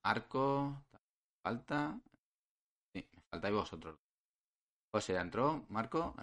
Marco, 0.04 0.84
falta. 1.44 2.00
Sí, 2.94 3.06
me 3.12 3.22
faltáis 3.30 3.54
vosotros. 3.54 4.03
José 4.94 5.14
ya 5.14 5.22
entró. 5.22 5.66
Marco. 5.70 6.14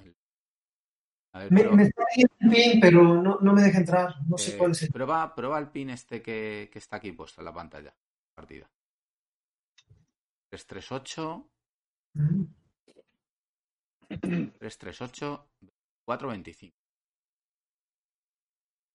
Ver, 1.33 1.51
me, 1.51 1.61
pero... 1.63 1.73
me, 1.73 1.83
está 1.83 2.05
pidiendo 2.07 2.35
un 2.41 2.51
pin, 2.51 2.81
pero 2.81 3.03
no, 3.03 3.39
no, 3.41 3.53
me 3.53 3.63
deja 3.63 3.79
entrar. 3.79 4.15
No 4.29 4.39
sé 4.39 4.55
eh, 4.55 4.59
cuál 4.59 4.71
es. 4.71 4.89
Prueba, 4.93 5.35
prueba 5.35 5.59
el 5.59 5.71
pin 5.71 5.91
este 5.91 6.23
que, 6.23 6.71
que 6.73 6.79
está 6.79 6.97
aquí 6.97 7.11
puesto 7.11 7.41
en 7.41 7.47
la 7.47 7.53
pantalla. 7.53 7.93
Partida. 8.33 8.71
338. 10.51 11.51
Mm. 12.15 12.45
338 14.09 15.51
425. 16.05 16.77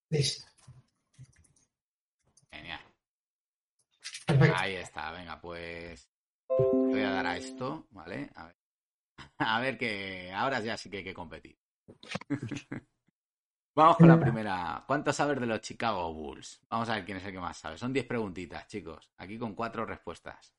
Listo. 0.10 0.46
Genial. 2.50 2.80
Perfecto. 4.26 4.56
Ahí 4.58 4.76
está, 4.76 5.12
venga, 5.12 5.42
pues 5.42 6.10
voy 6.48 7.02
a 7.02 7.10
dar 7.10 7.26
a 7.26 7.38
esto, 7.38 7.88
¿vale? 7.92 8.30
A 8.36 8.48
ver. 8.48 8.65
A 9.38 9.60
ver 9.60 9.78
que 9.78 10.32
ahora 10.34 10.60
ya 10.60 10.78
sí 10.78 10.90
que 10.90 10.98
hay 10.98 11.04
que 11.04 11.14
competir. 11.14 11.58
Vamos 13.76 13.98
con 13.98 14.08
la 14.08 14.18
primera. 14.18 14.86
¿Cuánto 14.88 15.12
sabes 15.12 15.38
de 15.40 15.46
los 15.46 15.60
Chicago 15.60 16.14
Bulls? 16.14 16.62
Vamos 16.70 16.88
a 16.88 16.96
ver 16.96 17.04
quién 17.04 17.18
es 17.18 17.26
el 17.26 17.34
que 17.34 17.40
más 17.42 17.58
sabe. 17.58 17.78
Son 17.78 17.92
10 17.92 18.06
preguntitas, 18.06 18.66
chicos. 18.68 19.12
Aquí 19.18 19.38
con 19.38 19.54
cuatro 19.54 19.86
respuestas. 19.86 20.56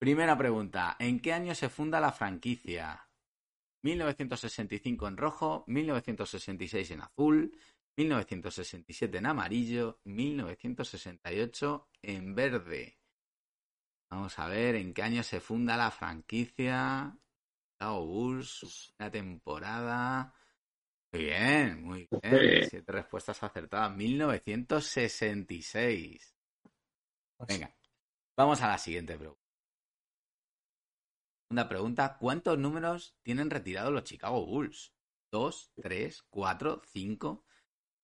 Primera 0.00 0.36
pregunta. 0.36 0.96
¿En 0.98 1.20
qué 1.20 1.32
año 1.32 1.54
se 1.54 1.68
funda 1.68 2.00
la 2.00 2.10
franquicia? 2.10 3.08
1965 3.82 5.06
en 5.06 5.16
rojo, 5.16 5.64
1966 5.68 6.90
en 6.90 7.00
azul, 7.02 7.56
1967 7.96 9.18
en 9.18 9.26
amarillo, 9.26 10.00
1968 10.04 11.88
en 12.02 12.34
verde. 12.34 12.98
Vamos 14.10 14.38
a 14.38 14.48
ver 14.48 14.74
en 14.74 14.92
qué 14.92 15.02
año 15.02 15.22
se 15.22 15.40
funda 15.40 15.76
la 15.76 15.90
franquicia. 15.90 17.16
Chicago 17.78 18.06
Bulls, 18.06 18.92
una 18.98 19.08
temporada. 19.08 20.34
Muy 21.12 21.22
bien, 21.22 21.84
muy 21.84 22.08
bien. 22.10 22.68
Siete 22.68 22.90
respuestas 22.90 23.40
acertadas. 23.40 23.94
1966. 23.94 26.34
Venga, 27.46 27.72
vamos 28.36 28.60
a 28.62 28.68
la 28.68 28.78
siguiente 28.78 29.16
pregunta. 29.16 29.40
Segunda 31.48 31.68
pregunta. 31.68 32.16
¿Cuántos 32.18 32.58
números 32.58 33.14
tienen 33.22 33.48
retirados 33.48 33.92
los 33.92 34.02
Chicago 34.02 34.44
Bulls? 34.44 34.92
¿Dos, 35.30 35.70
tres, 35.80 36.24
cuatro, 36.30 36.82
cinco? 36.92 37.44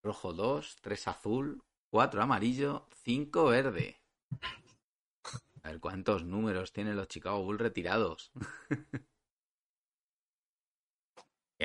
rojo 0.05 0.35
2, 0.35 0.77
3 0.83 1.09
azul, 1.09 1.65
4 1.91 2.23
amarillo, 2.23 2.87
5 3.03 3.47
verde. 3.47 4.01
A 5.63 5.71
ver 5.71 5.81
cuántos 5.81 6.25
números 6.25 6.73
tienen 6.73 6.95
los 6.95 7.09
Chicago 7.09 7.43
Bulls 7.43 7.61
retirados. 7.61 8.31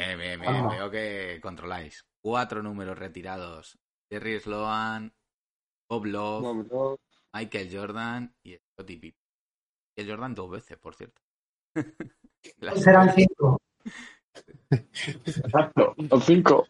bien, 0.06 0.20
bien, 0.20 0.42
bien. 0.42 0.70
Veo 0.70 0.90
que 0.92 1.40
controláis. 1.42 2.06
Cuatro 2.22 2.62
números 2.64 2.98
retirados. 2.98 3.78
Jerry 4.12 4.40
Sloan, 4.40 5.14
Bob 5.90 6.06
Love, 6.06 6.42
Bob 6.44 6.68
Love. 6.72 7.00
Michael 7.34 7.70
Jordan 7.72 8.36
y 8.44 8.58
Scottie 8.58 8.98
Pippen. 8.98 9.22
Michael 9.98 10.12
Jordan 10.16 10.36
dos 10.36 10.50
veces, 10.52 10.78
por 10.78 10.96
cierto. 10.96 11.22
Las- 12.60 12.82
Serán 12.82 13.14
cinco. 13.14 13.60
Exacto, 14.72 15.94
los 15.98 16.26
cinco. 16.26 16.68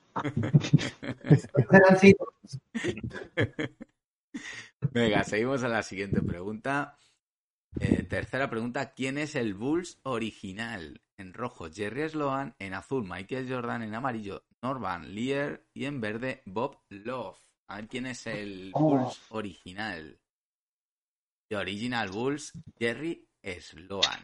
Serán 1.70 1.98
cinco. 2.00 2.34
Venga, 4.92 5.24
seguimos 5.24 5.64
a 5.64 5.68
la 5.68 5.84
siguiente 5.84 6.22
pregunta. 6.22 6.98
Eh, 7.80 8.04
tercera 8.04 8.50
pregunta, 8.50 8.94
¿quién 8.94 9.18
es 9.18 9.36
el 9.36 9.54
Bulls 9.54 10.00
original? 10.04 11.02
En 11.18 11.34
rojo, 11.34 11.70
Jerry 11.72 12.10
Sloan, 12.10 12.56
en 12.60 12.74
azul, 12.74 13.06
Michael 13.08 13.50
Jordan, 13.50 13.84
en 13.84 13.94
amarillo, 13.94 14.46
Norman 14.62 15.14
Lear 15.14 15.64
y 15.74 15.86
en 15.86 16.02
verde, 16.02 16.42
Bob 16.46 16.82
Love. 16.90 17.40
A 17.68 17.76
ver 17.78 17.88
quién 17.88 18.06
es 18.08 18.26
el 18.28 18.72
Oh. 18.74 18.98
Bulls 18.98 19.22
original. 19.30 20.20
The 21.50 21.58
Original 21.58 22.10
Bulls, 22.10 22.54
Jerry 22.78 23.28
Sloan. 23.44 24.20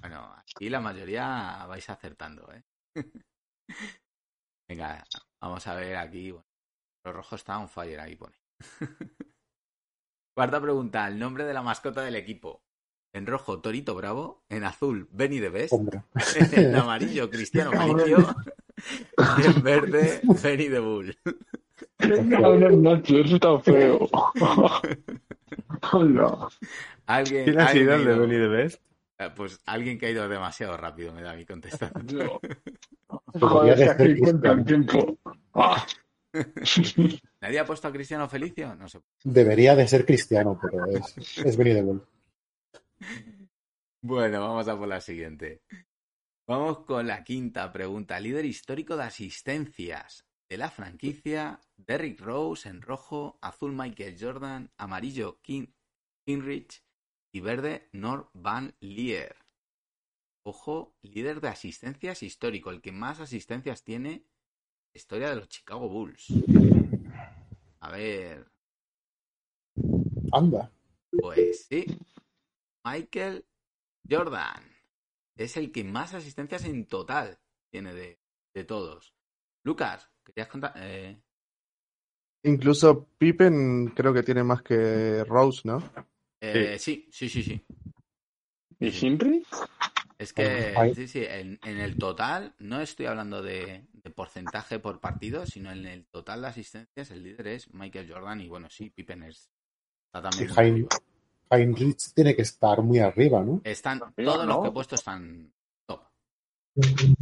Bueno, 0.00 0.32
aquí 0.36 0.68
la 0.68 0.80
mayoría 0.80 1.64
vais 1.66 1.88
acertando, 1.90 2.50
¿eh? 2.52 2.64
Venga, 4.68 5.04
vamos 5.40 5.66
a 5.66 5.74
ver 5.74 5.96
aquí. 5.96 6.30
Bueno, 6.30 6.46
lo 7.04 7.12
rojo 7.12 7.36
está 7.36 7.58
on 7.58 7.68
fire, 7.68 8.00
ahí 8.00 8.16
pone. 8.16 8.36
Cuarta 10.40 10.58
pregunta, 10.58 11.06
el 11.06 11.18
nombre 11.18 11.44
de 11.44 11.52
la 11.52 11.60
mascota 11.60 12.00
del 12.00 12.16
equipo. 12.16 12.62
En 13.12 13.26
rojo, 13.26 13.60
Torito 13.60 13.94
Bravo. 13.94 14.42
En 14.48 14.64
azul, 14.64 15.06
Benny 15.12 15.38
the 15.38 15.50
Best. 15.50 15.74
Hombre. 15.74 16.00
En 16.52 16.74
amarillo, 16.74 17.28
Cristiano. 17.28 17.72
Y 17.76 19.46
en 19.46 19.62
verde, 19.62 20.22
Benny 20.42 20.70
the 20.70 20.78
Bull. 20.78 21.14
Nacho, 21.98 23.18
eso 23.18 23.34
está 23.34 23.58
feo. 23.60 24.08
Hola. 25.92 26.48
¿Alguien, 27.04 27.44
¿Quién 27.44 27.60
ha 27.60 27.66
alguien 27.66 27.84
sido 27.84 27.94
el 27.96 28.04
de 28.06 28.10
ido- 28.12 28.20
Benny 28.22 28.34
the 28.36 28.48
Best? 28.48 28.82
Eh, 29.18 29.28
Pues 29.36 29.60
alguien 29.66 29.98
que 29.98 30.06
ha 30.06 30.10
ido 30.10 30.26
demasiado 30.26 30.74
rápido, 30.78 31.12
me 31.12 31.20
da 31.20 31.34
mi 31.34 31.44
contestación. 31.44 32.18
Joder, 33.38 33.76
de 33.76 33.84
que 33.84 33.90
aquí 33.90 34.16
cuenta 34.20 34.52
el 34.52 34.64
tiempo. 34.64 35.18
¿Nadie 37.40 37.58
ha 37.58 37.64
puesto 37.64 37.88
a 37.88 37.92
Cristiano 37.92 38.28
Felicio? 38.28 38.74
No 38.76 38.88
sé. 38.88 39.00
Debería 39.24 39.74
de 39.74 39.88
ser 39.88 40.04
cristiano, 40.04 40.58
pero 40.60 40.86
es, 40.86 41.38
es 41.38 41.56
Bull. 41.56 42.06
Bueno, 44.02 44.40
vamos 44.40 44.68
a 44.68 44.78
por 44.78 44.88
la 44.88 45.00
siguiente. 45.00 45.62
Vamos 46.46 46.80
con 46.84 47.06
la 47.06 47.22
quinta 47.22 47.70
pregunta. 47.72 48.18
Líder 48.18 48.44
histórico 48.44 48.96
de 48.96 49.04
asistencias 49.04 50.26
de 50.48 50.56
la 50.56 50.70
franquicia, 50.70 51.60
Derrick 51.76 52.20
Rose 52.20 52.68
en 52.68 52.82
rojo, 52.82 53.38
azul 53.40 53.72
Michael 53.72 54.16
Jordan, 54.18 54.70
amarillo 54.76 55.40
King, 55.42 55.68
Kinrich 56.26 56.82
y 57.32 57.40
verde 57.40 57.88
Nor 57.92 58.30
Van 58.34 58.74
Leer. 58.80 59.36
Ojo, 60.42 60.96
líder 61.02 61.40
de 61.40 61.48
asistencias 61.48 62.22
histórico, 62.24 62.70
el 62.70 62.80
que 62.80 62.90
más 62.90 63.20
asistencias 63.20 63.84
tiene 63.84 64.24
historia 64.94 65.30
de 65.30 65.36
los 65.36 65.48
Chicago 65.48 65.88
Bulls. 65.88 66.26
A 67.80 67.90
ver, 67.92 68.46
Anda. 70.32 70.70
pues 71.10 71.66
sí, 71.66 71.86
Michael 72.84 73.44
Jordan 74.08 74.62
es 75.36 75.56
el 75.56 75.72
que 75.72 75.84
más 75.84 76.14
asistencias 76.14 76.64
en 76.64 76.86
total 76.86 77.38
tiene 77.70 77.94
de, 77.94 78.18
de 78.54 78.64
todos. 78.64 79.14
Lucas, 79.64 80.08
querías 80.24 80.48
contar. 80.48 80.72
Eh, 80.76 81.20
Incluso 82.42 83.06
Pippen 83.18 83.88
creo 83.88 84.12
que 84.14 84.22
tiene 84.22 84.42
más 84.42 84.62
que 84.62 85.24
Rose, 85.24 85.62
¿no? 85.64 85.82
eh, 86.40 86.78
sí, 86.78 87.08
sí, 87.12 87.28
sí, 87.28 87.42
sí. 87.42 87.62
¿Y 88.78 89.06
Henry? 89.06 89.44
Es 90.20 90.34
que, 90.34 90.74
Ay. 90.76 90.94
sí, 90.94 91.08
sí, 91.08 91.24
en, 91.24 91.58
en 91.64 91.78
el 91.78 91.96
total, 91.96 92.54
no 92.58 92.82
estoy 92.82 93.06
hablando 93.06 93.40
de, 93.40 93.86
de 93.90 94.10
porcentaje 94.10 94.78
por 94.78 95.00
partido, 95.00 95.46
sino 95.46 95.72
en 95.72 95.86
el 95.86 96.04
total 96.04 96.42
de 96.42 96.48
asistencias, 96.48 97.10
el 97.10 97.22
líder 97.22 97.46
es 97.46 97.72
Michael 97.72 98.12
Jordan 98.12 98.42
y 98.42 98.48
bueno, 98.48 98.68
sí, 98.68 98.90
Pippen 98.90 99.22
es, 99.22 99.50
está 100.12 100.28
también. 100.28 100.94
Heinrich 101.50 102.12
tiene 102.14 102.36
que 102.36 102.42
estar 102.42 102.82
muy 102.82 102.98
arriba, 102.98 103.42
¿no? 103.42 103.62
Están, 103.64 104.02
Arriba, 104.02 104.34
todos 104.34 104.46
los 104.46 104.60
que 104.60 104.68
he 104.68 104.72
puesto 104.72 104.94
están 104.94 105.50
top. 105.86 106.02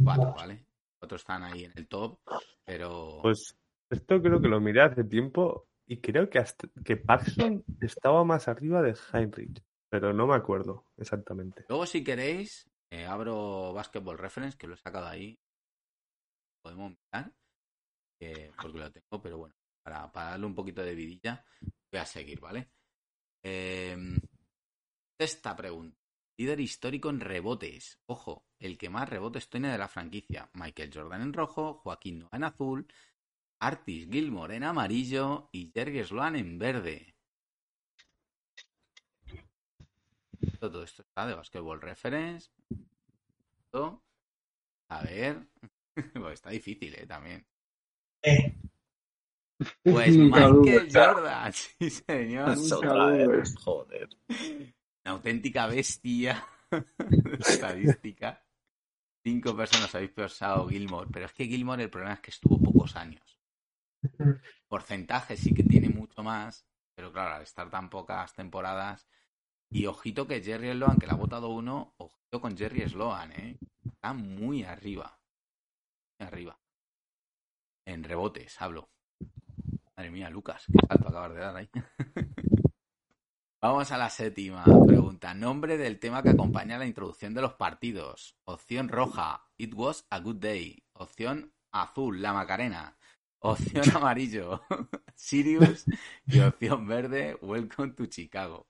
Cuatro, 0.03 0.33
¿vale? 0.35 0.65
Otros 0.99 1.21
están 1.21 1.43
ahí 1.43 1.63
en 1.63 1.71
el 1.77 1.87
top, 1.87 2.19
pero 2.65 3.19
Pues 3.21 3.55
esto 3.89 4.21
creo 4.21 4.41
que 4.41 4.49
lo 4.49 4.59
miré 4.59 4.81
hace 4.81 5.05
tiempo 5.05 5.69
y 5.87 6.01
creo 6.01 6.29
que, 6.29 6.39
hasta, 6.39 6.67
que 6.83 6.97
Paxson 6.97 7.63
estaba 7.79 8.25
más 8.25 8.49
arriba 8.49 8.81
de 8.81 8.93
Heinrich, 9.13 9.63
pero 9.87 10.11
no 10.11 10.27
me 10.27 10.35
acuerdo 10.35 10.83
exactamente. 10.97 11.63
luego 11.69 11.85
si 11.85 12.03
queréis, 12.03 12.69
eh, 12.91 13.05
abro 13.05 13.73
Basketball 13.73 14.17
Reference, 14.17 14.57
que 14.57 14.67
lo 14.67 14.73
he 14.73 14.77
sacado 14.77 15.07
ahí. 15.07 15.39
Podemos 16.61 16.91
mirar, 16.91 17.33
porque 18.61 18.79
lo 18.79 18.91
tengo, 18.91 19.21
pero 19.21 19.37
bueno, 19.37 19.55
para, 19.83 20.11
darle 20.13 20.45
un 20.45 20.55
poquito 20.55 20.83
de 20.83 20.95
vidilla, 20.95 21.45
voy 21.91 22.01
a 22.01 22.05
seguir, 22.05 22.39
¿vale? 22.39 22.69
Eh, 23.43 23.97
sexta 25.17 25.55
pregunta. 25.55 25.97
Líder 26.37 26.59
histórico 26.61 27.09
en 27.09 27.19
rebotes. 27.19 27.99
Ojo, 28.05 28.45
el 28.59 28.77
que 28.77 28.89
más 28.89 29.09
rebotes 29.09 29.49
tiene 29.49 29.69
de 29.69 29.77
la 29.77 29.89
franquicia. 29.89 30.49
Michael 30.53 30.91
Jordan 30.93 31.21
en 31.21 31.33
rojo, 31.33 31.75
Joaquín 31.75 32.19
Noah 32.19 32.37
en 32.37 32.43
azul, 32.45 32.87
Artis 33.59 34.07
Gilmore 34.09 34.55
en 34.55 34.63
amarillo 34.63 35.49
y 35.51 35.71
Jerry 35.73 36.03
Sloan 36.03 36.37
en 36.37 36.57
verde. 36.57 37.15
Todo 40.59 40.83
esto 40.83 41.01
está 41.01 41.27
de 41.27 41.35
Basketball 41.35 41.81
Reference. 41.81 42.49
Esto, 43.65 44.03
A 44.89 45.03
ver. 45.03 45.47
Pues 46.13 46.35
está 46.35 46.49
difícil, 46.51 46.95
¿eh? 46.95 47.05
También. 47.05 47.45
Eh, 48.23 48.55
Pues 49.83 50.15
Michael. 50.17 50.89
Jordan, 50.93 51.51
sí 51.79 51.89
señor. 51.89 52.55
Vez. 53.27 53.55
Joder. 53.57 54.09
Una 55.03 55.13
auténtica 55.15 55.67
bestia 55.67 56.45
de 56.71 57.35
estadística. 57.39 58.41
Cinco 59.25 59.55
personas 59.57 59.93
habéis 59.93 60.11
pensado 60.11 60.69
Gilmore, 60.69 61.09
pero 61.11 61.25
es 61.25 61.33
que 61.33 61.45
Gilmore 61.47 61.83
el 61.83 61.89
problema 61.89 62.13
es 62.13 62.21
que 62.21 62.31
estuvo 62.31 62.61
pocos 62.61 62.95
años. 62.95 63.37
Porcentaje 64.67 65.35
sí 65.35 65.53
que 65.53 65.63
tiene 65.63 65.89
mucho 65.89 66.23
más, 66.23 66.65
pero 66.95 67.11
claro, 67.11 67.35
al 67.35 67.41
estar 67.43 67.69
tan 67.69 67.89
pocas 67.89 68.33
temporadas. 68.33 69.07
Y 69.71 69.85
ojito 69.85 70.27
que 70.27 70.41
Jerry 70.41 70.71
Sloan, 70.71 70.97
que 70.97 71.05
le 71.05 71.13
ha 71.13 71.15
votado 71.15 71.49
uno, 71.49 71.93
ojito 71.97 72.41
con 72.41 72.57
Jerry 72.57 72.89
Sloan, 72.89 73.31
¿eh? 73.33 73.59
Está 73.85 74.13
muy 74.13 74.63
arriba. 74.63 75.19
Muy 76.19 76.27
arriba. 76.27 76.59
En 77.85 78.03
rebotes, 78.03 78.59
hablo. 78.61 78.89
Madre 79.95 80.11
mía, 80.11 80.29
Lucas, 80.29 80.65
qué 80.65 80.79
salto 80.87 81.09
acabas 81.09 81.33
de 81.33 81.39
dar 81.39 81.55
ahí. 81.55 81.69
Vamos 83.61 83.91
a 83.91 83.97
la 83.97 84.09
séptima 84.09 84.63
pregunta. 84.87 85.33
Nombre 85.33 85.77
del 85.77 85.99
tema 85.99 86.23
que 86.23 86.29
acompaña 86.29 86.77
la 86.77 86.85
introducción 86.85 87.33
de 87.33 87.41
los 87.41 87.53
partidos. 87.55 88.37
Opción 88.45 88.87
roja, 88.87 89.45
It 89.57 89.73
was 89.75 90.07
a 90.09 90.19
good 90.19 90.37
day. 90.37 90.81
Opción 90.93 91.53
azul, 91.71 92.21
La 92.21 92.33
Macarena. 92.33 92.97
Opción 93.39 93.83
amarillo, 93.95 94.61
Sirius. 95.15 95.85
Y 96.25 96.39
opción 96.39 96.87
verde, 96.87 97.37
Welcome 97.41 97.93
to 97.93 98.05
Chicago. 98.05 98.67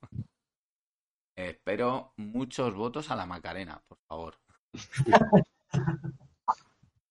Espero 1.40 2.14
muchos 2.18 2.74
votos 2.74 3.10
a 3.12 3.16
La 3.16 3.26
Macarena, 3.26 3.82
por 3.88 3.98
favor. 4.10 4.38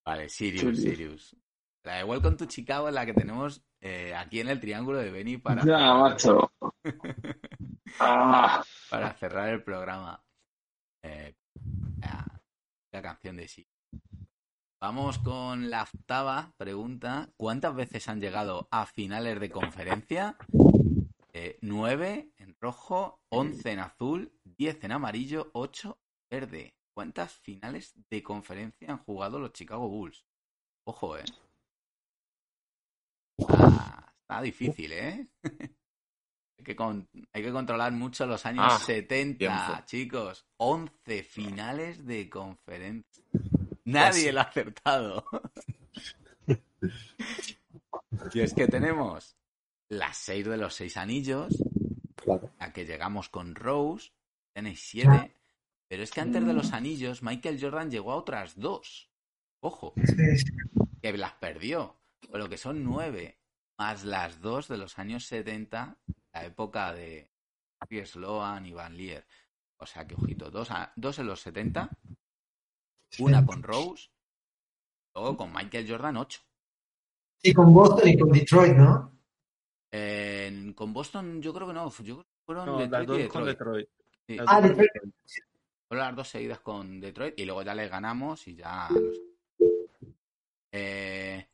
Vale, 0.04 0.28
Sirius, 0.28 0.76
Sirius. 0.76 0.82
Sirius. 0.82 1.36
La 1.82 1.96
de 1.96 2.04
Welcome 2.04 2.36
to 2.36 2.44
Chicago 2.44 2.88
es 2.88 2.94
la 2.94 3.06
que 3.06 3.14
tenemos 3.14 3.64
eh, 3.80 4.14
aquí 4.14 4.40
en 4.40 4.48
el 4.48 4.60
triángulo 4.60 4.98
de 4.98 5.10
Beni 5.10 5.38
para, 5.38 5.64
Ya, 5.64 5.94
macho. 5.94 6.52
Ah, 8.00 8.62
para 8.90 9.14
cerrar 9.14 9.48
el 9.48 9.62
programa. 9.64 10.22
Eh, 11.02 11.34
la, 11.98 12.42
la 12.92 13.02
canción 13.02 13.36
de 13.36 13.48
sí. 13.48 13.66
Vamos 14.78 15.18
con 15.20 15.70
la 15.70 15.84
octava 15.84 16.52
pregunta. 16.58 17.30
¿Cuántas 17.38 17.74
veces 17.74 18.06
han 18.10 18.20
llegado 18.20 18.68
a 18.70 18.84
finales 18.84 19.40
de 19.40 19.50
conferencia? 19.50 20.36
Eh, 21.40 21.56
nueve 21.62 22.32
en 22.38 22.56
rojo, 22.60 23.20
once 23.28 23.70
en 23.70 23.78
azul, 23.78 24.32
diez 24.42 24.82
en 24.82 24.90
amarillo, 24.90 25.50
ocho 25.54 26.00
en 26.30 26.40
verde. 26.40 26.74
¿Cuántas 26.92 27.32
finales 27.32 27.94
de 28.10 28.24
conferencia 28.24 28.90
han 28.90 28.98
jugado 28.98 29.38
los 29.38 29.52
Chicago 29.52 29.88
Bulls? 29.88 30.26
Ojo, 30.84 31.16
eh. 31.16 31.22
Está 33.38 34.42
difícil, 34.42 34.90
¿eh? 34.92 35.28
hay, 36.58 36.64
que 36.64 36.74
con- 36.74 37.08
hay 37.32 37.42
que 37.44 37.52
controlar 37.52 37.92
mucho 37.92 38.26
los 38.26 38.44
años 38.44 38.64
Ah, 38.68 38.80
70, 38.80 39.38
tiempo. 39.38 39.84
chicos. 39.86 40.44
11 40.56 41.22
finales 41.22 42.04
de 42.04 42.28
conferencia. 42.28 43.22
Nadie 43.84 44.32
lo 44.32 44.40
ha 44.40 44.42
acertado. 44.42 45.24
y 48.34 48.40
es 48.40 48.52
que 48.54 48.66
tenemos 48.66 49.37
las 49.88 50.16
6 50.18 50.46
de 50.46 50.56
los 50.56 50.74
6 50.74 50.96
anillos, 50.96 51.56
Claro. 52.16 52.50
a 52.58 52.72
que 52.72 52.84
llegamos 52.84 53.28
con 53.28 53.54
Rose, 53.54 54.10
tenéis 54.52 54.80
7. 54.82 55.34
Pero 55.88 56.02
es 56.02 56.10
que 56.10 56.20
antes 56.20 56.44
de 56.46 56.52
los 56.52 56.72
anillos, 56.72 57.22
Michael 57.22 57.58
Jordan 57.60 57.90
llegó 57.90 58.12
a 58.12 58.16
otras 58.16 58.58
dos. 58.58 59.10
Ojo, 59.60 59.94
que 61.02 61.12
las 61.16 61.32
perdió. 61.34 61.96
Por 62.30 62.38
lo 62.40 62.48
que 62.48 62.58
son 62.58 62.84
nueve, 62.84 63.38
más 63.78 64.04
las 64.04 64.40
dos 64.42 64.68
de 64.68 64.76
los 64.76 64.98
años 64.98 65.24
70, 65.24 65.96
la 66.34 66.44
época 66.44 66.92
de 66.92 67.30
Sloan 68.04 68.66
y 68.66 68.72
Van 68.72 68.96
Leer. 68.96 69.26
O 69.78 69.86
sea 69.86 70.06
que, 70.06 70.14
ojito, 70.14 70.50
dos, 70.50 70.70
a- 70.70 70.92
dos 70.96 71.18
en 71.20 71.26
los 71.28 71.40
70, 71.40 71.88
una 73.20 73.46
con 73.46 73.62
Rose, 73.62 74.10
luego 75.14 75.36
con 75.38 75.52
Michael 75.52 75.88
Jordan 75.88 76.16
8. 76.18 76.40
Sí, 77.38 77.54
con 77.54 77.72
Boston 77.72 78.08
y 78.08 78.18
con 78.18 78.30
Detroit, 78.30 78.74
¿no? 78.74 79.17
Con 80.74 80.92
Boston 80.92 81.40
yo 81.42 81.52
creo 81.54 81.66
que 81.66 81.72
no, 81.72 81.90
yo 81.90 82.14
creo 82.14 82.22
que 82.24 82.30
fueron 82.44 82.66
No, 82.66 82.78
las 82.86 83.02
y 83.02 83.06
dos 83.06 83.32
con 83.32 83.44
Detroit. 83.44 83.88
Sí. 84.26 84.36
Las 84.36 84.46
Ah, 84.48 84.60
dos 84.60 84.70
con 84.72 84.78
Detroit. 84.80 85.14
Fueron 85.88 86.06
las 86.06 86.16
dos 86.16 86.28
seguidas 86.28 86.60
con 86.60 87.00
Detroit 87.00 87.38
y 87.38 87.44
luego 87.46 87.62
ya 87.62 87.74
le 87.74 87.88
ganamos 87.88 88.46
y 88.48 88.54
ya. 88.56 88.88
Eh, 90.72 91.48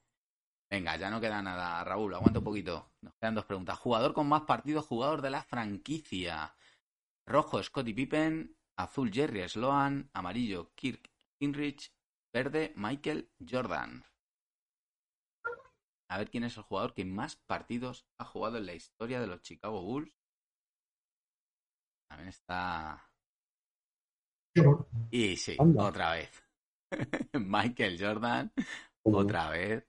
Venga, 0.71 0.97
ya 0.97 1.09
no 1.09 1.21
queda 1.21 1.41
nada, 1.41 1.85
Raúl, 1.85 2.15
aguanta 2.15 2.41
un 2.41 2.45
poquito. 2.45 2.91
Nos 3.03 3.15
quedan 3.15 3.37
dos 3.37 3.45
preguntas. 3.45 3.79
Jugador 3.79 4.13
con 4.13 4.29
más 4.29 4.43
partidos, 4.43 4.87
jugador 4.87 5.23
de 5.23 5.31
la 5.31 5.45
franquicia. 5.45 6.53
Rojo, 7.27 7.63
Scottie 7.63 7.95
Pippen. 7.95 8.57
Azul, 8.77 9.13
Jerry 9.13 9.49
Sloan. 9.49 10.11
Amarillo, 10.15 10.73
Kirk 10.75 11.09
Hinrich. 11.39 11.93
Verde, 12.33 12.73
Michael 12.75 13.31
Jordan. 13.49 14.05
A 16.15 16.19
ver 16.19 16.31
quién 16.31 16.45
es 16.45 16.57
el 16.57 16.63
jugador 16.63 16.95
que 16.95 17.05
más 17.05 17.35
partidos 17.35 18.07
ha 18.19 18.25
jugado 18.25 18.59
en 18.59 18.67
la 18.67 18.75
historia 18.75 19.21
de 19.21 19.27
los 19.27 19.43
Chicago 19.43 19.83
Bulls. 19.83 20.17
También 22.09 22.29
está. 22.29 23.11
Y 25.11 25.37
sí, 25.37 25.57
Anda. 25.59 25.87
otra 25.87 26.13
vez. 26.13 26.31
Michael 27.33 27.97
Jordan, 27.99 28.53
otra 29.03 29.51
vez. 29.51 29.89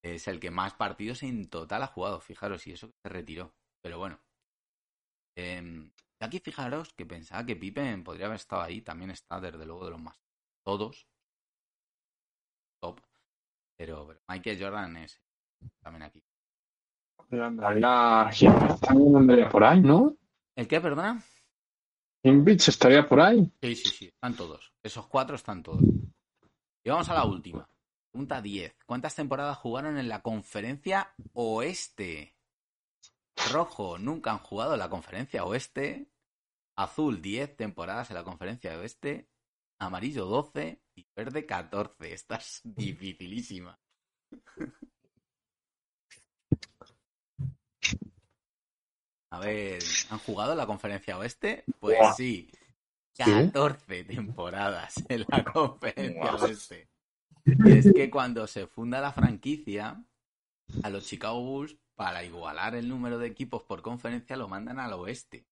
Es 0.00 0.28
el 0.28 0.38
que 0.38 0.52
más 0.52 0.74
partidos 0.74 1.24
en 1.24 1.50
total 1.50 1.82
ha 1.82 1.88
jugado. 1.88 2.20
Fijaros, 2.20 2.64
y 2.68 2.72
eso 2.74 2.86
que 2.86 2.98
se 3.02 3.08
retiró. 3.08 3.52
Pero 3.82 3.98
bueno. 3.98 4.20
Em, 5.36 5.90
aquí 6.20 6.38
fijaros 6.38 6.94
que 6.94 7.04
pensaba 7.04 7.44
que 7.44 7.56
Pippen 7.56 8.04
podría 8.04 8.26
haber 8.26 8.36
estado 8.36 8.62
ahí. 8.62 8.80
También 8.80 9.10
está, 9.10 9.40
desde 9.40 9.66
luego, 9.66 9.86
de 9.86 9.90
los 9.90 10.00
más. 10.00 10.22
Todos. 10.64 11.08
Top. 12.80 13.00
Pero, 13.76 14.06
pero 14.06 14.20
Michael 14.28 14.62
Jordan 14.62 14.96
es 14.98 15.23
también 15.80 16.02
aquí. 16.04 16.22
Pero 17.28 17.46
andaría, 17.46 18.30
Hinrich 18.38 18.80
también 18.80 19.16
andaría 19.16 19.48
por 19.48 19.64
ahí, 19.64 19.80
¿no? 19.80 20.16
¿El 20.56 20.68
qué, 20.68 20.80
perdona? 20.80 21.22
Hinrich 22.22 22.68
estaría 22.68 23.08
por 23.08 23.20
ahí. 23.20 23.52
Sí, 23.60 23.74
sí, 23.74 23.88
sí, 23.88 24.06
están 24.06 24.34
todos. 24.34 24.72
Esos 24.82 25.06
cuatro 25.06 25.36
están 25.36 25.62
todos. 25.62 25.82
Y 26.84 26.90
vamos 26.90 27.08
a 27.08 27.14
la 27.14 27.24
última. 27.24 27.68
Pregunta 28.10 28.40
10. 28.40 28.76
¿Cuántas 28.86 29.14
temporadas 29.14 29.58
jugaron 29.58 29.98
en 29.98 30.08
la 30.08 30.22
conferencia 30.22 31.12
oeste? 31.32 32.36
Rojo, 33.52 33.98
nunca 33.98 34.30
han 34.30 34.38
jugado 34.38 34.74
en 34.74 34.78
la 34.78 34.88
conferencia 34.88 35.44
oeste. 35.44 36.08
Azul, 36.76 37.20
10 37.20 37.56
temporadas 37.56 38.10
en 38.10 38.16
la 38.16 38.24
conferencia 38.24 38.78
oeste. 38.78 39.28
Amarillo, 39.80 40.26
12. 40.26 40.80
Y 40.94 41.06
verde, 41.16 41.44
14. 41.44 42.12
Esta 42.12 42.36
es 42.36 42.60
dificilísima. 42.64 43.78
A 49.34 49.40
ver, 49.40 49.82
¿han 50.10 50.18
jugado 50.20 50.52
en 50.52 50.58
la 50.58 50.66
conferencia 50.66 51.18
oeste? 51.18 51.64
Pues 51.80 51.98
sí. 52.16 52.48
¿Sí? 53.12 53.24
14 53.24 54.04
temporadas 54.04 54.94
en 55.08 55.24
la 55.28 55.42
conferencia 55.42 56.34
oeste. 56.36 56.88
Y 57.44 57.78
es 57.78 57.92
que 57.92 58.10
cuando 58.10 58.46
se 58.46 58.68
funda 58.68 59.00
la 59.00 59.10
franquicia, 59.10 60.04
a 60.84 60.90
los 60.90 61.04
Chicago 61.06 61.42
Bulls, 61.42 61.76
para 61.96 62.22
igualar 62.22 62.76
el 62.76 62.88
número 62.88 63.18
de 63.18 63.26
equipos 63.26 63.64
por 63.64 63.82
conferencia, 63.82 64.36
lo 64.36 64.46
mandan 64.46 64.78
al 64.78 64.92
oeste. 64.92 65.48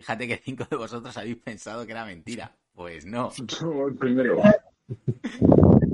Fíjate 0.00 0.26
que 0.26 0.36
cinco 0.38 0.64
de 0.68 0.76
vosotros 0.76 1.16
habéis 1.16 1.36
pensado 1.36 1.86
que 1.86 1.92
era 1.92 2.04
mentira. 2.04 2.56
Pues 2.72 3.06
no. 3.06 3.30
Primero. 4.00 4.42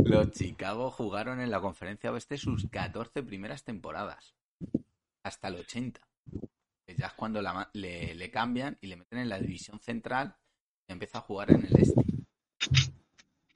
Los 0.05 0.31
Chicago 0.31 0.91
jugaron 0.91 1.39
en 1.41 1.51
la 1.51 1.61
conferencia 1.61 2.13
oeste 2.13 2.39
sus 2.39 2.67
14 2.71 3.23
primeras 3.23 3.63
temporadas. 3.63 4.35
Hasta 5.23 5.49
el 5.49 5.57
80. 5.57 6.01
Ya 6.97 7.07
es 7.07 7.13
cuando 7.15 7.41
la 7.41 7.71
le, 7.75 8.15
le 8.15 8.31
cambian 8.31 8.79
y 8.81 8.87
le 8.87 8.97
meten 8.97 9.21
en 9.21 9.29
la 9.29 9.39
división 9.39 9.81
central 9.81 10.37
y 10.87 10.93
empieza 10.93 11.19
a 11.19 11.23
jugar 11.23 11.51
en 11.51 11.67
el 11.67 11.81
este. 11.81 12.03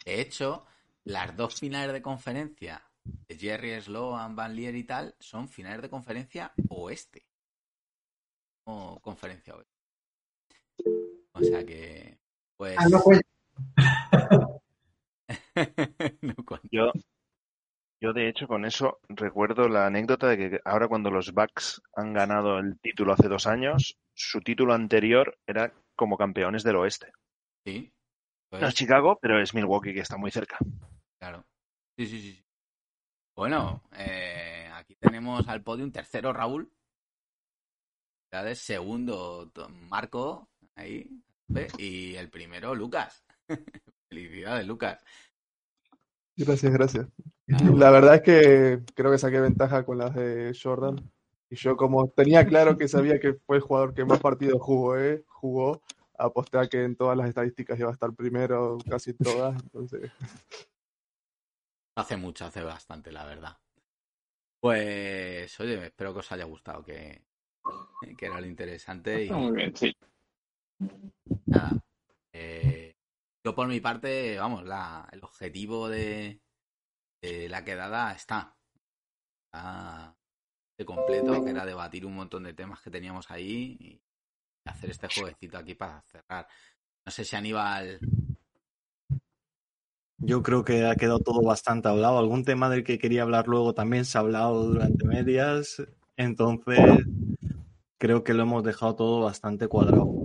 De 0.04 0.20
hecho, 0.20 0.66
las 1.04 1.36
dos 1.36 1.58
finales 1.58 1.92
de 1.92 2.02
conferencia 2.02 2.82
de 3.04 3.36
Jerry 3.36 3.80
Sloan, 3.80 4.34
Van 4.36 4.54
Leer 4.54 4.74
y 4.76 4.84
tal 4.84 5.14
son 5.18 5.48
finales 5.48 5.82
de 5.82 5.90
conferencia 5.90 6.52
oeste. 6.68 7.26
O 8.64 9.00
conferencia 9.00 9.54
oeste. 9.54 9.72
O 11.32 11.40
sea 11.42 11.64
que, 11.64 12.18
pues... 12.56 12.76
Ah, 12.78 12.88
no 12.88 13.02
cuenta. 13.02 13.28
No. 16.20 16.34
Yo, 16.72 16.92
yo, 18.04 18.12
de 18.12 18.28
hecho, 18.28 18.46
con 18.46 18.66
eso 18.66 19.00
recuerdo 19.08 19.66
la 19.66 19.86
anécdota 19.86 20.28
de 20.28 20.36
que 20.36 20.60
ahora 20.66 20.88
cuando 20.88 21.10
los 21.10 21.32
Bucks 21.32 21.80
han 21.96 22.12
ganado 22.12 22.58
el 22.58 22.78
título 22.78 23.14
hace 23.14 23.28
dos 23.28 23.46
años, 23.46 23.96
su 24.12 24.42
título 24.42 24.74
anterior 24.74 25.38
era 25.46 25.72
como 25.96 26.18
campeones 26.18 26.62
del 26.64 26.76
oeste. 26.76 27.12
Sí. 27.64 27.90
No 28.52 28.58
Pues, 28.58 28.62
es 28.64 28.74
Chicago, 28.74 29.18
pero 29.22 29.40
es 29.40 29.54
Milwaukee, 29.54 29.94
que 29.94 30.00
está 30.00 30.18
muy 30.18 30.30
cerca. 30.30 30.58
Claro. 31.18 31.46
Sí, 31.96 32.06
sí, 32.06 32.20
sí. 32.20 32.44
Bueno, 33.34 33.82
eh, 33.96 34.68
aquí 34.74 34.96
tenemos 34.96 35.48
al 35.48 35.62
podio 35.62 35.84
un 35.84 35.92
tercero 35.92 36.30
Raúl. 36.34 36.70
Segundo 38.54 39.50
Marco, 39.88 40.50
ahí. 40.74 41.08
Y 41.78 42.16
el 42.16 42.28
primero 42.28 42.74
Lucas. 42.74 43.24
Felicidades, 44.10 44.66
Lucas. 44.66 45.02
Gracias, 46.36 46.72
gracias. 46.72 47.06
Ah, 47.52 47.62
La 47.76 47.90
verdad 47.90 48.16
es 48.16 48.22
que 48.22 48.80
creo 48.94 49.10
que 49.12 49.18
saqué 49.18 49.40
ventaja 49.40 49.84
con 49.84 49.98
las 49.98 50.14
de 50.14 50.56
Jordan. 50.60 50.96
Y 51.50 51.56
yo 51.56 51.76
como 51.76 52.08
tenía 52.08 52.44
claro 52.46 52.76
que 52.76 52.88
sabía 52.88 53.20
que 53.20 53.34
fue 53.34 53.56
el 53.56 53.62
jugador 53.62 53.94
que 53.94 54.04
más 54.04 54.18
partidos 54.20 54.60
jugó, 54.60 54.98
¿eh? 54.98 55.22
jugó, 55.28 55.80
aposté 56.18 56.58
a 56.58 56.66
que 56.66 56.82
en 56.82 56.96
todas 56.96 57.16
las 57.16 57.28
estadísticas 57.28 57.78
iba 57.78 57.90
a 57.90 57.92
estar 57.92 58.12
primero, 58.14 58.78
casi 58.88 59.12
todas. 59.14 59.54
Entonces, 59.62 60.10
Hace 61.96 62.16
mucho, 62.16 62.44
hace 62.46 62.62
bastante, 62.62 63.12
la 63.12 63.24
verdad. 63.24 63.56
Pues, 64.60 65.60
oye, 65.60 65.86
espero 65.86 66.12
que 66.12 66.20
os 66.20 66.32
haya 66.32 66.44
gustado, 66.44 66.82
que, 66.82 67.22
que 68.18 68.26
era 68.26 68.40
lo 68.40 68.46
interesante. 68.46 69.20
Y 69.20 69.22
Está 69.24 69.36
muy 69.36 69.52
bien, 69.52 69.76
sí. 69.76 69.94
nada. 71.46 71.70
eh, 72.32 72.83
yo 73.44 73.54
por 73.54 73.68
mi 73.68 73.78
parte, 73.80 74.38
vamos, 74.38 74.64
la, 74.64 75.06
el 75.12 75.22
objetivo 75.22 75.88
de, 75.88 76.40
la 77.22 77.64
quedada 77.64 78.12
está. 78.12 78.56
Está 79.44 80.16
de 80.78 80.84
completo, 80.84 81.44
que 81.44 81.50
era 81.50 81.64
debatir 81.64 82.04
un 82.06 82.14
montón 82.14 82.42
de 82.44 82.54
temas 82.54 82.80
que 82.80 82.90
teníamos 82.90 83.30
ahí 83.30 83.76
y 83.78 84.02
hacer 84.64 84.90
este 84.90 85.08
jueguecito 85.08 85.58
aquí 85.58 85.74
para 85.74 86.02
cerrar. 86.02 86.48
No 87.04 87.12
sé 87.12 87.24
si 87.24 87.36
Aníbal. 87.36 88.00
Yo 90.18 90.42
creo 90.42 90.64
que 90.64 90.86
ha 90.86 90.96
quedado 90.96 91.20
todo 91.20 91.42
bastante 91.42 91.88
hablado. 91.88 92.18
Algún 92.18 92.44
tema 92.44 92.70
del 92.70 92.82
que 92.82 92.98
quería 92.98 93.22
hablar 93.22 93.46
luego 93.46 93.74
también 93.74 94.06
se 94.06 94.16
ha 94.16 94.22
hablado 94.22 94.64
durante 94.64 95.06
medias. 95.06 95.82
Entonces, 96.16 96.78
creo 97.98 98.24
que 98.24 98.32
lo 98.32 98.42
hemos 98.42 98.64
dejado 98.64 98.96
todo 98.96 99.20
bastante 99.20 99.68
cuadrado. 99.68 100.23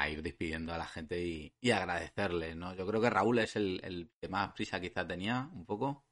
A 0.00 0.08
ir 0.08 0.22
despidiendo 0.22 0.72
a 0.72 0.78
la 0.78 0.86
gente 0.86 1.22
y, 1.24 1.52
y 1.60 1.70
agradecerle, 1.70 2.54
¿no? 2.54 2.74
Yo 2.74 2.86
creo 2.86 3.00
que 3.00 3.10
Raúl 3.10 3.38
es 3.38 3.56
el, 3.56 3.80
el 3.84 4.10
que 4.20 4.28
más 4.28 4.52
prisa 4.52 4.80
quizá 4.80 5.06
tenía, 5.06 5.48
un 5.52 5.64
poco. 5.64 6.04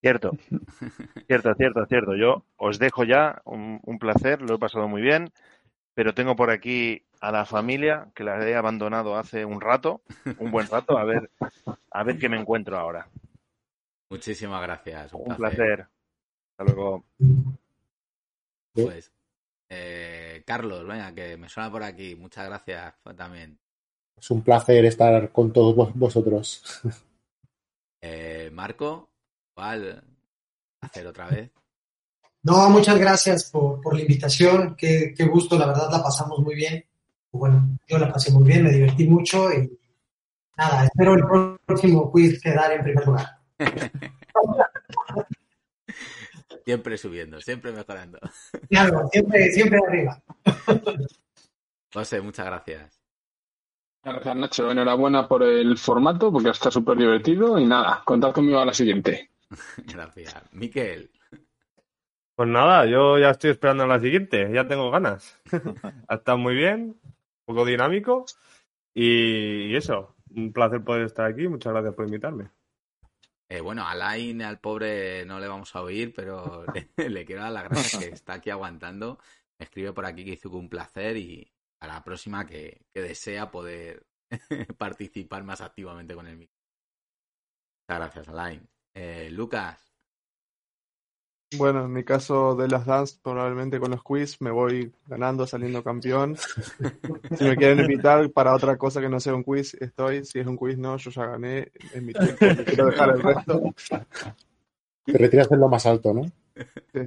Cierto, 0.00 0.32
cierto, 1.26 1.54
cierto, 1.54 1.86
cierto. 1.86 2.16
Yo 2.16 2.44
os 2.56 2.78
dejo 2.78 3.04
ya, 3.04 3.42
un, 3.44 3.80
un 3.82 3.98
placer, 3.98 4.40
lo 4.42 4.54
he 4.54 4.58
pasado 4.58 4.88
muy 4.88 5.02
bien, 5.02 5.30
pero 5.94 6.14
tengo 6.14 6.36
por 6.36 6.50
aquí 6.50 7.02
a 7.20 7.32
la 7.32 7.44
familia 7.44 8.08
que 8.14 8.24
la 8.24 8.46
he 8.48 8.54
abandonado 8.54 9.16
hace 9.16 9.44
un 9.44 9.60
rato, 9.60 10.02
un 10.38 10.50
buen 10.52 10.68
rato, 10.68 10.96
a 10.96 11.04
ver, 11.04 11.30
a 11.90 12.04
ver 12.04 12.18
qué 12.18 12.28
me 12.28 12.38
encuentro 12.38 12.78
ahora. 12.78 13.08
Muchísimas 14.10 14.62
gracias. 14.62 15.12
Un, 15.12 15.32
Un 15.32 15.36
placer. 15.36 15.86
Hasta 16.56 16.64
luego. 16.72 17.04
Pues, 18.72 19.12
eh, 19.68 20.17
Carlos, 20.48 20.86
venga, 20.86 21.14
que 21.14 21.36
me 21.36 21.46
suena 21.46 21.70
por 21.70 21.82
aquí. 21.82 22.16
Muchas 22.16 22.46
gracias 22.46 22.94
también. 23.14 23.58
Es 24.16 24.30
un 24.30 24.40
placer 24.42 24.82
estar 24.86 25.30
con 25.30 25.52
todos 25.52 25.76
vos- 25.76 25.94
vosotros. 25.94 26.62
Eh, 28.00 28.48
Marco, 28.52 29.10
igual, 29.56 30.04
hacer 30.80 31.04
otra 31.08 31.26
vez. 31.28 31.50
No, 32.44 32.70
muchas 32.70 32.96
gracias 32.96 33.50
por, 33.50 33.80
por 33.82 33.94
la 33.96 34.02
invitación. 34.02 34.76
Qué, 34.76 35.12
qué 35.16 35.24
gusto, 35.26 35.58
la 35.58 35.66
verdad 35.66 35.90
la 35.90 36.00
pasamos 36.02 36.38
muy 36.38 36.54
bien. 36.54 36.84
Bueno, 37.32 37.76
yo 37.88 37.98
la 37.98 38.10
pasé 38.12 38.30
muy 38.30 38.44
bien, 38.44 38.62
me 38.62 38.70
divertí 38.70 39.06
mucho 39.08 39.52
y 39.52 39.68
nada, 40.56 40.84
espero 40.84 41.14
el 41.14 41.58
próximo 41.66 42.10
quiz 42.12 42.40
quedar 42.40 42.72
en 42.72 42.82
primer 42.84 43.04
lugar. 43.04 43.40
Siempre 46.68 46.98
subiendo, 46.98 47.40
siempre 47.40 47.72
mejorando. 47.72 48.18
Claro, 48.68 49.08
siempre, 49.10 49.50
siempre 49.52 49.78
arriba. 49.88 50.22
José, 51.94 52.20
muchas 52.20 52.44
gracias. 52.44 53.00
Gracias, 54.04 54.36
Nacho. 54.36 54.70
Enhorabuena 54.70 55.26
por 55.26 55.44
el 55.44 55.78
formato, 55.78 56.30
porque 56.30 56.50
está 56.50 56.70
súper 56.70 56.98
divertido. 56.98 57.58
Y 57.58 57.64
nada, 57.64 58.02
contad 58.04 58.34
conmigo 58.34 58.58
a 58.58 58.66
la 58.66 58.74
siguiente. 58.74 59.30
Gracias. 59.90 60.34
Miquel, 60.52 61.10
Pues 62.34 62.48
nada, 62.50 62.84
yo 62.84 63.18
ya 63.18 63.30
estoy 63.30 63.52
esperando 63.52 63.84
a 63.84 63.86
la 63.86 63.98
siguiente, 64.00 64.52
ya 64.52 64.68
tengo 64.68 64.90
ganas. 64.90 65.40
ha 66.06 66.16
estado 66.16 66.36
muy 66.36 66.54
bien, 66.54 67.00
un 67.00 67.44
poco 67.46 67.64
dinámico 67.64 68.26
y, 68.92 69.68
y 69.72 69.74
eso, 69.74 70.16
un 70.36 70.52
placer 70.52 70.84
poder 70.84 71.06
estar 71.06 71.24
aquí, 71.24 71.48
muchas 71.48 71.72
gracias 71.72 71.94
por 71.94 72.04
invitarme. 72.04 72.50
Eh, 73.48 73.60
bueno, 73.60 73.86
Alain, 73.86 74.42
al 74.42 74.60
pobre, 74.60 75.24
no 75.24 75.40
le 75.40 75.48
vamos 75.48 75.74
a 75.74 75.82
oír, 75.82 76.12
pero 76.14 76.64
le, 76.96 77.08
le 77.08 77.24
quiero 77.24 77.42
dar 77.42 77.52
las 77.52 77.64
gracias 77.64 78.02
que 78.02 78.10
está 78.10 78.34
aquí 78.34 78.50
aguantando. 78.50 79.18
Me 79.58 79.64
escribe 79.64 79.92
por 79.92 80.06
aquí 80.06 80.24
que 80.24 80.32
hizo 80.32 80.50
un 80.50 80.68
placer 80.68 81.16
y 81.16 81.50
a 81.80 81.86
la 81.86 82.02
próxima 82.04 82.46
que, 82.46 82.86
que 82.92 83.00
desea 83.00 83.50
poder 83.50 84.06
participar 84.78 85.44
más 85.44 85.60
activamente 85.60 86.14
con 86.14 86.26
el 86.26 86.36
micro. 86.36 86.56
Muchas 87.88 88.00
gracias, 88.00 88.28
Alain. 88.28 88.68
Eh, 88.94 89.30
Lucas, 89.30 89.87
Bueno, 91.56 91.86
en 91.86 91.92
mi 91.92 92.04
caso 92.04 92.54
de 92.56 92.68
las 92.68 92.84
dance, 92.84 93.16
probablemente 93.22 93.80
con 93.80 93.90
los 93.90 94.02
quiz 94.02 94.36
me 94.40 94.50
voy 94.50 94.92
ganando, 95.06 95.46
saliendo 95.46 95.82
campeón. 95.82 96.36
Si 97.38 97.44
me 97.44 97.56
quieren 97.56 97.80
invitar 97.80 98.30
para 98.32 98.54
otra 98.54 98.76
cosa 98.76 99.00
que 99.00 99.08
no 99.08 99.20
sea 99.20 99.34
un 99.34 99.44
quiz, 99.44 99.74
estoy. 99.74 100.24
Si 100.24 100.38
es 100.38 100.46
un 100.46 100.56
quiz, 100.56 100.76
no, 100.76 100.96
yo 100.96 101.10
ya 101.10 101.26
gané 101.26 101.70
en 101.94 102.06
mi 102.06 102.12
tiempo. 102.12 102.46
Quiero 102.66 102.86
dejar 102.86 103.10
el 103.10 103.22
resto. 103.22 103.62
Te 105.04 105.16
retiras 105.18 105.50
en 105.52 105.60
lo 105.60 105.68
más 105.68 105.86
alto, 105.86 106.12
¿no? 106.12 106.22
Sí. 106.92 107.00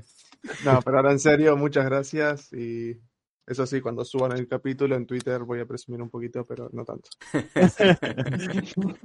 No, 0.66 0.80
pero 0.82 0.98
ahora 0.98 1.12
en 1.12 1.20
serio, 1.20 1.56
muchas 1.58 1.86
gracias. 1.86 2.52
Y 2.54 2.98
eso 3.46 3.66
sí, 3.68 3.82
cuando 3.82 4.06
suban 4.06 4.32
el 4.32 4.48
capítulo 4.48 4.96
en 4.96 5.06
Twitter 5.06 5.44
voy 5.44 5.60
a 5.60 5.66
presumir 5.66 6.02
un 6.02 6.10
poquito, 6.10 6.46
pero 6.46 6.70
no 6.74 6.84
tanto. 6.86 7.10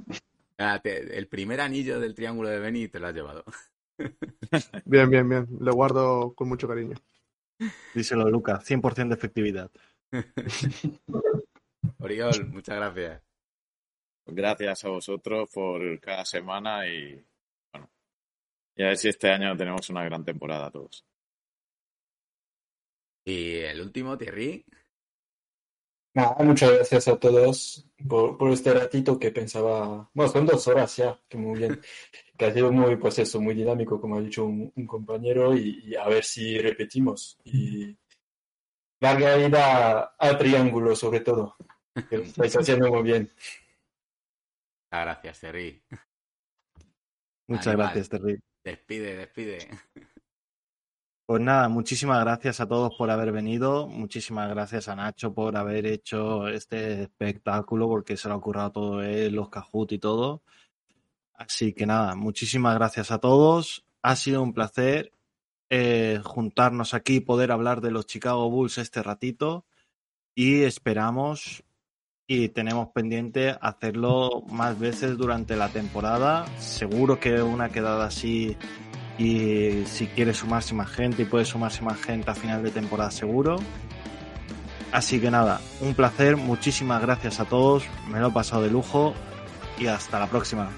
ah, 0.57 0.79
te- 0.81 1.17
el 1.17 1.27
primer 1.27 1.61
anillo 1.61 1.99
del 1.99 2.15
triángulo 2.15 2.49
de 2.49 2.59
Beni 2.59 2.87
te 2.87 2.99
lo 2.99 3.07
has 3.07 3.13
llevado. 3.13 3.43
Bien, 4.85 5.09
bien, 5.09 5.27
bien. 5.27 5.47
Lo 5.59 5.73
guardo 5.73 6.33
con 6.33 6.47
mucho 6.47 6.67
cariño. 6.67 6.95
Díselo, 7.93 8.29
Lucas, 8.29 8.63
100% 8.63 9.09
de 9.09 9.15
efectividad. 9.15 9.71
Oriol, 11.99 12.47
muchas 12.49 12.75
gracias. 12.75 13.21
Gracias 14.25 14.83
a 14.85 14.89
vosotros 14.89 15.49
por 15.53 15.99
cada 15.99 16.25
semana 16.25 16.87
y 16.87 17.23
bueno, 17.71 17.89
y 18.75 18.83
a 18.83 18.87
ver 18.87 18.97
si 18.97 19.07
este 19.09 19.29
año 19.31 19.55
tenemos 19.55 19.89
una 19.89 20.03
gran 20.03 20.23
temporada 20.23 20.69
todos. 20.69 21.05
Y 23.25 23.55
el 23.55 23.81
último, 23.81 24.17
Thierry. 24.17 24.65
Nada, 26.17 26.35
muchas 26.43 26.71
gracias 26.71 27.07
a 27.09 27.19
todos 27.19 27.87
por, 28.09 28.39
por 28.39 28.49
este 28.51 28.73
ratito 28.73 29.19
que 29.19 29.29
pensaba, 29.29 30.09
bueno, 30.15 30.31
son 30.31 30.47
dos 30.47 30.67
horas 30.67 30.97
ya, 30.97 31.19
que 31.29 31.37
muy 31.37 31.59
bien, 31.59 31.79
que 32.35 32.45
ha 32.45 32.51
sido 32.51 32.71
muy, 32.71 32.95
pues 32.95 33.19
eso, 33.19 33.39
muy 33.39 33.53
dinámico, 33.53 34.01
como 34.01 34.17
ha 34.17 34.21
dicho 34.21 34.43
un, 34.43 34.73
un 34.75 34.87
compañero, 34.87 35.55
y, 35.55 35.79
y 35.85 35.95
a 35.95 36.07
ver 36.07 36.23
si 36.23 36.57
repetimos. 36.57 37.37
Y 37.43 37.95
larga 38.99 39.35
vida 39.35 40.15
al 40.17 40.39
triángulo, 40.39 40.95
sobre 40.95 41.19
todo, 41.19 41.55
que 42.09 42.17
lo 42.17 42.23
estáis 42.23 42.55
haciendo 42.57 42.91
muy 42.91 43.03
bien. 43.03 43.31
Muchas 44.89 45.05
gracias, 45.05 45.39
Thierry. 45.39 45.83
Muchas 47.45 47.75
gracias, 47.75 48.09
Terry. 48.09 48.39
Despide, 48.63 49.17
despide. 49.17 49.59
Pues 51.27 51.41
nada, 51.41 51.67
muchísimas 51.67 52.21
gracias 52.21 52.61
a 52.61 52.69
todos 52.69 52.95
por 52.95 53.11
haber 53.11 53.33
venido, 53.33 53.85
muchísimas 53.85 54.47
gracias 54.49 54.87
a 54.87 54.95
Nacho 54.95 55.33
por 55.33 55.57
haber 55.57 55.85
hecho 55.85 56.47
este 56.47 57.03
espectáculo, 57.03 57.89
porque 57.89 58.15
se 58.15 58.29
lo 58.29 58.35
ha 58.35 58.37
ocurrido 58.37 58.71
todo 58.71 59.03
él, 59.03 59.35
los 59.35 59.49
Cajut 59.49 59.91
y 59.91 59.99
todo. 59.99 60.41
Así 61.33 61.73
que 61.73 61.85
nada, 61.85 62.15
muchísimas 62.15 62.75
gracias 62.75 63.11
a 63.11 63.19
todos. 63.19 63.85
Ha 64.03 64.15
sido 64.15 64.41
un 64.41 64.53
placer 64.53 65.11
eh, 65.69 66.21
juntarnos 66.23 66.93
aquí 66.93 67.15
y 67.17 67.19
poder 67.19 67.51
hablar 67.51 67.81
de 67.81 67.91
los 67.91 68.05
Chicago 68.05 68.49
Bulls 68.49 68.77
este 68.77 69.03
ratito. 69.03 69.65
Y 70.33 70.61
esperamos 70.61 71.61
y 72.25 72.47
tenemos 72.49 72.87
pendiente 72.93 73.57
hacerlo 73.59 74.43
más 74.47 74.79
veces 74.79 75.17
durante 75.17 75.57
la 75.57 75.67
temporada. 75.67 76.45
Seguro 76.59 77.19
que 77.19 77.41
una 77.41 77.67
quedada 77.67 78.05
así 78.05 78.55
y 79.17 79.83
si 79.85 80.07
quiere 80.07 80.33
sumarse 80.33 80.73
más 80.73 80.89
gente 80.89 81.23
y 81.23 81.25
puede 81.25 81.45
sumarse 81.45 81.81
más 81.81 81.99
gente 82.01 82.29
a 82.31 82.35
final 82.35 82.63
de 82.63 82.71
temporada 82.71 83.11
seguro. 83.11 83.57
Así 84.91 85.19
que 85.19 85.29
nada, 85.29 85.59
un 85.81 85.93
placer, 85.93 86.37
muchísimas 86.37 87.01
gracias 87.01 87.39
a 87.39 87.45
todos, 87.45 87.83
me 88.07 88.19
lo 88.19 88.29
he 88.29 88.31
pasado 88.31 88.61
de 88.63 88.71
lujo 88.71 89.13
y 89.77 89.87
hasta 89.87 90.19
la 90.19 90.27
próxima. 90.27 90.69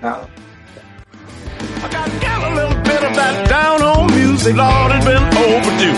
Chao. 0.00 0.28
Got 2.20 2.42
a 2.44 2.54
little 2.54 2.78
bit 2.82 3.02
of 3.02 3.14
that 3.16 3.48
down 3.48 3.82
on 3.82 4.06
music, 4.06 4.56
Lord, 4.56 4.92
it's 4.94 5.04
been 5.04 5.22
overdue. 5.22 5.96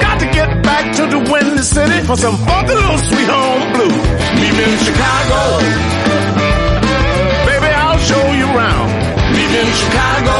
Got 0.00 0.20
to 0.20 0.26
get 0.26 0.62
back 0.62 0.94
to 0.96 1.06
the 1.06 1.18
Windy 1.30 1.62
City 1.62 2.00
for 2.06 2.16
some 2.16 2.36
funky 2.44 2.74
little 2.74 2.98
sweet 2.98 3.28
home 3.28 3.72
blues. 3.72 3.96
We've 4.36 4.56
been 4.56 4.70
in 4.70 4.78
Chicago, 4.78 5.40
Brown, 8.62 8.88
in 9.60 9.68
Chicago. 9.80 10.36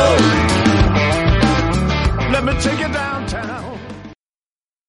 Let 2.31 2.45
me 2.45 2.53
take 2.61 2.81
it 2.81 2.93
down. 2.93 3.12